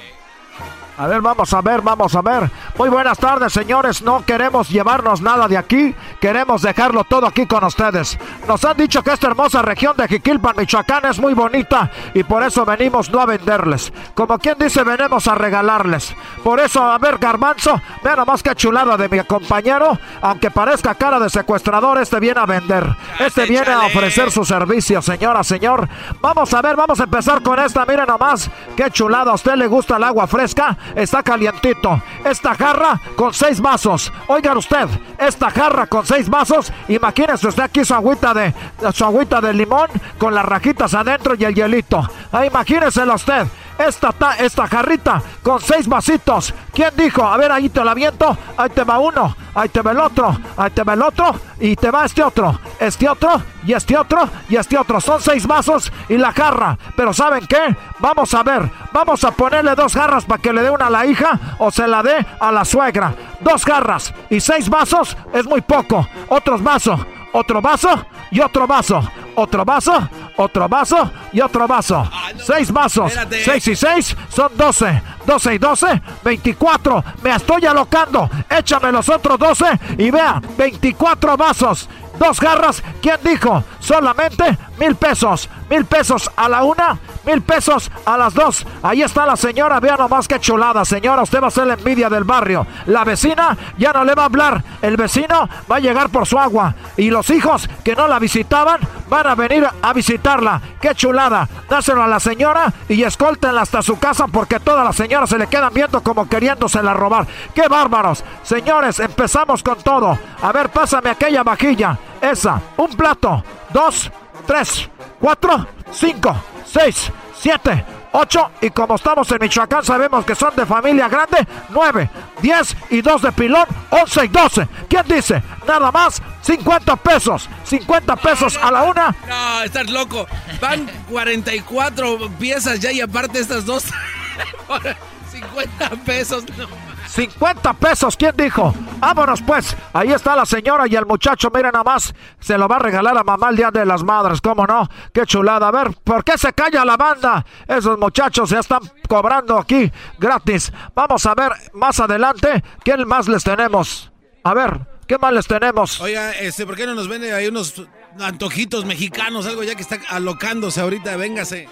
A 0.97 1.07
ver, 1.07 1.21
vamos 1.21 1.53
a 1.53 1.61
ver, 1.61 1.81
vamos 1.81 2.15
a 2.15 2.21
ver. 2.21 2.49
Muy 2.77 2.87
buenas 2.87 3.17
tardes, 3.17 3.51
señores. 3.51 4.01
No 4.01 4.23
queremos 4.25 4.69
llevarnos 4.69 5.19
nada 5.21 5.47
de 5.49 5.57
aquí. 5.57 5.93
Queremos 6.21 6.61
dejarlo 6.61 7.03
todo 7.03 7.27
aquí 7.27 7.45
con 7.45 7.65
ustedes. 7.65 8.17
Nos 8.47 8.63
han 8.63 8.77
dicho 8.77 9.03
que 9.03 9.11
esta 9.11 9.27
hermosa 9.27 9.61
región 9.61 9.97
de 9.97 10.07
Jiquilpan, 10.07 10.55
Michoacán, 10.55 11.05
es 11.05 11.19
muy 11.19 11.33
bonita 11.33 11.91
y 12.13 12.23
por 12.23 12.43
eso 12.43 12.63
venimos 12.63 13.09
no 13.09 13.19
a 13.19 13.25
venderles. 13.25 13.91
Como 14.13 14.39
quien 14.39 14.57
dice, 14.57 14.83
venimos 14.83 15.27
a 15.27 15.35
regalarles. 15.35 16.15
Por 16.41 16.61
eso, 16.61 16.81
a 16.81 16.97
ver, 16.97 17.17
Garbanzo, 17.17 17.81
vean 18.01 18.17
nomás 18.17 18.41
que 18.41 18.55
chulada 18.55 18.95
de 18.95 19.09
mi 19.09 19.19
compañero. 19.23 19.99
Aunque 20.21 20.49
parezca 20.49 20.95
cara 20.95 21.19
de 21.19 21.29
secuestrador, 21.29 21.97
este 21.97 22.21
viene 22.21 22.39
a 22.39 22.45
vender. 22.45 22.95
Este 23.19 23.45
viene 23.45 23.71
a 23.71 23.87
ofrecer 23.87 24.31
su 24.31 24.45
servicio, 24.45 25.01
señora, 25.01 25.43
señor. 25.43 25.89
Vamos 26.21 26.53
a 26.53 26.61
ver, 26.61 26.77
vamos 26.77 27.01
a 27.01 27.03
empezar 27.03 27.43
con 27.43 27.59
esta. 27.59 27.85
Miren 27.85 28.07
nomás, 28.07 28.49
qué 28.77 28.89
chulada. 28.91 29.31
¿A 29.31 29.35
usted 29.35 29.55
le 29.55 29.67
gusta 29.67 29.97
el 29.97 30.03
agua 30.05 30.25
fresca? 30.25 30.44
Está 30.45 31.23
calientito. 31.23 32.01
Esta 32.23 32.55
jarra 32.55 32.99
con 33.15 33.33
seis 33.33 33.59
vasos. 33.59 34.11
Oigan 34.27 34.57
usted, 34.57 34.87
esta 35.17 35.49
jarra 35.49 35.87
con 35.87 36.05
seis 36.05 36.29
vasos. 36.29 36.71
Imagínese 36.87 37.47
usted 37.47 37.63
aquí 37.63 37.83
su 37.83 37.93
agüita 37.93 38.33
de 38.33 38.53
su 38.93 39.03
agüita 39.03 39.41
de 39.41 39.53
limón 39.53 39.89
con 40.17 40.33
las 40.33 40.45
rajitas 40.45 40.93
adentro 40.93 41.35
y 41.37 41.43
el 41.43 41.55
hielito. 41.55 42.09
Ah, 42.31 42.45
imagíneselo 42.45 43.15
usted. 43.15 43.47
Esta, 43.77 44.13
esta 44.39 44.67
jarrita 44.67 45.21
con 45.43 45.59
seis 45.59 45.87
vasitos. 45.87 46.53
¿Quién 46.73 46.91
dijo? 46.95 47.23
A 47.23 47.35
ver, 47.37 47.51
ahí 47.51 47.69
te 47.69 47.83
la 47.83 47.93
viento. 47.93 48.37
Ahí 48.57 48.69
te 48.69 48.83
va 48.83 48.99
uno. 48.99 49.35
Ahí 49.53 49.69
te 49.69 49.81
va 49.81 49.91
el 49.91 49.99
otro. 49.99 50.37
Ahí 50.57 50.71
te 50.71 50.83
va 50.83 50.93
el 50.93 51.01
otro. 51.01 51.39
Y 51.59 51.75
te 51.75 51.91
va 51.91 52.05
este 52.05 52.23
otro. 52.23 52.59
Este 52.79 53.07
otro. 53.07 53.41
Y 53.65 53.73
este 53.73 53.97
otro. 53.97 54.29
Y 54.49 54.55
este 54.55 54.77
otro. 54.77 55.01
Son 55.01 55.21
seis 55.21 55.45
vasos 55.45 55.91
y 56.07 56.17
la 56.17 56.31
jarra. 56.31 56.77
Pero 56.95 57.13
¿saben 57.13 57.45
qué? 57.47 57.75
Vamos 57.99 58.33
a 58.33 58.43
ver. 58.43 58.69
Vamos 58.93 59.23
a 59.23 59.31
ponerle 59.31 59.75
dos 59.75 59.93
jarras 59.93 60.25
para 60.25 60.41
que 60.41 60.53
le 60.53 60.61
dé 60.61 60.69
una 60.69 60.87
a 60.87 60.89
la 60.89 61.05
hija 61.05 61.39
o 61.59 61.69
se 61.69 61.87
la 61.87 62.01
dé 62.01 62.25
a 62.39 62.51
la 62.51 62.63
suegra. 62.63 63.13
Dos 63.41 63.65
jarras 63.65 64.13
y 64.29 64.39
seis 64.39 64.69
vasos 64.69 65.17
es 65.33 65.45
muy 65.45 65.61
poco. 65.61 66.07
Otros 66.29 66.63
vasos. 66.63 66.99
Otro 67.33 67.61
vaso 67.61 68.05
y 68.31 68.39
otro 68.39 68.65
vaso. 68.65 69.01
Otro 69.35 69.65
vaso 69.65 70.09
otro 70.37 70.67
vaso 70.67 71.11
y 71.31 71.41
otro 71.41 71.67
vaso. 71.67 72.07
Ah, 72.11 72.29
seis 72.37 72.71
vasos. 72.71 73.13
Seis 73.43 73.67
y 73.67 73.75
seis 73.75 74.15
son 74.29 74.55
doce. 74.55 75.01
Doce 75.25 75.55
y 75.55 75.57
doce, 75.57 76.01
veinticuatro. 76.23 77.03
Me 77.23 77.35
estoy 77.35 77.65
alocando. 77.65 78.29
Échame 78.49 78.91
los 78.91 79.09
otros 79.09 79.39
doce 79.39 79.65
y 79.97 80.11
vea, 80.11 80.41
veinticuatro 80.57 81.35
vasos. 81.35 81.89
Dos 82.19 82.39
garras, 82.39 82.81
¿quién 83.01 83.17
dijo? 83.23 83.63
Solamente 83.79 84.57
mil 84.79 84.95
pesos. 84.95 85.49
Mil 85.69 85.85
pesos 85.85 86.29
a 86.35 86.47
la 86.47 86.63
una, 86.63 86.97
mil 87.25 87.41
pesos 87.41 87.91
a 88.05 88.17
las 88.17 88.33
dos. 88.33 88.65
Ahí 88.83 89.01
está 89.01 89.25
la 89.25 89.35
señora, 89.35 89.79
vea 89.79 89.97
nomás 89.97 90.27
que 90.27 90.39
chulada. 90.39 90.85
Señora, 90.85 91.23
usted 91.23 91.41
va 91.41 91.47
a 91.47 91.51
ser 91.51 91.67
la 91.67 91.73
envidia 91.73 92.09
del 92.09 92.23
barrio. 92.23 92.65
La 92.85 93.03
vecina 93.03 93.57
ya 93.77 93.91
no 93.93 94.03
le 94.03 94.15
va 94.15 94.23
a 94.23 94.25
hablar. 94.25 94.63
El 94.81 94.97
vecino 94.97 95.49
va 95.69 95.77
a 95.77 95.79
llegar 95.79 96.09
por 96.09 96.25
su 96.25 96.37
agua. 96.37 96.75
Y 96.97 97.09
los 97.09 97.29
hijos 97.29 97.69
que 97.83 97.95
no 97.95 98.07
la 98.07 98.19
visitaban 98.19 98.79
van 99.09 99.27
a 99.27 99.35
venir 99.35 99.67
a 99.81 99.93
visitarla. 99.93 100.61
¡Qué 100.81 100.93
chulada! 100.95 101.47
Dáselo 101.69 102.03
a 102.03 102.07
la 102.07 102.19
señora 102.19 102.73
y 102.87 103.03
escóltenla 103.03 103.61
hasta 103.61 103.81
su 103.81 103.97
casa 103.99 104.27
porque 104.27 104.59
todas 104.59 104.85
las 104.85 104.95
señoras 104.95 105.29
se 105.29 105.37
le 105.37 105.47
quedan 105.47 105.73
viendo 105.73 106.01
como 106.01 106.27
queriéndosela 106.27 106.93
robar. 106.93 107.27
¡Qué 107.53 107.67
bárbaros! 107.67 108.23
Señores, 108.43 108.99
empezamos 108.99 109.63
con 109.63 109.77
todo. 109.77 110.17
A 110.41 110.51
ver, 110.51 110.69
pásame 110.69 111.09
aquella 111.09 111.43
vajilla. 111.43 111.97
Esa. 112.21 112.61
Un 112.77 112.89
plato. 112.95 113.43
Dos. 113.73 114.11
Tres. 114.45 114.89
Cuatro. 115.19 115.67
Cinco. 115.91 116.35
Seis. 116.65 117.11
Siete. 117.37 117.85
8 118.17 118.51
y 118.61 118.69
como 118.69 118.95
estamos 118.95 119.29
en 119.29 119.39
Michoacán 119.41 119.83
sabemos 119.83 120.23
que 120.23 120.35
son 120.35 120.55
de 120.55 120.65
familia 120.65 121.09
grande, 121.09 121.45
9, 121.67 122.09
10 122.41 122.77
y 122.91 123.01
2 123.01 123.21
de 123.23 123.31
pilón, 123.33 123.65
11 123.89 124.25
y 124.25 124.27
12. 124.29 124.67
¿Quién 124.87 125.03
dice? 125.05 125.43
Nada 125.67 125.91
más 125.91 126.21
50 126.41 126.95
pesos, 126.95 127.49
50 127.65 128.15
pesos 128.15 128.55
a 128.55 128.71
la 128.71 128.83
una. 128.83 129.13
No, 129.27 129.63
estás 129.63 129.89
loco. 129.89 130.25
Van 130.61 130.89
44 131.09 132.29
piezas 132.39 132.79
ya 132.79 132.89
y 132.93 133.01
aparte 133.01 133.39
estas 133.39 133.65
dos 133.65 133.83
50 135.31 135.89
pesos. 136.05 136.45
No. 136.57 136.84
50 137.15 137.73
pesos, 137.75 138.17
¿quién 138.17 138.35
dijo? 138.35 138.73
Vámonos 138.99 139.41
pues. 139.41 139.75
Ahí 139.93 140.11
está 140.11 140.35
la 140.35 140.45
señora 140.45 140.85
y 140.85 140.95
el 140.95 141.05
muchacho, 141.05 141.49
miren 141.49 141.71
nada 141.71 141.83
más. 141.85 142.13
Se 142.41 142.57
lo 142.57 142.67
va 142.67 142.75
a 142.75 142.79
regalar 142.79 143.17
a 143.17 143.23
mamá 143.23 143.49
el 143.51 143.55
Día 143.55 143.71
de 143.71 143.85
las 143.85 144.03
Madres, 144.03 144.41
¿cómo 144.41 144.67
no? 144.67 144.89
Qué 145.13 145.25
chulada. 145.25 145.69
A 145.69 145.71
ver, 145.71 145.91
¿por 146.03 146.25
qué 146.25 146.37
se 146.37 146.51
calla 146.51 146.83
la 146.83 146.97
banda? 146.97 147.45
Esos 147.69 147.97
muchachos 147.97 148.49
ya 148.49 148.59
están 148.59 148.81
cobrando 149.07 149.57
aquí 149.57 149.89
gratis. 150.19 150.73
Vamos 150.93 151.25
a 151.25 151.33
ver 151.35 151.53
más 151.73 152.01
adelante 152.01 152.61
qué 152.83 152.97
más 153.05 153.29
les 153.29 153.45
tenemos. 153.45 154.11
A 154.43 154.53
ver, 154.53 154.81
¿qué 155.07 155.17
más 155.17 155.31
les 155.31 155.47
tenemos? 155.47 156.01
Oiga, 156.01 156.33
este, 156.33 156.65
¿por 156.65 156.75
qué 156.75 156.85
no 156.85 156.95
nos 156.95 157.07
vende 157.07 157.33
ahí 157.33 157.47
unos 157.47 157.81
antojitos 158.19 158.83
mexicanos? 158.83 159.45
Algo 159.45 159.63
ya 159.63 159.75
que 159.75 159.83
está 159.83 159.99
alocándose 160.09 160.81
ahorita, 160.81 161.15
véngase. 161.15 161.69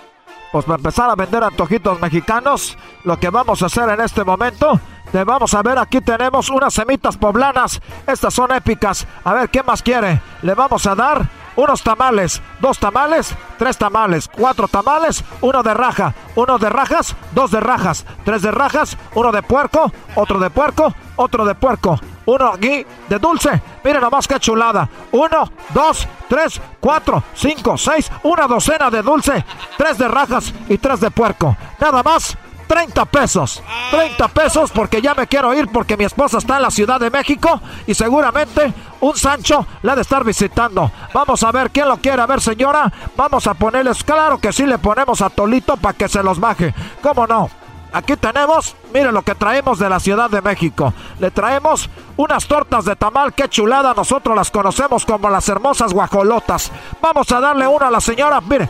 Pues 0.54 0.66
para 0.66 0.78
empezar 0.78 1.10
a 1.10 1.16
vender 1.16 1.44
antojitos 1.44 2.00
mexicanos, 2.00 2.78
lo 3.04 3.20
que 3.20 3.30
vamos 3.30 3.62
a 3.62 3.66
hacer 3.66 3.90
en 3.90 4.00
este 4.00 4.24
momento 4.24 4.80
vamos 5.24 5.54
a 5.54 5.62
ver, 5.62 5.78
aquí 5.78 6.02
tenemos 6.02 6.50
unas 6.50 6.74
semitas 6.74 7.18
poblanas. 7.18 7.80
Estas 8.08 8.34
son 8.34 8.52
épicas. 8.52 9.06
A 9.24 9.34
ver, 9.34 9.50
¿qué 9.50 9.62
más 9.62 9.84
quiere? 9.84 10.22
Le 10.42 10.56
vamos 10.56 10.88
a 10.88 10.96
dar 10.96 11.30
unos 11.56 11.84
tamales, 11.84 12.42
dos 12.60 12.80
tamales, 12.80 13.36
tres 13.60 13.78
tamales, 13.78 14.28
cuatro 14.28 14.68
tamales, 14.68 15.24
uno 15.42 15.62
de 15.62 15.74
raja, 15.76 16.16
uno 16.36 16.58
de 16.58 16.70
rajas, 16.70 17.16
dos 17.34 17.52
de 17.52 17.60
rajas, 17.60 18.06
tres 18.26 18.42
de 18.42 18.50
rajas, 18.50 18.98
uno 19.14 19.32
de 19.32 19.44
puerco, 19.44 19.92
otro 20.16 20.40
de 20.40 20.50
puerco, 20.50 20.96
otro 21.16 21.46
de 21.46 21.54
puerco, 21.54 22.00
uno 22.26 22.48
aquí 22.48 22.86
de 23.10 23.20
dulce. 23.20 23.62
Miren 23.84 24.02
nomás 24.02 24.28
qué 24.28 24.40
chulada. 24.40 24.88
Uno, 25.12 25.52
dos, 25.74 26.08
tres, 26.28 26.62
cuatro, 26.80 27.24
cinco, 27.34 27.78
seis, 27.78 28.12
una 28.24 28.48
docena 28.48 28.90
de 28.90 29.02
dulce, 29.02 29.44
tres 29.78 29.98
de 29.98 30.08
rajas 30.08 30.54
y 30.70 30.78
tres 30.78 31.00
de 31.00 31.12
puerco. 31.12 31.56
Nada 31.80 32.04
más. 32.04 32.38
30 32.66 33.06
pesos. 33.06 33.62
30 33.92 34.28
pesos 34.30 34.72
porque 34.72 35.02
ya 35.02 35.14
me 35.14 35.28
quiero 35.28 35.54
ir 35.54 35.68
porque 35.68 35.98
mi 35.98 36.06
esposa 36.06 36.40
está 36.40 36.56
en 36.56 36.64
la 36.64 36.72
Ciudad 36.72 37.00
de 37.00 37.12
México 37.12 37.62
y 37.86 37.94
seguramente 37.94 38.74
un 39.02 39.16
Sancho 39.16 39.68
la 39.84 39.92
ha 39.92 39.96
de 39.96 40.02
estar 40.02 40.24
visitando. 40.24 40.92
Vamos 41.14 41.44
a 41.44 41.52
ver 41.52 41.70
quién 41.70 41.88
lo 41.88 41.98
quiere. 41.98 42.26
Ver, 42.26 42.42
señora, 42.42 42.92
vamos 43.16 43.46
a 43.48 43.54
ponerles, 43.54 44.04
claro 44.04 44.40
que 44.40 44.52
sí 44.52 44.66
le 44.66 44.78
ponemos 44.78 45.22
a 45.22 45.30
Tolito 45.30 45.78
para 45.78 45.96
que 45.96 46.08
se 46.08 46.24
los 46.24 46.40
baje. 46.40 46.74
¿Cómo 47.02 47.28
no? 47.28 47.50
Aquí 47.94 48.18
tenemos, 48.18 48.76
mire 48.92 49.12
lo 49.12 49.22
que 49.22 49.36
traemos 49.36 49.78
de 49.78 49.88
la 49.88 50.00
Ciudad 50.00 50.28
de 50.28 50.42
México. 50.42 50.92
Le 51.20 51.30
traemos 51.30 51.88
unas 52.18 52.48
tortas 52.48 52.86
de 52.86 52.96
tamal, 52.96 53.34
qué 53.34 53.48
chulada. 53.48 53.94
Nosotros 53.94 54.36
las 54.36 54.50
conocemos 54.50 55.06
como 55.06 55.30
las 55.30 55.48
hermosas 55.48 55.94
guajolotas. 55.94 56.72
Vamos 57.00 57.32
a 57.32 57.40
darle 57.40 57.68
una 57.68 57.88
a 57.88 57.92
la 57.92 58.02
señora, 58.02 58.42
mire. 58.42 58.68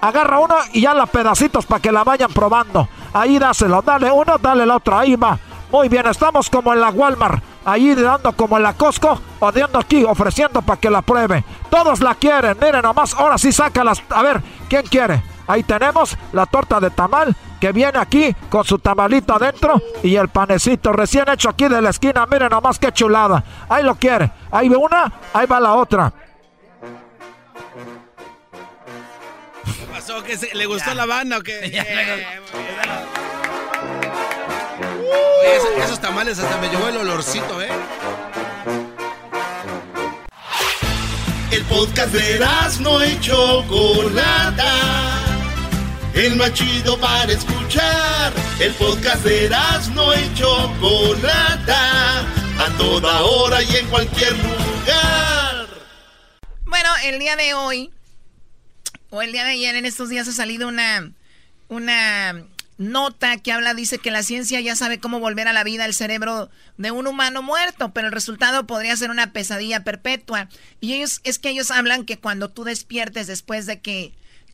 Agarra 0.00 0.38
una 0.38 0.56
y 0.72 0.80
ya 0.80 0.94
la 0.94 1.04
pedacitos 1.04 1.66
para 1.66 1.82
que 1.82 1.92
la 1.92 2.02
vayan 2.02 2.32
probando. 2.32 2.88
Ahí 3.12 3.38
dáselo, 3.38 3.82
dale 3.82 4.10
uno, 4.10 4.38
dale 4.38 4.62
el 4.62 4.70
otro, 4.70 4.96
ahí 4.96 5.16
va. 5.16 5.38
Muy 5.70 5.90
bien, 5.90 6.06
estamos 6.06 6.48
como 6.48 6.72
en 6.72 6.80
la 6.80 6.88
Walmart, 6.88 7.42
ahí 7.66 7.94
dando 7.94 8.32
como 8.32 8.56
en 8.56 8.62
la 8.62 8.72
Costco, 8.72 9.20
o 9.38 9.52
dando 9.52 9.78
aquí, 9.78 10.02
ofreciendo 10.04 10.62
para 10.62 10.80
que 10.80 10.90
la 10.90 11.02
pruebe. 11.02 11.44
Todos 11.70 12.00
la 12.00 12.14
quieren, 12.14 12.56
miren 12.60 12.82
nomás, 12.82 13.14
ahora 13.14 13.36
sí 13.38 13.52
sácalas. 13.52 14.02
A 14.10 14.22
ver, 14.22 14.42
¿quién 14.68 14.82
quiere? 14.86 15.22
Ahí 15.46 15.62
tenemos 15.62 16.16
la 16.32 16.46
torta 16.46 16.80
de 16.80 16.90
tamal 16.90 17.34
que 17.60 17.72
viene 17.72 17.98
aquí 17.98 18.34
con 18.48 18.64
su 18.64 18.78
tamalito 18.78 19.34
adentro 19.34 19.80
y 20.02 20.16
el 20.16 20.28
panecito 20.28 20.92
recién 20.92 21.28
hecho 21.28 21.48
aquí 21.48 21.68
de 21.68 21.80
la 21.80 21.90
esquina. 21.90 22.26
Miren 22.26 22.50
nomás 22.50 22.78
qué 22.78 22.92
chulada. 22.92 23.44
Ahí 23.68 23.84
lo 23.84 23.94
quiere. 23.94 24.30
Ahí 24.50 24.68
ve 24.68 24.76
una, 24.76 25.12
ahí 25.32 25.46
va 25.46 25.60
la 25.60 25.74
otra. 25.74 26.12
¿Qué 29.64 29.86
pasó? 29.92 30.22
¿Que 30.22 30.38
¿Le 30.54 30.66
gustó 30.66 30.94
la 30.94 31.06
banda 31.06 31.38
o 31.38 31.42
qué? 31.42 31.82
esos, 35.82 36.00
tamales 36.00 36.38
hasta 36.38 36.56
me 36.58 36.68
llevó 36.68 36.88
el 36.88 36.96
olorcito, 36.98 37.60
¿eh? 37.60 37.68
El 41.50 41.64
podcast 41.64 42.12
de 42.12 42.40
no 42.80 43.04
y 43.04 43.20
Chocolata. 43.20 44.72
El 46.14 46.36
más 46.36 46.52
chido 46.52 46.98
para 46.98 47.32
escuchar. 47.32 48.32
El 48.60 48.74
podcast 48.74 49.24
de 49.24 49.48
no 49.94 50.14
y 50.14 50.34
Chocolata. 50.34 52.20
A 52.58 52.76
toda 52.76 53.22
hora 53.22 53.62
y 53.62 53.76
en 53.76 53.86
cualquier 53.88 54.32
lugar. 54.36 55.66
Bueno, 56.66 56.88
el 57.04 57.18
día 57.18 57.34
de 57.36 57.54
hoy, 57.54 57.90
o 59.08 59.22
el 59.22 59.32
día 59.32 59.44
de 59.44 59.52
ayer, 59.52 59.74
en 59.74 59.86
estos 59.86 60.10
días 60.10 60.28
ha 60.28 60.32
salido 60.32 60.68
una, 60.68 61.12
una 61.68 62.44
nota 62.76 63.38
que 63.38 63.50
habla, 63.50 63.72
dice 63.72 63.98
que 63.98 64.10
la 64.10 64.22
ciencia 64.22 64.60
ya 64.60 64.76
sabe 64.76 65.00
cómo 65.00 65.18
volver 65.18 65.48
a 65.48 65.54
la 65.54 65.64
vida 65.64 65.86
el 65.86 65.94
cerebro 65.94 66.50
de 66.76 66.90
un 66.90 67.06
humano 67.06 67.40
muerto, 67.42 67.92
pero 67.94 68.08
el 68.08 68.12
resultado 68.12 68.66
podría 68.66 68.94
ser 68.96 69.10
una 69.10 69.32
pesadilla 69.32 69.82
perpetua. 69.82 70.50
Y 70.78 70.92
ellos, 70.92 71.22
es 71.24 71.38
que 71.38 71.48
ellos 71.48 71.70
hablan 71.70 72.04
que 72.04 72.18
cuando 72.18 72.50
tú 72.50 72.64
despiertes 72.64 73.26
después 73.26 73.64
de 73.64 73.80
que 73.80 74.12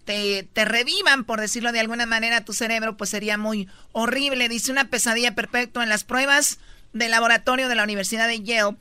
te, 0.09 0.65
revivan, 0.65 1.25
por 1.25 1.39
decirlo 1.39 1.71
de 1.71 1.81
alguna 1.81 2.07
manera, 2.07 2.43
tu 2.43 2.55
cerebro, 2.55 2.97
pues 2.97 3.11
sería 3.11 3.37
muy 3.37 3.69
horrible. 3.93 4.49
Dice 4.49 4.73
una 4.73 4.89
pesadilla 4.89 5.35
perpetua 5.35 5.83
en 5.83 5.91
las 5.91 6.05
pruebas 6.05 6.59
del 6.95 7.11
laboratorio 7.11 7.69
de 7.69 7.75
la 7.75 7.83
Universidad 7.83 8.27
de 8.27 8.41
Yale. 8.43 8.79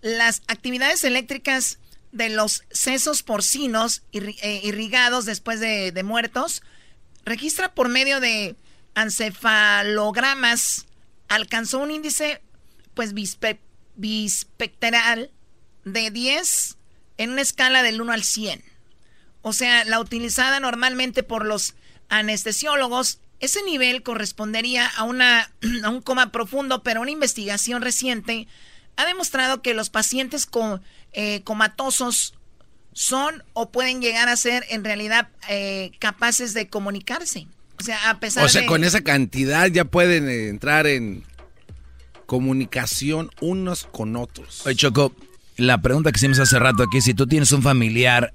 Las 0.00 0.40
actividades 0.46 1.04
eléctricas 1.04 1.78
de 2.12 2.30
los 2.30 2.64
sesos 2.70 3.22
porcinos 3.22 4.04
eh, 4.12 4.60
irrigados 4.64 5.26
después 5.26 5.60
de, 5.60 5.92
de 5.92 6.02
muertos 6.02 6.62
registra 7.26 7.74
por 7.74 7.90
medio 7.90 8.18
de 8.18 8.56
encefalogramas 8.96 10.86
alcanzó 11.28 11.78
un 11.78 11.90
índice 11.90 12.40
pues 12.94 13.12
bispectral 13.94 15.30
de 15.84 16.10
10 16.10 16.78
en 17.18 17.30
una 17.30 17.42
escala 17.42 17.82
del 17.82 18.00
1 18.00 18.12
al 18.12 18.24
100. 18.24 18.69
O 19.42 19.52
sea, 19.52 19.84
la 19.84 20.00
utilizada 20.00 20.60
normalmente 20.60 21.22
por 21.22 21.46
los 21.46 21.74
anestesiólogos, 22.08 23.20
ese 23.40 23.62
nivel 23.62 24.02
correspondería 24.02 24.86
a, 24.86 25.04
una, 25.04 25.50
a 25.84 25.88
un 25.88 26.02
coma 26.02 26.32
profundo, 26.32 26.82
pero 26.82 27.00
una 27.00 27.10
investigación 27.10 27.82
reciente 27.82 28.46
ha 28.96 29.06
demostrado 29.06 29.62
que 29.62 29.72
los 29.72 29.88
pacientes 29.88 30.46
con, 30.46 30.82
eh, 31.12 31.42
comatosos 31.42 32.34
son 32.92 33.42
o 33.52 33.70
pueden 33.70 34.00
llegar 34.00 34.28
a 34.28 34.36
ser 34.36 34.64
en 34.68 34.84
realidad 34.84 35.28
eh, 35.48 35.92
capaces 35.98 36.54
de 36.54 36.68
comunicarse. 36.68 37.46
O 37.78 37.82
sea, 37.82 38.10
a 38.10 38.20
pesar 38.20 38.44
O 38.44 38.48
sea, 38.48 38.66
con 38.66 38.84
esa 38.84 39.00
cantidad 39.00 39.66
ya 39.68 39.86
pueden 39.86 40.28
eh, 40.28 40.48
entrar 40.48 40.86
en 40.86 41.24
comunicación 42.26 43.30
unos 43.40 43.84
con 43.84 44.16
otros. 44.16 44.66
Oye, 44.66 44.76
Choco, 44.76 45.14
la 45.56 45.80
pregunta 45.80 46.12
que 46.12 46.18
hicimos 46.18 46.38
hace 46.38 46.58
rato 46.58 46.82
aquí, 46.82 47.00
si 47.00 47.14
tú 47.14 47.26
tienes 47.26 47.52
un 47.52 47.62
familiar 47.62 48.32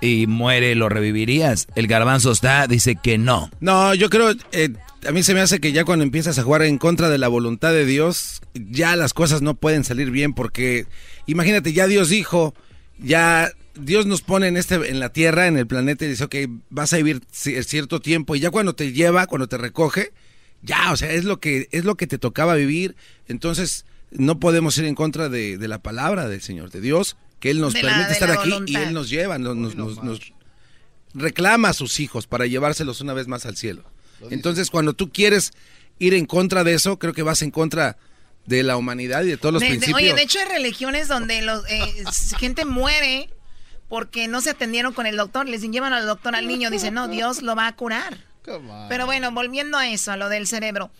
y 0.00 0.26
muere, 0.26 0.74
¿lo 0.74 0.88
revivirías? 0.88 1.66
El 1.74 1.86
garbanzo 1.86 2.32
está, 2.32 2.66
dice 2.66 2.96
que 2.96 3.18
no. 3.18 3.50
No, 3.60 3.94
yo 3.94 4.10
creo, 4.10 4.32
eh, 4.52 4.70
a 5.06 5.12
mí 5.12 5.22
se 5.22 5.34
me 5.34 5.40
hace 5.40 5.60
que 5.60 5.72
ya 5.72 5.84
cuando 5.84 6.04
empiezas 6.04 6.38
a 6.38 6.42
jugar 6.42 6.62
en 6.62 6.78
contra 6.78 7.08
de 7.08 7.18
la 7.18 7.28
voluntad 7.28 7.72
de 7.72 7.86
Dios, 7.86 8.40
ya 8.54 8.96
las 8.96 9.14
cosas 9.14 9.42
no 9.42 9.54
pueden 9.54 9.84
salir 9.84 10.10
bien 10.10 10.34
porque, 10.34 10.86
imagínate, 11.26 11.72
ya 11.72 11.86
Dios 11.86 12.08
dijo, 12.08 12.54
ya 12.98 13.50
Dios 13.74 14.06
nos 14.06 14.22
pone 14.22 14.48
en, 14.48 14.56
este, 14.56 14.74
en 14.90 15.00
la 15.00 15.10
tierra, 15.10 15.46
en 15.46 15.56
el 15.56 15.66
planeta, 15.66 16.04
y 16.04 16.08
dice, 16.08 16.24
ok, 16.24 16.36
vas 16.70 16.92
a 16.92 16.96
vivir 16.96 17.22
cierto 17.30 18.00
tiempo, 18.00 18.36
y 18.36 18.40
ya 18.40 18.50
cuando 18.50 18.74
te 18.74 18.92
lleva, 18.92 19.26
cuando 19.26 19.48
te 19.48 19.58
recoge, 19.58 20.12
ya, 20.62 20.92
o 20.92 20.96
sea, 20.96 21.10
es 21.12 21.24
lo 21.24 21.38
que, 21.38 21.68
es 21.70 21.84
lo 21.84 21.96
que 21.96 22.06
te 22.06 22.18
tocaba 22.18 22.54
vivir. 22.54 22.96
Entonces, 23.28 23.84
no 24.10 24.40
podemos 24.40 24.76
ir 24.78 24.84
en 24.84 24.94
contra 24.94 25.28
de, 25.28 25.58
la 25.68 25.78
palabra 25.82 26.28
del 26.28 26.40
Señor, 26.40 26.70
de 26.70 26.80
Dios, 26.80 27.16
que 27.40 27.50
Él 27.50 27.60
nos 27.60 27.74
permite 27.74 28.12
estar 28.12 28.30
aquí 28.30 28.52
y 28.66 28.76
Él 28.76 28.92
nos 28.92 29.08
lleva, 29.08 29.38
nos, 29.38 29.74
nos, 29.74 30.32
reclama 31.14 31.70
a 31.70 31.72
sus 31.72 31.98
hijos 32.00 32.26
para 32.26 32.46
llevárselos 32.46 33.00
una 33.00 33.14
vez 33.14 33.26
más 33.26 33.46
al 33.46 33.56
cielo. 33.56 33.84
Entonces, 34.30 34.70
cuando 34.70 34.92
tú 34.92 35.10
quieres 35.10 35.52
ir 35.98 36.14
en 36.14 36.26
contra 36.26 36.64
de 36.64 36.74
eso, 36.74 36.98
creo 36.98 37.12
que 37.12 37.22
vas 37.22 37.42
en 37.42 37.50
contra 37.50 37.96
de 38.44 38.62
la 38.62 38.76
humanidad 38.76 39.22
y 39.24 39.28
de 39.28 39.36
todos 39.36 39.54
los 39.54 39.62
principios. 39.62 39.96
oye, 39.96 40.14
de 40.14 40.22
hecho 40.22 40.38
hay 40.38 40.46
religiones 40.46 41.08
donde 41.08 41.42
los, 41.42 41.68
eh, 41.68 42.04
gente 42.38 42.64
muere 42.64 43.30
porque 43.88 44.28
no 44.28 44.40
se 44.40 44.50
atendieron 44.50 44.92
con 44.92 45.06
el 45.06 45.16
doctor. 45.16 45.48
Les 45.48 45.62
llevan 45.62 45.92
al 45.92 46.06
doctor 46.06 46.34
al 46.34 46.46
niño, 46.46 46.70
dicen, 46.70 46.94
no, 46.94 47.08
Dios 47.08 47.42
lo 47.42 47.54
va 47.56 47.66
a 47.66 47.76
curar. 47.76 48.18
Pero 48.88 49.06
bueno, 49.06 49.32
volviendo 49.32 49.76
a 49.76 49.88
eso, 49.88 50.12
a 50.12 50.16
lo 50.16 50.28
del 50.28 50.46
cerebro. 50.46 50.90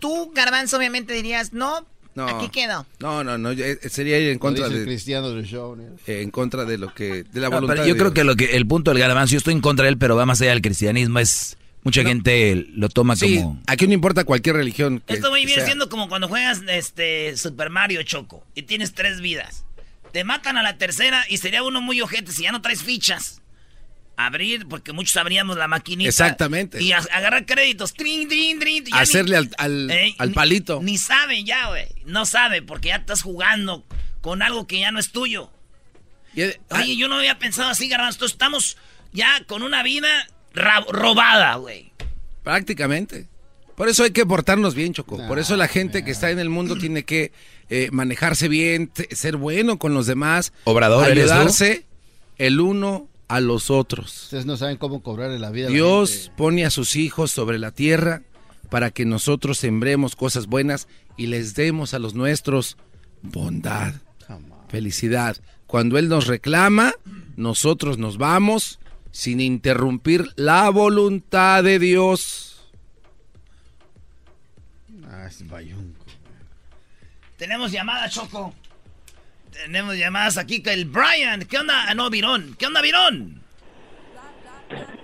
Tú, 0.00 0.32
Garbanzo, 0.34 0.76
obviamente 0.76 1.14
dirías, 1.14 1.52
no, 1.52 1.86
aquí 2.24 2.48
quedó. 2.48 2.86
No, 3.00 3.22
no, 3.22 3.36
no, 3.36 3.50
eh, 3.50 3.78
sería 3.88 4.18
ir 4.18 4.30
en 4.30 4.38
contra 4.38 4.68
de... 4.68 4.84
cristiano 4.84 5.30
del 5.30 5.44
show, 5.44 5.76
eh, 6.06 6.22
en 6.22 6.30
contra 6.30 6.64
de 6.64 6.78
lo 6.78 6.94
que... 6.94 7.24
De 7.24 7.40
la 7.40 7.48
voluntad 7.48 7.84
yo 7.84 7.96
creo 7.96 8.14
que, 8.14 8.24
lo 8.24 8.36
que 8.36 8.56
el 8.56 8.66
punto 8.66 8.90
del 8.90 9.00
Garbanzo, 9.00 9.32
yo 9.32 9.38
estoy 9.38 9.54
en 9.54 9.60
contra 9.60 9.84
de 9.84 9.90
él, 9.90 9.98
pero 9.98 10.16
va 10.16 10.26
más 10.26 10.40
allá 10.40 10.50
del 10.50 10.62
cristianismo, 10.62 11.18
es... 11.18 11.56
Mucha 11.82 12.02
gente 12.02 12.66
lo 12.74 12.88
toma 12.88 13.14
sí, 13.14 13.36
como... 13.36 13.62
aquí 13.68 13.86
no 13.86 13.92
importa 13.92 14.24
cualquier 14.24 14.56
religión. 14.56 15.04
Esto 15.06 15.30
muy 15.30 15.46
bien 15.46 15.64
siendo 15.64 15.88
como 15.88 16.08
cuando 16.08 16.26
juegas 16.26 16.62
este 16.66 17.36
Super 17.36 17.70
Mario 17.70 18.02
Choco 18.02 18.44
y 18.56 18.62
tienes 18.62 18.92
tres 18.92 19.20
vidas. 19.20 19.64
Te 20.10 20.24
matan 20.24 20.56
a 20.56 20.64
la 20.64 20.78
tercera 20.78 21.24
y 21.28 21.36
sería 21.36 21.62
uno 21.62 21.80
muy 21.80 22.00
ojete 22.00 22.32
si 22.32 22.42
ya 22.42 22.50
no 22.50 22.60
traes 22.60 22.82
fichas. 22.82 23.40
Abrir, 24.16 24.66
porque 24.66 24.92
muchos 24.92 25.16
abríamos 25.16 25.56
la 25.58 25.68
maquinita. 25.68 26.08
Exactamente. 26.08 26.82
Y 26.82 26.92
agarrar 26.92 27.44
créditos. 27.44 27.92
Trin, 27.92 28.28
trin, 28.28 28.58
trin, 28.58 28.84
Hacerle 28.92 29.36
al, 29.36 29.50
al, 29.58 30.32
palito. 30.32 30.80
Ni, 30.82 30.96
sabe 30.96 31.44
ya, 31.44 31.68
güey. 31.68 31.86
No 32.06 32.24
sabe 32.24 32.62
porque 32.62 32.88
ya 32.88 32.96
estás 32.96 33.22
jugando 33.22 33.84
con 34.22 34.42
algo 34.42 34.66
que 34.66 34.80
ya 34.80 34.90
no 34.90 34.98
es 34.98 35.12
tuyo. 35.12 35.50
Oye, 36.34 36.60
ah, 36.70 36.84
yo 36.84 37.08
no 37.08 37.16
había 37.16 37.38
pensado 37.38 37.70
así, 37.70 37.88
Garbanzo. 37.88 38.24
Estamos 38.24 38.76
ya 39.12 39.44
con 39.46 39.62
una 39.62 39.82
vida 39.82 40.08
robada, 40.54 41.56
güey. 41.56 41.92
Prácticamente. 42.42 43.28
Por 43.76 43.90
eso 43.90 44.04
hay 44.04 44.10
que 44.10 44.24
portarnos 44.24 44.74
bien, 44.74 44.94
Choco. 44.94 45.18
Por 45.28 45.38
eso 45.38 45.56
la 45.56 45.68
gente 45.68 46.04
que 46.04 46.10
está 46.10 46.30
en 46.30 46.38
el 46.38 46.48
mundo 46.48 46.76
tiene 46.76 47.04
que 47.04 47.32
eh, 47.68 47.90
manejarse 47.92 48.48
bien, 48.48 48.90
ser 49.10 49.36
bueno 49.36 49.78
con 49.78 49.92
los 49.92 50.06
demás, 50.06 50.52
Obrador, 50.64 51.04
ayudarse 51.04 51.84
el 52.38 52.60
uno 52.60 53.08
a 53.28 53.40
los 53.40 53.70
otros. 53.70 54.24
Ustedes 54.24 54.46
no 54.46 54.56
saben 54.56 54.76
cómo 54.76 55.02
cobrar 55.02 55.30
la 55.30 55.50
vida. 55.50 55.68
Dios 55.68 56.30
pone 56.36 56.64
a 56.64 56.70
sus 56.70 56.96
hijos 56.96 57.30
sobre 57.30 57.58
la 57.58 57.72
tierra 57.72 58.22
para 58.70 58.90
que 58.90 59.04
nosotros 59.04 59.58
sembremos 59.58 60.16
cosas 60.16 60.46
buenas 60.46 60.88
y 61.16 61.26
les 61.26 61.54
demos 61.54 61.94
a 61.94 61.98
los 61.98 62.14
nuestros 62.14 62.76
bondad, 63.22 63.94
felicidad. 64.68 65.36
Cuando 65.66 65.98
Él 65.98 66.08
nos 66.08 66.26
reclama, 66.26 66.94
nosotros 67.36 67.98
nos 67.98 68.18
vamos 68.18 68.78
sin 69.10 69.40
interrumpir 69.40 70.30
la 70.36 70.68
voluntad 70.70 71.64
de 71.64 71.78
Dios. 71.78 72.60
Tenemos 77.36 77.72
llamada, 77.72 78.08
Choco. 78.08 78.54
Tenemos 79.64 79.96
llamadas 79.96 80.38
aquí 80.38 80.62
con 80.62 80.72
el 80.72 80.84
Brian. 80.84 81.46
¿Qué 81.48 81.58
onda? 81.58 81.86
Ah, 81.88 81.94
no, 81.94 82.10
Virón. 82.10 82.56
¿Qué 82.58 82.66
onda, 82.66 82.82
Virón? 82.82 83.42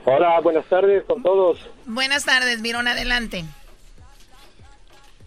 Hola, 0.05 0.41
buenas 0.41 0.67
tardes 0.67 1.05
con 1.05 1.23
todos. 1.23 1.59
Buenas 1.87 2.25
tardes, 2.25 2.61
Virón, 2.61 2.89
adelante. 2.89 3.45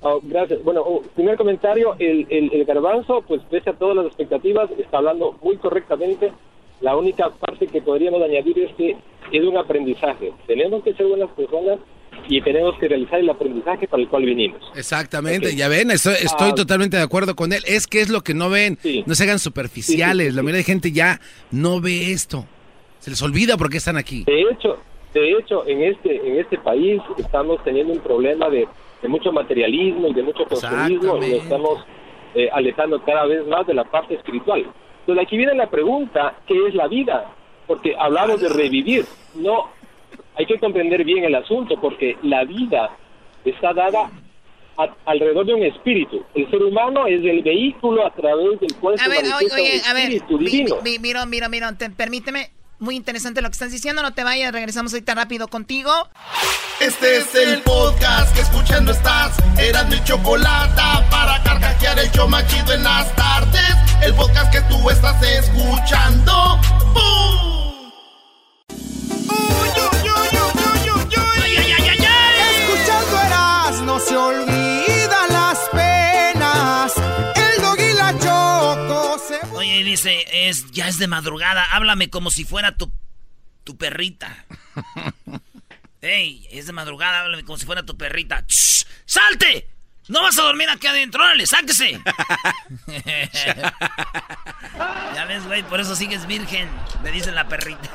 Oh, 0.01 0.19
gracias. 0.21 0.63
Bueno, 0.63 0.81
oh, 0.85 1.01
primer 1.15 1.37
comentario, 1.37 1.95
el, 1.99 2.27
el, 2.29 2.65
garbanzo, 2.65 3.21
pues 3.21 3.41
pese 3.49 3.71
a 3.71 3.73
todas 3.73 3.95
las 3.95 4.05
expectativas, 4.07 4.69
está 4.77 4.97
hablando 4.97 5.37
muy 5.41 5.57
correctamente. 5.57 6.31
La 6.81 6.95
única 6.95 7.29
parte 7.29 7.67
que 7.67 7.81
podríamos 7.81 8.21
añadir 8.21 8.59
es 8.59 8.75
que 8.75 8.97
es 9.31 9.43
un 9.43 9.57
aprendizaje. 9.57 10.33
Tenemos 10.45 10.83
que 10.83 10.93
ser 10.93 11.07
buenas 11.07 11.31
personas 11.31 11.79
y 12.27 12.41
tenemos 12.41 12.77
que 12.79 12.87
realizar 12.87 13.19
el 13.19 13.29
aprendizaje 13.29 13.87
para 13.87 14.03
el 14.03 14.09
cual 14.09 14.25
vinimos. 14.25 14.61
Exactamente, 14.75 15.55
ya 15.55 15.67
ven, 15.67 15.91
estoy, 15.91 16.13
estoy 16.13 16.49
ah. 16.51 16.55
totalmente 16.55 16.97
de 16.97 17.03
acuerdo 17.03 17.35
con 17.35 17.53
él. 17.53 17.63
Es 17.67 17.87
que 17.87 18.01
es 18.01 18.09
lo 18.09 18.21
que 18.21 18.33
no 18.33 18.49
ven, 18.49 18.77
no 19.05 19.15
se 19.15 19.23
hagan 19.23 19.39
superficiales. 19.39 20.33
la 20.33 20.41
mayoría 20.41 20.59
de 20.59 20.63
gente 20.63 20.91
ya 20.91 21.19
no 21.51 21.81
ve 21.81 22.11
esto. 22.11 22.45
Se 22.99 23.09
les 23.11 23.21
olvida 23.21 23.57
por 23.57 23.69
qué 23.69 23.77
están 23.77 23.97
aquí. 23.97 24.23
De 24.25 24.41
hecho, 24.41 24.79
de 25.13 25.31
hecho, 25.31 25.65
en 25.67 25.81
este 25.83 26.27
en 26.27 26.39
este 26.39 26.57
país 26.57 27.01
estamos 27.17 27.63
teniendo 27.63 27.93
un 27.93 27.99
problema 27.99 28.49
de, 28.49 28.67
mucho 29.07 29.31
materialismo 29.31 30.07
y 30.07 30.13
de 30.13 30.23
mucho 30.23 30.45
consumismo 30.45 31.23
y 31.23 31.33
estamos 31.35 31.85
eh, 32.33 32.49
alejando 32.51 33.01
cada 33.03 33.25
vez 33.25 33.45
más 33.47 33.67
de 33.67 33.75
la 33.75 33.83
parte 33.83 34.15
espiritual. 34.15 34.65
Entonces 35.01 35.25
aquí 35.25 35.37
viene 35.37 35.53
la 35.53 35.69
pregunta, 35.69 36.35
¿qué 36.47 36.67
es 36.67 36.73
la 36.73 36.87
vida? 36.87 37.31
Porque 37.67 37.95
hablamos 37.97 38.41
de 38.41 38.49
revivir, 38.49 39.05
no 39.35 39.69
hay 40.35 40.45
que 40.45 40.59
comprender 40.59 41.03
bien 41.03 41.23
el 41.23 41.35
asunto 41.35 41.79
porque 41.79 42.17
la 42.23 42.43
vida 42.43 42.89
está 43.43 43.73
dada 43.73 44.09
alrededor 45.05 45.45
de 45.45 45.53
un 45.53 45.63
espíritu. 45.63 46.23
El 46.33 46.49
ser 46.49 46.61
humano 46.61 47.07
es 47.07 47.23
el 47.23 47.41
vehículo 47.41 48.05
a 48.05 48.11
través 48.13 48.59
del 48.59 48.75
cual 48.75 48.97
se 48.97 49.07
ver, 49.07 49.23
oye, 49.33 49.81
a 49.87 49.93
ver, 49.93 50.09
divino. 50.27 50.77
Miro, 50.83 51.25
miro, 51.25 51.49
miro, 51.49 51.67
permíteme. 51.95 52.51
Muy 52.77 52.97
interesante 52.97 53.41
lo 53.41 53.47
que 53.47 53.53
estás 53.53 53.71
diciendo, 53.71 54.01
no 54.01 54.13
te 54.13 54.25
vayas, 54.25 54.51
regresamos 54.51 54.91
ahorita 54.93 55.15
rápido 55.15 55.47
contigo. 55.47 55.91
Este 56.81 57.17
es 57.17 57.33
el 57.35 57.61
podcast 57.61 58.35
que 58.35 58.41
escuchando 58.41 58.91
estás. 58.91 59.37
Eran 59.57 59.87
mi 59.87 60.03
chocolate 60.03 60.81
para 61.09 61.41
carcajear 61.43 61.97
el 61.99 62.11
yo 62.11 62.27
machido 62.27 62.73
en 62.73 62.83
las 62.83 63.15
tardes. 63.15 63.75
El 64.03 64.13
podcast 64.13 64.51
que 64.51 64.59
tú 64.63 64.89
estás 64.89 65.21
escuchando. 65.23 66.59
Es, 80.55 80.71
ya 80.71 80.87
es 80.87 80.97
de 80.97 81.07
madrugada, 81.07 81.63
háblame 81.71 82.09
como 82.09 82.31
si 82.31 82.45
fuera 82.45 82.75
tu, 82.75 82.91
tu 83.63 83.77
perrita. 83.77 84.45
Ey, 86.01 86.47
es 86.51 86.67
de 86.67 86.73
madrugada, 86.73 87.21
háblame 87.21 87.43
como 87.43 87.57
si 87.57 87.65
fuera 87.65 87.83
tu 87.83 87.97
perrita. 87.97 88.45
¡Salte! 89.05 89.69
No 90.07 90.21
vas 90.21 90.37
a 90.37 90.43
dormir 90.43 90.69
aquí 90.69 90.85
adentro, 90.85 91.23
órale, 91.23 91.47
sáquese. 91.47 91.99
ya 95.15 95.25
ves, 95.25 95.45
güey, 95.47 95.63
por 95.63 95.79
eso 95.79 95.95
sigues 95.95 96.27
virgen, 96.27 96.69
me 97.01 97.11
dice 97.11 97.31
la 97.31 97.47
perrita. 97.47 97.89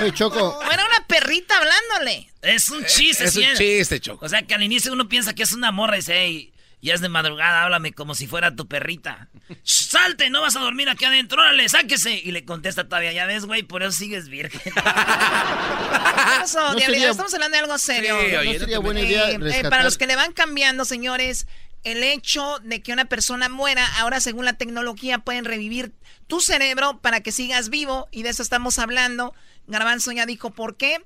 Oye, 0.00 0.12
Choco. 0.12 0.60
era 0.70 0.84
una 0.84 1.06
perrita 1.06 1.56
hablándole. 1.56 2.30
Es 2.42 2.68
un 2.68 2.84
chiste, 2.84 3.24
Es, 3.24 3.36
un 3.36 3.54
chiste, 3.56 3.98
Choco. 3.98 4.26
O 4.26 4.28
sea, 4.28 4.42
que 4.42 4.54
al 4.54 4.62
inicio 4.62 4.92
uno 4.92 5.08
piensa 5.08 5.34
que 5.34 5.42
es 5.42 5.52
una 5.52 5.72
morra 5.72 5.96
y 5.96 6.00
dice, 6.00 6.20
hey, 6.20 6.52
ya 6.80 6.94
es 6.94 7.00
de 7.00 7.08
madrugada, 7.08 7.64
háblame 7.64 7.92
como 7.92 8.14
si 8.14 8.26
fuera 8.26 8.54
tu 8.54 8.68
perrita. 8.68 9.28
¡Salte! 9.62 10.30
No 10.30 10.40
vas 10.42 10.54
a 10.56 10.60
dormir 10.60 10.88
aquí 10.88 11.04
adentro, 11.04 11.42
órale, 11.42 11.68
sáquese. 11.68 12.14
Y 12.14 12.30
le 12.30 12.44
contesta 12.44 12.84
todavía, 12.84 13.12
ya 13.12 13.26
ves, 13.26 13.46
güey, 13.46 13.62
por 13.64 13.82
eso 13.82 13.92
sigues 13.92 14.28
virgen. 14.28 14.60
eso, 16.44 16.76
estamos 16.78 17.34
hablando 17.34 17.56
de 17.56 17.62
algo 17.62 17.78
serio. 17.78 18.16
no 18.44 18.58
sería 18.58 18.78
buena 18.78 19.00
idea 19.00 19.30
eh, 19.30 19.38
eh, 19.42 19.62
para 19.68 19.82
los 19.82 19.98
que 19.98 20.06
le 20.06 20.14
van 20.14 20.32
cambiando, 20.32 20.84
señores, 20.84 21.46
el 21.84 22.02
hecho 22.02 22.58
de 22.62 22.82
que 22.82 22.92
una 22.92 23.06
persona 23.06 23.48
muera, 23.48 23.86
ahora 23.98 24.20
según 24.20 24.44
la 24.44 24.52
tecnología 24.52 25.18
pueden 25.18 25.44
revivir 25.44 25.92
tu 26.26 26.40
cerebro 26.40 27.00
para 27.00 27.20
que 27.20 27.32
sigas 27.32 27.70
vivo 27.70 28.08
y 28.10 28.22
de 28.22 28.30
eso 28.30 28.42
estamos 28.42 28.78
hablando. 28.78 29.34
Garbanzo 29.66 30.12
ya 30.12 30.26
dijo 30.26 30.50
por 30.50 30.76
qué, 30.76 31.04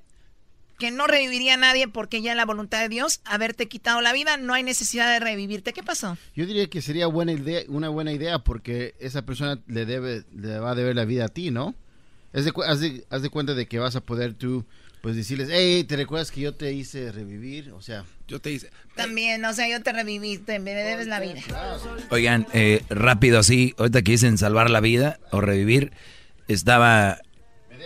que 0.79 0.91
no 0.91 1.07
reviviría 1.07 1.53
a 1.55 1.57
nadie 1.57 1.87
porque 1.87 2.21
ya 2.21 2.31
en 2.31 2.37
la 2.37 2.45
voluntad 2.45 2.81
de 2.81 2.89
Dios 2.89 3.21
haberte 3.25 3.67
quitado 3.67 4.01
la 4.01 4.13
vida, 4.13 4.37
no 4.37 4.53
hay 4.53 4.63
necesidad 4.63 5.11
de 5.11 5.19
revivirte. 5.19 5.73
¿Qué 5.73 5.83
pasó? 5.83 6.17
Yo 6.35 6.45
diría 6.45 6.67
que 6.67 6.81
sería 6.81 7.07
buena 7.07 7.31
idea, 7.31 7.61
una 7.67 7.89
buena 7.89 8.11
idea 8.11 8.39
porque 8.39 8.95
esa 8.99 9.23
persona 9.23 9.59
le 9.67 9.85
debe 9.85 10.23
le 10.35 10.59
va 10.59 10.71
a 10.71 10.75
deber 10.75 10.95
la 10.95 11.05
vida 11.05 11.25
a 11.25 11.29
ti, 11.29 11.51
¿no? 11.51 11.75
Haz 12.33 12.45
de, 12.79 13.05
haz 13.09 13.21
de, 13.21 13.29
cuenta 13.29 13.53
de 13.53 13.67
que 13.67 13.77
vas 13.77 13.95
a 13.95 14.01
poder 14.01 14.33
tú 14.33 14.65
pues 15.03 15.15
decirles, 15.15 15.49
hey, 15.51 15.83
¿te 15.83 15.97
recuerdas 15.97 16.31
que 16.31 16.39
yo 16.39 16.55
te 16.55 16.71
hice 16.71 17.11
revivir? 17.11 17.71
O 17.73 17.81
sea, 17.81 18.05
yo 18.25 18.39
te 18.39 18.51
hice... 18.51 18.69
También, 18.95 19.43
o 19.43 19.53
sea, 19.53 19.67
yo 19.67 19.83
te 19.83 19.91
reviví, 19.91 20.41
me 20.47 20.73
debes 20.73 21.07
la 21.07 21.19
vida. 21.19 21.41
Oigan, 22.09 22.47
eh, 22.53 22.83
rápido 22.89 23.37
así, 23.37 23.75
ahorita 23.77 24.01
que 24.01 24.13
dicen 24.13 24.37
salvar 24.37 24.69
la 24.69 24.79
vida 24.79 25.19
o 25.31 25.41
revivir, 25.41 25.91
estaba 26.47 27.19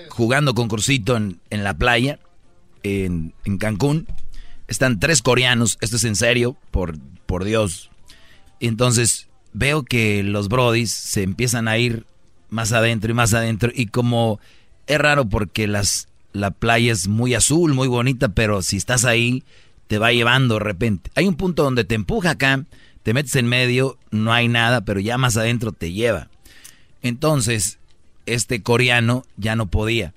jugando 0.10 0.54
concursito 0.54 1.18
en, 1.18 1.42
en 1.50 1.64
la 1.64 1.74
playa, 1.74 2.20
en, 3.06 3.34
Cancún. 3.60 4.08
Están 4.68 5.00
tres 5.00 5.22
coreanos, 5.22 5.78
esto 5.82 5.96
es 5.96 6.04
en 6.04 6.16
serio, 6.16 6.58
por, 6.72 6.98
por 7.26 7.44
Dios. 7.44 7.90
entonces 8.60 9.28
veo 9.54 9.84
que 9.84 10.24
los 10.24 10.50
brodis 10.50 10.92
se 10.92 11.24
empiezan 11.24 11.68
a 11.68 11.78
ir 11.78 12.06
más 12.50 12.74
adentro 12.74 13.12
y 13.12 13.14
más 13.14 13.34
adentro. 13.34 13.72
Y 13.74 13.88
como 13.88 14.40
es 14.88 15.00
raro 15.00 15.28
porque 15.28 15.68
las 15.68 16.08
la 16.34 16.52
playa 16.52 16.92
es 16.92 17.08
muy 17.08 17.34
azul, 17.34 17.74
muy 17.74 17.88
bonita, 17.88 18.30
pero 18.30 18.62
si 18.62 18.78
estás 18.78 19.06
ahí, 19.06 19.44
te 19.88 19.98
va 19.98 20.12
llevando 20.12 20.56
de 20.56 20.60
repente. 20.60 21.10
Hay 21.16 21.28
un 21.28 21.36
punto 21.36 21.64
donde 21.64 21.84
te 21.84 21.96
empuja 21.96 22.32
acá, 22.32 22.64
te 23.04 23.14
metes 23.14 23.36
en 23.36 23.48
medio, 23.48 23.98
no 24.12 24.34
hay 24.34 24.48
nada, 24.48 24.82
pero 24.82 25.00
ya 25.00 25.18
más 25.18 25.38
adentro 25.38 25.72
te 25.72 25.92
lleva. 25.94 26.30
Entonces, 27.02 27.80
este 28.26 28.62
coreano 28.62 29.24
ya 29.38 29.56
no 29.56 29.68
podía. 29.68 30.14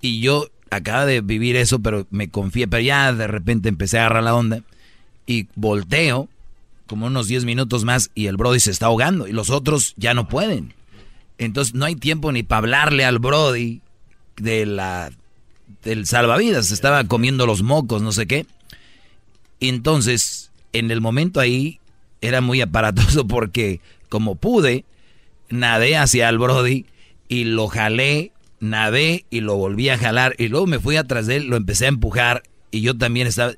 Y 0.00 0.20
yo 0.20 0.48
acaba 0.72 1.04
de 1.06 1.20
vivir 1.20 1.56
eso, 1.56 1.80
pero 1.80 2.06
me 2.10 2.30
confié, 2.30 2.66
pero 2.66 2.82
ya 2.82 3.12
de 3.12 3.26
repente 3.26 3.68
empecé 3.68 3.98
a 3.98 4.06
agarrar 4.06 4.24
la 4.24 4.34
onda 4.34 4.62
y 5.26 5.46
volteo 5.54 6.28
como 6.86 7.06
unos 7.06 7.28
10 7.28 7.44
minutos 7.44 7.84
más 7.84 8.10
y 8.14 8.26
el 8.26 8.36
Brody 8.36 8.60
se 8.60 8.70
está 8.70 8.86
ahogando 8.86 9.28
y 9.28 9.32
los 9.32 9.50
otros 9.50 9.94
ya 9.96 10.14
no 10.14 10.28
pueden. 10.28 10.74
Entonces 11.38 11.74
no 11.74 11.84
hay 11.84 11.96
tiempo 11.96 12.32
ni 12.32 12.42
para 12.42 12.58
hablarle 12.58 13.04
al 13.04 13.18
Brody 13.18 13.80
de 14.36 14.66
la 14.66 15.10
del 15.84 16.06
salvavidas, 16.06 16.70
estaba 16.70 17.04
comiendo 17.04 17.46
los 17.46 17.62
mocos, 17.62 18.02
no 18.02 18.12
sé 18.12 18.26
qué. 18.26 18.46
Entonces, 19.60 20.50
en 20.72 20.90
el 20.90 21.00
momento 21.00 21.40
ahí 21.40 21.80
era 22.20 22.40
muy 22.40 22.60
aparatoso 22.60 23.26
porque 23.26 23.80
como 24.08 24.36
pude, 24.36 24.84
nadé 25.50 25.96
hacia 25.96 26.28
el 26.28 26.38
Brody 26.38 26.86
y 27.28 27.44
lo 27.44 27.68
jalé, 27.68 28.32
nadé 28.62 29.26
y 29.28 29.40
lo 29.40 29.56
volví 29.56 29.88
a 29.88 29.98
jalar 29.98 30.34
y 30.38 30.48
luego 30.48 30.66
me 30.66 30.78
fui 30.78 30.96
atrás 30.96 31.26
de 31.26 31.36
él, 31.36 31.46
lo 31.48 31.56
empecé 31.56 31.86
a 31.86 31.88
empujar 31.88 32.44
y 32.70 32.80
yo 32.80 32.96
también 32.96 33.26
estaba... 33.26 33.52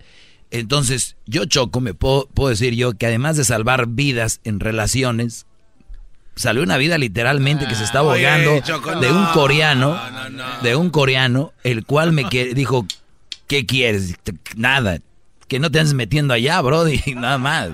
Entonces, 0.51 1.17
yo 1.27 1.45
choco, 1.45 1.81
me 1.81 1.95
puedo, 1.95 2.27
puedo 2.29 2.49
decir 2.49 2.75
yo 2.75 2.95
que 2.95 3.07
además 3.07 3.37
de 3.37 3.45
salvar 3.45 3.87
vidas 3.89 4.41
en 4.45 4.61
relaciones, 4.61 5.47
salió 6.37 6.63
una 6.63 6.77
vida 6.77 6.97
literalmente 6.97 7.67
que 7.67 7.75
se 7.75 7.85
estaba 7.85 8.13
ah, 8.13 8.15
ahogando 8.15 8.61
de 9.01 9.13
un 9.13 9.27
coreano, 9.33 10.01
de 10.63 10.77
un 10.77 10.91
coreano, 10.91 11.53
el 11.65 11.85
cual 11.85 12.13
me 12.13 12.25
dijo, 12.55 12.87
¿qué 13.47 13.67
quieres? 13.67 14.15
Nada, 14.57 15.01
que 15.49 15.59
no 15.59 15.71
te 15.71 15.81
andes 15.81 15.95
metiendo 15.95 16.35
allá, 16.35 16.61
brody, 16.61 17.01
nada 17.17 17.39
más. 17.39 17.71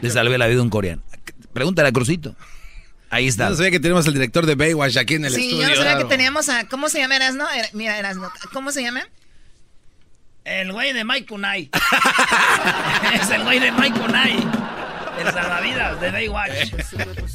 Le 0.00 0.10
salvé 0.10 0.38
la 0.38 0.46
vida 0.46 0.60
a 0.60 0.62
un 0.62 0.70
coreano. 0.70 1.02
Pregúntale 1.52 1.88
a 1.88 1.92
Crucito. 1.92 2.36
Ahí 3.10 3.26
está. 3.26 3.50
no 3.50 3.56
sabía 3.56 3.72
que 3.72 3.80
tenemos 3.80 4.06
al 4.06 4.14
director 4.14 4.46
de 4.46 4.54
Baywatch 4.54 4.96
aquí 4.96 5.14
en 5.14 5.24
el 5.24 5.34
estudio. 5.34 5.50
Sí, 5.50 5.62
yo 5.62 5.68
no 5.68 5.74
sabía 5.74 5.98
que 5.98 6.04
teníamos 6.04 6.48
a... 6.48 6.68
¿Cómo 6.68 6.88
se 6.88 7.00
llama 7.00 7.16
Erasno? 7.16 7.44
Mira, 7.72 7.98
Erasno. 7.98 8.30
¿Cómo 8.52 8.70
se 8.70 8.82
llama? 8.82 9.02
El 10.44 10.72
güey 10.72 10.92
de 10.92 11.04
Mike 11.04 11.34
Unai. 11.34 11.70
es 13.20 13.30
el 13.30 13.42
güey 13.42 13.58
de 13.58 13.72
Mike 13.72 13.98
Unai. 13.98 14.38
El 15.20 15.26
salvavidas 15.32 16.00
de 16.00 16.10
Baywatch. 16.10 16.72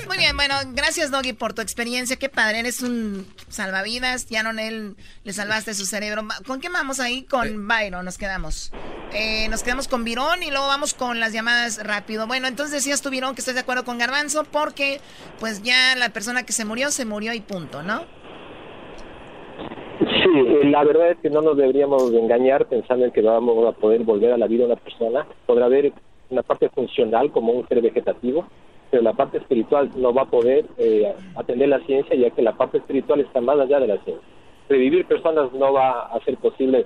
Muy 0.08 0.18
bien, 0.18 0.36
bueno, 0.36 0.56
gracias 0.74 1.12
Doggy 1.12 1.34
por 1.34 1.54
tu 1.54 1.62
experiencia. 1.62 2.16
Qué 2.16 2.30
padre, 2.30 2.60
eres 2.60 2.82
un 2.82 3.28
salvavidas. 3.48 4.28
Ya 4.28 4.44
no 4.44 4.52
él 4.60 4.96
le 5.24 5.34
salvaste 5.34 5.74
su 5.74 5.86
cerebro. 5.86 6.24
¿Con 6.48 6.60
qué 6.60 6.70
vamos 6.70 7.00
ahí? 7.00 7.24
Con 7.24 7.48
eh. 7.48 7.54
Byron 7.56 8.06
nos 8.06 8.18
quedamos. 8.18 8.72
Eh, 9.14 9.48
nos 9.50 9.64
quedamos 9.64 9.88
con 9.88 10.04
Virón 10.04 10.42
y 10.44 10.50
luego 10.50 10.68
vamos 10.68 10.94
con 10.94 11.20
las 11.20 11.32
llamadas 11.32 11.86
rápido. 11.86 12.28
Bueno, 12.28 12.48
entonces 12.48 12.74
decías 12.74 13.02
tú, 13.02 13.10
Virón, 13.10 13.36
que 13.36 13.42
estás 13.42 13.56
de 13.56 13.62
acuerdo 13.62 13.86
con 13.86 13.98
Garbanzo 13.98 14.46
porque 14.46 15.00
pues 15.40 15.62
ya 15.62 15.96
la 15.96 16.10
persona 16.10 16.44
que 16.44 16.54
se 16.54 16.66
murió, 16.66 16.92
se 16.92 17.06
murió 17.06 17.34
y 17.34 17.42
punto, 17.42 17.84
¿no? 17.84 18.04
Sí, 20.00 20.70
la 20.70 20.84
verdad 20.84 21.12
es 21.12 21.18
que 21.20 21.30
no 21.30 21.42
nos 21.42 21.56
deberíamos 21.56 22.12
engañar 22.12 22.66
pensando 22.68 23.06
en 23.06 23.12
que 23.12 23.22
vamos 23.22 23.68
a 23.68 23.78
poder 23.78 24.04
volver 24.04 24.34
a 24.34 24.38
la 24.38 24.48
vida 24.48 24.64
a 24.64 24.68
una 24.68 24.76
persona. 24.76 25.26
Podrá 25.46 25.66
haber 25.66 25.94
una 26.30 26.44
parte 26.44 26.70
funcional 26.70 27.32
como 27.32 27.54
un 27.54 27.68
ser 27.68 27.82
vegetativo, 27.82 28.48
pero 28.92 29.04
la 29.04 29.14
parte 29.14 29.38
espiritual 29.38 29.90
no 29.96 30.14
va 30.14 30.24
a 30.24 30.30
poder 30.30 30.66
eh, 30.78 31.14
atender 31.36 31.70
la 31.70 31.80
ciencia 31.82 32.16
ya 32.16 32.30
que 32.30 32.42
la 32.42 32.54
parte 32.54 32.78
espiritual 32.78 33.20
está 33.20 33.42
más 33.42 33.60
allá 33.60 33.80
de 33.80 33.88
la 33.88 33.98
ciencia. 34.04 34.26
Revivir 34.70 35.06
personas 35.06 35.52
no 35.54 35.74
va 35.74 36.08
a 36.08 36.20
ser 36.24 36.38
posible 36.38 36.86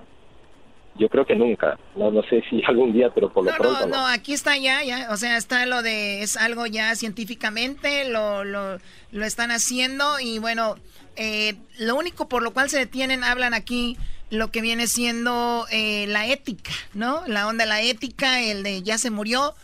yo 0.99 1.07
creo 1.07 1.25
que 1.25 1.35
nunca. 1.35 1.79
No, 1.95 2.11
no 2.11 2.21
sé 2.23 2.43
si 2.49 2.61
algún 2.67 2.93
día, 2.93 3.09
pero 3.09 3.31
por 3.31 3.45
lo 3.45 3.51
pronto. 3.55 3.87
No, 3.87 3.97
no, 3.97 4.07
aquí 4.07 4.33
está 4.33 4.57
ya, 4.57 4.83
ya. 4.83 5.07
O 5.11 5.17
sea, 5.17 5.37
está 5.37 5.65
lo 5.65 5.81
de. 5.81 6.21
Es 6.21 6.37
algo 6.37 6.67
ya 6.67 6.95
científicamente, 6.95 8.09
lo, 8.09 8.43
lo, 8.43 8.77
lo 9.11 9.25
están 9.25 9.49
haciendo. 9.49 10.19
Y 10.19 10.39
bueno, 10.39 10.75
eh, 11.15 11.55
lo 11.79 11.95
único 11.95 12.27
por 12.27 12.43
lo 12.43 12.51
cual 12.51 12.69
se 12.69 12.77
detienen, 12.77 13.23
hablan 13.23 13.53
aquí 13.53 13.97
lo 14.29 14.51
que 14.51 14.61
viene 14.61 14.87
siendo 14.87 15.65
eh, 15.71 16.05
la 16.07 16.27
ética, 16.27 16.71
¿no? 16.93 17.23
La 17.27 17.47
onda 17.47 17.63
de 17.63 17.69
la 17.69 17.81
ética, 17.81 18.41
el 18.41 18.63
de 18.63 18.83
ya 18.83 18.97
se 18.97 19.09
murió, 19.09 19.55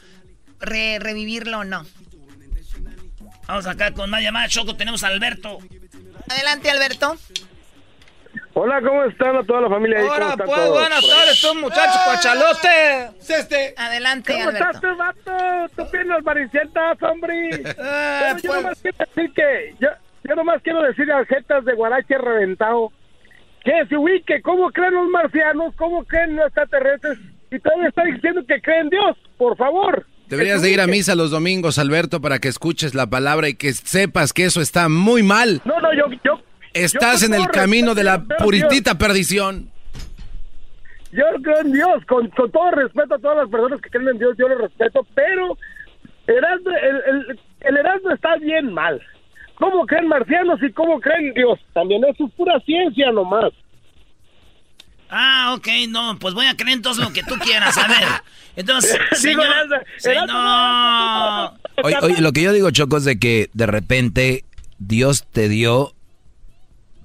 revivirlo 0.59 1.59
o 1.59 1.63
no. 1.63 1.85
Vamos 3.47 3.67
acá 3.67 3.91
con 3.91 4.09
más 4.09 4.21
llamadas, 4.21 4.51
Choco, 4.51 4.75
tenemos 4.75 5.03
a 5.03 5.07
Alberto. 5.07 5.59
Adelante, 6.29 6.71
Alberto. 6.71 7.15
Hola, 8.57 8.81
¿cómo 8.81 9.03
están 9.03 9.35
a 9.35 9.43
toda 9.43 9.61
la 9.61 9.69
familia? 9.69 9.99
Hola, 10.01 10.35
pues, 10.37 10.69
buenas 10.69 11.05
tardes, 11.05 11.41
tú 11.41 11.55
muchacho 11.55 11.99
pachalote. 12.05 13.09
Este. 13.27 13.73
Adelante, 13.77 14.33
¿Cómo 14.33 14.49
Alberto. 14.49 14.65
estás 14.71 14.81
tú, 14.81 14.97
vato? 14.97 15.75
Tú 15.75 15.91
piernas 15.91 16.23
maricentas, 16.23 16.97
hombre. 17.03 17.49
Eh, 17.77 18.33
yo 18.41 18.49
pues. 18.49 18.61
nomás 18.63 18.81
quiero 18.81 18.97
decir 18.97 19.33
que... 19.33 19.75
Yo, 19.79 19.89
yo 20.23 20.35
nomás 20.35 20.61
quiero 20.63 20.81
decir 20.81 21.11
a 21.11 21.23
jetas 21.25 21.65
de 21.65 21.73
guarache 21.73 22.17
reventado 22.17 22.91
que 23.65 23.85
se 23.89 23.97
ubique. 23.97 24.41
¿Cómo 24.41 24.71
creen 24.71 24.93
los 24.93 25.09
marcianos? 25.09 25.73
¿Cómo 25.75 26.05
creen 26.05 26.35
los 26.35 26.45
extraterrestres? 26.45 27.17
Y 27.51 27.59
todavía 27.59 27.89
está 27.89 28.03
diciendo 28.03 28.41
que 28.47 28.61
creen 28.61 28.81
en 28.83 28.89
Dios. 28.91 29.17
Por 29.37 29.57
favor. 29.57 30.05
Deberías 30.29 30.61
de 30.61 30.71
ir 30.71 30.79
a 30.79 30.87
misa 30.87 31.15
los 31.15 31.31
domingos, 31.31 31.77
Alberto, 31.77 32.21
para 32.21 32.39
que 32.39 32.47
escuches 32.47 32.95
la 32.95 33.07
palabra 33.07 33.49
y 33.49 33.55
que 33.55 33.73
sepas 33.73 34.33
que 34.33 34.45
eso 34.45 34.61
está 34.61 34.87
muy 34.87 35.23
mal. 35.23 35.61
No, 35.65 35.79
no, 35.81 35.93
yo... 35.93 36.05
yo 36.23 36.39
Estás 36.73 37.21
yo 37.21 37.27
en 37.27 37.35
el 37.35 37.47
camino 37.47 37.95
de 37.95 38.03
la 38.03 38.23
puritita 38.23 38.97
perdición. 38.97 39.69
Yo 41.13 41.23
creo 41.41 41.61
en 41.61 41.71
Dios, 41.71 42.05
con, 42.05 42.27
con 42.31 42.51
todo 42.51 42.69
respeto 42.71 43.15
a 43.15 43.19
todas 43.19 43.37
las 43.37 43.49
personas 43.49 43.79
que 43.79 43.89
creen 43.89 44.09
en 44.09 44.17
Dios, 44.19 44.35
yo 44.37 44.49
lo 44.49 44.57
respeto, 44.57 45.07
pero 45.15 45.57
Erasmo, 46.27 46.71
el, 46.71 46.95
el, 47.29 47.39
el 47.61 47.77
Erasmo 47.77 48.11
está 48.11 48.35
bien 48.35 48.73
mal. 48.73 49.01
¿Cómo 49.55 49.85
creen 49.85 50.07
marcianos 50.07 50.59
y 50.61 50.71
cómo 50.71 50.99
creen 50.99 51.33
Dios? 51.33 51.59
También 51.73 52.03
eso 52.05 52.25
es 52.25 52.33
pura 52.33 52.59
ciencia 52.65 53.11
nomás. 53.11 53.51
Ah, 55.09 55.53
ok, 55.55 55.67
no, 55.89 56.17
pues 56.19 56.33
voy 56.33 56.47
a 56.47 56.55
creer 56.57 56.75
entonces 56.77 57.03
lo 57.03 57.13
que 57.13 57.23
tú 57.23 57.35
quieras, 57.35 57.77
a 57.77 57.87
ver. 57.87 58.07
Entonces, 58.55 58.97
señor, 59.13 59.45
Erasmo, 59.45 59.75
se- 59.97 60.11
Erasmo, 60.11 60.33
no. 60.33 61.53
Oye, 61.83 61.97
oye, 62.01 62.21
lo 62.21 62.31
que 62.33 62.41
yo 62.41 62.53
digo, 62.53 62.71
Choco, 62.71 62.97
es 62.97 63.05
de 63.05 63.19
que 63.19 63.49
de 63.53 63.65
repente 63.67 64.45
Dios 64.79 65.25
te 65.31 65.47
dio 65.47 65.93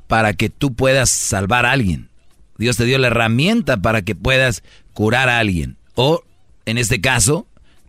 para 0.06 0.32
que 0.32 0.48
tú 0.48 0.74
puedas 0.74 1.10
salvar 1.10 1.66
a 1.66 1.72
alguien. 1.72 2.08
Dios 2.56 2.76
te 2.76 2.84
dio 2.84 2.98
la 2.98 3.08
herramienta 3.08 3.76
para 3.76 4.02
que 4.02 4.14
puedas 4.14 4.62
curar 4.92 5.28
a 5.28 5.38
alguien. 5.38 5.76
O, 5.94 6.22
en 6.66 6.78
este 6.78 7.00
caso, 7.00 7.46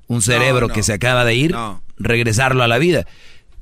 un 0.07 0.21
cerebro 0.21 0.67
no. 0.67 0.73
que 0.73 0.83
se 0.83 0.93
acaba 0.93 1.23
de 1.25 1.35
ir, 1.35 1.51
No. 1.51 1.81
regresarlo 1.97 2.63
a 2.63 2.67
la 2.67 2.77
vida. 2.77 3.05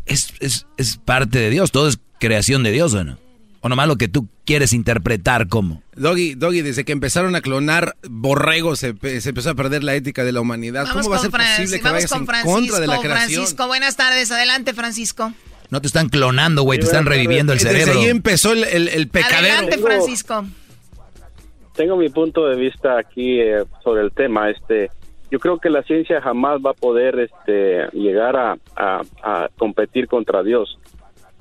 Es, 0.10 0.34
es, 0.42 0.68
es 0.78 0.98
parte 0.98 1.40
de 1.40 1.50
Dios, 1.50 1.72
todo 1.72 1.88
es 1.88 2.00
creación 2.20 2.64
de 2.64 2.72
Dios, 2.72 2.94
¿o 2.94 3.04
no? 3.04 3.18
O 3.62 3.70
nomás 3.70 3.88
lo 3.88 3.98
que 3.98 4.08
tú 4.08 4.28
quieres 4.46 4.72
interpretar 4.74 5.48
como. 5.48 5.84
Doggy, 5.96 6.34
Doggy, 6.36 6.62
desde 6.62 6.86
que 6.86 6.92
empezaron 6.94 7.36
a 7.36 7.42
clonar 7.42 7.96
borregos 8.10 8.80
se, 8.80 8.96
se 9.22 9.30
empezó 9.30 9.50
a 9.52 9.56
perder 9.56 9.84
la 9.84 9.96
ética 9.96 10.24
de 10.24 10.32
la 10.32 10.40
humanidad. 10.42 10.86
Vamos 10.88 11.04
¿Cómo 11.04 11.10
va 11.12 11.18
a 11.18 11.22
ser 11.22 11.30
Fran- 11.32 11.56
posible 11.58 11.78
que 11.78 11.84
vamos 11.84 11.96
vayas 11.98 12.10
con 12.12 12.20
en 12.22 12.26
Francisco. 12.26 12.54
contra 12.56 12.80
de 12.80 12.88
la 12.88 13.00
creación? 13.00 13.30
Francisco, 13.42 13.68
buenas 13.68 13.96
tardes. 13.98 14.32
Adelante, 14.32 14.74
Francisco. 14.74 15.34
No 15.70 15.82
te 15.82 15.88
están 15.88 16.10
clonando, 16.10 16.64
güey, 16.64 16.80
te 16.80 16.86
están 16.86 17.06
reviviendo 17.06 17.52
el 17.54 17.60
Desde 17.60 17.72
cerebro. 17.82 18.00
ahí 18.00 18.08
empezó 18.08 18.54
el, 18.54 18.64
el- 18.64 18.88
el 18.88 19.08
pecadero. 19.10 19.58
Adelante, 19.58 19.78
Francisco. 19.78 20.46
tengo 21.76 21.96
mi 21.98 22.10
punto 22.10 22.48
de 22.48 22.56
vista 22.56 22.98
aquí 22.98 23.40
eh, 23.40 23.64
sobre 23.84 24.02
el 24.04 24.12
tema. 24.12 24.50
Este, 24.50 24.90
yo 25.32 25.40
creo 25.40 25.60
que 25.60 25.70
la 25.70 25.84
ciencia 25.84 26.22
jamás 26.22 26.60
va 26.66 26.72
a 26.72 26.74
poder 26.74 27.20
este, 27.20 27.88
llegar 27.94 28.36
a, 28.36 28.58
competir 29.58 30.08
contra 30.08 30.44
Dios. 30.44 30.80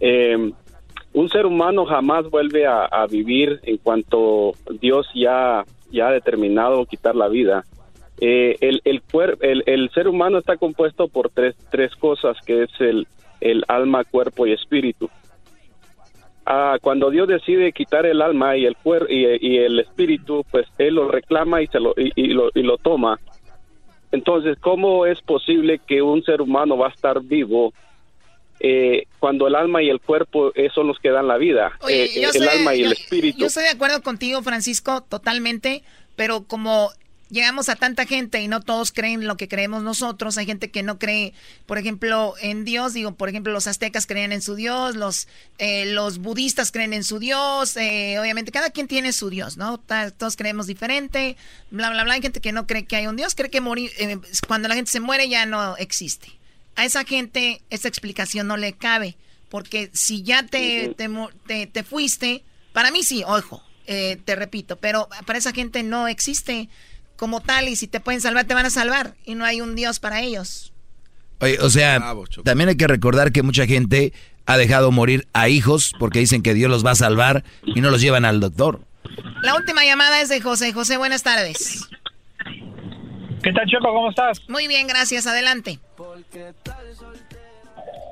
Eh, 0.01 0.53
un 1.15 1.29
ser 1.31 1.47
humano 1.47 1.87
jamás 1.87 2.29
vuelve 2.31 2.67
a, 2.67 3.07
vivir 3.11 3.61
en 3.63 3.79
cuanto 3.79 4.53
Dios 4.81 5.09
ya, 5.15 5.65
ya 5.91 6.09
ha 6.09 6.13
determinado 6.13 6.85
quitar 6.85 7.17
la 7.17 7.29
vida. 7.29 7.65
Eh, 8.21 8.57
el, 8.61 8.83
el, 8.85 9.03
el, 9.67 9.91
ser 9.91 10.09
humano 10.09 10.39
está 10.39 10.57
compuesto 10.57 11.09
por 11.09 11.31
tres, 11.31 11.57
tres 11.71 11.95
cosas, 11.97 12.37
que 12.45 12.65
es 12.65 12.71
el, 12.81 13.07
el 13.41 13.65
alma, 13.69 14.05
cuerpo 14.05 14.47
y 14.47 14.53
espíritu. 14.53 15.09
Ah, 16.45 16.79
cuando 16.81 17.11
Dios 17.11 17.29
decide 17.29 17.73
quitar 17.73 18.07
el 18.07 18.23
alma 18.23 18.57
y 18.57 18.65
el 18.65 18.77
cuer 18.77 19.07
y, 19.11 19.27
y 19.41 19.59
el 19.59 19.79
espíritu, 19.81 20.45
pues 20.51 20.67
Él 20.79 20.95
lo 20.95 21.09
reclama 21.09 21.63
y, 21.63 21.67
se 21.69 21.79
lo, 21.79 21.95
y, 21.97 22.11
y 22.17 22.29
lo, 22.29 22.51
y 22.55 22.63
lo 22.63 22.77
toma. 22.79 23.19
Entonces, 24.13 24.57
¿cómo 24.61 25.07
es 25.07 25.21
posible 25.21 25.81
que 25.87 26.03
un 26.03 26.23
ser 26.25 26.41
humano 26.41 26.77
va 26.77 26.89
a 26.89 26.91
estar 26.91 27.21
vivo 27.23 27.75
eh, 28.61 29.05
cuando 29.19 29.47
el 29.47 29.55
alma 29.55 29.83
y 29.83 29.91
el 29.91 30.01
cuerpo 30.01 30.51
eh, 30.55 30.69
son 30.75 30.87
los 30.87 30.99
que 30.99 31.11
dan 31.11 31.29
la 31.29 31.37
vida? 31.37 31.73
Oye, 31.81 32.05
Eh, 32.05 32.31
el 32.35 32.49
alma 32.49 32.75
y 32.75 32.83
el 32.83 32.93
espíritu. 32.93 33.39
Yo 33.41 33.47
estoy 33.47 33.65
de 33.65 33.71
acuerdo 33.71 34.03
contigo, 34.03 34.43
Francisco, 34.43 35.03
totalmente, 35.03 35.83
pero 36.17 36.45
como 36.45 36.91
llegamos 37.31 37.69
a 37.69 37.77
tanta 37.77 38.07
gente 38.07 38.41
y 38.41 38.49
no 38.49 38.61
todos 38.61 38.91
creen 38.93 39.27
lo 39.27 39.37
que 39.37 39.49
creemos 39.49 39.83
nosotros, 39.83 40.39
hay 40.39 40.47
gente 40.47 40.71
que 40.71 40.83
no 40.83 40.99
cree, 40.99 41.35
por 41.67 41.79
ejemplo, 41.79 42.35
en 42.41 42.65
Dios, 42.65 42.95
digo, 42.95 43.13
por 43.15 43.29
ejemplo, 43.29 43.53
los 43.53 43.67
aztecas 43.67 44.07
creen 44.07 44.33
en 44.33 44.41
su 44.43 44.55
Dios, 44.55 44.97
los, 44.97 45.29
eh, 45.59 45.87
los 45.93 46.19
budistas 46.19 46.73
creen 46.73 46.93
en 46.95 47.05
su 47.05 47.19
Dios, 47.19 47.77
eh, 47.77 48.19
obviamente 48.19 48.51
cada 48.53 48.71
quien 48.71 48.89
tiene 48.89 49.13
su 49.13 49.31
Dios, 49.31 49.57
¿no? 49.57 49.79
Todos 50.17 50.37
creemos 50.37 50.67
diferente, 50.67 51.37
bla, 51.71 51.91
bla, 51.91 52.05
bla, 52.05 52.15
hay 52.15 52.23
gente 52.23 52.41
que 52.41 52.53
no 52.53 52.67
cree 52.67 52.87
que 52.87 52.97
hay 52.97 53.07
un 53.07 53.17
Dios, 53.17 53.35
cree 53.35 53.51
que 53.51 53.61
morir, 53.61 53.91
eh, 53.99 54.19
cuando 54.47 54.69
la 54.69 54.75
gente 54.75 54.91
se 54.91 55.01
muere 55.01 55.29
ya 55.29 55.45
no 55.47 55.77
existe. 55.77 56.29
A 56.77 56.85
esa 56.85 57.05
gente 57.05 57.61
esa 57.71 57.89
explicación 57.89 58.47
no 58.47 58.57
le 58.57 58.73
cabe, 58.73 59.17
porque 59.49 59.91
si 59.93 60.23
ya 60.23 60.45
te, 60.45 60.95
te, 60.97 61.09
te- 61.47 61.67
te 61.67 61.83
fuiste, 61.83 62.45
para 62.73 62.91
mí 62.91 63.03
sí, 63.03 63.23
ojo, 63.27 63.63
eh, 63.87 64.19
te 64.25 64.37
repito, 64.37 64.77
pero 64.77 65.09
para 65.27 65.39
esa 65.39 65.53
gente 65.53 65.83
no 65.83 66.09
existe 66.09 66.69
como 67.19 67.41
tal 67.41 67.69
y 67.69 67.77
si 67.77 67.89
te 67.89 68.01
pueden 68.01 68.21
salvar, 68.21 68.47
te 68.47 68.55
van 68.55 68.65
a 68.65 68.71
salvar 68.71 69.15
y 69.25 69.35
no 69.35 69.45
hay 69.45 69.61
un 69.61 69.75
Dios 69.75 69.99
para 69.99 70.23
ellos. 70.23 70.73
Oye, 71.41 71.59
o 71.61 71.69
sea, 71.69 72.01
también 72.45 72.71
hay 72.71 72.77
que 72.77 72.87
recordar 72.87 73.33
que 73.33 73.43
mucha 73.43 73.67
gente 73.67 74.13
ha 74.47 74.57
dejado 74.57 74.93
morir 74.93 75.27
a 75.33 75.49
hijos 75.49 75.93
porque 75.99 76.21
dicen 76.21 76.43
que 76.43 76.55
Dios 76.55 76.71
los 76.71 76.87
va 76.87 76.93
a 76.93 76.95
salvar 76.95 77.45
y 77.67 77.81
no 77.81 77.91
los 77.91 78.01
llevan 78.01 78.25
al 78.25 78.41
doctor. 78.41 78.81
La 79.43 79.57
última 79.57 79.85
llamada 79.85 80.21
es 80.21 80.29
de 80.29 80.41
José. 80.41 80.73
José, 80.73 80.97
buenas 80.97 81.23
tardes. 81.23 81.89
¿Qué 83.43 83.53
tal, 83.53 83.67
Choco? 83.67 83.93
¿Cómo 83.93 84.11
estás? 84.11 84.41
Muy 84.49 84.69
bien, 84.69 84.87
gracias. 84.87 85.27
Adelante. 85.27 85.79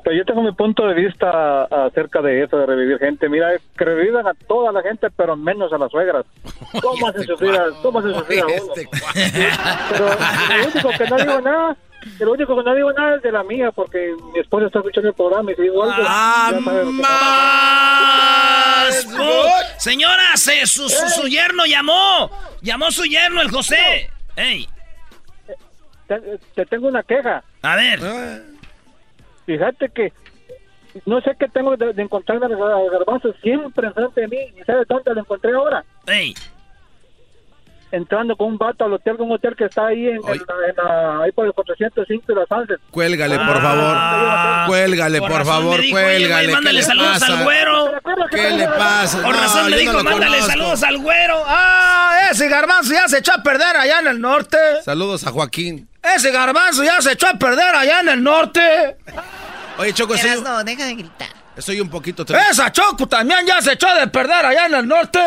Pues 0.07 0.16
yo 0.19 0.24
tengo 0.24 0.41
mi 0.41 0.53
punto 0.53 0.87
de 0.87 0.95
vista 0.95 1.65
acerca 1.65 2.23
de 2.23 2.45
eso, 2.45 2.57
de 2.59 2.65
revivir 2.66 2.97
gente. 3.01 3.28
Mira, 3.28 3.53
es 3.55 3.61
que 3.77 3.85
revivan 3.85 4.24
a 4.28 4.35
toda 4.35 4.70
la 4.70 4.81
gente, 4.81 5.09
pero 5.16 5.35
menos 5.35 5.73
a 5.73 5.78
las 5.78 5.91
suegras. 5.91 6.24
¿Cómo 6.81 7.09
hacen 7.09 7.24
sufrir 7.24 7.51
a, 7.57 7.65
cómo 7.83 7.99
hacen 7.99 8.15
sufrir 8.15 8.41
a 8.41 8.47
uno? 8.47 8.73
Pero 9.91 10.07
lo 10.09 10.65
único 10.69 10.91
que 10.97 11.07
no 11.11 11.16
digo 11.16 11.41
nada, 11.41 11.77
lo 12.20 12.33
único 12.33 12.57
que 12.57 12.62
no 12.62 12.74
digo 12.77 12.93
nada 12.93 13.16
es 13.16 13.23
de 13.23 13.33
la 13.33 13.43
mía, 13.43 13.73
porque 13.73 14.15
mi 14.33 14.39
esposa 14.39 14.66
está 14.66 14.78
escuchando 14.78 15.09
el 15.09 15.15
programa 15.16 15.51
y 15.51 15.55
si 15.57 15.62
digo 15.62 15.83
algo, 15.83 16.05
Ah. 16.07 16.53
¡Más! 18.87 19.07
Señora, 19.78 20.37
se- 20.37 20.66
su, 20.66 20.89
su, 20.89 21.09
su 21.09 21.27
yerno 21.27 21.66
llamó. 21.66 22.31
Llamó 22.62 22.93
su 22.93 23.05
yerno, 23.07 23.41
el 23.43 23.51
José. 23.51 24.09
¡Ey! 24.37 24.69
Te, 26.07 26.20
te 26.55 26.65
tengo 26.66 26.87
una 26.87 27.03
queja. 27.03 27.43
A 27.62 27.74
ver. 27.74 27.99
Fíjate 29.47 29.89
que 29.90 30.12
no 31.05 31.20
sé 31.20 31.32
qué 31.39 31.47
tengo 31.48 31.77
de, 31.77 31.93
de 31.93 32.02
encontrarme 32.02 32.47
a 32.47 32.90
Garbanzo 32.90 33.32
siempre 33.43 33.86
enfrente 33.86 34.20
de 34.23 34.28
mí. 34.28 34.39
¿Y 34.60 34.64
sabes 34.64 34.86
dónde 34.89 35.14
lo 35.14 35.20
encontré 35.20 35.52
ahora? 35.55 35.85
¡Ey! 36.06 36.35
Entrando 37.93 38.35
con 38.36 38.48
un 38.48 38.59
vato 38.59 38.85
al 38.85 38.94
hotel, 38.94 39.14
un 39.20 39.31
hotel 39.31 39.55
que 39.56 39.66
está 39.66 39.86
ahí 39.86 40.09
en, 40.09 40.16
en 40.16 40.23
la- 40.23 40.68
en 40.68 40.77
la- 40.77 41.23
ahí 41.23 41.31
por 41.31 41.47
el 41.47 41.52
405 41.52 42.24
de 42.27 42.35
las 42.35 42.51
Anses. 42.51 42.78
Cuélgale, 42.90 43.36
Ah. 43.39 43.47
por 43.47 43.62
favor. 43.62 44.66
Cuélgale, 44.66 45.18
Con 45.20 45.28
por 45.28 45.39
razón 45.39 45.55
favor, 45.55 45.77
me 45.78 45.82
dijo, 45.82 45.97
oye, 45.97 46.05
cuélgale. 46.06 46.47
¿Qué 46.48 46.52
mándale 46.52 46.78
le 46.78 46.82
saludos 46.82 47.20
pasa? 47.20 47.39
al 47.39 47.44
güero. 47.44 47.93
¿Qué 48.32 48.51
le 48.51 48.66
pasa? 48.68 49.23
Por 49.23 49.35
No, 49.36 49.40
razón 49.40 49.64
me 49.66 49.70
yo 49.70 49.77
dijo, 49.78 49.93
no 49.93 50.02
mándale 50.02 50.27
conozco. 50.27 50.47
saludos 50.51 50.82
al 50.82 50.98
güero. 50.98 51.43
Ah, 51.47 52.18
ese 52.32 52.48
garbanzo 52.48 52.93
ya 52.93 53.06
se 53.06 53.18
echó 53.18 53.32
a 53.35 53.43
perder 53.43 53.77
allá 53.77 54.01
en 54.01 54.06
el 54.09 54.20
norte. 54.20 54.59
Saludos 54.85 55.24
a 55.24 55.31
Joaquín. 55.31 55.89
Ese 56.02 56.32
garbanzo 56.32 56.82
ya 56.82 57.01
se 57.01 57.12
echó 57.12 57.28
a 57.28 57.35
perder 57.35 57.73
allá 57.77 58.01
en 58.01 58.09
el 58.09 58.23
norte. 58.23 58.97
Oye, 59.78 59.93
Choco, 59.93 60.16
soy, 60.16 60.31
Erasno, 60.31 60.65
deja 60.65 60.85
de 60.86 60.94
gritar. 60.94 61.28
estoy 61.57 61.81
un 61.81 61.89
poquito 61.90 62.24
triste. 62.24 62.44
Esa 62.51 62.73
Choco 62.73 63.07
también 63.07 63.47
ya 63.47 63.61
se 63.61 63.73
echó 63.73 63.93
de 63.94 64.07
perder 64.09 64.44
allá 64.47 64.66
en 64.66 64.74
el 64.74 64.86
norte. 64.89 65.20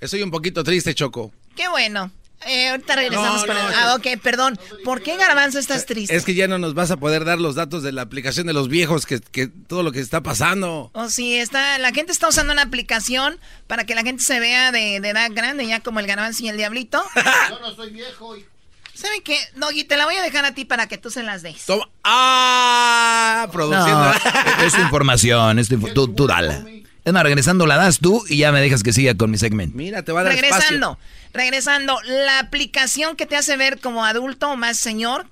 Estoy 0.00 0.22
un 0.22 0.30
poquito 0.30 0.62
triste, 0.62 0.94
Choco. 0.94 1.32
Qué 1.56 1.68
bueno. 1.68 2.10
Eh, 2.46 2.68
ahorita 2.68 2.94
regresamos 2.94 3.44
con 3.44 3.56
el... 3.56 3.74
Ah, 3.74 3.96
ok, 3.96 4.20
perdón. 4.22 4.56
¿Por 4.84 5.02
qué 5.02 5.16
Garbanzo 5.16 5.58
estás 5.58 5.86
triste? 5.86 6.14
Es 6.14 6.24
que 6.24 6.34
ya 6.34 6.46
no 6.46 6.56
nos 6.58 6.72
vas 6.74 6.92
a 6.92 6.96
poder 6.96 7.24
dar 7.24 7.40
los 7.40 7.56
datos 7.56 7.82
de 7.82 7.90
la 7.90 8.02
aplicación 8.02 8.46
de 8.46 8.52
los 8.52 8.68
viejos, 8.68 9.06
que, 9.06 9.18
que 9.18 9.48
todo 9.48 9.82
lo 9.82 9.90
que 9.90 9.98
está 9.98 10.22
pasando. 10.22 10.92
Oh, 10.94 11.08
sí, 11.08 11.36
está, 11.36 11.78
la 11.78 11.90
gente 11.90 12.12
está 12.12 12.28
usando 12.28 12.52
una 12.52 12.62
aplicación 12.62 13.40
para 13.66 13.84
que 13.86 13.96
la 13.96 14.02
gente 14.02 14.22
se 14.22 14.38
vea 14.38 14.70
de, 14.70 15.00
de 15.00 15.08
edad 15.08 15.30
grande, 15.32 15.66
ya 15.66 15.80
como 15.80 15.98
el 15.98 16.06
Garbanzo 16.06 16.44
y 16.44 16.48
el 16.48 16.56
Diablito. 16.56 17.02
Yo 17.50 17.58
no 17.58 17.74
soy 17.74 17.90
viejo. 17.90 18.36
y- 18.36 18.46
¿Saben 19.00 19.22
qué? 19.22 19.38
Doggy, 19.54 19.84
te 19.84 19.96
la 19.96 20.06
voy 20.06 20.16
a 20.16 20.22
dejar 20.22 20.44
a 20.44 20.54
ti 20.54 20.64
para 20.64 20.88
que 20.88 20.98
tú 20.98 21.08
se 21.08 21.22
las 21.22 21.42
des. 21.42 21.64
Toma. 21.66 21.88
¡Ah! 22.02 23.48
Produciendo. 23.52 24.12
No, 24.12 24.64
es 24.64 24.72
tu 24.72 24.80
información, 24.80 25.60
es 25.60 25.68
tu 25.68 25.78
tú, 25.94 26.08
tú 26.08 26.26
dala. 26.26 26.64
Es 27.04 27.12
más, 27.12 27.22
regresando 27.22 27.64
la 27.64 27.76
das 27.76 28.00
tú 28.00 28.24
y 28.28 28.38
ya 28.38 28.50
me 28.50 28.60
dejas 28.60 28.82
que 28.82 28.92
siga 28.92 29.14
con 29.14 29.30
mi 29.30 29.38
segmento. 29.38 29.76
Mira, 29.76 30.02
te 30.02 30.10
va 30.10 30.22
a 30.22 30.24
dar 30.24 30.32
Regresando, 30.32 30.98
regresando, 31.32 31.96
la 32.04 32.40
aplicación 32.40 33.14
que 33.14 33.24
te 33.24 33.36
hace 33.36 33.56
ver 33.56 33.78
como 33.78 34.04
adulto 34.04 34.50
o 34.50 34.56
más 34.56 34.78
señor, 34.78 35.26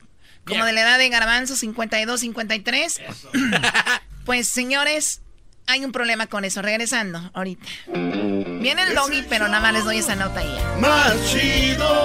como 0.46 0.64
de 0.64 0.72
la 0.72 0.82
edad 0.82 0.98
de 0.98 1.08
Garbanzo, 1.08 1.56
52, 1.56 2.20
53. 2.20 3.00
pues, 4.24 4.46
señores, 4.46 5.22
hay 5.66 5.84
un 5.84 5.90
problema 5.90 6.28
con 6.28 6.44
eso. 6.44 6.62
Regresando, 6.62 7.30
ahorita. 7.34 7.66
Viene 7.92 8.84
el 8.84 8.94
doggy, 8.94 9.24
pero 9.28 9.48
nada 9.48 9.60
más 9.60 9.72
les 9.72 9.84
doy 9.84 9.98
esa 9.98 10.14
nota 10.14 10.38
ahí. 10.38 10.56
Más 10.80 11.14
chido, 11.28 12.04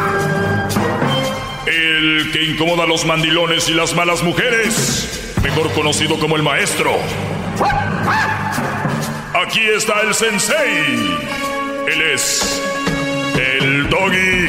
El 1.91 2.31
que 2.31 2.41
incomoda 2.45 2.85
a 2.85 2.87
los 2.87 3.05
mandilones 3.05 3.67
y 3.67 3.73
las 3.73 3.93
malas 3.93 4.23
mujeres. 4.23 5.33
Mejor 5.43 5.73
conocido 5.73 6.17
como 6.19 6.37
el 6.37 6.43
maestro. 6.43 6.91
Aquí 9.33 9.59
está 9.59 9.99
el 9.99 10.13
sensei. 10.13 11.17
Él 11.91 12.01
es 12.13 12.61
el 13.37 13.89
doggy. 13.89 14.47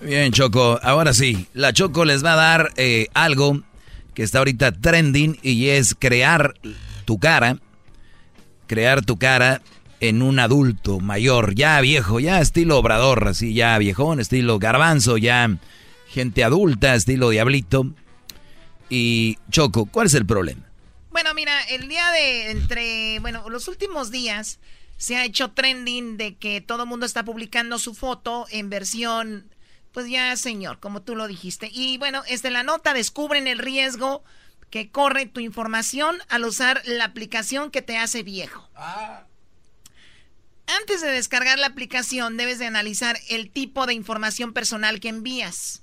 Bien, 0.02 0.32
Choco. 0.32 0.80
Ahora 0.82 1.14
sí, 1.14 1.46
la 1.54 1.72
Choco 1.72 2.04
les 2.04 2.24
va 2.24 2.32
a 2.32 2.36
dar 2.36 2.72
eh, 2.76 3.06
algo 3.14 3.60
que 4.14 4.24
está 4.24 4.38
ahorita 4.38 4.72
trending 4.72 5.38
y 5.42 5.68
es 5.68 5.94
crear 5.96 6.54
tu 7.04 7.20
cara. 7.20 7.58
Crear 8.66 9.04
tu 9.04 9.16
cara 9.16 9.62
en 10.00 10.22
un 10.22 10.38
adulto 10.38 11.00
mayor, 11.00 11.54
ya 11.54 11.80
viejo, 11.80 12.20
ya 12.20 12.40
estilo 12.40 12.78
obrador, 12.78 13.28
así 13.28 13.54
ya 13.54 13.78
viejón, 13.78 14.20
estilo 14.20 14.58
garbanzo, 14.58 15.16
ya 15.16 15.56
gente 16.08 16.44
adulta, 16.44 16.94
estilo 16.94 17.30
diablito. 17.30 17.86
Y 18.88 19.38
Choco, 19.50 19.86
¿cuál 19.86 20.06
es 20.06 20.14
el 20.14 20.26
problema? 20.26 20.62
Bueno, 21.10 21.32
mira, 21.34 21.62
el 21.62 21.88
día 21.88 22.10
de 22.10 22.50
entre, 22.50 23.18
bueno, 23.20 23.48
los 23.48 23.68
últimos 23.68 24.10
días 24.10 24.58
se 24.96 25.16
ha 25.16 25.24
hecho 25.24 25.50
trending 25.52 26.16
de 26.16 26.36
que 26.36 26.60
todo 26.60 26.82
el 26.82 26.88
mundo 26.88 27.06
está 27.06 27.24
publicando 27.24 27.78
su 27.78 27.94
foto 27.94 28.46
en 28.50 28.70
versión, 28.70 29.50
pues 29.92 30.08
ya 30.08 30.36
señor, 30.36 30.78
como 30.78 31.02
tú 31.02 31.16
lo 31.16 31.26
dijiste. 31.26 31.70
Y 31.72 31.98
bueno, 31.98 32.22
desde 32.28 32.50
la 32.50 32.62
nota 32.62 32.92
descubren 32.92 33.46
el 33.46 33.58
riesgo 33.58 34.24
que 34.70 34.90
corre 34.90 35.26
tu 35.26 35.40
información 35.40 36.16
al 36.28 36.44
usar 36.44 36.82
la 36.84 37.04
aplicación 37.04 37.70
que 37.70 37.82
te 37.82 37.96
hace 37.96 38.22
viejo. 38.22 38.68
Antes 40.66 41.00
de 41.00 41.10
descargar 41.10 41.58
la 41.58 41.68
aplicación 41.68 42.36
debes 42.36 42.58
de 42.58 42.66
analizar 42.66 43.18
el 43.28 43.50
tipo 43.50 43.86
de 43.86 43.94
información 43.94 44.52
personal 44.52 45.00
que 45.00 45.08
envías. 45.08 45.82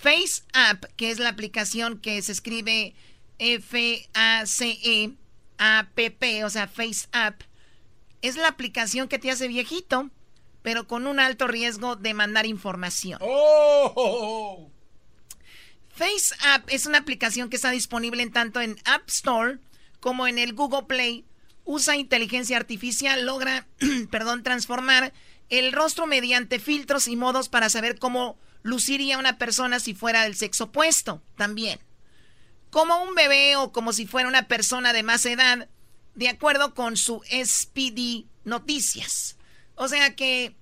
Face 0.00 0.42
App, 0.52 0.84
que 0.96 1.10
es 1.10 1.18
la 1.18 1.30
aplicación 1.30 1.98
que 1.98 2.20
se 2.22 2.32
escribe 2.32 2.94
F-A-C-E-A-P-P, 3.38 4.04
o 6.44 6.50
sea, 6.50 6.68
Face 6.68 7.08
App, 7.12 7.40
es 8.22 8.36
la 8.36 8.48
aplicación 8.48 9.08
que 9.08 9.18
te 9.18 9.30
hace 9.30 9.48
viejito, 9.48 10.10
pero 10.62 10.86
con 10.86 11.06
un 11.06 11.20
alto 11.20 11.46
riesgo 11.46 11.96
de 11.96 12.14
mandar 12.14 12.46
información. 12.46 13.18
Face 15.88 16.34
App 16.40 16.68
es 16.68 16.86
una 16.86 16.98
aplicación 16.98 17.48
que 17.50 17.56
está 17.56 17.70
disponible 17.70 18.22
en 18.22 18.32
tanto 18.32 18.60
en 18.60 18.76
App 18.84 19.08
Store 19.08 19.58
como 20.00 20.26
en 20.26 20.38
el 20.38 20.52
Google 20.54 20.84
Play. 20.84 21.24
Usa 21.64 21.96
inteligencia 21.96 22.56
artificial, 22.56 23.24
logra, 23.24 23.66
perdón, 24.10 24.42
transformar 24.42 25.12
el 25.48 25.72
rostro 25.72 26.06
mediante 26.06 26.58
filtros 26.58 27.08
y 27.08 27.16
modos 27.16 27.48
para 27.48 27.68
saber 27.70 27.98
cómo 27.98 28.38
luciría 28.62 29.18
una 29.18 29.38
persona 29.38 29.80
si 29.80 29.94
fuera 29.94 30.22
del 30.22 30.36
sexo 30.36 30.64
opuesto, 30.64 31.22
también. 31.36 31.78
Como 32.70 33.02
un 33.02 33.14
bebé 33.14 33.56
o 33.56 33.72
como 33.72 33.92
si 33.92 34.06
fuera 34.06 34.28
una 34.28 34.48
persona 34.48 34.92
de 34.92 35.02
más 35.02 35.24
edad, 35.26 35.68
de 36.14 36.28
acuerdo 36.28 36.74
con 36.74 36.96
su 36.96 37.22
SPD 37.30 38.26
Noticias. 38.44 39.36
O 39.74 39.88
sea 39.88 40.14
que 40.14 40.54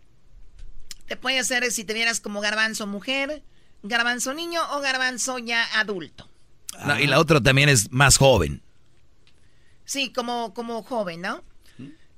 te 1.07 1.17
puede 1.17 1.39
hacer 1.39 1.71
si 1.73 1.85
te 1.85 1.95
vieras 1.95 2.21
como 2.21 2.41
garbanzo 2.41 2.87
mujer, 2.87 3.43
garbanzo 3.83 4.35
niño 4.35 4.61
o 4.73 4.81
garbanzo 4.81 5.39
ya 5.39 5.65
adulto. 5.79 6.29
Y 7.01 7.07
la 7.07 7.21
otra 7.21 7.41
también 7.41 7.69
es 7.69 7.91
más 7.93 8.17
joven. 8.17 8.63
Sí, 9.93 10.11
como, 10.11 10.55
como 10.55 10.83
joven, 10.83 11.21
¿no? 11.21 11.45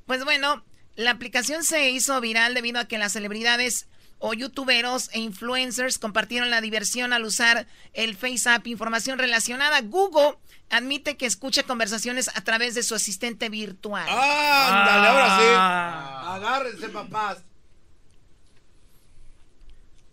Pues 0.06 0.22
bueno, 0.22 0.62
la 0.94 1.10
aplicación 1.10 1.64
se 1.64 1.90
hizo 1.90 2.20
viral 2.20 2.54
debido 2.54 2.78
a 2.78 2.84
que 2.84 2.98
las 2.98 3.14
celebridades 3.14 3.88
o 4.20 4.32
youtuberos 4.32 5.10
e 5.12 5.18
influencers 5.18 5.98
compartieron 5.98 6.50
la 6.50 6.60
diversión 6.60 7.12
al 7.12 7.24
usar 7.24 7.66
el 7.92 8.14
FaceApp. 8.14 8.64
Información 8.68 9.18
relacionada. 9.18 9.80
Google 9.80 10.38
admite 10.70 11.16
que 11.16 11.26
escucha 11.26 11.64
conversaciones 11.64 12.30
a 12.36 12.42
través 12.42 12.76
de 12.76 12.84
su 12.84 12.94
asistente 12.94 13.48
virtual. 13.48 14.06
Ándale, 14.08 15.08
ahora 15.08 15.36
sí. 15.36 16.28
Agárrense, 16.30 16.88
papás. 16.90 17.38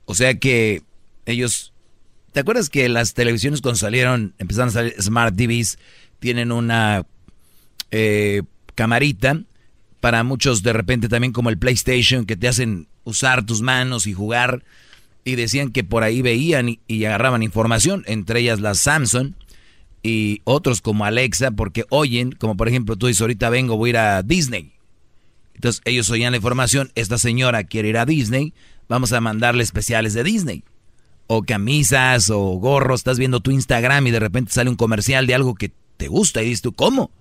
O 0.05 0.15
sea 0.15 0.39
que 0.39 0.81
ellos... 1.27 1.73
¿Te 2.31 2.39
acuerdas 2.39 2.71
que 2.71 2.89
las 2.89 3.13
televisiones 3.13 3.61
cuando 3.61 3.77
salieron, 3.77 4.33
empezaron 4.39 4.69
a 4.69 4.71
salir 4.71 4.95
Smart 4.99 5.35
TVs, 5.35 5.77
tienen 6.17 6.51
una 6.51 7.05
eh, 7.91 8.43
camarita 8.75 9.41
para 9.99 10.23
muchos 10.23 10.63
de 10.63 10.73
repente 10.73 11.07
también 11.07 11.31
como 11.31 11.49
el 11.49 11.57
PlayStation 11.57 12.25
que 12.25 12.35
te 12.35 12.47
hacen 12.47 12.87
usar 13.03 13.45
tus 13.45 13.61
manos 13.61 14.07
y 14.07 14.13
jugar 14.13 14.63
y 15.23 15.35
decían 15.35 15.71
que 15.71 15.83
por 15.83 16.03
ahí 16.03 16.21
veían 16.21 16.79
y, 16.87 17.05
agarraban 17.05 17.43
información, 17.43 18.03
entre 18.07 18.39
ellas 18.39 18.59
la 18.59 18.73
Samsung 18.73 19.33
y 20.03 20.41
otros 20.43 20.81
como 20.81 21.05
Alexa 21.05 21.51
porque 21.51 21.85
oyen, 21.89 22.31
como 22.31 22.57
por 22.57 22.67
ejemplo 22.67 22.95
tú 22.95 23.07
dices 23.07 23.21
ahorita 23.21 23.49
vengo, 23.49 23.77
voy 23.77 23.89
a 23.89 23.91
ir 23.91 23.97
a 23.97 24.23
Disney. 24.23 24.73
Entonces 25.53 25.81
ellos 25.85 26.09
oían 26.09 26.31
la 26.31 26.37
información, 26.37 26.91
esta 26.95 27.19
señora 27.19 27.63
quiere 27.63 27.89
ir 27.89 27.97
a 27.97 28.05
Disney, 28.05 28.53
vamos 28.89 29.13
a 29.13 29.21
mandarle 29.21 29.63
especiales 29.63 30.13
de 30.13 30.23
Disney. 30.23 30.63
O 31.27 31.43
camisas 31.43 32.29
o 32.29 32.39
gorros, 32.39 33.01
estás 33.01 33.19
viendo 33.19 33.39
tu 33.39 33.51
Instagram 33.51 34.07
y 34.07 34.11
de 34.11 34.19
repente 34.19 34.51
sale 34.51 34.69
un 34.69 34.75
comercial 34.75 35.27
de 35.27 35.35
algo 35.35 35.53
que 35.53 35.71
te 35.97 36.07
gusta 36.07 36.41
y 36.41 36.45
dices 36.45 36.63
tú, 36.63 36.73
¿cómo? 36.73 37.11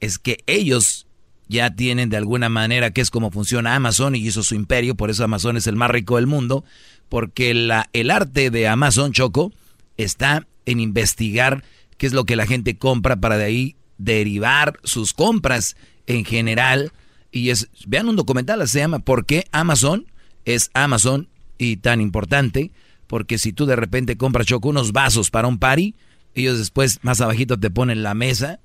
Es 0.00 0.18
que 0.18 0.38
ellos 0.46 1.06
ya 1.48 1.74
tienen 1.74 2.10
de 2.10 2.16
alguna 2.16 2.48
manera 2.48 2.90
que 2.90 3.00
es 3.00 3.10
como 3.10 3.30
funciona 3.30 3.74
Amazon 3.74 4.14
y 4.14 4.26
hizo 4.26 4.42
su 4.42 4.54
imperio, 4.54 4.94
por 4.94 5.10
eso 5.10 5.24
Amazon 5.24 5.56
es 5.56 5.66
el 5.66 5.76
más 5.76 5.90
rico 5.90 6.16
del 6.16 6.26
mundo, 6.26 6.64
porque 7.08 7.54
la, 7.54 7.88
el 7.92 8.10
arte 8.10 8.50
de 8.50 8.68
Amazon 8.68 9.12
Choco 9.12 9.52
está 9.96 10.46
en 10.66 10.80
investigar 10.80 11.64
qué 11.96 12.06
es 12.06 12.12
lo 12.12 12.24
que 12.24 12.36
la 12.36 12.46
gente 12.46 12.76
compra 12.76 13.16
para 13.16 13.38
de 13.38 13.44
ahí 13.44 13.76
derivar 13.96 14.78
sus 14.84 15.12
compras 15.12 15.76
en 16.06 16.24
general. 16.24 16.92
Y 17.32 17.50
es, 17.50 17.68
vean 17.86 18.08
un 18.08 18.16
documental, 18.16 18.66
se 18.68 18.78
llama 18.78 19.00
¿Por 19.00 19.26
qué 19.26 19.46
Amazon 19.50 20.06
es 20.44 20.70
Amazon 20.74 21.28
y 21.56 21.78
tan 21.78 22.00
importante? 22.00 22.70
Porque 23.06 23.38
si 23.38 23.52
tú 23.52 23.66
de 23.66 23.76
repente 23.76 24.16
compras 24.16 24.46
Choco 24.46 24.68
unos 24.68 24.92
vasos 24.92 25.30
para 25.30 25.48
un 25.48 25.58
party, 25.58 25.94
ellos 26.34 26.58
después 26.58 27.00
más 27.02 27.20
abajito 27.20 27.58
te 27.58 27.70
ponen 27.70 28.02
la 28.02 28.14
mesa, 28.14 28.60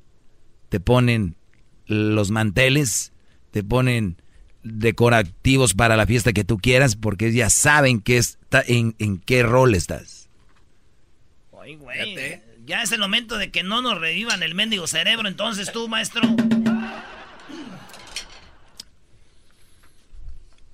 te 0.73 0.79
ponen 0.79 1.35
los 1.85 2.31
manteles, 2.31 3.13
te 3.51 3.63
ponen 3.63 4.19
decorativos 4.63 5.75
para 5.75 5.95
la 5.95 6.07
fiesta 6.07 6.33
que 6.33 6.43
tú 6.43 6.57
quieras, 6.57 6.95
porque 6.95 7.31
ya 7.31 7.51
saben 7.51 8.01
que 8.01 8.17
está, 8.17 8.63
en, 8.65 8.95
en 8.97 9.19
qué 9.19 9.43
rol 9.43 9.75
estás. 9.75 10.29
Ay, 11.61 11.75
güey. 11.75 12.41
Ya 12.65 12.81
es 12.81 12.91
el 12.91 13.01
momento 13.01 13.37
de 13.37 13.51
que 13.51 13.61
no 13.61 13.83
nos 13.83 13.99
revivan 13.99 14.41
el 14.41 14.55
mendigo 14.55 14.87
cerebro, 14.87 15.27
entonces 15.27 15.71
tú, 15.71 15.87
maestro. 15.87 16.23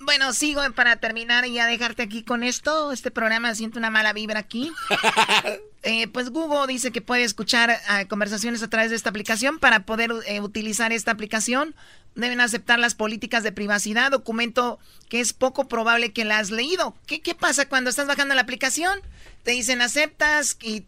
Bueno, 0.01 0.31
sigo 0.33 0.61
para 0.75 0.95
terminar 0.95 1.45
y 1.45 1.53
ya 1.53 1.67
dejarte 1.67 2.03
aquí 2.03 2.23
con 2.23 2.43
esto. 2.43 2.91
Este 2.91 3.11
programa 3.11 3.53
siente 3.55 3.77
una 3.77 3.89
mala 3.89 4.13
vibra 4.13 4.39
aquí. 4.39 4.71
Eh, 5.83 6.09
pues 6.09 6.29
Google 6.29 6.67
dice 6.67 6.91
que 6.91 6.99
puede 6.99 7.23
escuchar 7.23 7.69
eh, 7.69 8.05
conversaciones 8.09 8.61
a 8.61 8.69
través 8.69 8.89
de 8.89 8.97
esta 8.97 9.11
aplicación. 9.11 9.59
Para 9.59 9.85
poder 9.85 10.11
eh, 10.27 10.41
utilizar 10.41 10.91
esta 10.91 11.11
aplicación, 11.11 11.73
deben 12.15 12.41
aceptar 12.41 12.79
las 12.79 12.95
políticas 12.95 13.43
de 13.43 13.53
privacidad, 13.53 14.11
documento 14.11 14.77
que 15.07 15.21
es 15.21 15.31
poco 15.31 15.69
probable 15.69 16.11
que 16.11 16.25
la 16.25 16.39
has 16.39 16.51
leído. 16.51 16.97
¿Qué, 17.07 17.21
qué 17.21 17.33
pasa 17.33 17.69
cuando 17.69 17.89
estás 17.89 18.07
bajando 18.07 18.35
la 18.35 18.41
aplicación? 18.41 18.99
Te 19.43 19.51
dicen 19.51 19.81
aceptas 19.81 20.57
y 20.61 20.83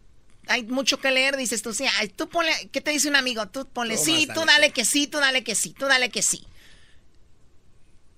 hay 0.48 0.64
mucho 0.64 0.98
que 0.98 1.10
leer, 1.10 1.38
dices 1.38 1.62
tú, 1.62 1.72
sí, 1.72 1.86
tú 2.16 2.28
ponle, 2.28 2.52
¿qué 2.70 2.82
te 2.82 2.90
dice 2.90 3.08
un 3.08 3.16
amigo? 3.16 3.46
Tú 3.48 3.66
ponle 3.66 3.96
sí, 3.96 4.28
tú 4.34 4.44
dale 4.44 4.72
que 4.72 4.84
sí, 4.84 5.06
tú 5.06 5.18
dale 5.18 5.42
que 5.42 5.54
sí, 5.54 5.74
tú 5.78 5.86
dale 5.86 6.10
que 6.10 6.20
sí. 6.20 6.46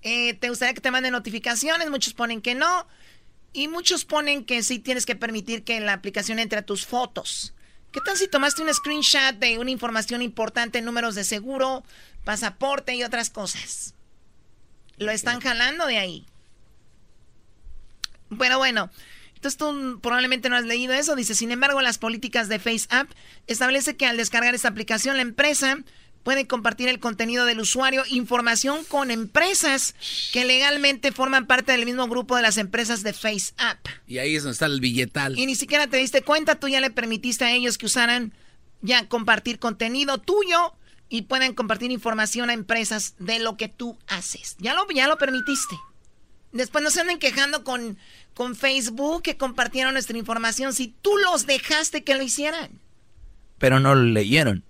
¿Te 0.05 0.49
gustaría 0.49 0.75
que 0.75 0.81
te 0.81 0.91
manden 0.91 1.13
notificaciones? 1.13 1.89
Muchos 1.89 2.13
ponen 2.13 2.39
que 2.39 2.53
no. 2.53 2.87
Y 3.53 3.67
muchos 3.67 4.05
ponen 4.05 4.45
que 4.45 4.61
sí 4.61 4.77
tienes 4.77 5.03
que 5.03 5.15
permitir 5.15 5.63
que 5.63 5.79
la 5.79 5.93
aplicación 5.93 6.37
entre 6.37 6.59
a 6.59 6.65
tus 6.65 6.85
fotos. 6.85 7.55
¿Qué 7.91 8.01
tal 8.05 8.15
si 8.15 8.27
tomaste 8.27 8.61
un 8.61 8.71
screenshot 8.71 9.35
de 9.39 9.57
una 9.57 9.71
información 9.71 10.21
importante, 10.21 10.81
números 10.83 11.15
de 11.15 11.23
seguro, 11.23 11.83
pasaporte 12.23 12.93
y 12.93 13.03
otras 13.03 13.31
cosas? 13.31 13.95
Lo 14.97 15.09
están 15.11 15.39
jalando 15.39 15.87
de 15.87 15.97
ahí. 15.97 16.25
Bueno, 18.29 18.59
bueno. 18.59 18.91
Entonces 19.33 19.57
tú 19.57 19.99
probablemente 20.01 20.49
no 20.49 20.55
has 20.55 20.65
leído 20.65 20.93
eso. 20.93 21.15
Dice, 21.15 21.33
sin 21.33 21.51
embargo, 21.51 21.81
las 21.81 21.97
políticas 21.97 22.47
de 22.47 22.59
FaceApp 22.59 23.09
establece 23.47 23.97
que 23.97 24.05
al 24.05 24.17
descargar 24.17 24.53
esta 24.53 24.67
aplicación, 24.67 25.15
la 25.15 25.23
empresa 25.23 25.79
pueden 26.25 26.47
compartir 26.47 26.89
el 26.89 26.99
contenido 26.99 27.45
del 27.45 27.59
usuario, 27.59 28.03
información 28.09 28.83
con 28.85 29.11
empresas 29.11 29.93
que 30.33 30.43
legalmente 30.43 31.11
forman 31.11 31.45
parte 31.45 31.71
del 31.71 31.85
mismo 31.85 32.07
grupo 32.07 32.35
de 32.35 32.41
las 32.41 32.57
empresas 32.57 33.03
de 33.03 33.13
FaceApp. 33.13 33.77
Y 34.07 34.17
ahí 34.17 34.35
es 34.35 34.41
donde 34.41 34.53
está 34.53 34.65
el 34.65 34.79
billetal. 34.81 35.37
Y 35.37 35.45
ni 35.45 35.53
siquiera 35.53 35.85
te 35.85 35.97
diste 35.97 36.23
cuenta, 36.23 36.55
tú 36.55 36.67
ya 36.67 36.81
le 36.81 36.89
permitiste 36.89 37.45
a 37.45 37.51
ellos 37.51 37.77
que 37.77 37.85
usaran 37.85 38.33
ya 38.81 39.07
compartir 39.07 39.59
contenido 39.59 40.17
tuyo 40.17 40.73
y 41.09 41.21
pueden 41.21 41.53
compartir 41.53 41.91
información 41.91 42.49
a 42.49 42.53
empresas 42.53 43.13
de 43.19 43.37
lo 43.37 43.55
que 43.55 43.69
tú 43.69 43.95
haces. 44.07 44.55
Ya 44.57 44.73
lo, 44.73 44.87
ya 44.89 45.07
lo 45.07 45.19
permitiste. 45.19 45.75
Después 46.51 46.83
no 46.83 46.89
se 46.89 47.01
anden 47.01 47.19
quejando 47.19 47.63
con, 47.63 47.99
con 48.33 48.55
Facebook 48.55 49.21
que 49.21 49.37
compartieron 49.37 49.93
nuestra 49.93 50.17
información 50.17 50.73
si 50.73 50.87
tú 50.87 51.15
los 51.17 51.45
dejaste 51.45 52.03
que 52.03 52.15
lo 52.15 52.23
hicieran. 52.23 52.81
Pero 53.59 53.79
no 53.79 53.93
lo 53.93 54.01
leyeron. 54.01 54.63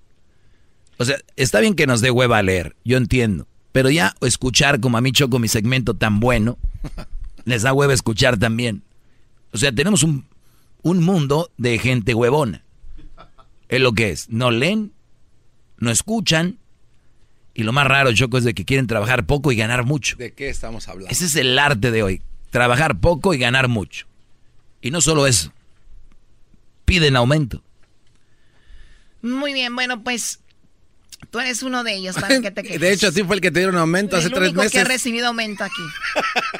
O 0.97 1.05
sea, 1.05 1.17
está 1.35 1.59
bien 1.59 1.75
que 1.75 1.87
nos 1.87 2.01
dé 2.01 2.11
hueva 2.11 2.37
a 2.37 2.43
leer, 2.43 2.75
yo 2.83 2.97
entiendo. 2.97 3.47
Pero 3.71 3.89
ya 3.89 4.15
escuchar 4.21 4.79
como 4.79 4.97
a 4.97 5.01
mí 5.01 5.11
choco 5.11 5.39
mi 5.39 5.47
segmento 5.47 5.93
tan 5.95 6.19
bueno, 6.19 6.57
les 7.45 7.63
da 7.63 7.73
hueva 7.73 7.93
escuchar 7.93 8.37
también. 8.37 8.83
O 9.51 9.57
sea, 9.57 9.71
tenemos 9.71 10.03
un, 10.03 10.25
un 10.81 11.03
mundo 11.03 11.51
de 11.57 11.77
gente 11.77 12.13
huevona. 12.13 12.63
Es 13.67 13.81
lo 13.81 13.93
que 13.93 14.11
es. 14.11 14.29
No 14.29 14.51
leen, 14.51 14.93
no 15.77 15.91
escuchan. 15.91 16.59
Y 17.53 17.63
lo 17.63 17.73
más 17.73 17.87
raro, 17.87 18.13
Choco, 18.13 18.37
es 18.37 18.43
de 18.43 18.53
que 18.53 18.65
quieren 18.65 18.87
trabajar 18.87 19.25
poco 19.25 19.51
y 19.51 19.55
ganar 19.55 19.85
mucho. 19.85 20.15
¿De 20.17 20.33
qué 20.33 20.49
estamos 20.49 20.87
hablando? 20.87 21.11
Ese 21.11 21.25
es 21.25 21.35
el 21.35 21.57
arte 21.57 21.91
de 21.91 22.03
hoy. 22.03 22.21
Trabajar 22.49 22.99
poco 22.99 23.33
y 23.33 23.37
ganar 23.37 23.67
mucho. 23.67 24.07
Y 24.81 24.91
no 24.91 25.01
solo 25.01 25.25
eso. 25.25 25.51
Piden 26.85 27.15
aumento. 27.15 27.63
Muy 29.21 29.53
bien, 29.53 29.73
bueno, 29.73 30.03
pues 30.03 30.39
Tú 31.29 31.39
eres 31.39 31.63
uno 31.63 31.83
de 31.83 31.95
ellos, 31.95 32.15
para 32.15 32.41
que 32.41 32.51
te. 32.51 32.61
De 32.79 32.91
hecho, 32.91 33.11
sí 33.11 33.23
fue 33.23 33.35
el 33.35 33.41
que 33.41 33.51
te 33.51 33.59
dio 33.59 33.69
un 33.69 33.77
aumento 33.77 34.17
hace 34.17 34.29
tres 34.29 34.53
meses. 34.53 34.71
que 34.71 34.79
ha 34.79 34.83
recibido 34.83 35.27
aumento 35.27 35.63
aquí. 35.63 35.83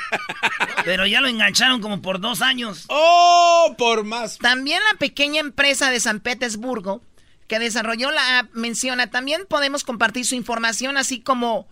Pero 0.85 1.05
ya 1.05 1.21
lo 1.21 1.27
engancharon 1.27 1.81
como 1.81 2.01
por 2.01 2.19
dos 2.19 2.41
años. 2.41 2.85
¡Oh! 2.87 3.75
Por 3.77 4.03
más. 4.03 4.37
También 4.37 4.81
la 4.91 4.97
pequeña 4.97 5.39
empresa 5.39 5.89
de 5.91 5.99
San 5.99 6.19
Petersburgo 6.19 7.01
que 7.47 7.59
desarrolló 7.59 8.11
la 8.11 8.39
app 8.39 8.53
menciona, 8.53 9.11
también 9.11 9.45
podemos 9.47 9.83
compartir 9.83 10.25
su 10.25 10.35
información, 10.35 10.97
así 10.97 11.19
como 11.21 11.67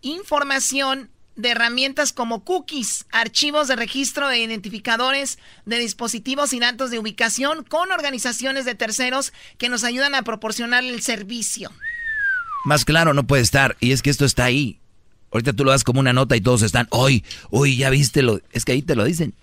información 0.00 1.10
de 1.36 1.50
herramientas 1.50 2.12
como 2.12 2.44
cookies, 2.44 3.06
archivos 3.10 3.68
de 3.68 3.76
registro 3.76 4.28
de 4.28 4.38
identificadores 4.38 5.38
de 5.64 5.78
dispositivos 5.78 6.52
y 6.52 6.60
datos 6.60 6.90
de 6.90 6.98
ubicación 6.98 7.64
con 7.64 7.90
organizaciones 7.90 8.64
de 8.64 8.74
terceros 8.74 9.32
que 9.58 9.68
nos 9.68 9.84
ayudan 9.84 10.14
a 10.14 10.22
proporcionar 10.22 10.84
el 10.84 11.00
servicio. 11.02 11.70
Más 12.64 12.84
claro 12.84 13.14
no 13.14 13.26
puede 13.26 13.42
estar. 13.42 13.76
Y 13.80 13.92
es 13.92 14.02
que 14.02 14.10
esto 14.10 14.24
está 14.24 14.44
ahí. 14.44 14.78
Ahorita 15.30 15.52
tú 15.52 15.64
lo 15.64 15.70
das 15.70 15.84
como 15.84 16.00
una 16.00 16.12
nota 16.12 16.36
y 16.36 16.40
todos 16.40 16.62
están, 16.62 16.86
hoy, 16.90 17.24
hoy, 17.50 17.76
ya 17.76 17.90
viste 17.90 18.22
lo. 18.22 18.40
Es 18.52 18.64
que 18.64 18.72
ahí 18.72 18.82
te 18.82 18.94
lo 18.94 19.04
dicen. 19.04 19.34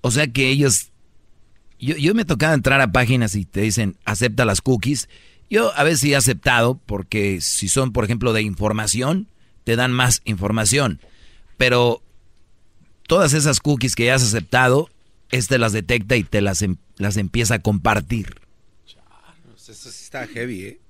O 0.00 0.10
sea 0.10 0.28
que 0.28 0.48
ellos. 0.50 0.90
Yo, 1.80 1.96
yo 1.96 2.14
me 2.14 2.24
tocaba 2.24 2.54
entrar 2.54 2.80
a 2.80 2.92
páginas 2.92 3.34
y 3.34 3.44
te 3.44 3.60
dicen, 3.60 3.96
acepta 4.04 4.44
las 4.44 4.60
cookies. 4.60 5.08
Yo 5.50 5.76
a 5.76 5.82
veces 5.82 6.00
sí 6.00 6.12
he 6.12 6.16
aceptado, 6.16 6.80
porque 6.86 7.40
si 7.40 7.68
son, 7.68 7.92
por 7.92 8.04
ejemplo, 8.04 8.32
de 8.32 8.42
información, 8.42 9.26
te 9.64 9.76
dan 9.76 9.92
más 9.92 10.22
información. 10.24 11.00
Pero 11.56 12.00
todas 13.08 13.34
esas 13.34 13.60
cookies 13.60 13.96
que 13.96 14.06
ya 14.06 14.14
has 14.14 14.22
aceptado, 14.22 14.88
este 15.30 15.58
las 15.58 15.72
detecta 15.72 16.16
y 16.16 16.22
te 16.22 16.40
las, 16.40 16.62
em, 16.62 16.76
las 16.96 17.16
empieza 17.16 17.54
a 17.54 17.58
compartir. 17.58 18.41
Eso 19.72 19.90
sí 19.90 20.04
está 20.04 20.26
heavy, 20.26 20.64
¿eh? 20.64 20.80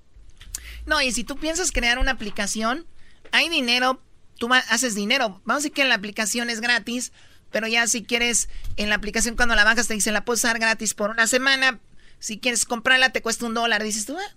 No, 0.86 1.00
y 1.00 1.12
si 1.12 1.22
tú 1.22 1.36
piensas 1.36 1.70
crear 1.70 2.00
una 2.00 2.10
aplicación, 2.10 2.84
hay 3.30 3.48
dinero, 3.48 4.02
tú 4.38 4.52
haces 4.52 4.96
dinero. 4.96 5.40
Vamos 5.44 5.50
a 5.50 5.62
decir 5.62 5.72
que 5.72 5.84
la 5.84 5.94
aplicación 5.94 6.50
es 6.50 6.60
gratis, 6.60 7.12
pero 7.52 7.68
ya 7.68 7.86
si 7.86 8.02
quieres, 8.02 8.48
en 8.76 8.88
la 8.88 8.96
aplicación 8.96 9.36
cuando 9.36 9.54
la 9.54 9.62
bajas 9.62 9.86
te 9.86 9.94
dicen 9.94 10.14
la 10.14 10.24
puedes 10.24 10.40
usar 10.40 10.58
gratis 10.58 10.94
por 10.94 11.10
una 11.10 11.28
semana. 11.28 11.78
Si 12.18 12.40
quieres 12.40 12.64
comprarla 12.64 13.10
te 13.10 13.22
cuesta 13.22 13.46
un 13.46 13.54
dólar. 13.54 13.84
Dices 13.84 14.04
tú, 14.04 14.16
ah, 14.18 14.36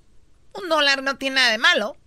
un 0.53 0.69
dólar 0.69 1.01
no 1.01 1.17
tiene 1.17 1.37
nada 1.37 1.51
de 1.51 1.57
malo. 1.57 1.97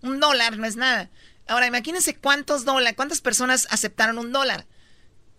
Un 0.00 0.18
dólar 0.18 0.56
no 0.56 0.66
es 0.66 0.76
nada. 0.76 1.10
Ahora 1.46 1.66
imagínense 1.66 2.16
cuántos 2.16 2.64
dólares, 2.64 2.96
cuántas 2.96 3.20
personas 3.20 3.66
aceptaron 3.70 4.18
un 4.18 4.32
dólar. 4.32 4.66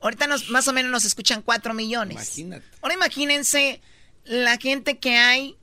Ahorita 0.02 0.28
nos, 0.28 0.50
más 0.50 0.68
o 0.68 0.74
menos 0.74 0.92
nos 0.92 1.06
escuchan 1.06 1.42
cuatro 1.42 1.74
millones. 1.74 2.16
Imagínate. 2.16 2.66
Ahora 2.82 2.94
imagínense 2.94 3.82
la 4.26 4.58
gente 4.58 5.00
que 5.00 5.18
hay 5.18 5.58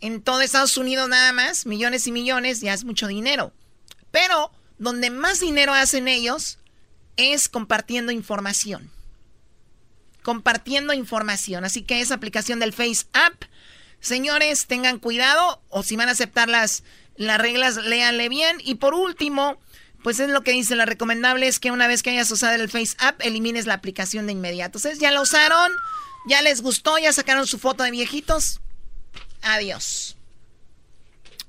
en 0.00 0.22
todo 0.22 0.40
Estados 0.40 0.76
Unidos 0.76 1.08
nada 1.08 1.32
más, 1.32 1.66
millones 1.66 2.06
y 2.06 2.12
millones, 2.12 2.60
ya 2.60 2.74
es 2.74 2.84
mucho 2.84 3.06
dinero. 3.06 3.52
Pero 4.10 4.50
donde 4.78 5.10
más 5.10 5.40
dinero 5.40 5.72
hacen 5.72 6.08
ellos 6.08 6.58
es 7.16 7.48
compartiendo 7.48 8.12
información. 8.12 8.90
Compartiendo 10.22 10.92
información. 10.92 11.64
Así 11.64 11.82
que 11.82 12.00
esa 12.00 12.14
aplicación 12.14 12.58
del 12.58 12.72
Face 12.72 13.06
App, 13.12 13.44
señores, 14.00 14.66
tengan 14.66 14.98
cuidado 14.98 15.62
o 15.68 15.82
si 15.82 15.96
van 15.96 16.08
a 16.08 16.12
aceptar 16.12 16.48
las, 16.48 16.82
las 17.16 17.38
reglas, 17.38 17.76
léanle 17.76 18.28
bien. 18.28 18.58
Y 18.60 18.76
por 18.76 18.94
último, 18.94 19.58
pues 20.02 20.20
es 20.20 20.28
lo 20.28 20.42
que 20.42 20.52
dice, 20.52 20.76
la 20.76 20.84
recomendable 20.84 21.48
es 21.48 21.58
que 21.58 21.70
una 21.70 21.86
vez 21.86 22.02
que 22.02 22.10
hayas 22.10 22.30
usado 22.30 22.54
el 22.54 22.68
Face 22.68 22.96
App, 22.98 23.20
elimines 23.22 23.66
la 23.66 23.74
aplicación 23.74 24.26
de 24.26 24.32
inmediato. 24.32 24.78
Entonces, 24.78 24.98
ya 24.98 25.10
la 25.10 25.22
usaron, 25.22 25.72
ya 26.26 26.42
les 26.42 26.60
gustó, 26.60 26.98
ya 26.98 27.12
sacaron 27.12 27.46
su 27.46 27.58
foto 27.58 27.82
de 27.82 27.90
viejitos, 27.90 28.60
Adiós. 29.42 30.16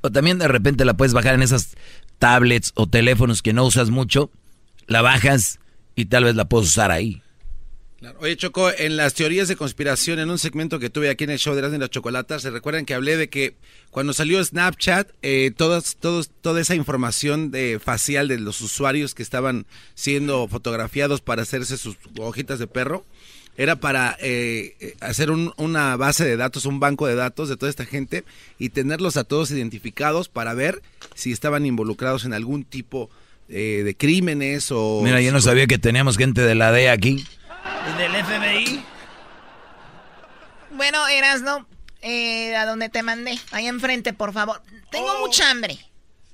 O 0.01 0.11
también 0.11 0.37
de 0.37 0.47
repente 0.47 0.85
la 0.85 0.95
puedes 0.95 1.13
bajar 1.13 1.35
en 1.35 1.41
esas 1.41 1.75
tablets 2.19 2.71
o 2.75 2.87
teléfonos 2.87 3.41
que 3.41 3.53
no 3.53 3.65
usas 3.65 3.89
mucho, 3.89 4.29
la 4.87 5.01
bajas 5.01 5.59
y 5.95 6.05
tal 6.05 6.23
vez 6.23 6.35
la 6.35 6.45
puedes 6.45 6.69
usar 6.69 6.91
ahí. 6.91 7.21
Oye, 8.19 8.37
Choco, 8.37 8.69
en 8.71 8.95
las 8.95 9.15
teorías 9.15 9.47
de 9.47 9.55
conspiración, 9.55 10.19
en 10.19 10.29
un 10.29 10.37
segmento 10.37 10.77
que 10.77 10.91
tuve 10.91 11.09
aquí 11.09 11.23
en 11.23 11.31
el 11.31 11.39
show 11.39 11.55
de 11.55 11.63
las 11.63 11.71
de 11.71 11.79
las 11.79 11.89
chocolatas, 11.89 12.43
se 12.43 12.51
recuerdan 12.51 12.85
que 12.85 12.93
hablé 12.93 13.17
de 13.17 13.27
que 13.27 13.55
cuando 13.89 14.13
salió 14.13 14.43
Snapchat, 14.43 15.09
eh, 15.23 15.51
todas, 15.57 15.95
todos, 15.99 16.29
toda 16.41 16.61
esa 16.61 16.75
información 16.75 17.49
de 17.49 17.79
facial 17.83 18.27
de 18.27 18.39
los 18.39 18.61
usuarios 18.61 19.15
que 19.15 19.23
estaban 19.23 19.65
siendo 19.95 20.47
fotografiados 20.47 21.21
para 21.21 21.41
hacerse 21.41 21.75
sus 21.75 21.97
hojitas 22.19 22.59
de 22.59 22.67
perro, 22.67 23.03
era 23.57 23.75
para 23.75 24.15
eh, 24.21 24.95
hacer 25.01 25.31
una 25.31 25.97
base 25.97 26.23
de 26.23 26.37
datos, 26.37 26.65
un 26.65 26.79
banco 26.79 27.07
de 27.07 27.15
datos 27.15 27.49
de 27.49 27.57
toda 27.57 27.71
esta 27.71 27.85
gente 27.85 28.23
y 28.59 28.69
tenerlos 28.69 29.17
a 29.17 29.23
todos 29.23 29.49
identificados 29.49 30.29
para 30.29 30.53
ver 30.53 30.83
si 31.15 31.31
estaban 31.31 31.65
involucrados 31.65 32.23
en 32.23 32.33
algún 32.33 32.63
tipo 32.63 33.09
eh, 33.49 33.81
de 33.83 33.97
crímenes 33.97 34.71
o... 34.71 35.01
Mira, 35.03 35.21
yo 35.21 35.31
no 35.31 35.41
sabía 35.41 35.65
que 35.65 35.79
teníamos 35.79 36.17
gente 36.17 36.41
de 36.41 36.53
la 36.53 36.71
DEA 36.71 36.91
aquí. 36.91 37.25
¿Y 37.89 37.97
del 37.97 38.11
FBI? 38.11 38.83
Bueno, 40.71 41.07
Erasno, 41.07 41.67
eh, 42.03 42.55
a 42.55 42.67
donde 42.67 42.89
te 42.89 43.01
mandé, 43.01 43.39
ahí 43.51 43.65
enfrente, 43.65 44.13
por 44.13 44.33
favor. 44.33 44.61
Tengo 44.91 45.11
oh. 45.13 45.19
mucha 45.21 45.49
hambre. 45.49 45.79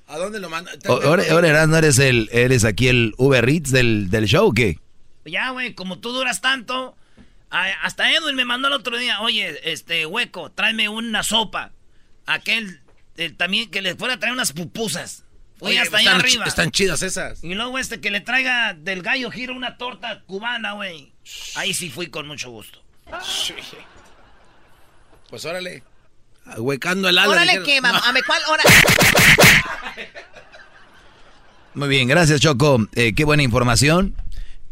¿A 0.06 0.18
dónde 0.18 0.38
lo 0.38 0.50
manda? 0.50 0.72
Ahora, 0.86 1.24
Erasno, 1.24 1.78
¿eres, 1.78 1.98
el, 1.98 2.28
¿eres 2.32 2.66
aquí 2.66 2.88
el 2.88 3.14
Uber 3.16 3.48
Eats 3.48 3.70
del, 3.70 4.10
del 4.10 4.26
show 4.26 4.48
o 4.48 4.52
qué? 4.52 4.78
Ya, 5.24 5.50
güey, 5.50 5.74
como 5.74 6.00
tú 6.00 6.12
duras 6.12 6.42
tanto, 6.42 6.94
hasta 7.54 8.12
Edwin 8.12 8.34
me 8.34 8.44
mandó 8.44 8.68
el 8.68 8.74
otro 8.74 8.98
día, 8.98 9.20
oye, 9.20 9.60
este, 9.70 10.06
hueco, 10.06 10.50
tráeme 10.50 10.88
una 10.88 11.22
sopa. 11.22 11.72
Aquel, 12.26 12.80
también, 13.36 13.70
que 13.70 13.82
le 13.82 13.94
fuera 13.94 14.14
a 14.14 14.18
traer 14.18 14.32
unas 14.32 14.52
pupusas. 14.52 15.24
Fui 15.56 15.68
Oye, 15.70 15.78
hasta 15.78 15.98
allá 15.98 16.10
están, 16.10 16.20
arriba. 16.20 16.44
están 16.46 16.70
chidas 16.72 17.02
esas. 17.02 17.44
Y 17.44 17.54
luego 17.54 17.78
este 17.78 18.00
que 18.00 18.10
le 18.10 18.20
traiga 18.20 18.74
del 18.74 19.02
gallo 19.02 19.30
giro 19.30 19.54
una 19.54 19.76
torta 19.76 20.22
cubana, 20.26 20.72
güey. 20.72 21.12
Ahí 21.54 21.72
sí 21.74 21.90
fui 21.90 22.08
con 22.08 22.26
mucho 22.26 22.50
gusto. 22.50 22.82
Pues 25.30 25.44
órale. 25.44 25.84
Huecando 26.58 27.08
el 27.08 27.18
ala. 27.18 27.30
Órale, 27.30 27.62
que. 27.62 27.78
A 27.82 28.12
ver, 28.12 28.24
¿cuál 28.26 28.42
hora? 28.48 28.64
Muy 31.74 31.88
bien, 31.88 32.08
gracias 32.08 32.40
Choco. 32.40 32.86
Eh, 32.94 33.14
qué 33.14 33.24
buena 33.24 33.42
información. 33.42 34.16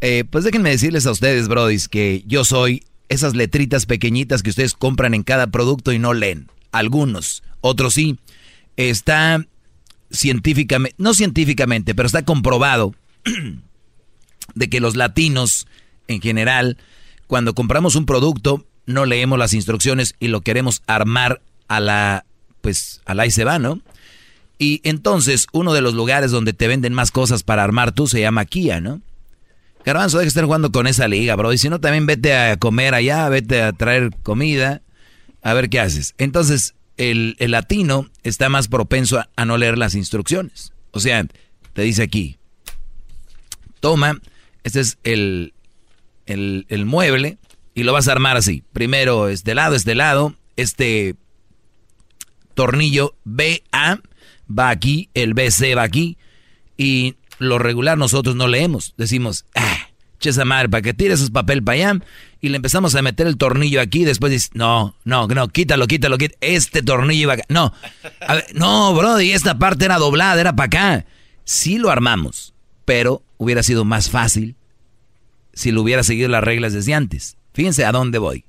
Eh, 0.04 0.24
pues 0.28 0.42
déjenme 0.42 0.70
decirles 0.70 1.06
a 1.06 1.12
ustedes, 1.12 1.46
brodis, 1.46 1.88
que 1.88 2.24
yo 2.26 2.44
soy 2.44 2.82
esas 3.08 3.36
letritas 3.36 3.86
pequeñitas 3.86 4.42
que 4.42 4.50
ustedes 4.50 4.74
compran 4.74 5.14
en 5.14 5.22
cada 5.22 5.46
producto 5.46 5.92
y 5.92 6.00
no 6.00 6.12
leen. 6.12 6.48
Algunos, 6.72 7.44
otros 7.60 7.94
sí. 7.94 8.18
Está 8.76 9.46
científicamente, 10.10 10.96
no 10.98 11.14
científicamente, 11.14 11.94
pero 11.94 12.06
está 12.06 12.24
comprobado 12.24 12.96
de 14.56 14.68
que 14.68 14.80
los 14.80 14.96
latinos 14.96 15.68
en 16.08 16.20
general, 16.20 16.78
cuando 17.28 17.54
compramos 17.54 17.94
un 17.94 18.04
producto, 18.04 18.66
no 18.86 19.06
leemos 19.06 19.38
las 19.38 19.54
instrucciones 19.54 20.16
y 20.18 20.28
lo 20.28 20.40
queremos 20.40 20.82
armar 20.88 21.40
a 21.68 21.78
la, 21.78 22.26
pues, 22.60 23.02
a 23.04 23.14
la 23.14 23.26
y 23.26 23.30
se 23.30 23.44
va, 23.44 23.60
¿no? 23.60 23.80
Y 24.58 24.80
entonces, 24.82 25.46
uno 25.52 25.72
de 25.72 25.80
los 25.80 25.94
lugares 25.94 26.32
donde 26.32 26.54
te 26.54 26.66
venden 26.66 26.92
más 26.92 27.12
cosas 27.12 27.44
para 27.44 27.62
armar 27.62 27.92
tú 27.92 28.08
se 28.08 28.20
llama 28.20 28.44
Kia, 28.46 28.80
¿no? 28.80 29.00
Garbanzo, 29.84 30.18
deja 30.18 30.24
de 30.24 30.28
estar 30.28 30.44
jugando 30.44 30.70
con 30.70 30.86
esa 30.86 31.08
liga, 31.08 31.34
bro. 31.36 31.52
Y 31.52 31.58
si 31.58 31.68
no, 31.68 31.80
también 31.80 32.06
vete 32.06 32.34
a 32.34 32.56
comer 32.56 32.94
allá, 32.94 33.28
vete 33.28 33.62
a 33.62 33.72
traer 33.72 34.10
comida, 34.22 34.82
a 35.42 35.54
ver 35.54 35.68
qué 35.68 35.80
haces. 35.80 36.14
Entonces, 36.18 36.74
el, 36.96 37.36
el 37.38 37.50
latino 37.50 38.08
está 38.22 38.48
más 38.48 38.68
propenso 38.68 39.18
a, 39.18 39.28
a 39.36 39.44
no 39.44 39.56
leer 39.56 39.78
las 39.78 39.94
instrucciones. 39.94 40.72
O 40.92 41.00
sea, 41.00 41.26
te 41.72 41.82
dice 41.82 42.02
aquí, 42.02 42.38
toma, 43.80 44.20
este 44.62 44.80
es 44.80 44.98
el, 45.02 45.54
el, 46.26 46.66
el 46.68 46.86
mueble 46.86 47.38
y 47.74 47.82
lo 47.82 47.92
vas 47.92 48.08
a 48.08 48.12
armar 48.12 48.36
así. 48.36 48.62
Primero, 48.72 49.28
este 49.28 49.54
lado, 49.54 49.74
este 49.74 49.94
lado, 49.94 50.36
este 50.56 51.16
tornillo 52.54 53.16
BA 53.24 54.00
va 54.48 54.68
aquí, 54.70 55.08
el 55.14 55.34
BC 55.34 55.76
va 55.76 55.82
aquí, 55.82 56.18
y 56.76 57.16
lo 57.38 57.58
regular 57.58 57.98
nosotros 57.98 58.36
no 58.36 58.48
leemos. 58.48 58.94
Decimos, 58.96 59.44
ah, 59.54 59.78
esa 60.20 60.44
madre, 60.44 60.68
para 60.68 60.82
que 60.82 60.94
tire 60.94 61.14
esos 61.14 61.30
papel 61.30 61.62
para 61.64 61.74
allá, 61.90 62.00
y 62.40 62.48
le 62.48 62.56
empezamos 62.56 62.94
a 62.94 63.02
meter 63.02 63.26
el 63.26 63.36
tornillo 63.36 63.80
aquí, 63.80 64.04
después 64.04 64.30
dices, 64.30 64.50
no, 64.54 64.94
no, 65.04 65.26
no, 65.26 65.48
quítalo, 65.48 65.86
quítalo, 65.88 66.16
quítalo, 66.16 66.36
este 66.40 66.82
tornillo 66.82 67.28
va 67.28 67.34
acá. 67.34 67.44
No, 67.48 67.72
a 68.20 68.38
no, 68.54 68.94
brody, 68.94 69.32
esta 69.32 69.58
parte 69.58 69.84
era 69.84 69.98
doblada, 69.98 70.40
era 70.40 70.54
para 70.54 70.66
acá. 70.66 71.06
Sí 71.44 71.78
lo 71.78 71.90
armamos, 71.90 72.54
pero 72.84 73.22
hubiera 73.36 73.62
sido 73.64 73.84
más 73.84 74.10
fácil 74.10 74.54
si 75.54 75.72
lo 75.72 75.82
hubiera 75.82 76.02
seguido 76.04 76.28
las 76.28 76.44
reglas 76.44 76.72
desde 76.72 76.94
antes. 76.94 77.36
Fíjense 77.52 77.84
a 77.84 77.92
dónde 77.92 78.18
voy. 78.18 78.44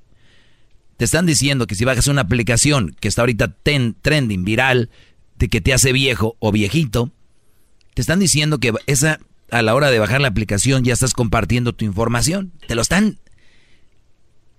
Te 0.96 1.04
están 1.04 1.26
diciendo 1.26 1.66
que 1.66 1.74
si 1.74 1.84
bajas 1.84 2.06
una 2.06 2.20
aplicación 2.22 2.94
que 3.00 3.08
está 3.08 3.22
ahorita 3.22 3.48
ten- 3.48 3.96
trending, 4.00 4.44
viral, 4.44 4.90
de 5.36 5.48
que 5.48 5.60
te 5.60 5.74
hace 5.74 5.92
viejo 5.92 6.36
o 6.38 6.52
viejito, 6.52 7.10
te 7.94 8.02
están 8.02 8.20
diciendo 8.20 8.58
que 8.58 8.72
esa 8.86 9.20
a 9.50 9.62
la 9.62 9.74
hora 9.74 9.90
de 9.90 9.98
bajar 9.98 10.20
la 10.20 10.28
aplicación 10.28 10.84
ya 10.84 10.92
estás 10.92 11.12
compartiendo 11.12 11.72
tu 11.72 11.84
información. 11.84 12.52
Te 12.66 12.74
lo 12.74 12.82
están 12.82 13.20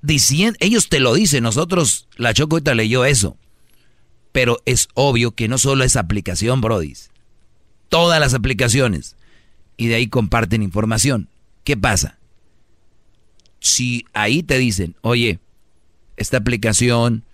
diciendo, 0.02 0.57
ellos 0.62 0.90
te 0.90 0.99
lo 0.99 1.14
dicen, 1.14 1.44
nosotros, 1.44 2.07
la 2.16 2.34
Choco 2.34 2.56
ahorita 2.56 2.76
leyó 2.76 3.03
eso. 3.06 3.38
Pero 4.32 4.62
es 4.66 4.88
obvio 4.94 5.32
que 5.32 5.48
no 5.48 5.57
solo 5.57 5.84
esa 5.84 6.02
aplicación, 6.02 6.62
Brodis. 6.62 7.10
Todas 7.90 8.20
las 8.20 8.34
aplicaciones. 8.34 9.16
Y 9.78 9.88
de 9.88 9.95
ahí 9.95 10.07
comparten 10.07 10.64
información. 10.64 11.30
¿Qué 11.64 11.76
pasa? 11.76 12.20
Si 13.60 14.06
ahí 14.14 14.44
te 14.44 14.57
dicen, 14.57 14.95
oye, 15.02 15.40
esta 16.16 16.38
aplicación 16.38 17.26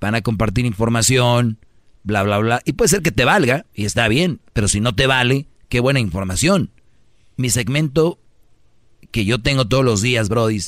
van 0.00 0.14
a 0.14 0.22
compartir 0.22 0.64
información, 0.64 1.58
bla, 2.04 2.22
bla, 2.22 2.38
bla. 2.38 2.62
Y 2.64 2.72
puede 2.72 2.88
ser 2.88 3.02
que 3.02 3.12
te 3.12 3.24
valga, 3.24 3.66
y 3.74 3.84
está 3.84 4.08
bien, 4.08 4.40
pero 4.52 4.68
si 4.68 4.80
no 4.80 4.94
te 4.94 5.06
vale, 5.06 5.46
qué 5.68 5.80
buena 5.80 6.00
información. 6.00 6.70
Mi 7.36 7.50
segmento 7.50 8.18
que 9.10 9.24
yo 9.24 9.40
tengo 9.40 9.66
todos 9.66 9.84
los 9.84 10.02
días, 10.02 10.28
Brody, 10.28 10.60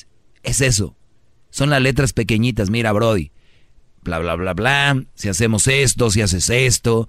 es 0.43 0.61
eso. 0.61 0.97
Son 1.51 1.70
las 1.70 1.82
letras 1.82 2.12
pequeñitas, 2.12 2.70
mira, 2.70 2.93
Brody. 2.93 3.31
Bla, 4.02 4.19
bla, 4.19 4.35
bla, 4.35 4.55
bla. 4.55 5.02
Si 5.15 5.28
hacemos 5.28 5.66
esto, 5.66 6.11
si 6.11 6.20
haces 6.20 6.51
esto, 6.51 7.09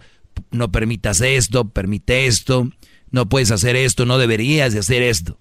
no 0.52 0.72
permitas 0.72 1.22
esto, 1.22 1.70
permite 1.70 2.28
esto, 2.28 2.70
no 3.12 3.28
puedes 3.28 3.52
hacer 3.52 3.76
esto, 3.76 4.06
no 4.06 4.18
deberías 4.18 4.74
de 4.74 4.80
hacer 4.80 5.02
esto. 5.02 5.40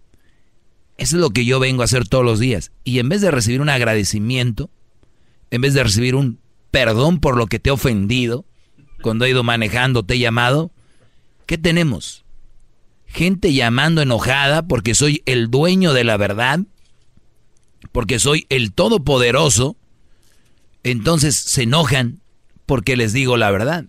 Eso 0.97 1.17
es 1.17 1.21
lo 1.21 1.31
que 1.31 1.45
yo 1.45 1.59
vengo 1.61 1.83
a 1.83 1.87
hacer 1.87 2.09
todos 2.09 2.25
los 2.25 2.39
días. 2.39 2.73
Y 2.85 2.99
en 2.99 3.09
vez 3.09 3.21
de 3.21 3.31
recibir 3.31 3.61
un 3.61 3.69
agradecimiento, 3.69 4.71
en 5.51 5.61
vez 5.61 5.75
de 5.75 5.85
recibir 5.85 6.15
un 6.15 6.39
perdón 6.71 7.21
por 7.21 7.37
lo 7.37 7.47
que 7.47 7.59
te 7.59 7.71
he 7.71 7.73
ofendido, 7.73 8.45
cuando 9.05 9.27
he 9.27 9.31
ido 9.31 9.43
manejando, 9.43 10.03
te 10.03 10.15
he 10.15 10.19
llamado, 10.19 10.71
¿qué 11.45 11.59
tenemos? 11.59 12.25
Gente 13.05 13.53
llamando 13.53 14.01
enojada 14.01 14.67
porque 14.67 14.95
soy 14.95 15.23
el 15.27 15.51
dueño 15.51 15.93
de 15.93 16.05
la 16.05 16.17
verdad, 16.17 16.61
porque 17.93 18.19
soy 18.19 18.47
el 18.49 18.73
todopoderoso, 18.73 19.77
entonces 20.85 21.37
se 21.37 21.65
enojan 21.65 22.23
porque 22.65 22.97
les 22.97 23.13
digo 23.13 23.37
la 23.37 23.51
verdad. 23.51 23.85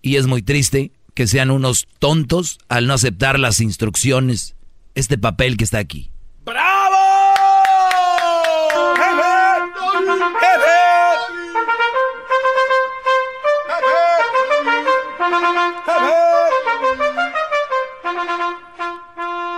Y 0.00 0.16
es 0.16 0.26
muy 0.26 0.40
triste 0.40 0.92
que 1.12 1.26
sean 1.26 1.50
unos 1.50 1.86
tontos 1.98 2.58
al 2.70 2.86
no 2.86 2.94
aceptar 2.94 3.38
las 3.38 3.60
instrucciones, 3.60 4.56
este 4.94 5.18
papel 5.18 5.58
que 5.58 5.64
está 5.64 5.80
aquí. 5.80 6.10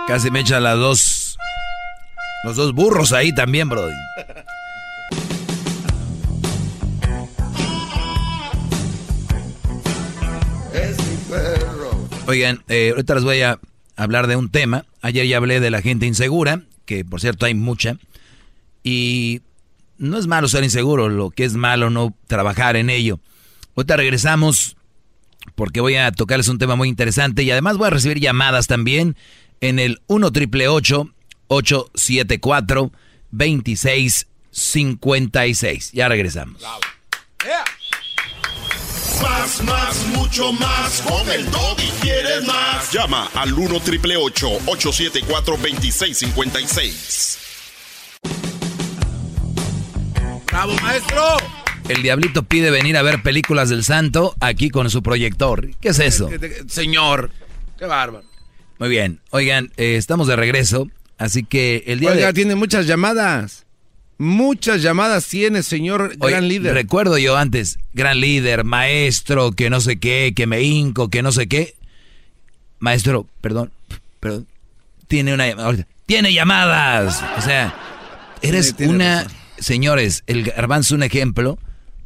Casi 0.07 0.31
me 0.31 0.39
echa 0.39 0.61
las 0.61 0.77
dos. 0.77 1.37
Los 2.45 2.55
dos 2.55 2.73
burros 2.73 3.11
ahí 3.11 3.35
también, 3.35 3.67
Brody. 3.67 3.93
Oigan, 12.25 12.63
eh, 12.69 12.91
ahorita 12.91 13.15
les 13.15 13.23
voy 13.25 13.41
a 13.41 13.59
hablar 13.97 14.27
de 14.27 14.37
un 14.37 14.49
tema. 14.49 14.85
Ayer 15.01 15.27
ya 15.27 15.37
hablé 15.37 15.59
de 15.59 15.71
la 15.71 15.81
gente 15.81 16.05
insegura, 16.05 16.61
que 16.85 17.03
por 17.03 17.19
cierto 17.19 17.45
hay 17.45 17.53
mucha. 17.53 17.97
Y 18.83 19.41
no 19.97 20.17
es 20.17 20.27
malo 20.27 20.47
ser 20.47 20.63
inseguro, 20.63 21.09
lo 21.09 21.31
que 21.31 21.43
es 21.43 21.55
malo 21.55 21.89
no 21.89 22.15
trabajar 22.27 22.77
en 22.77 22.89
ello. 22.89 23.19
Ahorita 23.75 23.97
regresamos 23.97 24.77
porque 25.55 25.81
voy 25.81 25.95
a 25.95 26.11
tocarles 26.13 26.47
un 26.47 26.59
tema 26.59 26.75
muy 26.75 26.87
interesante 26.87 27.43
y 27.43 27.51
además 27.51 27.77
voy 27.77 27.87
a 27.87 27.91
recibir 27.91 28.19
llamadas 28.19 28.67
también 28.67 29.17
en 29.61 29.79
el 29.79 30.01
1 30.07 30.31
triple 30.31 30.67
874 30.67 32.91
2656. 33.31 35.91
Ya 35.93 36.09
regresamos. 36.09 36.61
Más, 39.21 39.63
más, 39.63 40.05
mucho 40.07 40.51
más. 40.53 41.01
Con 41.01 41.29
el 41.29 41.45
y 41.45 41.91
quieres 42.01 42.45
más. 42.45 42.91
Llama 42.91 43.29
al 43.33 43.53
1 43.53 43.79
triple 43.81 44.17
874 44.17 45.57
2656. 45.57 47.39
¡Bravo, 50.47 50.73
maestro! 50.81 51.37
El 51.87 52.01
diablito 52.01 52.43
pide 52.43 52.69
venir 52.69 52.97
a 52.97 53.01
ver 53.01 53.21
películas 53.21 53.69
del 53.69 53.83
santo 53.83 54.35
aquí 54.39 54.69
con 54.69 54.89
su 54.89 55.01
proyector. 55.01 55.69
¿Qué 55.79 55.89
es 55.89 55.99
eso? 55.99 56.29
Señor, 56.67 57.31
qué 57.77 57.85
bárbaro. 57.85 58.25
Muy 58.79 58.89
bien. 58.89 59.19
Oigan, 59.31 59.71
eh, 59.77 59.95
estamos 59.95 60.27
de 60.27 60.35
regreso. 60.35 60.87
Así 61.17 61.43
que 61.43 61.83
el 61.87 61.99
día 61.99 62.11
Oiga, 62.11 62.27
de... 62.27 62.33
tiene 62.33 62.55
muchas 62.55 62.85
llamadas. 62.85 63.65
Muchas 64.19 64.81
llamadas 64.81 65.27
tiene, 65.27 65.61
señor 65.63 66.13
Oye, 66.19 66.31
gran 66.31 66.47
líder. 66.47 66.73
Recuerdo 66.73 67.17
yo 67.17 67.37
antes, 67.37 67.77
gran 67.93 68.19
líder, 68.19 68.63
maestro, 68.63 69.51
que 69.51 69.69
no 69.69 69.79
sé 69.79 69.99
qué, 69.99 70.33
que 70.35 70.47
me 70.47 70.61
hinco, 70.63 71.09
que 71.09 71.21
no 71.21 71.31
sé 71.31 71.47
qué. 71.47 71.75
Maestro, 72.79 73.27
perdón, 73.41 73.71
perdón. 74.19 74.47
Tiene 75.07 75.33
una 75.33 75.45
ahorita, 75.51 75.87
Tiene 76.05 76.33
llamadas. 76.33 77.23
O 77.37 77.41
sea, 77.41 77.75
eres 78.41 78.75
Tiene- 78.75 78.77
tiene 78.77 78.93
una... 78.95 79.23
razón. 79.23 79.37
Señores, 79.59 80.23
el 80.27 80.43
garbanzo 80.43 80.93
es 80.93 80.97
un 80.97 81.03
ejemplo 81.03 81.57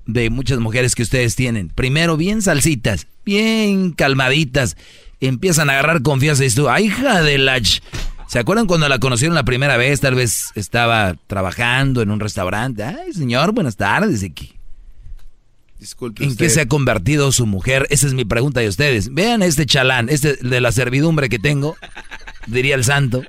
de 0.05 0.29
muchas 0.29 0.59
mujeres 0.59 0.95
que 0.95 1.03
ustedes 1.03 1.35
tienen. 1.35 1.67
Primero, 1.69 2.15
bien 2.15 2.41
salsitas, 2.41 3.07
bien 3.25 3.91
calmaditas. 3.91 4.77
Empiezan 5.21 5.69
a 5.69 5.73
agarrar 5.73 6.01
confianza 6.01 6.43
y 6.43 6.47
dices 6.47 6.61
tú, 6.61 6.69
¡ay, 6.69 6.87
hija 6.87 7.21
de 7.21 7.37
la... 7.37 7.57
ch-". 7.59 7.81
¿Se 8.27 8.39
acuerdan 8.39 8.65
cuando 8.65 8.87
la 8.89 8.99
conocieron 8.99 9.35
la 9.35 9.43
primera 9.43 9.77
vez? 9.77 10.01
Tal 10.01 10.15
vez 10.15 10.51
estaba 10.55 11.15
trabajando 11.27 12.01
en 12.01 12.11
un 12.11 12.19
restaurante. 12.19 12.83
Ay, 12.83 13.13
señor, 13.13 13.51
buenas 13.51 13.75
tardes. 13.75 14.23
Aquí. 14.23 14.53
Disculpe. 15.79 16.23
¿En 16.23 16.37
qué 16.37 16.49
se 16.49 16.61
ha 16.61 16.67
convertido 16.67 17.31
su 17.31 17.45
mujer? 17.45 17.87
Esa 17.89 18.07
es 18.07 18.13
mi 18.13 18.23
pregunta 18.23 18.59
de 18.59 18.67
ustedes. 18.67 19.13
Vean 19.13 19.41
este 19.41 19.65
chalán, 19.65 20.09
este 20.09 20.35
de 20.35 20.61
la 20.61 20.71
servidumbre 20.71 21.27
que 21.27 21.39
tengo, 21.39 21.75
diría 22.47 22.75
el 22.75 22.83
santo. 22.83 23.21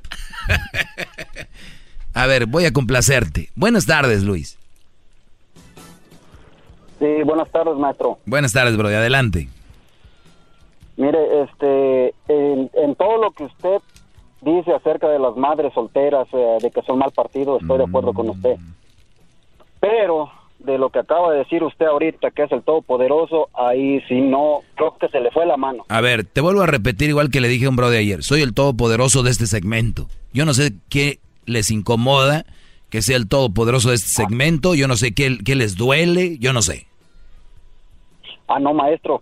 A 2.15 2.27
ver, 2.27 2.47
voy 2.47 2.67
a 2.67 2.73
complacerte. 2.73 3.51
Buenas 3.55 3.87
tardes, 3.87 4.23
Luis. 4.23 4.59
Sí, 6.99 7.07
buenas 7.25 7.51
tardes, 7.51 7.75
maestro. 7.77 8.21
Buenas 8.27 8.53
tardes, 8.53 8.77
bro. 8.77 8.89
Adelante. 8.89 9.49
Mire, 11.03 11.43
este, 11.43 12.15
en, 12.29 12.95
todo 12.95 13.17
lo 13.17 13.33
que 13.33 13.43
usted 13.43 13.79
dice 14.41 14.73
acerca 14.73 15.09
de 15.09 15.19
las 15.19 15.37
madres 15.37 15.75
solteras, 15.75 16.29
eh, 16.33 16.59
de 16.63 16.71
que 16.71 16.81
son 16.83 17.01
mal 17.01 17.11
partido, 17.11 17.59
estoy 17.59 17.79
de 17.79 17.85
acuerdo 17.85 18.15
con 18.15 18.31
usted. 18.31 18.55
Pero 19.81 20.31
de 20.61 20.79
lo 20.79 20.91
que 20.91 21.01
acaba 21.01 21.33
de 21.33 21.39
decir 21.39 21.65
usted 21.65 21.87
ahorita, 21.87 22.31
que 22.31 22.45
es 22.45 22.53
el 22.53 22.63
todopoderoso, 22.63 23.49
ahí 23.53 24.01
sí 24.03 24.21
no, 24.21 24.61
creo 24.77 24.97
que 24.97 25.09
se 25.09 25.19
le 25.19 25.33
fue 25.33 25.45
la 25.45 25.57
mano. 25.57 25.85
A 25.89 26.01
ver, 26.01 26.23
te 26.23 26.41
vuelvo 26.41 26.61
a 26.61 26.67
repetir 26.67 27.09
igual 27.09 27.31
que 27.31 27.41
le 27.41 27.49
dije 27.49 27.67
a 27.67 27.71
un 27.71 27.75
bro 27.75 27.91
de 27.91 27.99
ayer, 27.99 28.23
soy 28.23 28.43
el 28.43 28.55
todopoderoso 28.55 29.25
de 29.25 29.33
este 29.33 29.49
segmento. 29.49 30.07
Yo 30.33 30.45
no 30.45 30.55
sé 30.55 30.71
qué 30.89 31.19
les 31.47 31.73
incomoda 31.73 32.45
que 32.91 33.03
sea 33.03 33.17
el 33.17 33.29
todopoderoso 33.29 33.89
de 33.89 33.97
este 33.97 34.23
segmento, 34.23 34.77
yo 34.77 34.87
no 34.87 34.95
sé 34.95 35.13
qué, 35.15 35.39
qué 35.45 35.57
les 35.57 35.75
duele, 35.75 36.39
yo 36.39 36.53
no 36.53 36.63
sé. 36.63 36.87
Ah, 38.47 38.61
no, 38.61 38.73
maestro, 38.73 39.21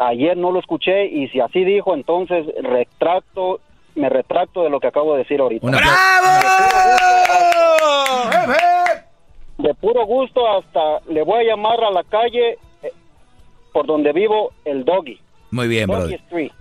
ayer 0.00 0.36
no 0.36 0.50
lo 0.50 0.58
escuché 0.60 1.06
y 1.06 1.28
si 1.28 1.40
así 1.40 1.64
dijo, 1.64 1.94
entonces 1.94 2.46
retracto, 2.62 3.60
me 3.94 4.08
retracto 4.08 4.64
de 4.64 4.70
lo 4.70 4.80
que 4.80 4.86
acabo 4.86 5.12
de 5.12 5.20
decir 5.20 5.40
ahorita. 5.40 5.66
¡Bravo! 5.66 5.90
De 9.58 9.74
puro 9.74 10.06
gusto 10.06 10.40
hasta 10.48 11.00
le 11.12 11.22
voy 11.22 11.44
a 11.44 11.50
llamar 11.50 11.84
a 11.84 11.90
la 11.90 12.02
calle 12.04 12.56
eh, 12.82 12.92
por 13.72 13.86
donde 13.86 14.12
vivo 14.12 14.52
el 14.64 14.84
doggy. 14.84 15.20
Muy 15.50 15.68
bien, 15.68 15.88
bro. 15.88 16.06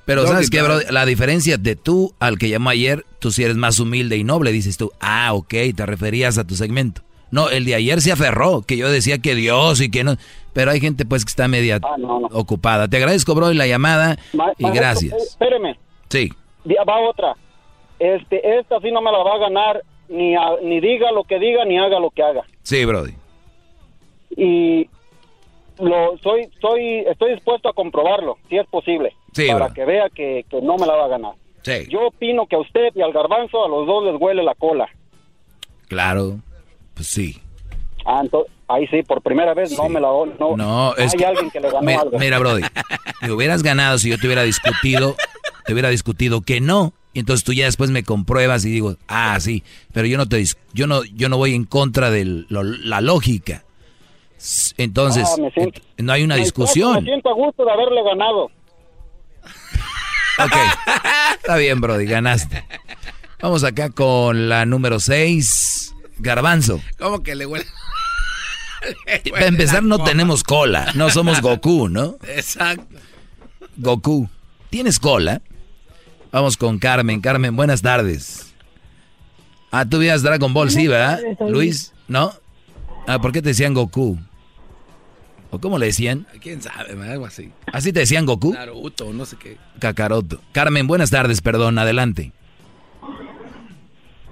Pero 0.06 0.28
¿sabes 0.28 0.50
qué, 0.50 0.62
bro? 0.62 0.80
La 0.90 1.06
diferencia 1.06 1.58
de 1.58 1.76
tú 1.76 2.14
al 2.20 2.38
que 2.38 2.50
llamó 2.50 2.72
ayer, 2.72 3.06
tú 3.20 3.32
si 3.32 3.44
eres 3.44 3.56
más 3.56 3.80
humilde 3.80 4.18
y 4.18 4.24
noble, 4.24 4.52
dices 4.52 4.78
tú, 4.78 4.92
ah, 5.00 5.34
ok, 5.34 5.54
te 5.76 5.86
referías 5.86 6.38
a 6.38 6.46
tu 6.46 6.56
segmento. 6.56 7.02
No, 7.32 7.50
el 7.50 7.66
de 7.66 7.76
ayer 7.76 8.02
se 8.02 8.12
aferró, 8.12 8.62
que 8.62 8.78
yo 8.78 8.90
decía 8.90 9.20
que 9.20 9.36
Dios 9.36 9.82
y 9.82 9.92
que 9.92 10.04
no. 10.04 10.16
Pero 10.54 10.72
hay 10.72 10.80
gente 10.80 11.06
pues 11.06 11.26
que 11.26 11.30
está 11.30 11.48
media 11.48 11.80
ah, 11.84 11.96
ocupada. 12.32 12.88
Te 12.88 12.98
agradezco, 12.98 13.36
bro, 13.36 13.54
la 13.54 13.68
llamada 13.68 14.18
y 14.58 14.70
gracias. 14.72 15.14
espéreme. 15.14 15.78
Sí. 16.10 16.30
Va 16.68 17.00
otra. 17.00 17.36
Este, 18.00 18.60
esta 18.60 18.80
sí 18.80 18.92
no 18.92 19.02
me 19.02 19.12
la 19.12 19.20
va 19.20 19.36
a 19.36 19.40
ganar, 19.40 19.84
ni, 20.08 20.36
ni 20.64 20.80
diga 20.80 21.12
lo 21.12 21.24
que 21.24 21.38
diga, 21.38 21.66
ni 21.66 21.78
haga 21.78 22.00
lo 22.00 22.10
que 22.10 22.24
haga. 22.24 22.44
Sí, 22.64 22.86
Brody. 22.86 23.14
Y 24.36 24.90
lo 25.80 26.18
soy 26.18 26.50
soy 26.60 27.06
estoy 27.10 27.34
dispuesto 27.34 27.70
a 27.70 27.74
comprobarlo 27.74 28.38
si 28.50 28.58
es 28.58 28.68
posible 28.68 29.16
para 29.48 29.74
que 29.74 29.86
vea 29.86 30.10
que, 30.10 30.46
no 30.62 30.76
me 30.78 30.86
la 30.86 30.96
va 30.96 31.06
a 31.06 31.10
ganar 31.10 31.34
yo 31.88 32.08
opino 32.08 32.48
que 32.48 32.56
a 32.56 32.60
usted 32.60 32.90
y 32.96 33.02
al 33.02 33.14
garbanzo 33.14 33.64
a 33.64 33.70
los 33.70 33.86
dos 33.88 34.04
les 34.06 34.20
huele 34.20 34.44
la 34.44 34.56
cola 34.56 34.90
claro 35.88 36.40
sí 37.08 37.42
ah, 38.06 38.24
ahí 38.68 38.88
sí 38.88 39.04
por 39.04 39.22
primera 39.22 39.54
vez 39.54 39.78
no 39.78 39.90
me 39.90 40.00
la 40.00 40.08
no, 40.40 40.58
no 40.58 40.96
es 40.96 41.14
hay 41.14 41.24
alguien 41.24 41.50
que 41.52 41.60
le 41.60 41.70
ganó 41.70 41.82
mira, 41.82 42.02
algo. 42.02 42.20
mira 42.20 42.40
brody 42.40 42.64
me 43.22 43.32
hubieras 43.32 43.64
ganado 43.64 43.98
si 43.98 44.10
yo 44.10 44.18
te 44.18 44.28
hubiera 44.28 44.44
discutido 44.44 45.16
te 45.66 45.74
hubiera 45.74 45.90
discutido 45.90 46.42
que 46.42 46.62
no 46.62 46.94
y 47.14 47.20
entonces 47.20 47.44
tú 47.44 47.54
ya 47.54 47.66
después 47.66 47.90
me 47.90 48.04
compruebas 48.04 48.66
y 48.66 48.70
digo 48.72 48.96
ah 49.08 49.40
sí 49.40 49.64
pero 49.94 50.08
yo 50.08 50.18
no 50.18 50.28
te 50.28 50.44
yo 50.74 50.88
no 50.88 51.04
yo 51.04 51.30
no 51.30 51.38
voy 51.38 51.56
en 51.56 51.66
contra 51.66 52.12
de 52.12 52.46
la 52.50 53.02
lógica 53.02 53.64
entonces, 54.78 55.28
ah, 55.28 55.66
no 55.98 56.14
hay 56.14 56.24
una 56.24 56.36
discusión. 56.36 56.96
Me 56.96 57.02
siento 57.02 57.30
a 57.30 57.34
gusto 57.34 57.66
de 57.66 57.72
haberle 57.72 58.04
ganado. 58.04 58.46
Ok, 60.40 60.54
está 61.36 61.58
bien, 61.58 61.82
Brody, 61.82 62.06
ganaste. 62.06 62.64
Vamos 63.42 63.64
acá 63.66 63.90
con 63.90 64.48
la 64.48 64.66
número 64.66 65.00
6, 65.00 65.94
Garbanzo. 66.20 66.82
¿Cómo 66.98 67.24
que 67.24 67.36
le 67.36 67.46
huele? 67.46 67.66
Para 69.32 69.48
empezar, 69.48 69.84
no 69.84 70.04
tenemos 70.04 70.44
cola, 70.44 70.92
no 70.96 71.10
somos 71.10 71.42
Goku, 71.44 71.90
¿no? 71.90 72.18
Exacto. 72.28 72.98
Goku, 73.78 74.30
¿tienes 74.70 75.00
cola? 75.00 75.42
Vamos 76.32 76.58
con 76.58 76.80
Carmen. 76.80 77.22
Carmen, 77.22 77.56
buenas 77.56 77.82
tardes. 77.82 78.54
Ah, 79.72 79.86
tú 79.86 80.00
veías 80.00 80.22
Dragon 80.22 80.54
Ball, 80.54 80.72
sí, 80.72 80.88
¿verdad? 80.88 81.20
Luis, 81.48 81.94
¿no? 82.08 82.34
Ah, 83.08 83.20
¿por 83.20 83.32
qué 83.32 83.42
te 83.42 83.50
decían 83.50 83.74
Goku? 83.74 84.20
¿O 85.52 85.60
cómo 85.60 85.80
le 85.80 85.88
decían? 85.88 86.28
¿Quién 86.42 86.62
sabe? 86.62 86.92
Algo 87.10 87.26
así. 87.26 87.52
¿Así 87.74 87.92
te 87.92 88.02
decían 88.02 88.26
Goku? 88.26 88.54
Naruto, 88.54 89.12
no 89.14 89.26
sé 89.26 89.38
qué. 89.38 89.58
Kakaroto. 89.80 90.40
Carmen, 90.52 90.86
buenas 90.88 91.10
tardes, 91.10 91.42
perdón, 91.42 91.80
adelante. 91.80 92.32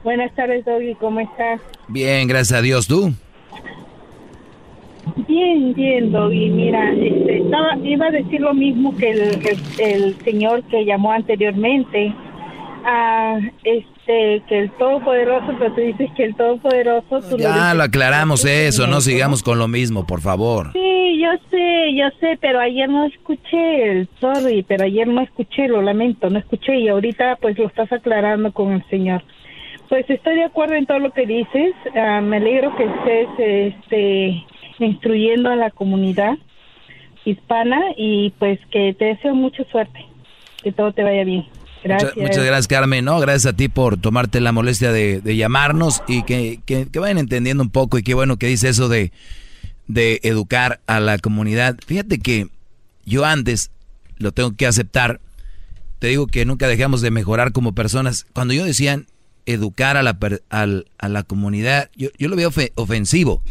Buenas 0.08 0.34
tardes, 0.36 0.64
Doggy, 0.64 0.96
¿cómo 0.96 1.20
estás? 1.20 1.60
Bien, 1.90 2.30
gracias 2.30 2.58
a 2.58 2.62
Dios, 2.62 2.88
¿tú? 2.88 3.12
Bien, 5.28 5.74
bien, 5.74 6.14
Doggy. 6.14 6.50
Mira, 6.50 6.94
este, 6.94 7.44
iba 7.84 8.06
a 8.06 8.12
decir 8.12 8.40
lo 8.40 8.54
mismo 8.54 8.96
que 8.96 9.12
el 9.80 10.16
señor 10.24 10.64
que 10.64 10.86
llamó 10.86 11.12
anteriormente 11.12 12.16
Ah, 12.90 13.38
este, 13.66 14.42
que 14.48 14.60
el 14.60 14.72
Todopoderoso, 14.78 15.48
pero 15.60 15.74
tú 15.74 15.82
dices 15.82 16.10
que 16.16 16.24
el 16.24 16.36
Todopoderoso... 16.36 17.38
ya 17.38 17.74
lo, 17.74 17.84
aclaramos 17.84 18.46
eso, 18.46 18.88
no 18.88 19.02
sigamos 19.02 19.44
con 19.44 19.60
lo 19.60 19.68
mismo, 19.68 20.08
por 20.08 20.22
favor. 20.22 20.72
Sí, 20.72 21.20
yo 21.22 21.32
sé, 21.52 21.96
yo 21.96 22.06
sé, 22.22 22.38
pero 22.40 22.62
ayer 22.62 22.88
no 22.88 23.06
escuché 23.06 23.92
el 23.92 24.10
sorry, 24.22 24.64
pero 24.64 24.86
ayer 24.86 25.06
no 25.06 25.20
escuché, 25.20 25.68
lo 25.68 25.82
lamento, 25.82 26.30
no 26.30 26.40
escuché 26.40 26.78
y 26.78 26.88
ahorita 26.88 27.40
pues 27.42 27.58
lo 27.58 27.68
estás 27.68 27.92
aclarando 27.92 28.54
con 28.54 28.72
el 28.72 28.88
Señor. 28.90 29.22
Pues 29.90 30.10
estoy 30.10 30.36
de 30.36 30.44
acuerdo 30.44 30.76
en 30.76 30.86
todo 30.86 31.00
lo 31.00 31.12
que 31.12 31.26
dices, 31.26 31.74
ah, 31.96 32.20
me 32.22 32.38
alegro 32.38 32.76
que 32.76 32.84
estés 32.84 33.74
este, 33.74 34.46
instruyendo 34.80 35.50
a 35.50 35.56
la 35.56 35.72
comunidad 35.72 36.38
hispana 37.24 37.80
y 37.96 38.32
pues 38.32 38.60
que 38.72 38.94
te 38.94 39.06
deseo 39.06 39.34
mucha 39.34 39.64
suerte, 39.66 40.06
que 40.64 40.72
todo 40.72 40.92
te 40.92 41.04
vaya 41.04 41.24
bien. 41.24 41.46
Muchas, 42.16 42.44
gracias, 42.44 42.68
Carmen. 42.68 43.06
No, 43.06 43.20
gracias 43.20 43.54
a 43.54 43.56
ti 43.56 43.70
por 43.70 43.98
tomarte 43.98 44.42
la 44.42 44.52
molestia 44.52 44.92
de, 44.92 45.22
llamarnos 45.36 46.04
y 46.08 46.24
que, 46.24 46.60
vayan 46.96 47.18
entendiendo 47.18 47.64
un 47.64 47.70
poco. 47.70 47.98
Y 47.98 48.04
qué 48.04 48.14
bueno 48.14 48.38
que 48.38 48.48
dice 48.48 48.70
eso 48.70 48.90
de, 48.90 49.12
de 49.88 50.20
educar 50.24 50.82
a 50.88 51.00
la 51.00 51.18
comunidad. 51.18 51.78
Fíjate 51.86 52.20
que 52.20 52.48
yo 53.06 53.26
antes 53.26 53.72
lo 54.18 54.32
tengo 54.32 54.56
que 54.56 54.68
aceptar. 54.68 55.22
Te 56.00 56.08
digo 56.08 56.28
que 56.28 56.46
nunca 56.46 56.68
dejamos 56.68 57.02
de 57.02 57.12
mejorar 57.12 57.52
como 57.52 57.74
personas. 57.74 58.26
Cuando 58.34 58.54
yo 58.54 58.66
decían 58.66 59.06
educar 59.48 59.98
a 59.98 60.04
la, 60.04 60.20
a 60.50 61.10
la 61.10 61.24
comunidad, 61.24 61.90
yo, 61.96 62.10
yo 62.20 62.28
lo 62.28 62.36
veía 62.36 62.50
ofensivo. 62.76 63.42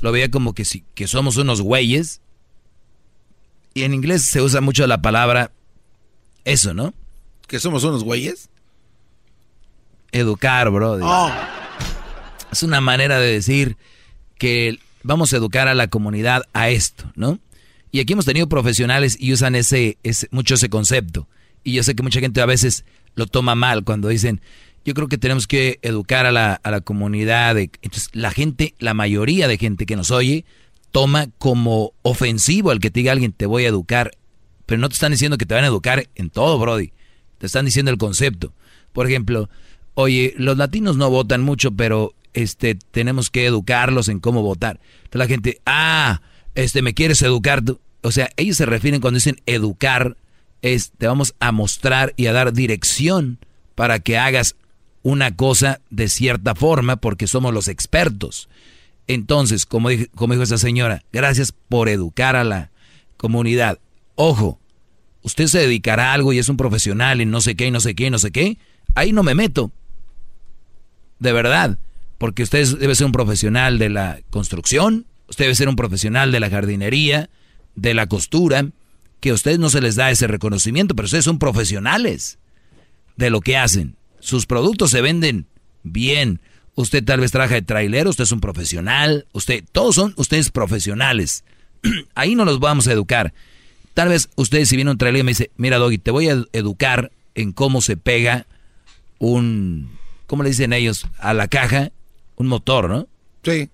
Lo 0.00 0.12
veía 0.12 0.30
como 0.30 0.54
que, 0.54 0.64
si, 0.64 0.84
que 0.94 1.06
somos 1.06 1.36
unos 1.36 1.60
güeyes. 1.60 2.22
Y 3.74 3.82
en 3.82 3.92
inglés 3.92 4.22
se 4.22 4.40
usa 4.40 4.60
mucho 4.60 4.86
la 4.86 5.02
palabra 5.02 5.52
eso, 6.44 6.72
¿no? 6.72 6.94
¿Que 7.46 7.58
somos 7.58 7.84
unos 7.84 8.04
güeyes? 8.04 8.48
Educar, 10.12 10.70
bro. 10.70 10.98
Oh. 11.02 11.30
Es 12.50 12.62
una 12.62 12.80
manera 12.80 13.18
de 13.18 13.32
decir 13.32 13.76
que 14.38 14.78
vamos 15.02 15.32
a 15.32 15.36
educar 15.36 15.68
a 15.68 15.74
la 15.74 15.88
comunidad 15.88 16.44
a 16.52 16.70
esto, 16.70 17.12
¿no? 17.16 17.38
Y 17.92 18.00
aquí 18.00 18.12
hemos 18.12 18.24
tenido 18.24 18.48
profesionales 18.48 19.16
y 19.18 19.32
usan 19.32 19.56
ese, 19.56 19.98
ese, 20.04 20.28
mucho 20.30 20.54
ese 20.54 20.70
concepto. 20.70 21.28
Y 21.64 21.72
yo 21.72 21.82
sé 21.82 21.94
que 21.94 22.02
mucha 22.04 22.20
gente 22.20 22.40
a 22.40 22.46
veces 22.46 22.84
lo 23.16 23.26
toma 23.26 23.54
mal 23.54 23.84
cuando 23.84 24.08
dicen, 24.08 24.40
yo 24.84 24.94
creo 24.94 25.08
que 25.08 25.18
tenemos 25.18 25.46
que 25.46 25.78
educar 25.82 26.26
a 26.26 26.32
la, 26.32 26.54
a 26.54 26.70
la 26.70 26.80
comunidad. 26.80 27.58
Entonces, 27.58 28.08
la 28.12 28.30
gente, 28.30 28.74
la 28.78 28.94
mayoría 28.94 29.48
de 29.48 29.58
gente 29.58 29.86
que 29.86 29.96
nos 29.96 30.10
oye, 30.10 30.44
toma 30.90 31.28
como 31.38 31.92
ofensivo 32.02 32.70
al 32.70 32.80
que 32.80 32.90
te 32.90 33.00
diga 33.00 33.12
alguien, 33.12 33.32
te 33.32 33.46
voy 33.46 33.64
a 33.64 33.68
educar. 33.68 34.12
Pero 34.66 34.80
no 34.80 34.88
te 34.88 34.94
están 34.94 35.12
diciendo 35.12 35.38
que 35.38 35.46
te 35.46 35.54
van 35.54 35.64
a 35.64 35.68
educar 35.68 36.08
en 36.14 36.30
todo, 36.30 36.58
Brody. 36.58 36.92
Te 37.38 37.46
están 37.46 37.64
diciendo 37.64 37.90
el 37.90 37.98
concepto. 37.98 38.52
Por 38.92 39.06
ejemplo, 39.06 39.48
oye, 39.94 40.34
los 40.36 40.56
latinos 40.56 40.96
no 40.96 41.10
votan 41.10 41.42
mucho, 41.42 41.72
pero 41.72 42.14
este 42.34 42.74
tenemos 42.74 43.30
que 43.30 43.46
educarlos 43.46 44.08
en 44.08 44.20
cómo 44.20 44.42
votar. 44.42 44.80
Entonces 45.04 45.18
la 45.18 45.26
gente, 45.26 45.60
ah, 45.66 46.22
este 46.54 46.82
me 46.82 46.94
quieres 46.94 47.22
educar. 47.22 47.62
O 48.02 48.12
sea, 48.12 48.30
ellos 48.36 48.56
se 48.56 48.66
refieren 48.66 49.00
cuando 49.00 49.16
dicen 49.16 49.40
educar 49.46 50.16
es 50.62 50.92
te 50.92 51.06
vamos 51.06 51.34
a 51.40 51.52
mostrar 51.52 52.12
y 52.16 52.26
a 52.26 52.32
dar 52.32 52.52
dirección 52.52 53.38
para 53.74 53.98
que 53.98 54.18
hagas 54.18 54.56
una 55.02 55.34
cosa 55.36 55.80
de 55.90 56.08
cierta 56.08 56.54
forma 56.54 56.96
porque 56.96 57.26
somos 57.26 57.54
los 57.54 57.68
expertos. 57.68 58.48
Entonces, 59.06 59.66
como, 59.66 59.88
como 60.14 60.34
dijo 60.34 60.44
esa 60.44 60.58
señora, 60.58 61.02
gracias 61.12 61.52
por 61.52 61.88
educar 61.88 62.36
a 62.36 62.44
la 62.44 62.70
comunidad. 63.16 63.78
Ojo, 64.14 64.60
usted 65.22 65.46
se 65.46 65.58
dedicará 65.58 66.10
a 66.10 66.14
algo 66.14 66.32
y 66.32 66.38
es 66.38 66.48
un 66.48 66.56
profesional 66.56 67.20
y 67.20 67.26
no 67.26 67.40
sé 67.40 67.54
qué, 67.54 67.66
y 67.66 67.70
no 67.70 67.80
sé 67.80 67.94
qué, 67.94 68.10
no 68.10 68.18
sé 68.18 68.30
qué, 68.30 68.58
ahí 68.94 69.12
no 69.12 69.22
me 69.22 69.34
meto. 69.34 69.72
De 71.18 71.32
verdad. 71.32 71.78
Porque 72.18 72.42
usted 72.42 72.66
debe 72.76 72.94
ser 72.94 73.06
un 73.06 73.12
profesional 73.12 73.78
de 73.78 73.88
la 73.88 74.20
construcción, 74.28 75.06
usted 75.26 75.46
debe 75.46 75.54
ser 75.54 75.70
un 75.70 75.76
profesional 75.76 76.32
de 76.32 76.40
la 76.40 76.50
jardinería, 76.50 77.30
de 77.76 77.94
la 77.94 78.08
costura, 78.08 78.66
que 79.20 79.30
a 79.30 79.34
ustedes 79.34 79.58
no 79.58 79.70
se 79.70 79.80
les 79.80 79.96
da 79.96 80.10
ese 80.10 80.26
reconocimiento, 80.26 80.94
pero 80.94 81.06
ustedes 81.06 81.24
son 81.24 81.38
profesionales 81.38 82.38
de 83.16 83.30
lo 83.30 83.40
que 83.40 83.56
hacen. 83.56 83.96
Sus 84.20 84.46
productos 84.46 84.90
se 84.90 85.00
venden 85.00 85.46
bien. 85.82 86.40
Usted 86.74 87.04
tal 87.04 87.20
vez 87.20 87.32
trabaja 87.32 87.54
de 87.54 87.62
trailero, 87.62 88.10
usted 88.10 88.24
es 88.24 88.32
un 88.32 88.40
profesional, 88.40 89.26
usted, 89.32 89.64
todos 89.72 89.96
son 89.96 90.14
ustedes 90.16 90.50
profesionales. 90.50 91.44
Ahí 92.14 92.34
no 92.34 92.44
los 92.44 92.60
vamos 92.60 92.86
a 92.86 92.92
educar. 92.92 93.34
Tal 93.94 94.08
vez 94.08 94.30
ustedes 94.36 94.68
si 94.68 94.76
viene 94.76 94.90
un 94.90 94.98
trailer 94.98 95.20
y 95.20 95.24
me 95.24 95.30
dice, 95.32 95.50
mira 95.56 95.78
Doggy, 95.78 95.98
te 95.98 96.10
voy 96.10 96.28
a 96.28 96.44
educar 96.52 97.10
en 97.34 97.52
cómo 97.52 97.80
se 97.80 97.96
pega 97.96 98.46
un, 99.18 99.90
¿cómo 100.26 100.42
le 100.42 100.50
dicen 100.50 100.72
ellos? 100.72 101.06
A 101.18 101.34
la 101.34 101.48
caja, 101.48 101.90
un 102.36 102.46
motor, 102.46 102.88
¿no? 102.88 103.08
Sí. 103.42 103.68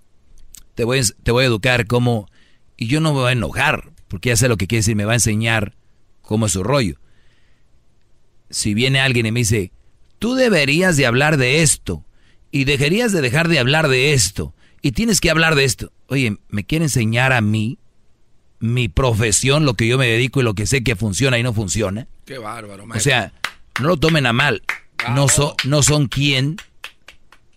Te 0.75 0.85
voy, 0.85 1.01
te 1.23 1.31
voy 1.31 1.45
a 1.45 1.47
educar 1.47 1.87
cómo, 1.87 2.29
y 2.77 2.89
yo 2.89 3.01
no 3.01 3.13
me 3.13 3.21
voy 3.21 3.29
a 3.29 3.33
enojar, 3.33 3.91
porque 4.09 4.31
ya 4.31 4.37
sé 4.37 4.49
lo 4.49 4.57
que 4.57 4.67
quiere 4.67 4.81
decir, 4.81 4.97
me 4.97 5.05
va 5.05 5.13
a 5.13 5.17
enseñar 5.17 5.75
cómo 6.23 6.47
es 6.47 6.53
su 6.53 6.63
rollo. 6.63 6.97
Si 8.51 8.75
viene 8.75 9.01
alguien 9.01 9.27
y 9.27 9.33
me 9.33 9.41
dice, 9.41 9.71
tú 10.27 10.35
deberías 10.35 10.97
de 10.97 11.07
hablar 11.07 11.37
de 11.37 11.63
esto, 11.63 12.05
y 12.51 12.65
dejarías 12.65 13.13
de 13.13 13.21
dejar 13.21 13.47
de 13.47 13.61
hablar 13.61 13.87
de 13.87 14.13
esto, 14.13 14.57
y 14.83 14.91
tienes 14.91 15.21
que 15.21 15.31
hablar 15.31 15.55
de 15.55 15.63
esto. 15.63 15.93
Oye, 16.09 16.39
¿me 16.49 16.65
quiere 16.65 16.87
enseñar 16.87 17.33
a 17.33 17.41
mí 17.41 17.79
mi 18.59 18.89
profesión, 18.89 19.65
lo 19.65 19.75
que 19.75 19.87
yo 19.87 19.99
me 19.99 20.09
dedico 20.09 20.41
y 20.41 20.43
lo 20.43 20.55
que 20.55 20.67
sé 20.67 20.83
que 20.83 20.97
funciona 20.97 21.39
y 21.39 21.45
no 21.45 21.53
funciona? 21.53 22.09
Qué 22.25 22.39
bárbaro, 22.39 22.87
O 22.93 22.99
sea, 22.99 23.35
no 23.81 23.87
lo 23.87 23.99
tomen 23.99 24.27
a 24.27 24.33
mal. 24.33 24.65
No, 25.15 25.29
no 25.65 25.83
son 25.85 26.09
quien, 26.09 26.57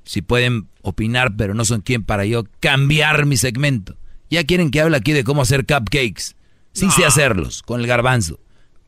si 0.04 0.22
pueden 0.22 0.68
opinar, 0.84 1.36
pero 1.36 1.56
no 1.56 1.66
son 1.66 1.82
quien 1.82 2.04
para 2.04 2.26
yo 2.26 2.44
cambiar 2.60 3.26
mi 3.26 3.38
segmento. 3.38 3.98
Ya 4.30 4.44
quieren 4.44 4.70
que 4.70 4.80
hable 4.80 4.96
aquí 4.96 5.12
de 5.12 5.24
cómo 5.24 5.42
hacer 5.42 5.66
cupcakes. 5.66 6.36
Sí 6.74 6.92
sé 6.92 7.04
hacerlos, 7.04 7.64
con 7.64 7.82
el 7.82 7.88
garbanzo. 7.88 8.40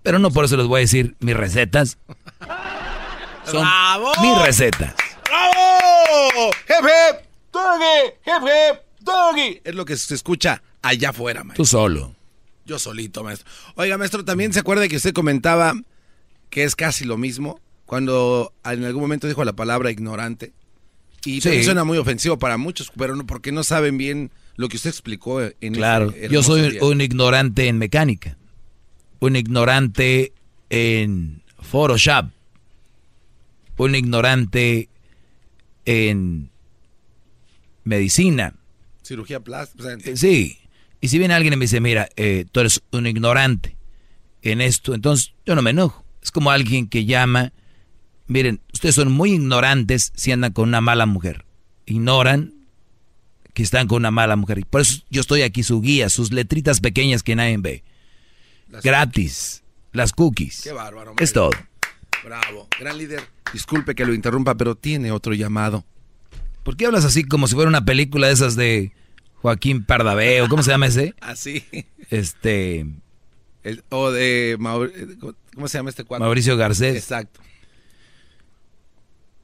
Pero 0.03 0.19
no 0.19 0.29
por 0.29 0.45
eso 0.45 0.55
les 0.55 0.67
voy 0.67 0.77
a 0.77 0.81
decir 0.81 1.15
mis 1.19 1.35
recetas. 1.35 1.97
Son 3.45 3.65
mis 4.21 4.37
recetas. 4.45 4.93
¡Bravo! 5.25 6.51
¡Jefe! 6.67 7.25
¡Doggy! 7.51 8.13
¡Jefe! 8.23 8.81
¡Doggy! 8.99 9.61
Es 9.63 9.75
lo 9.75 9.85
que 9.85 9.97
se 9.97 10.13
escucha 10.15 10.61
allá 10.81 11.09
afuera, 11.09 11.43
maestro. 11.43 11.63
Tú 11.63 11.65
solo. 11.67 12.15
Yo 12.65 12.79
solito, 12.79 13.23
maestro. 13.23 13.49
Oiga, 13.75 13.97
maestro, 13.97 14.23
también 14.23 14.53
se 14.53 14.59
acuerda 14.59 14.87
que 14.87 14.95
usted 14.97 15.13
comentaba 15.13 15.73
que 16.49 16.63
es 16.63 16.75
casi 16.75 17.05
lo 17.05 17.17
mismo 17.17 17.59
cuando 17.85 18.53
en 18.63 18.83
algún 18.85 19.01
momento 19.01 19.27
dijo 19.27 19.43
la 19.43 19.53
palabra 19.53 19.91
ignorante. 19.91 20.53
Y 21.25 21.41
Sí. 21.41 21.63
suena 21.63 21.83
muy 21.83 21.97
ofensivo 21.97 22.37
para 22.39 22.57
muchos, 22.57 22.91
pero 22.97 23.15
no, 23.15 23.25
porque 23.25 23.51
no 23.51 23.63
saben 23.63 23.97
bien 23.97 24.31
lo 24.55 24.69
que 24.69 24.77
usted 24.77 24.89
explicó 24.89 25.41
en 25.41 25.73
Claro, 25.73 26.13
yo 26.29 26.41
soy 26.43 26.71
día. 26.71 26.83
un 26.83 27.01
ignorante 27.01 27.67
en 27.67 27.77
mecánica, 27.77 28.37
un 29.19 29.35
ignorante 29.35 30.33
en 30.69 31.43
Photoshop, 31.61 32.27
un 33.85 33.95
ignorante 33.95 34.89
en 35.85 36.49
medicina. 37.83 38.53
Cirugía 39.03 39.39
plástica. 39.39 39.97
Sí, 40.15 40.59
y 40.99 41.07
si 41.07 41.17
viene 41.17 41.33
alguien 41.33 41.53
y 41.53 41.57
me 41.57 41.65
dice, 41.65 41.81
mira, 41.81 42.09
eh, 42.15 42.45
tú 42.51 42.59
eres 42.59 42.81
un 42.91 43.07
ignorante 43.07 43.75
en 44.43 44.61
esto, 44.61 44.93
entonces 44.93 45.33
yo 45.45 45.55
no 45.55 45.61
me 45.61 45.71
enojo. 45.71 46.05
Es 46.21 46.31
como 46.31 46.51
alguien 46.51 46.87
que 46.87 47.05
llama, 47.05 47.53
miren, 48.27 48.61
ustedes 48.71 48.95
son 48.95 49.11
muy 49.11 49.33
ignorantes 49.33 50.13
si 50.15 50.31
andan 50.31 50.53
con 50.53 50.69
una 50.69 50.81
mala 50.81 51.07
mujer. 51.07 51.45
Ignoran 51.87 52.53
que 53.53 53.63
están 53.63 53.87
con 53.87 53.97
una 53.97 54.11
mala 54.11 54.35
mujer. 54.35 54.59
Y 54.59 54.63
por 54.63 54.81
eso 54.81 55.01
yo 55.09 55.21
estoy 55.21 55.41
aquí, 55.41 55.63
su 55.63 55.81
guía, 55.81 56.09
sus 56.09 56.31
letritas 56.31 56.79
pequeñas 56.79 57.23
que 57.23 57.35
nadie 57.35 57.57
ve. 57.57 57.83
Gratis. 58.83 59.63
Las 59.91 60.13
cookies. 60.13 60.61
Qué 60.63 60.71
bárbaro. 60.71 61.15
Es 61.19 61.33
todo. 61.33 61.49
Bravo, 62.23 62.67
gran 62.79 62.97
líder. 62.97 63.21
Disculpe 63.53 63.95
que 63.95 64.05
lo 64.05 64.13
interrumpa, 64.13 64.55
pero 64.55 64.75
tiene 64.75 65.11
otro 65.11 65.33
llamado. 65.33 65.83
¿Por 66.63 66.77
qué 66.77 66.85
hablas 66.85 67.05
así 67.05 67.23
como 67.23 67.47
si 67.47 67.55
fuera 67.55 67.69
una 67.69 67.83
película 67.85 68.27
de 68.27 68.33
esas 68.33 68.55
de 68.55 68.91
Joaquín 69.35 69.83
Pardaveo? 69.83 70.47
¿Cómo 70.47 70.61
se 70.63 70.71
llama 70.71 70.85
ese? 70.87 71.15
Así. 71.21 71.63
Este... 72.09 72.85
El- 73.63 73.83
o 73.89 74.11
de 74.11 74.57
Maur- 74.59 74.91
¿Cómo 75.55 75.67
se 75.67 75.77
llama 75.77 75.89
este 75.89 76.03
cuadro? 76.03 76.25
Mauricio 76.25 76.55
Garcés. 76.57 76.95
Exacto. 76.95 77.39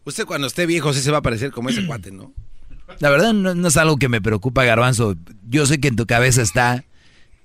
Usted 0.05 0.25
cuando 0.25 0.47
esté 0.47 0.65
viejo 0.65 0.93
sí 0.93 1.01
se 1.01 1.11
va 1.11 1.17
a 1.17 1.21
parecer 1.21 1.51
como 1.51 1.69
ese 1.69 1.85
cuate, 1.85 2.11
¿no? 2.11 2.31
La 2.99 3.09
verdad 3.09 3.33
no, 3.33 3.53
no 3.53 3.67
es 3.67 3.75
algo 3.77 3.97
que 3.97 4.07
me 4.07 4.21
preocupa, 4.21 4.63
Garbanzo. 4.63 5.15
Yo 5.49 5.65
sé 5.65 5.79
que 5.81 5.89
en 5.89 5.97
tu 5.97 6.05
cabeza 6.05 6.41
está 6.41 6.85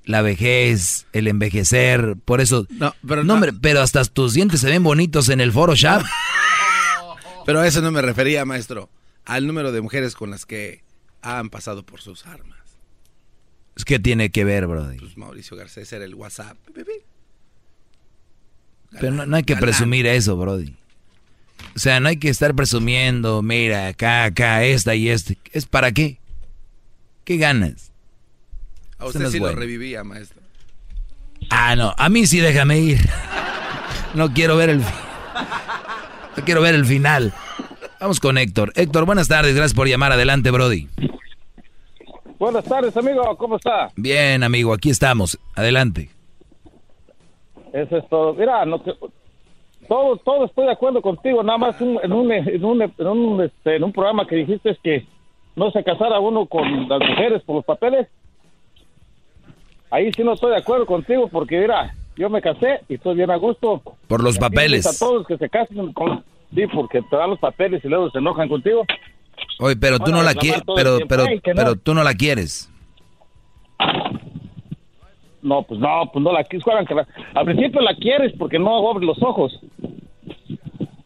la 0.05 0.23
vejez, 0.23 1.07
el 1.13 1.29
envejecer, 1.29 2.17
por 2.25 2.41
eso... 2.41 2.67
No, 2.71 2.95
pero, 3.07 3.25
no, 3.25 3.35
hombre, 3.35 3.53
pero 3.53 3.81
hasta 3.81 4.05
tus 4.05 4.35
dientes 4.35 4.61
se 4.61 4.69
ven 4.69 4.83
bonitos 4.83 5.29
en 5.29 5.41
el 5.41 5.53
Photoshop. 5.53 6.03
Pero 7.45 7.59
a 7.59 7.67
eso 7.67 7.81
no 7.81 7.91
me 7.91 8.03
refería, 8.03 8.45
maestro. 8.45 8.89
Al 9.25 9.49
número 9.49 9.73
de 9.73 9.81
mujeres 9.81 10.15
con 10.15 10.31
las 10.31 10.47
que 10.47 10.85
han 11.23 11.51
pasado 11.51 11.85
por 11.85 12.01
sus 12.01 12.25
armas. 12.27 12.59
Es 13.77 13.85
que 13.85 13.99
tiene 13.99 14.31
que 14.31 14.45
ver, 14.45 14.67
brody. 14.67 14.99
Pues 14.99 15.17
Mauricio 15.17 15.57
Garcés 15.57 15.93
era 15.93 16.05
el 16.05 16.15
WhatsApp. 16.15 16.57
Pero 19.01 19.13
no, 19.13 19.27
no 19.27 19.37
hay 19.37 19.43
que 19.43 19.55
galán. 19.55 19.69
presumir 19.69 20.07
eso, 20.07 20.37
brody. 20.37 20.77
O 21.75 21.79
sea, 21.79 22.01
no 22.01 22.09
hay 22.09 22.19
que 22.19 22.29
estar 22.29 22.55
presumiendo, 22.55 23.41
mira, 23.43 23.89
acá, 23.89 24.25
acá, 24.25 24.65
esta 24.65 24.95
y 24.95 25.09
este. 25.09 25.39
¿Es 25.53 25.67
para 25.67 25.93
qué? 25.93 26.19
¿Qué 27.25 27.39
ganas? 27.39 27.92
A 29.03 29.07
usted 29.07 29.21
no 29.21 29.27
es 29.27 29.33
sí 29.33 29.39
bueno. 29.41 29.55
lo 29.55 29.61
revivía, 29.61 30.05
maestro. 30.05 30.41
Ah, 31.51 31.75
no, 31.77 31.93
a 31.97 32.09
mí 32.09 32.27
sí 32.27 32.39
déjame 32.41 32.79
ir. 32.79 32.99
No 34.15 34.33
quiero 34.33 34.57
ver 34.57 34.71
el 34.71 34.81
No 34.81 36.45
quiero 36.45 36.61
ver 36.63 36.75
el 36.75 36.85
final. 36.87 37.33
Vamos 38.01 38.21
con 38.21 38.39
Héctor. 38.39 38.73
Héctor, 38.77 39.05
buenas 39.07 39.29
tardes, 39.29 39.55
gracias 39.55 39.75
por 39.75 39.87
llamar. 39.89 40.13
Adelante, 40.13 40.51
Brody. 40.51 40.89
Buenas 42.39 42.65
tardes, 42.65 42.97
amigo. 42.97 43.37
¿Cómo 43.37 43.57
está? 43.57 43.91
Bien, 43.97 44.43
amigo, 44.43 44.73
aquí 44.75 44.91
estamos. 44.91 45.39
Adelante. 45.55 46.11
Eso 47.73 47.97
es 47.97 48.09
todo. 48.09 48.35
Mira, 48.35 48.65
no 48.65 48.81
todo, 49.89 50.17
todo 50.19 50.45
estoy 50.47 50.67
de 50.67 50.73
acuerdo 50.73 51.01
contigo. 51.03 51.43
Nada 51.43 51.59
más 51.59 51.81
un- 51.81 51.99
en, 52.03 52.13
un, 52.13 52.33
en, 52.33 52.65
un, 52.65 52.83
en, 52.83 53.07
un, 53.07 53.43
este, 53.43 53.77
en 53.77 53.85
un 53.85 53.93
programa 53.93 54.27
que 54.27 54.37
dijiste 54.37 54.77
que 54.83 55.07
no 55.57 55.71
se 55.71 55.85
casara 55.85 56.19
uno 56.19 56.47
con 56.47 56.89
las 56.89 56.99
mujeres 57.01 57.43
por 57.45 57.57
los 57.57 57.65
papeles. 57.65 58.09
Ahí 59.93 60.11
sí 60.17 60.25
no 60.25 60.33
estoy 60.33 60.51
de 60.53 60.57
acuerdo 60.57 60.87
contigo 60.87 61.29
porque, 61.29 61.61
mira, 61.61 61.95
yo 62.17 62.31
me 62.31 62.41
casé 62.41 62.81
y 62.89 62.95
estoy 62.95 63.15
bien 63.15 63.31
a 63.31 63.37
gusto. 63.37 63.83
Por 64.09 64.25
los 64.25 64.39
papeles. 64.39 64.87
A 64.87 64.99
todos 64.99 65.27
que 65.27 65.37
se 65.37 65.49
casen 65.51 65.93
con... 65.93 66.25
Sí, 66.55 66.63
porque 66.67 67.03
te 67.03 67.17
dan 67.17 67.29
los 67.31 67.39
papeles 67.39 67.85
y 67.85 67.89
luego 67.89 68.11
se 68.11 68.19
enojan 68.19 68.49
contigo. 68.49 68.85
Oye, 69.61 69.77
pero 69.77 69.99
tú 69.99 70.11
no 70.11 70.23
la 70.23 70.35
quieres, 70.35 70.63
pero, 70.75 70.99
pero, 71.09 71.25
Ay, 71.29 71.41
que 71.41 71.51
no. 71.53 71.57
pero 71.57 71.77
tú 71.77 71.93
no 71.95 72.03
la 72.03 72.15
quieres. 72.15 72.71
No, 75.43 75.63
pues 75.63 75.81
no, 75.81 76.11
pues 76.13 76.23
no 76.25 76.33
la 76.33 76.45
quieres. 76.45 76.67
La- 76.67 77.07
Al 77.35 77.45
principio 77.45 77.81
la 77.81 77.95
quieres 77.95 78.33
porque 78.39 78.59
no 78.59 78.89
abres 78.91 79.07
los 79.07 79.21
ojos. 79.23 79.59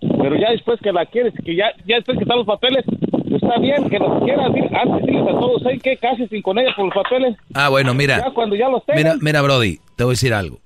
Pero 0.00 0.36
ya 0.36 0.50
después 0.50 0.78
que 0.80 0.92
la 0.92 1.06
quieres, 1.06 1.32
que 1.44 1.56
ya, 1.56 1.70
ya 1.86 1.96
después 1.96 2.18
que 2.18 2.24
están 2.24 2.38
los 2.38 2.46
papeles, 2.46 2.84
está 3.36 3.58
bien 3.60 3.82
que 3.84 3.98
quieras. 3.98 4.52
Dile- 4.52 4.70
Antes 4.82 5.06
diles 5.06 5.22
a 5.22 5.32
todos, 5.38 5.62
¿saben 5.62 5.80
qué? 5.80 5.96
Cásense 5.96 6.42
con 6.42 6.58
ella 6.58 6.70
por 6.76 6.86
los 6.86 6.94
papeles. 7.04 7.36
Ah, 7.54 7.68
bueno, 7.68 7.94
mira. 7.94 8.18
Ya 8.18 8.30
cuando 8.32 8.56
ya 8.56 8.68
los 8.68 8.84
tengan. 8.84 9.02
Mira, 9.02 9.16
mira, 9.20 9.42
Brody, 9.42 9.80
te 9.96 10.04
voy 10.04 10.12
a 10.12 10.14
decir 10.14 10.34
algo. 10.34 10.58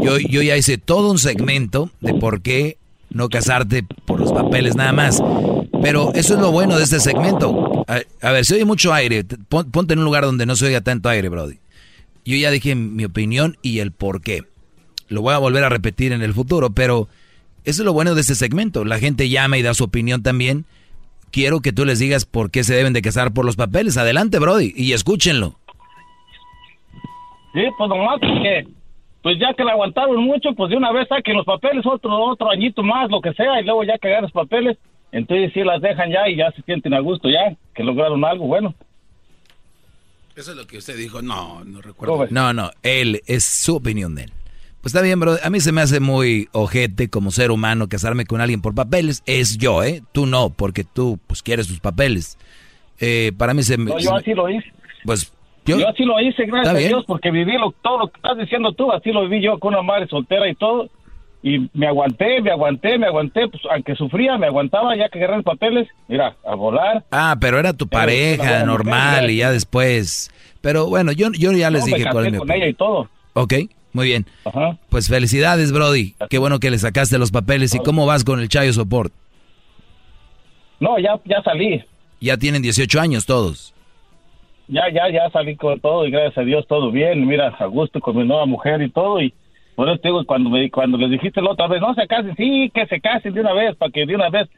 Yo, 0.00 0.18
yo 0.18 0.42
ya 0.42 0.56
hice 0.56 0.78
todo 0.78 1.10
un 1.10 1.18
segmento 1.18 1.90
de 2.00 2.14
por 2.14 2.42
qué 2.42 2.76
no 3.10 3.28
casarte 3.28 3.82
por 4.06 4.20
los 4.20 4.32
papeles 4.32 4.74
nada 4.76 4.92
más. 4.92 5.22
Pero 5.82 6.12
eso 6.14 6.34
es 6.34 6.40
lo 6.40 6.50
bueno 6.52 6.76
de 6.76 6.84
este 6.84 7.00
segmento. 7.00 7.84
A, 7.88 8.00
a 8.26 8.32
ver, 8.32 8.44
se 8.44 8.54
oye 8.54 8.64
mucho 8.64 8.92
aire. 8.92 9.24
Te- 9.24 9.36
pon- 9.36 9.70
Ponte 9.70 9.92
en 9.94 9.98
un 10.00 10.04
lugar 10.04 10.24
donde 10.24 10.46
no 10.46 10.56
se 10.56 10.66
oiga 10.66 10.80
tanto 10.80 11.08
aire, 11.08 11.28
Brody. 11.28 11.56
Yo 12.24 12.36
ya 12.36 12.50
dije 12.50 12.74
mi 12.74 13.04
opinión 13.04 13.56
y 13.62 13.80
el 13.80 13.90
por 13.92 14.22
qué. 14.22 14.44
Lo 15.08 15.20
voy 15.22 15.34
a 15.34 15.38
volver 15.38 15.64
a 15.64 15.68
repetir 15.68 16.12
en 16.12 16.22
el 16.22 16.32
futuro, 16.32 16.70
pero 16.70 17.08
eso 17.64 17.82
es 17.82 17.84
lo 17.84 17.92
bueno 17.92 18.14
de 18.14 18.20
este 18.22 18.34
segmento. 18.34 18.84
La 18.84 18.98
gente 18.98 19.28
llama 19.28 19.58
y 19.58 19.62
da 19.62 19.74
su 19.74 19.84
opinión 19.84 20.22
también. 20.22 20.64
Quiero 21.32 21.60
que 21.60 21.72
tú 21.72 21.86
les 21.86 21.98
digas 21.98 22.26
por 22.26 22.50
qué 22.50 22.62
se 22.62 22.74
deben 22.74 22.92
de 22.92 23.00
casar 23.00 23.32
por 23.32 23.46
los 23.46 23.56
papeles. 23.56 23.96
Adelante, 23.96 24.38
Brody, 24.38 24.72
y 24.76 24.92
escúchenlo. 24.92 25.54
Sí, 27.54 27.62
pues 27.76 27.88
nomás 27.88 28.20
porque, 28.20 28.66
pues 29.22 29.38
ya 29.40 29.54
que 29.54 29.64
la 29.64 29.72
aguantaron 29.72 30.22
mucho, 30.22 30.50
pues 30.54 30.70
de 30.70 30.76
una 30.76 30.92
vez 30.92 31.08
saquen 31.08 31.36
los 31.36 31.46
papeles, 31.46 31.84
otro 31.86 32.12
otro 32.22 32.50
añito 32.50 32.82
más, 32.82 33.10
lo 33.10 33.20
que 33.22 33.32
sea, 33.32 33.60
y 33.60 33.64
luego 33.64 33.82
ya 33.84 33.96
que 33.98 34.08
los 34.20 34.30
papeles, 34.30 34.76
entonces 35.10 35.50
sí 35.54 35.62
las 35.64 35.80
dejan 35.80 36.10
ya 36.10 36.28
y 36.28 36.36
ya 36.36 36.50
se 36.52 36.62
sienten 36.62 36.92
a 36.92 37.00
gusto 37.00 37.28
ya, 37.30 37.56
que 37.74 37.82
lograron 37.82 38.22
algo 38.24 38.46
bueno. 38.46 38.74
Eso 40.36 40.50
es 40.52 40.56
lo 40.56 40.66
que 40.66 40.78
usted 40.78 40.96
dijo. 40.96 41.22
No, 41.22 41.64
no 41.64 41.80
recuerdo. 41.80 42.26
No, 42.30 42.52
no, 42.52 42.70
él, 42.82 43.22
es 43.26 43.44
su 43.44 43.76
opinión 43.76 44.14
de 44.14 44.24
él. 44.24 44.32
Pues 44.82 44.92
está 44.94 45.00
bien, 45.00 45.20
bro. 45.20 45.36
A 45.42 45.48
mí 45.48 45.60
se 45.60 45.70
me 45.70 45.80
hace 45.80 46.00
muy 46.00 46.48
ojete 46.52 47.08
como 47.08 47.30
ser 47.30 47.52
humano 47.52 47.88
casarme 47.88 48.26
con 48.26 48.40
alguien 48.40 48.60
por 48.60 48.74
papeles. 48.74 49.22
Es 49.26 49.56
yo, 49.56 49.82
¿eh? 49.84 50.02
Tú 50.12 50.26
no, 50.26 50.50
porque 50.50 50.82
tú 50.84 51.20
pues 51.28 51.40
quieres 51.42 51.68
tus 51.68 51.78
papeles. 51.78 52.36
Eh, 52.98 53.30
para 53.38 53.54
mí 53.54 53.62
se 53.62 53.78
me... 53.78 53.90
No, 53.90 53.98
yo 53.98 54.10
me- 54.12 54.18
así 54.18 54.34
lo 54.34 54.48
hice. 54.48 54.72
Pues 55.04 55.32
Yo, 55.64 55.88
así 55.88 56.04
lo 56.04 56.20
hice, 56.20 56.46
gracias 56.46 56.74
a 56.74 56.78
Dios, 56.78 57.04
porque 57.06 57.30
viví 57.30 57.52
lo, 57.58 57.72
todo 57.82 57.98
lo 57.98 58.08
que 58.08 58.16
estás 58.16 58.36
diciendo 58.36 58.72
tú, 58.72 58.90
así 58.92 59.12
lo 59.12 59.22
viví 59.28 59.42
yo 59.42 59.58
con 59.60 59.72
una 59.74 59.82
madre 59.82 60.08
soltera 60.08 60.48
y 60.48 60.54
todo. 60.56 60.88
Y 61.44 61.68
me 61.74 61.86
aguanté, 61.88 62.40
me 62.40 62.50
aguanté, 62.52 62.98
me 62.98 63.06
aguanté, 63.06 63.48
pues 63.48 63.62
aunque 63.72 63.94
sufría, 63.96 64.36
me 64.38 64.46
aguantaba, 64.46 64.96
ya 64.96 65.08
que 65.08 65.18
agarré 65.18 65.36
los 65.36 65.44
papeles, 65.44 65.88
mira, 66.08 66.36
a 66.46 66.54
volar. 66.54 67.04
Ah, 67.10 67.36
pero 67.40 67.58
era 67.58 67.72
tu 67.72 67.88
pareja, 67.88 68.64
normal, 68.64 69.30
y 69.30 69.36
ya 69.38 69.50
después. 69.50 70.30
Pero 70.60 70.86
bueno, 70.88 71.10
yo, 71.12 71.28
yo 71.32 71.50
ya 71.52 71.70
les 71.70 71.84
dije 71.84 72.04
cuál 72.10 72.26
es 72.26 72.32
mi 72.32 72.38
con 72.38 72.50
ella 72.52 72.66
y 72.68 72.74
todo. 72.74 73.08
Ok, 73.34 73.54
muy 73.92 74.06
bien. 74.06 74.26
Pues 74.88 75.08
felicidades, 75.08 75.72
Brody. 75.72 76.14
Qué 76.30 76.38
bueno 76.38 76.58
que 76.58 76.70
le 76.70 76.78
sacaste 76.78 77.18
los 77.18 77.30
papeles. 77.30 77.74
¿Y 77.74 77.78
cómo 77.78 78.06
vas 78.06 78.24
con 78.24 78.40
el 78.40 78.48
Chayo 78.48 78.72
Support? 78.72 79.12
No, 80.80 80.98
ya, 80.98 81.20
ya 81.24 81.42
salí. 81.42 81.82
Ya 82.20 82.36
tienen 82.36 82.62
18 82.62 83.00
años 83.00 83.26
todos. 83.26 83.74
Ya, 84.68 84.90
ya, 84.92 85.10
ya 85.10 85.28
salí 85.30 85.56
con 85.56 85.80
todo 85.80 86.06
y 86.06 86.10
gracias 86.10 86.38
a 86.38 86.42
Dios 86.42 86.66
todo 86.66 86.90
bien. 86.90 87.26
Mira, 87.26 87.48
a 87.48 87.66
gusto 87.66 88.00
con 88.00 88.16
mi 88.16 88.24
nueva 88.24 88.46
mujer 88.46 88.80
y 88.82 88.90
todo. 88.90 89.20
Y 89.20 89.34
por 89.74 89.88
eso 89.88 89.98
te 89.98 90.08
digo, 90.08 90.24
cuando, 90.24 90.50
me, 90.50 90.70
cuando 90.70 90.96
les 90.98 91.10
dijiste 91.10 91.42
la 91.42 91.50
otra 91.50 91.66
vez, 91.66 91.80
no 91.80 91.94
se 91.94 92.06
casen, 92.06 92.34
sí, 92.36 92.70
que 92.74 92.86
se 92.86 93.00
casen 93.00 93.34
de 93.34 93.40
una 93.40 93.52
vez, 93.52 93.76
para 93.76 93.92
que 93.92 94.06
de 94.06 94.14
una 94.14 94.30
vez 94.30 94.48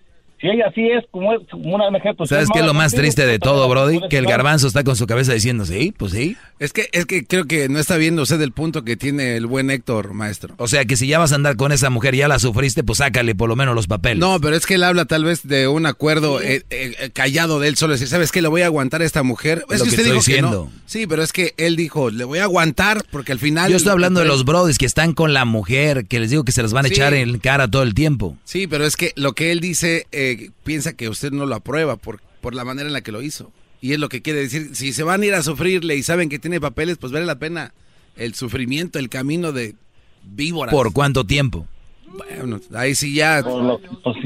si 0.44 0.50
ella 0.50 0.70
sí 0.74 0.90
es 0.90 1.04
como, 1.10 1.30
una 1.54 1.90
mujer, 1.90 2.14
pues 2.16 2.28
¿Sabes 2.28 2.50
qué 2.52 2.58
es 2.58 2.66
lo 2.66 2.74
más 2.74 2.92
triste 2.92 3.24
de 3.26 3.38
todo, 3.38 3.66
Brody? 3.66 4.00
Que 4.10 4.18
el 4.18 4.26
garbanzo 4.26 4.66
está 4.66 4.84
con 4.84 4.94
su 4.94 5.06
cabeza 5.06 5.32
diciendo, 5.32 5.64
sí, 5.64 5.94
pues 5.96 6.12
sí. 6.12 6.36
Es 6.58 6.74
que, 6.74 6.90
es 6.92 7.06
que 7.06 7.24
creo 7.24 7.46
que 7.46 7.70
no 7.70 7.78
está 7.78 7.96
viendo 7.96 8.20
usted 8.20 8.38
el 8.42 8.52
punto 8.52 8.84
que 8.84 8.96
tiene 8.96 9.36
el 9.36 9.46
buen 9.46 9.70
Héctor, 9.70 10.12
maestro. 10.12 10.54
O 10.58 10.68
sea, 10.68 10.84
que 10.84 10.96
si 10.96 11.06
ya 11.06 11.18
vas 11.18 11.32
a 11.32 11.36
andar 11.36 11.56
con 11.56 11.72
esa 11.72 11.88
mujer 11.88 12.14
y 12.14 12.18
ya 12.18 12.28
la 12.28 12.38
sufriste, 12.38 12.84
pues 12.84 12.98
sácale 12.98 13.34
por 13.34 13.48
lo 13.48 13.56
menos 13.56 13.74
los 13.74 13.86
papeles. 13.86 14.18
No, 14.18 14.38
pero 14.38 14.54
es 14.54 14.66
que 14.66 14.74
él 14.74 14.84
habla 14.84 15.06
tal 15.06 15.24
vez 15.24 15.48
de 15.48 15.66
un 15.66 15.86
acuerdo 15.86 16.42
eh, 16.42 16.62
eh, 16.68 17.10
callado 17.14 17.58
de 17.58 17.68
él 17.68 17.76
solo 17.76 17.94
decir, 17.94 18.08
¿sabes 18.08 18.30
qué? 18.30 18.42
Le 18.42 18.48
voy 18.48 18.60
a 18.60 18.66
aguantar 18.66 19.00
a 19.00 19.06
esta 19.06 19.22
mujer. 19.22 19.64
Es, 19.70 19.82
que 19.82 19.88
usted 19.88 20.04
dijo 20.04 20.16
diciendo. 20.16 20.70
Sí, 20.84 21.06
pero 21.06 21.22
es 21.22 21.32
que 21.32 21.54
él 21.56 21.76
dijo, 21.76 22.10
le 22.10 22.24
voy 22.24 22.40
a 22.40 22.44
aguantar 22.44 23.02
porque 23.10 23.32
al 23.32 23.38
final... 23.38 23.70
Yo 23.70 23.78
estoy 23.78 23.92
hablando 23.92 24.20
de 24.20 24.26
los 24.26 24.44
brodis 24.44 24.76
que 24.76 24.86
están 24.86 25.14
con 25.14 25.32
la 25.32 25.46
mujer, 25.46 26.04
que 26.04 26.20
les 26.20 26.28
digo 26.28 26.44
que 26.44 26.52
se 26.52 26.60
las 26.60 26.74
van 26.74 26.84
a 26.84 26.88
echar 26.88 27.14
en 27.14 27.38
cara 27.38 27.66
todo 27.68 27.82
el 27.82 27.94
tiempo. 27.94 28.36
Sí, 28.44 28.66
pero 28.66 28.84
es 28.84 28.96
que 28.96 29.12
lo 29.16 29.32
que 29.32 29.50
él 29.50 29.60
dice, 29.60 30.06
eh, 30.12 30.33
piensa 30.62 30.94
que 30.94 31.08
usted 31.08 31.32
no 31.32 31.46
lo 31.46 31.54
aprueba 31.54 31.96
por, 31.96 32.20
por 32.40 32.54
la 32.54 32.64
manera 32.64 32.86
en 32.86 32.92
la 32.92 33.02
que 33.02 33.12
lo 33.12 33.22
hizo. 33.22 33.52
Y 33.80 33.92
es 33.92 33.98
lo 33.98 34.08
que 34.08 34.22
quiere 34.22 34.40
decir, 34.40 34.74
si 34.74 34.92
se 34.92 35.02
van 35.02 35.22
a 35.22 35.26
ir 35.26 35.34
a 35.34 35.42
sufrirle 35.42 35.96
y 35.96 36.02
saben 36.02 36.28
que 36.28 36.38
tiene 36.38 36.60
papeles, 36.60 36.96
pues 36.96 37.12
vale 37.12 37.26
la 37.26 37.38
pena 37.38 37.74
el 38.16 38.34
sufrimiento, 38.34 38.98
el 38.98 39.08
camino 39.08 39.52
de 39.52 39.74
víboras. 40.22 40.74
¿Por 40.74 40.92
cuánto 40.92 41.24
tiempo? 41.24 41.66
Bueno, 42.06 42.60
ahí 42.74 42.94
sí 42.94 43.14
ya... 43.14 43.42
Pues, 43.42 44.16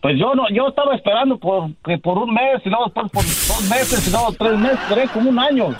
pues, 0.00 0.18
yo, 0.18 0.34
no, 0.34 0.48
yo 0.50 0.68
estaba 0.68 0.94
esperando 0.94 1.38
por, 1.38 1.70
que 1.84 1.98
por 1.98 2.18
un 2.18 2.32
mes, 2.32 2.62
y 2.64 2.68
luego 2.68 2.88
por, 2.90 3.10
por 3.10 3.24
dos 3.24 3.68
meses, 3.68 4.06
y 4.06 4.10
luego 4.10 4.32
tres 4.32 4.58
meses, 4.58 4.78
duré 4.88 5.08
como 5.08 5.30
un 5.30 5.38
año. 5.38 5.74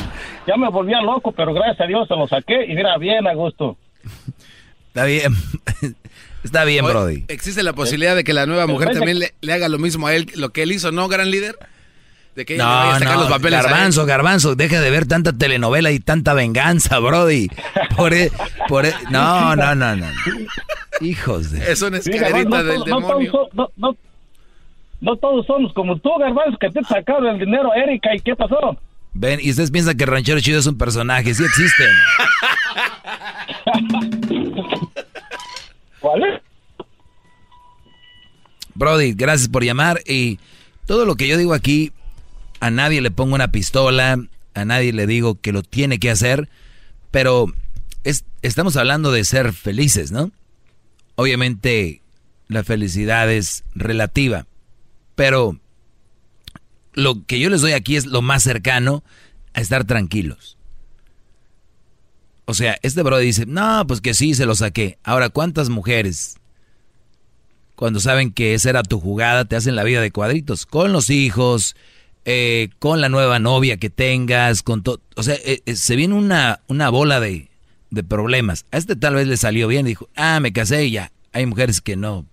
Ya 0.46 0.56
me 0.56 0.68
volvía 0.68 1.00
loco, 1.02 1.32
pero 1.32 1.54
gracias 1.54 1.80
a 1.80 1.86
Dios 1.86 2.08
se 2.08 2.16
lo 2.16 2.26
saqué 2.26 2.64
y 2.64 2.74
mira, 2.74 2.98
bien 2.98 3.26
a 3.26 3.34
gusto. 3.34 3.76
Está 4.88 5.04
bien. 5.04 5.32
Está 6.42 6.64
bien, 6.64 6.84
Brody. 6.84 7.24
¿Existe 7.28 7.62
la 7.62 7.72
posibilidad 7.72 8.16
de 8.16 8.24
que 8.24 8.32
la 8.32 8.46
nueva 8.46 8.66
mujer 8.66 8.92
también 8.92 9.18
le, 9.18 9.52
haga 9.52 9.68
lo 9.68 9.78
mismo 9.78 10.06
a 10.06 10.14
él, 10.14 10.30
lo 10.34 10.50
que 10.50 10.62
él 10.62 10.72
hizo, 10.72 10.90
no, 10.90 11.08
gran 11.08 11.30
líder? 11.30 11.58
De 12.34 12.44
que 12.44 12.54
ella 12.54 12.64
no, 12.64 12.70
vaya 12.70 12.94
a 12.94 12.98
sacar 12.98 13.18
los 13.18 13.28
papeles 13.28 13.62
Garbanzo, 13.62 14.06
Garbanzo, 14.06 14.54
deja 14.54 14.80
de 14.80 14.90
ver 14.90 15.06
tanta 15.06 15.32
telenovela 15.32 15.90
y 15.90 15.98
tanta 15.98 16.32
venganza, 16.32 16.98
Brody. 16.98 17.48
Por, 17.96 18.14
e, 18.14 18.30
por 18.68 18.86
e, 18.86 18.94
no, 19.10 19.54
no, 19.56 19.74
no, 19.74 19.96
no. 19.96 20.06
Hijos 21.00 21.50
de... 21.50 21.70
Es 21.70 21.82
una 21.82 21.98
escalerita 21.98 22.62
del 22.62 22.84
demonio. 22.84 23.48
No, 23.52 23.96
no, 25.00 25.16
todos 25.16 25.46
somos 25.46 25.72
como 25.74 25.98
tú, 25.98 26.10
Garbanzo, 26.18 26.56
que 26.58 26.70
te 26.70 26.82
sacaron 26.84 27.26
el 27.26 27.38
dinero, 27.38 27.70
Erika, 27.74 28.14
¿y 28.14 28.20
qué 28.20 28.36
pasó? 28.36 28.78
Ven, 29.12 29.40
y 29.42 29.50
ustedes 29.50 29.70
piensan 29.70 29.96
que 29.96 30.06
Ranchero 30.06 30.40
Chido 30.40 30.60
es 30.60 30.66
un 30.66 30.78
personaje, 30.78 31.34
sí 31.34 31.44
existen. 31.44 31.88
¿Cuál 36.00 36.42
Brody, 38.74 39.12
gracias 39.12 39.48
por 39.48 39.64
llamar 39.64 40.00
y 40.06 40.38
todo 40.86 41.04
lo 41.04 41.16
que 41.16 41.28
yo 41.28 41.36
digo 41.36 41.52
aquí, 41.52 41.92
a 42.60 42.70
nadie 42.70 43.00
le 43.00 43.10
pongo 43.10 43.34
una 43.34 43.52
pistola, 43.52 44.18
a 44.54 44.64
nadie 44.64 44.92
le 44.92 45.06
digo 45.06 45.40
que 45.40 45.52
lo 45.52 45.62
tiene 45.62 45.98
que 45.98 46.10
hacer, 46.10 46.48
pero 47.10 47.46
estamos 48.42 48.76
hablando 48.76 49.12
de 49.12 49.24
ser 49.24 49.52
felices, 49.52 50.12
¿no? 50.12 50.30
Obviamente 51.16 52.00
la 52.48 52.64
felicidad 52.64 53.30
es 53.30 53.64
relativa, 53.74 54.46
pero 55.14 55.58
lo 56.94 57.26
que 57.26 57.38
yo 57.38 57.50
les 57.50 57.60
doy 57.60 57.72
aquí 57.72 57.96
es 57.96 58.06
lo 58.06 58.22
más 58.22 58.42
cercano 58.42 59.04
a 59.52 59.60
estar 59.60 59.84
tranquilos. 59.84 60.56
O 62.50 62.54
sea, 62.54 62.80
este 62.82 63.04
bro 63.04 63.16
dice, 63.18 63.46
no, 63.46 63.86
pues 63.86 64.00
que 64.00 64.12
sí, 64.12 64.34
se 64.34 64.44
lo 64.44 64.56
saqué. 64.56 64.98
Ahora, 65.04 65.28
¿cuántas 65.28 65.68
mujeres, 65.68 66.34
cuando 67.76 68.00
saben 68.00 68.32
que 68.32 68.54
esa 68.54 68.70
era 68.70 68.82
tu 68.82 68.98
jugada, 68.98 69.44
te 69.44 69.54
hacen 69.54 69.76
la 69.76 69.84
vida 69.84 70.00
de 70.00 70.10
cuadritos? 70.10 70.66
Con 70.66 70.92
los 70.92 71.10
hijos, 71.10 71.76
eh, 72.24 72.70
con 72.80 73.00
la 73.00 73.08
nueva 73.08 73.38
novia 73.38 73.76
que 73.76 73.88
tengas, 73.88 74.64
con 74.64 74.82
todo. 74.82 75.00
O 75.14 75.22
sea, 75.22 75.36
eh, 75.36 75.62
eh, 75.64 75.76
se 75.76 75.94
viene 75.94 76.14
una, 76.14 76.60
una 76.66 76.88
bola 76.90 77.20
de, 77.20 77.50
de 77.90 78.02
problemas. 78.02 78.66
A 78.72 78.78
este 78.78 78.96
tal 78.96 79.14
vez 79.14 79.28
le 79.28 79.36
salió 79.36 79.68
bien, 79.68 79.86
dijo, 79.86 80.08
ah, 80.16 80.40
me 80.40 80.52
casé 80.52 80.86
y 80.86 80.90
ya. 80.90 81.12
Hay 81.32 81.46
mujeres 81.46 81.80
que 81.80 81.94
no. 81.94 82.26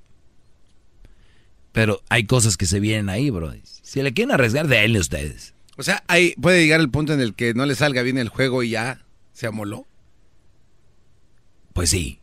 Pero 1.74 2.02
hay 2.10 2.26
cosas 2.26 2.58
que 2.58 2.66
se 2.66 2.80
vienen 2.80 3.10
ahí, 3.10 3.30
bro. 3.30 3.54
Si 3.84 4.02
le 4.02 4.16
quieren 4.16 4.34
arriesgar, 4.34 4.68
denle 4.68 4.98
ustedes. 4.98 5.54
O 5.78 5.84
sea, 5.84 6.04
ahí 6.08 6.34
puede 6.42 6.64
llegar 6.64 6.80
el 6.80 6.90
punto 6.90 7.14
en 7.14 7.22
el 7.22 7.36
que 7.36 7.54
no 7.54 7.68
le 7.68 7.76
salga 7.76 8.02
bien 8.02 8.18
el 8.18 8.30
juego 8.30 8.64
y 8.64 8.72
ya 8.72 9.06
se 9.32 9.46
amoló. 9.46 9.87
Pues 11.78 11.92
sí. 11.92 12.20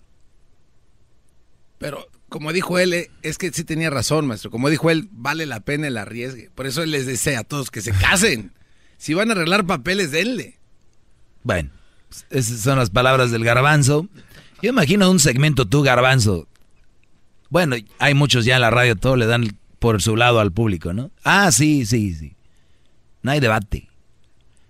Pero 1.79 2.09
como 2.29 2.53
dijo 2.53 2.81
él, 2.81 2.93
eh, 2.93 3.11
es 3.23 3.39
que 3.39 3.53
sí 3.53 3.63
tenía 3.63 3.89
razón, 3.89 4.27
maestro. 4.27 4.51
Como 4.51 4.69
dijo 4.69 4.91
él, 4.91 5.09
vale 5.13 5.47
la 5.47 5.61
pena 5.61 5.87
el 5.87 5.97
arriesgue. 5.97 6.51
Por 6.57 6.67
eso 6.67 6.83
él 6.83 6.91
les 6.91 7.07
desea 7.07 7.39
a 7.39 7.45
todos 7.45 7.71
que 7.71 7.81
se 7.81 7.93
casen. 8.01 8.53
Si 8.97 9.15
van 9.15 9.29
a 9.31 9.35
arreglar 9.35 9.65
papeles, 9.65 10.11
denle. 10.11 10.59
Bueno, 11.45 11.71
esas 12.31 12.63
son 12.63 12.81
las 12.81 12.91
palabras 12.91 13.31
del 13.31 13.45
garbanzo. 13.45 14.09
Yo 14.61 14.71
imagino 14.71 15.09
un 15.09 15.21
segmento 15.21 15.69
tú, 15.69 15.83
garbanzo. 15.83 16.49
Bueno, 17.49 17.77
hay 18.01 18.15
muchos 18.15 18.45
ya 18.45 18.57
en 18.57 18.63
la 18.63 18.71
radio, 18.71 18.97
todo 18.97 19.15
le 19.15 19.27
dan 19.27 19.57
por 19.79 20.03
su 20.03 20.17
lado 20.17 20.41
al 20.41 20.51
público, 20.51 20.93
¿no? 20.93 21.13
Ah, 21.23 21.53
sí, 21.53 21.87
sí, 21.87 22.13
sí. 22.13 22.35
No 23.23 23.31
hay 23.31 23.39
debate. 23.39 23.89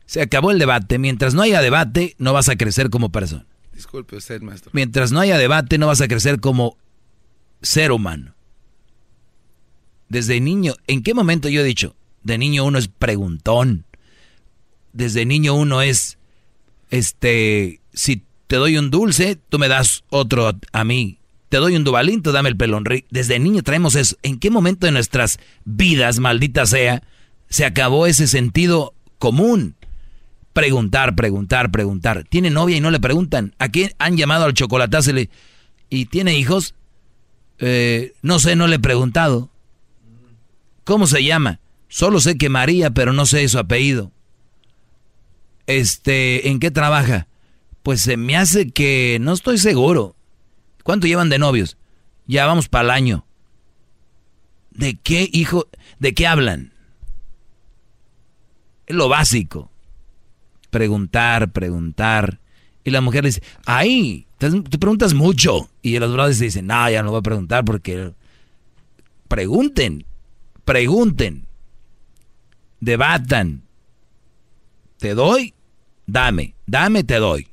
Se 0.05 0.21
acabó 0.21 0.51
el 0.51 0.59
debate. 0.59 0.99
Mientras 0.99 1.33
no 1.33 1.41
haya 1.41 1.63
debate, 1.63 2.17
no 2.19 2.35
vas 2.35 2.51
a 2.51 2.57
crecer 2.57 2.91
como 2.91 3.09
persona. 3.09 3.47
Disculpe 3.75 4.17
usted, 4.17 4.41
maestro. 4.41 4.71
Mientras 4.73 5.13
no 5.13 5.21
haya 5.21 5.37
debate, 5.39 5.79
no 5.79 5.89
vas 5.89 6.01
a 6.01 6.09
crecer 6.09 6.41
como 6.41 6.77
ser 7.61 7.93
humano. 7.93 8.35
Desde 10.09 10.41
niño, 10.41 10.75
¿en 10.87 11.03
qué 11.03 11.15
momento 11.15 11.49
yo 11.49 11.61
he 11.61 11.65
dicho? 11.65 11.97
De 12.23 12.39
niño 12.39 12.65
uno 12.65 12.79
es 12.79 12.89
preguntón. 12.89 13.85
Desde 14.93 15.27
niño 15.27 15.55
uno 15.55 15.83
es, 15.83 16.19
este, 16.91 17.81
si 17.93 18.23
te 18.47 18.57
doy 18.57 18.79
un 18.79 18.91
dulce, 18.91 19.37
tú 19.49 19.59
me 19.59 19.69
das 19.69 20.05
otro 20.09 20.53
a 20.73 20.85
mí. 20.85 21.19
Te 21.49 21.57
doy 21.57 21.77
un 21.77 21.85
dubalín, 21.85 22.23
tú 22.23 22.33
dame 22.33 22.49
el 22.49 22.57
pelón. 22.57 22.85
Desde 23.11 23.39
niño 23.39 23.63
traemos 23.63 23.97
eso. 23.97 24.17
¿En 24.23 24.39
qué 24.39 24.51
momento 24.51 24.87
de 24.87 24.93
nuestras 24.93 25.39
vidas, 25.65 26.21
maldita 26.21 26.67
sea, 26.67 27.03
se 27.49 27.65
acabó 27.65 28.07
ese 28.07 28.27
sentido 28.27 28.95
común? 29.19 29.77
Preguntar, 30.55 31.17
preguntar, 31.17 31.73
preguntar. 31.73 32.25
¿Tiene 32.29 32.49
novia 32.49 32.77
y 32.77 32.81
no 32.81 32.93
le 32.93 33.01
preguntan? 33.01 33.57
¿A 33.59 33.71
quién 33.71 33.91
han 33.99 34.17
llamado 34.17 34.45
al 34.45 34.55
chocolatazo 34.55 35.11
y, 35.91 36.07
tiene 36.07 36.39
hijos? 36.39 36.77
Eh, 37.59 38.15
no 38.23 38.39
sé, 38.39 38.55
no 38.55 38.69
le 38.69 38.77
he 38.77 38.79
preguntado. 38.79 39.51
¿Cómo 40.85 41.09
se 41.09 41.25
llama? 41.25 41.59
Solo 41.89 42.21
sé 42.21 42.39
que 42.39 42.51
María, 42.51 42.91
pero 42.93 43.13
no 43.13 43.27
sé 43.27 43.49
su 43.49 43.59
apellido. 43.59 44.13
Este, 45.67 46.49
¿en 46.49 46.61
qué 46.61 46.71
trabaja? 46.71 47.27
Pues 47.83 48.03
se 48.03 48.17
me 48.17 48.37
hace 48.37 48.71
que 48.71 49.19
no 49.21 49.33
estoy 49.33 49.59
seguro. 49.59 50.15
¿Cuánto 50.85 51.09
llevan 51.09 51.31
de 51.31 51.41
novios? 51.41 51.77
Ya 52.29 52.47
vamos 52.47 52.69
para 52.69 52.85
el 52.85 52.91
año. 52.91 53.27
¿De 54.71 54.95
qué 55.03 55.29
hijo? 55.33 55.67
¿De 55.99 56.15
qué 56.15 56.29
hablan? 56.29 56.73
Es 58.87 58.95
lo 58.95 59.09
básico 59.09 59.73
preguntar, 60.75 61.53
preguntar. 61.53 62.41
Y 62.83 62.91
la 62.91 63.01
mujer 63.01 63.25
dice, 63.25 63.45
ay, 63.65 64.27
te, 64.39 64.51
preguntas 64.77 65.15
mucho. 65.15 65.71
Y 65.83 65.97
los 66.01 66.13
brothers 66.13 66.41
dicen, 66.41 66.67
no, 66.67 66.91
ya 66.91 67.01
no 67.05 67.11
voy 67.11 67.21
a 67.21 67.23
preguntar 67.23 67.65
porque... 67.65 68.13
Pregunten, 69.29 70.05
pregunten, 70.65 71.47
debatan. 72.81 73.63
¿Te 74.99 75.15
doy? 75.15 75.55
Dame, 76.07 76.57
dame, 76.67 77.05
te 77.05 77.15
doy. 77.19 77.47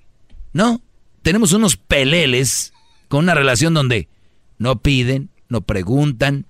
No, 0.52 0.81
tenemos 1.22 1.53
unos 1.53 1.77
peleles 1.77 2.73
con 3.07 3.26
una 3.26 3.35
relación 3.35 3.76
donde 3.76 4.10
no 4.57 4.81
piden, 4.81 5.30
no 5.48 5.61
preguntan, 5.61 6.48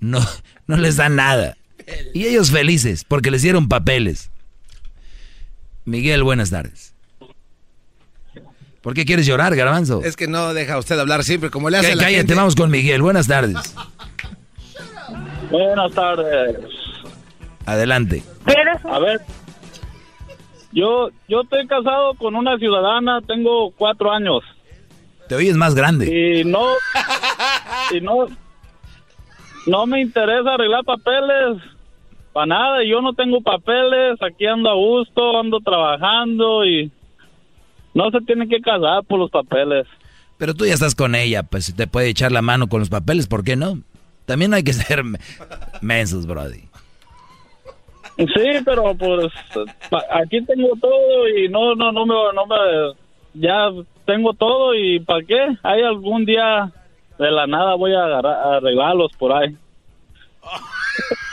no, 0.00 0.18
no 0.66 0.76
les 0.76 0.96
dan 0.96 1.14
nada. 1.14 1.56
Y 2.14 2.26
ellos 2.26 2.50
felices 2.50 3.04
porque 3.04 3.30
les 3.30 3.42
dieron 3.42 3.68
papeles. 3.68 4.29
Miguel, 5.90 6.22
buenas 6.22 6.50
tardes. 6.50 6.94
¿Por 8.80 8.94
qué 8.94 9.04
quieres 9.04 9.26
llorar, 9.26 9.56
Garbanzo? 9.56 10.02
Es 10.04 10.16
que 10.16 10.28
no 10.28 10.54
deja 10.54 10.78
usted 10.78 10.96
hablar 10.96 11.24
siempre 11.24 11.50
como 11.50 11.68
le 11.68 11.78
hace 11.78 11.92
a 11.92 11.96
la 11.96 12.04
Cállate, 12.04 12.32
vamos 12.32 12.54
con 12.54 12.70
Miguel. 12.70 13.02
Buenas 13.02 13.26
tardes. 13.26 13.56
Buenas 15.50 15.92
tardes. 15.92 16.56
Adelante. 17.66 18.22
A 18.84 18.98
ver, 19.00 19.20
yo, 20.70 21.10
yo 21.28 21.40
estoy 21.40 21.66
casado 21.66 22.14
con 22.14 22.36
una 22.36 22.56
ciudadana, 22.56 23.20
tengo 23.26 23.72
cuatro 23.72 24.12
años. 24.12 24.44
Te 25.28 25.34
oyes 25.34 25.56
más 25.56 25.74
grande. 25.74 26.06
Y 26.06 26.44
no, 26.44 26.66
y 27.90 28.00
no, 28.00 28.28
no 29.66 29.86
me 29.86 30.00
interesa 30.00 30.54
arreglar 30.54 30.84
papeles 30.84 31.60
para 32.40 32.46
nada. 32.46 32.84
Yo 32.84 33.02
no 33.02 33.12
tengo 33.12 33.42
papeles, 33.42 34.20
aquí 34.22 34.46
ando 34.46 34.70
a 34.70 34.74
gusto, 34.74 35.38
ando 35.38 35.60
trabajando 35.60 36.64
y 36.64 36.90
no 37.92 38.10
se 38.10 38.20
tiene 38.22 38.48
que 38.48 38.60
casar 38.60 39.04
por 39.04 39.18
los 39.18 39.30
papeles. 39.30 39.86
Pero 40.38 40.54
tú 40.54 40.64
ya 40.64 40.72
estás 40.72 40.94
con 40.94 41.14
ella, 41.14 41.42
pues 41.42 41.74
te 41.76 41.86
puede 41.86 42.08
echar 42.08 42.32
la 42.32 42.40
mano 42.40 42.68
con 42.68 42.80
los 42.80 42.88
papeles, 42.88 43.26
¿por 43.26 43.44
qué 43.44 43.56
no? 43.56 43.78
También 44.24 44.54
hay 44.54 44.62
que 44.62 44.72
ser 44.72 45.02
mensos, 45.82 46.26
Brody. 46.26 46.62
Sí, 48.16 48.48
pero 48.64 48.94
pues 48.94 49.32
aquí 50.10 50.42
tengo 50.44 50.70
todo 50.80 51.28
y 51.28 51.48
no, 51.48 51.74
no, 51.74 51.92
no 51.92 52.06
me, 52.06 52.14
no 52.34 52.46
me, 52.46 52.56
ya 53.34 53.68
tengo 54.06 54.32
todo 54.32 54.74
y 54.74 55.00
¿para 55.00 55.24
qué? 55.24 55.46
Hay 55.62 55.82
algún 55.82 56.24
día 56.24 56.72
de 57.18 57.30
la 57.30 57.46
nada 57.46 57.74
voy 57.74 57.94
a, 57.94 58.04
agarrar, 58.04 58.56
arreglarlos 58.56 59.12
por 59.18 59.32
ahí. 59.32 59.54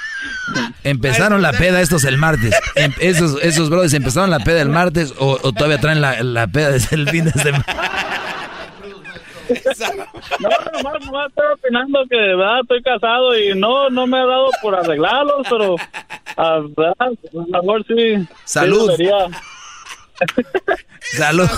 Empezaron 0.84 1.42
la 1.42 1.54
peda 1.54 1.82
estos 1.82 2.04
el 2.04 2.18
martes. 2.18 2.56
Em, 2.76 2.94
esos, 3.00 3.42
esos 3.42 3.70
brothers 3.70 3.94
empezaron 3.94 4.30
la 4.30 4.40
peda 4.40 4.62
el 4.62 4.70
martes 4.70 5.14
o, 5.18 5.38
todavía 5.54 5.80
traen 5.80 6.02
la, 6.02 6.22
la, 6.24 6.48
peda 6.48 6.72
desde 6.72 6.96
el 6.96 7.10
fin 7.10 7.26
de 7.26 7.32
semana. 7.32 7.66
No, 10.40 10.50
nomás, 10.74 11.06
nomás 11.06 11.30
estoy 11.30 11.46
opinando 11.54 12.00
que 12.10 12.18
de 12.18 12.36
verdad 12.36 12.60
estoy 12.62 12.82
casado 12.84 13.38
y 13.38 13.56
no, 13.56 13.90
no 13.90 14.06
me 14.06 14.18
ha 14.18 14.26
dado 14.26 14.50
por 14.62 14.76
arreglarlos, 14.76 15.48
pero 15.50 15.76
a, 16.36 16.56
a 16.56 17.10
lo 17.32 17.46
mejor 17.62 17.86
sí. 17.88 18.28
Salud. 18.44 18.92
Salud. 21.00 21.50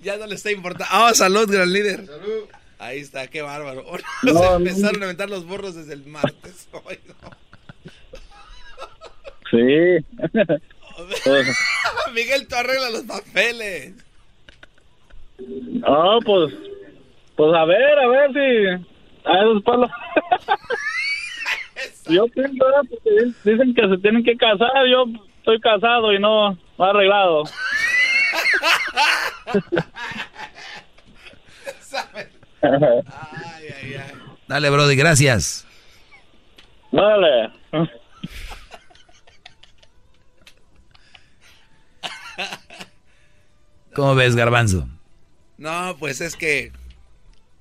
ya 0.00 0.16
no 0.16 0.26
le 0.26 0.34
está 0.34 0.50
importando. 0.50 0.86
Ah, 0.90 1.12
salud, 1.14 1.50
gran 1.50 1.72
líder. 1.72 2.06
Salud. 2.06 2.48
Ahí 2.84 3.00
está, 3.00 3.26
qué 3.28 3.40
bárbaro. 3.40 3.82
No, 4.24 4.56
empezaron 4.56 5.00
a 5.02 5.06
aventar 5.06 5.30
los 5.30 5.46
borros 5.46 5.74
desde 5.74 5.94
el 5.94 6.04
martes. 6.06 6.68
Sí. 9.50 9.56
Miguel, 12.14 12.48
tú 12.48 12.56
arregla 12.56 12.90
los 12.90 13.02
papeles. 13.02 13.92
No, 15.38 16.18
pues, 16.24 16.52
pues 17.36 17.54
a 17.54 17.64
ver, 17.64 17.98
a 17.98 18.08
ver 18.08 18.32
si 18.32 18.66
a 19.24 19.38
esos 19.42 19.62
palos. 19.62 19.90
yo 22.08 22.26
pienso, 22.28 22.64
porque 22.90 23.10
dicen 23.44 23.74
que 23.74 23.88
se 23.88 23.98
tienen 23.98 24.24
que 24.24 24.36
casar, 24.36 24.86
yo 24.90 25.04
estoy 25.38 25.60
casado 25.60 26.12
y 26.12 26.18
no, 26.18 26.58
no 26.78 26.84
arreglado. 26.84 27.44
Dale, 34.48 34.70
Brody, 34.70 34.96
gracias. 34.96 35.66
Dale. 36.92 37.50
¿Cómo 43.94 44.14
ves, 44.14 44.36
Garbanzo? 44.36 44.88
No, 45.56 45.96
pues 45.98 46.20
es 46.20 46.36
que 46.36 46.72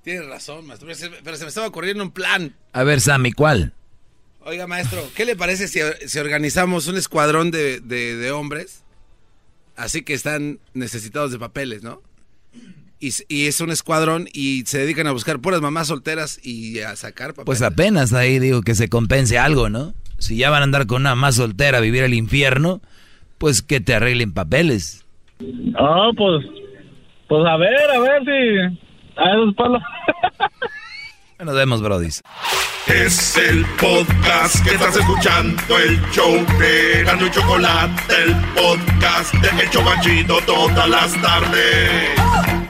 tienes 0.03 0.27
razón, 0.27 0.65
maestro. 0.67 0.88
Pero 1.23 1.38
se, 1.38 1.43
me 1.43 1.49
estaba 1.49 1.67
ocurriendo 1.67 2.03
un 2.03 2.11
plan. 2.11 2.55
A 2.73 2.84
ver, 2.84 3.01
Sammy, 3.01 3.31
¿cuál? 3.31 3.73
Oiga, 4.45 4.67
maestro, 4.67 5.01
¿qué 5.15 5.25
le 5.25 5.35
parece 5.35 5.67
si, 5.67 5.80
si 6.05 6.19
organizamos 6.19 6.88
un 6.88 6.97
escuadrón 6.97 7.49
de, 7.51 7.80
de, 7.80 8.31
hombres? 8.31 8.84
Así 9.75 10.01
que 10.01 10.13
están 10.13 10.59
necesitados 10.73 11.31
de 11.31 11.39
papeles, 11.39 11.81
¿no? 11.81 12.01
Y, 13.03 13.11
y, 13.27 13.47
es 13.47 13.59
un 13.59 13.69
escuadrón 13.69 14.30
y 14.31 14.63
se 14.65 14.77
dedican 14.77 15.07
a 15.07 15.11
buscar 15.11 15.39
puras 15.39 15.59
mamás 15.59 15.88
solteras 15.88 16.39
y 16.41 16.80
a 16.80 16.95
sacar 16.95 17.31
papeles. 17.31 17.45
Pues 17.45 17.61
apenas 17.61 18.13
ahí 18.13 18.39
digo 18.39 18.61
que 18.61 18.75
se 18.75 18.88
compense 18.88 19.38
algo, 19.38 19.69
¿no? 19.69 19.93
Si 20.19 20.38
ya 20.38 20.49
van 20.49 20.61
a 20.61 20.63
andar 20.63 20.88
con 20.88 21.01
una 21.01 21.15
mamá 21.15 21.34
soltera 21.34 21.80
a 21.80 21.81
vivir 21.81 22.03
el 22.03 22.13
infierno, 22.13 22.81
pues 23.39 23.61
que 23.61 23.81
te 23.81 23.93
arreglen 23.93 24.31
papeles. 24.31 25.03
Ah, 25.77 26.11
pues 26.15 26.45
pues 27.27 27.45
a 27.47 27.57
ver, 27.57 27.91
a 27.91 27.99
ver 27.99 28.23
si. 28.23 28.80
A 29.17 29.34
esos 29.34 29.55
palos. 29.55 29.81
Nos 31.43 31.55
vemos, 31.55 31.81
Brody. 31.81 32.09
Es 32.88 33.38
el 33.38 33.65
podcast 33.81 34.63
que 34.63 34.75
estás 34.75 34.95
escuchando, 34.95 35.77
el 35.77 35.99
show 36.11 36.34
de 36.59 37.03
Gano 37.03 37.25
y 37.25 37.31
Chocolate, 37.31 38.13
el 38.23 38.35
podcast 38.53 39.34
de 39.34 39.63
El 39.63 39.69
Chocachito 39.71 40.38
todas 40.45 40.88
las 40.88 41.21
tardes. 41.21 42.62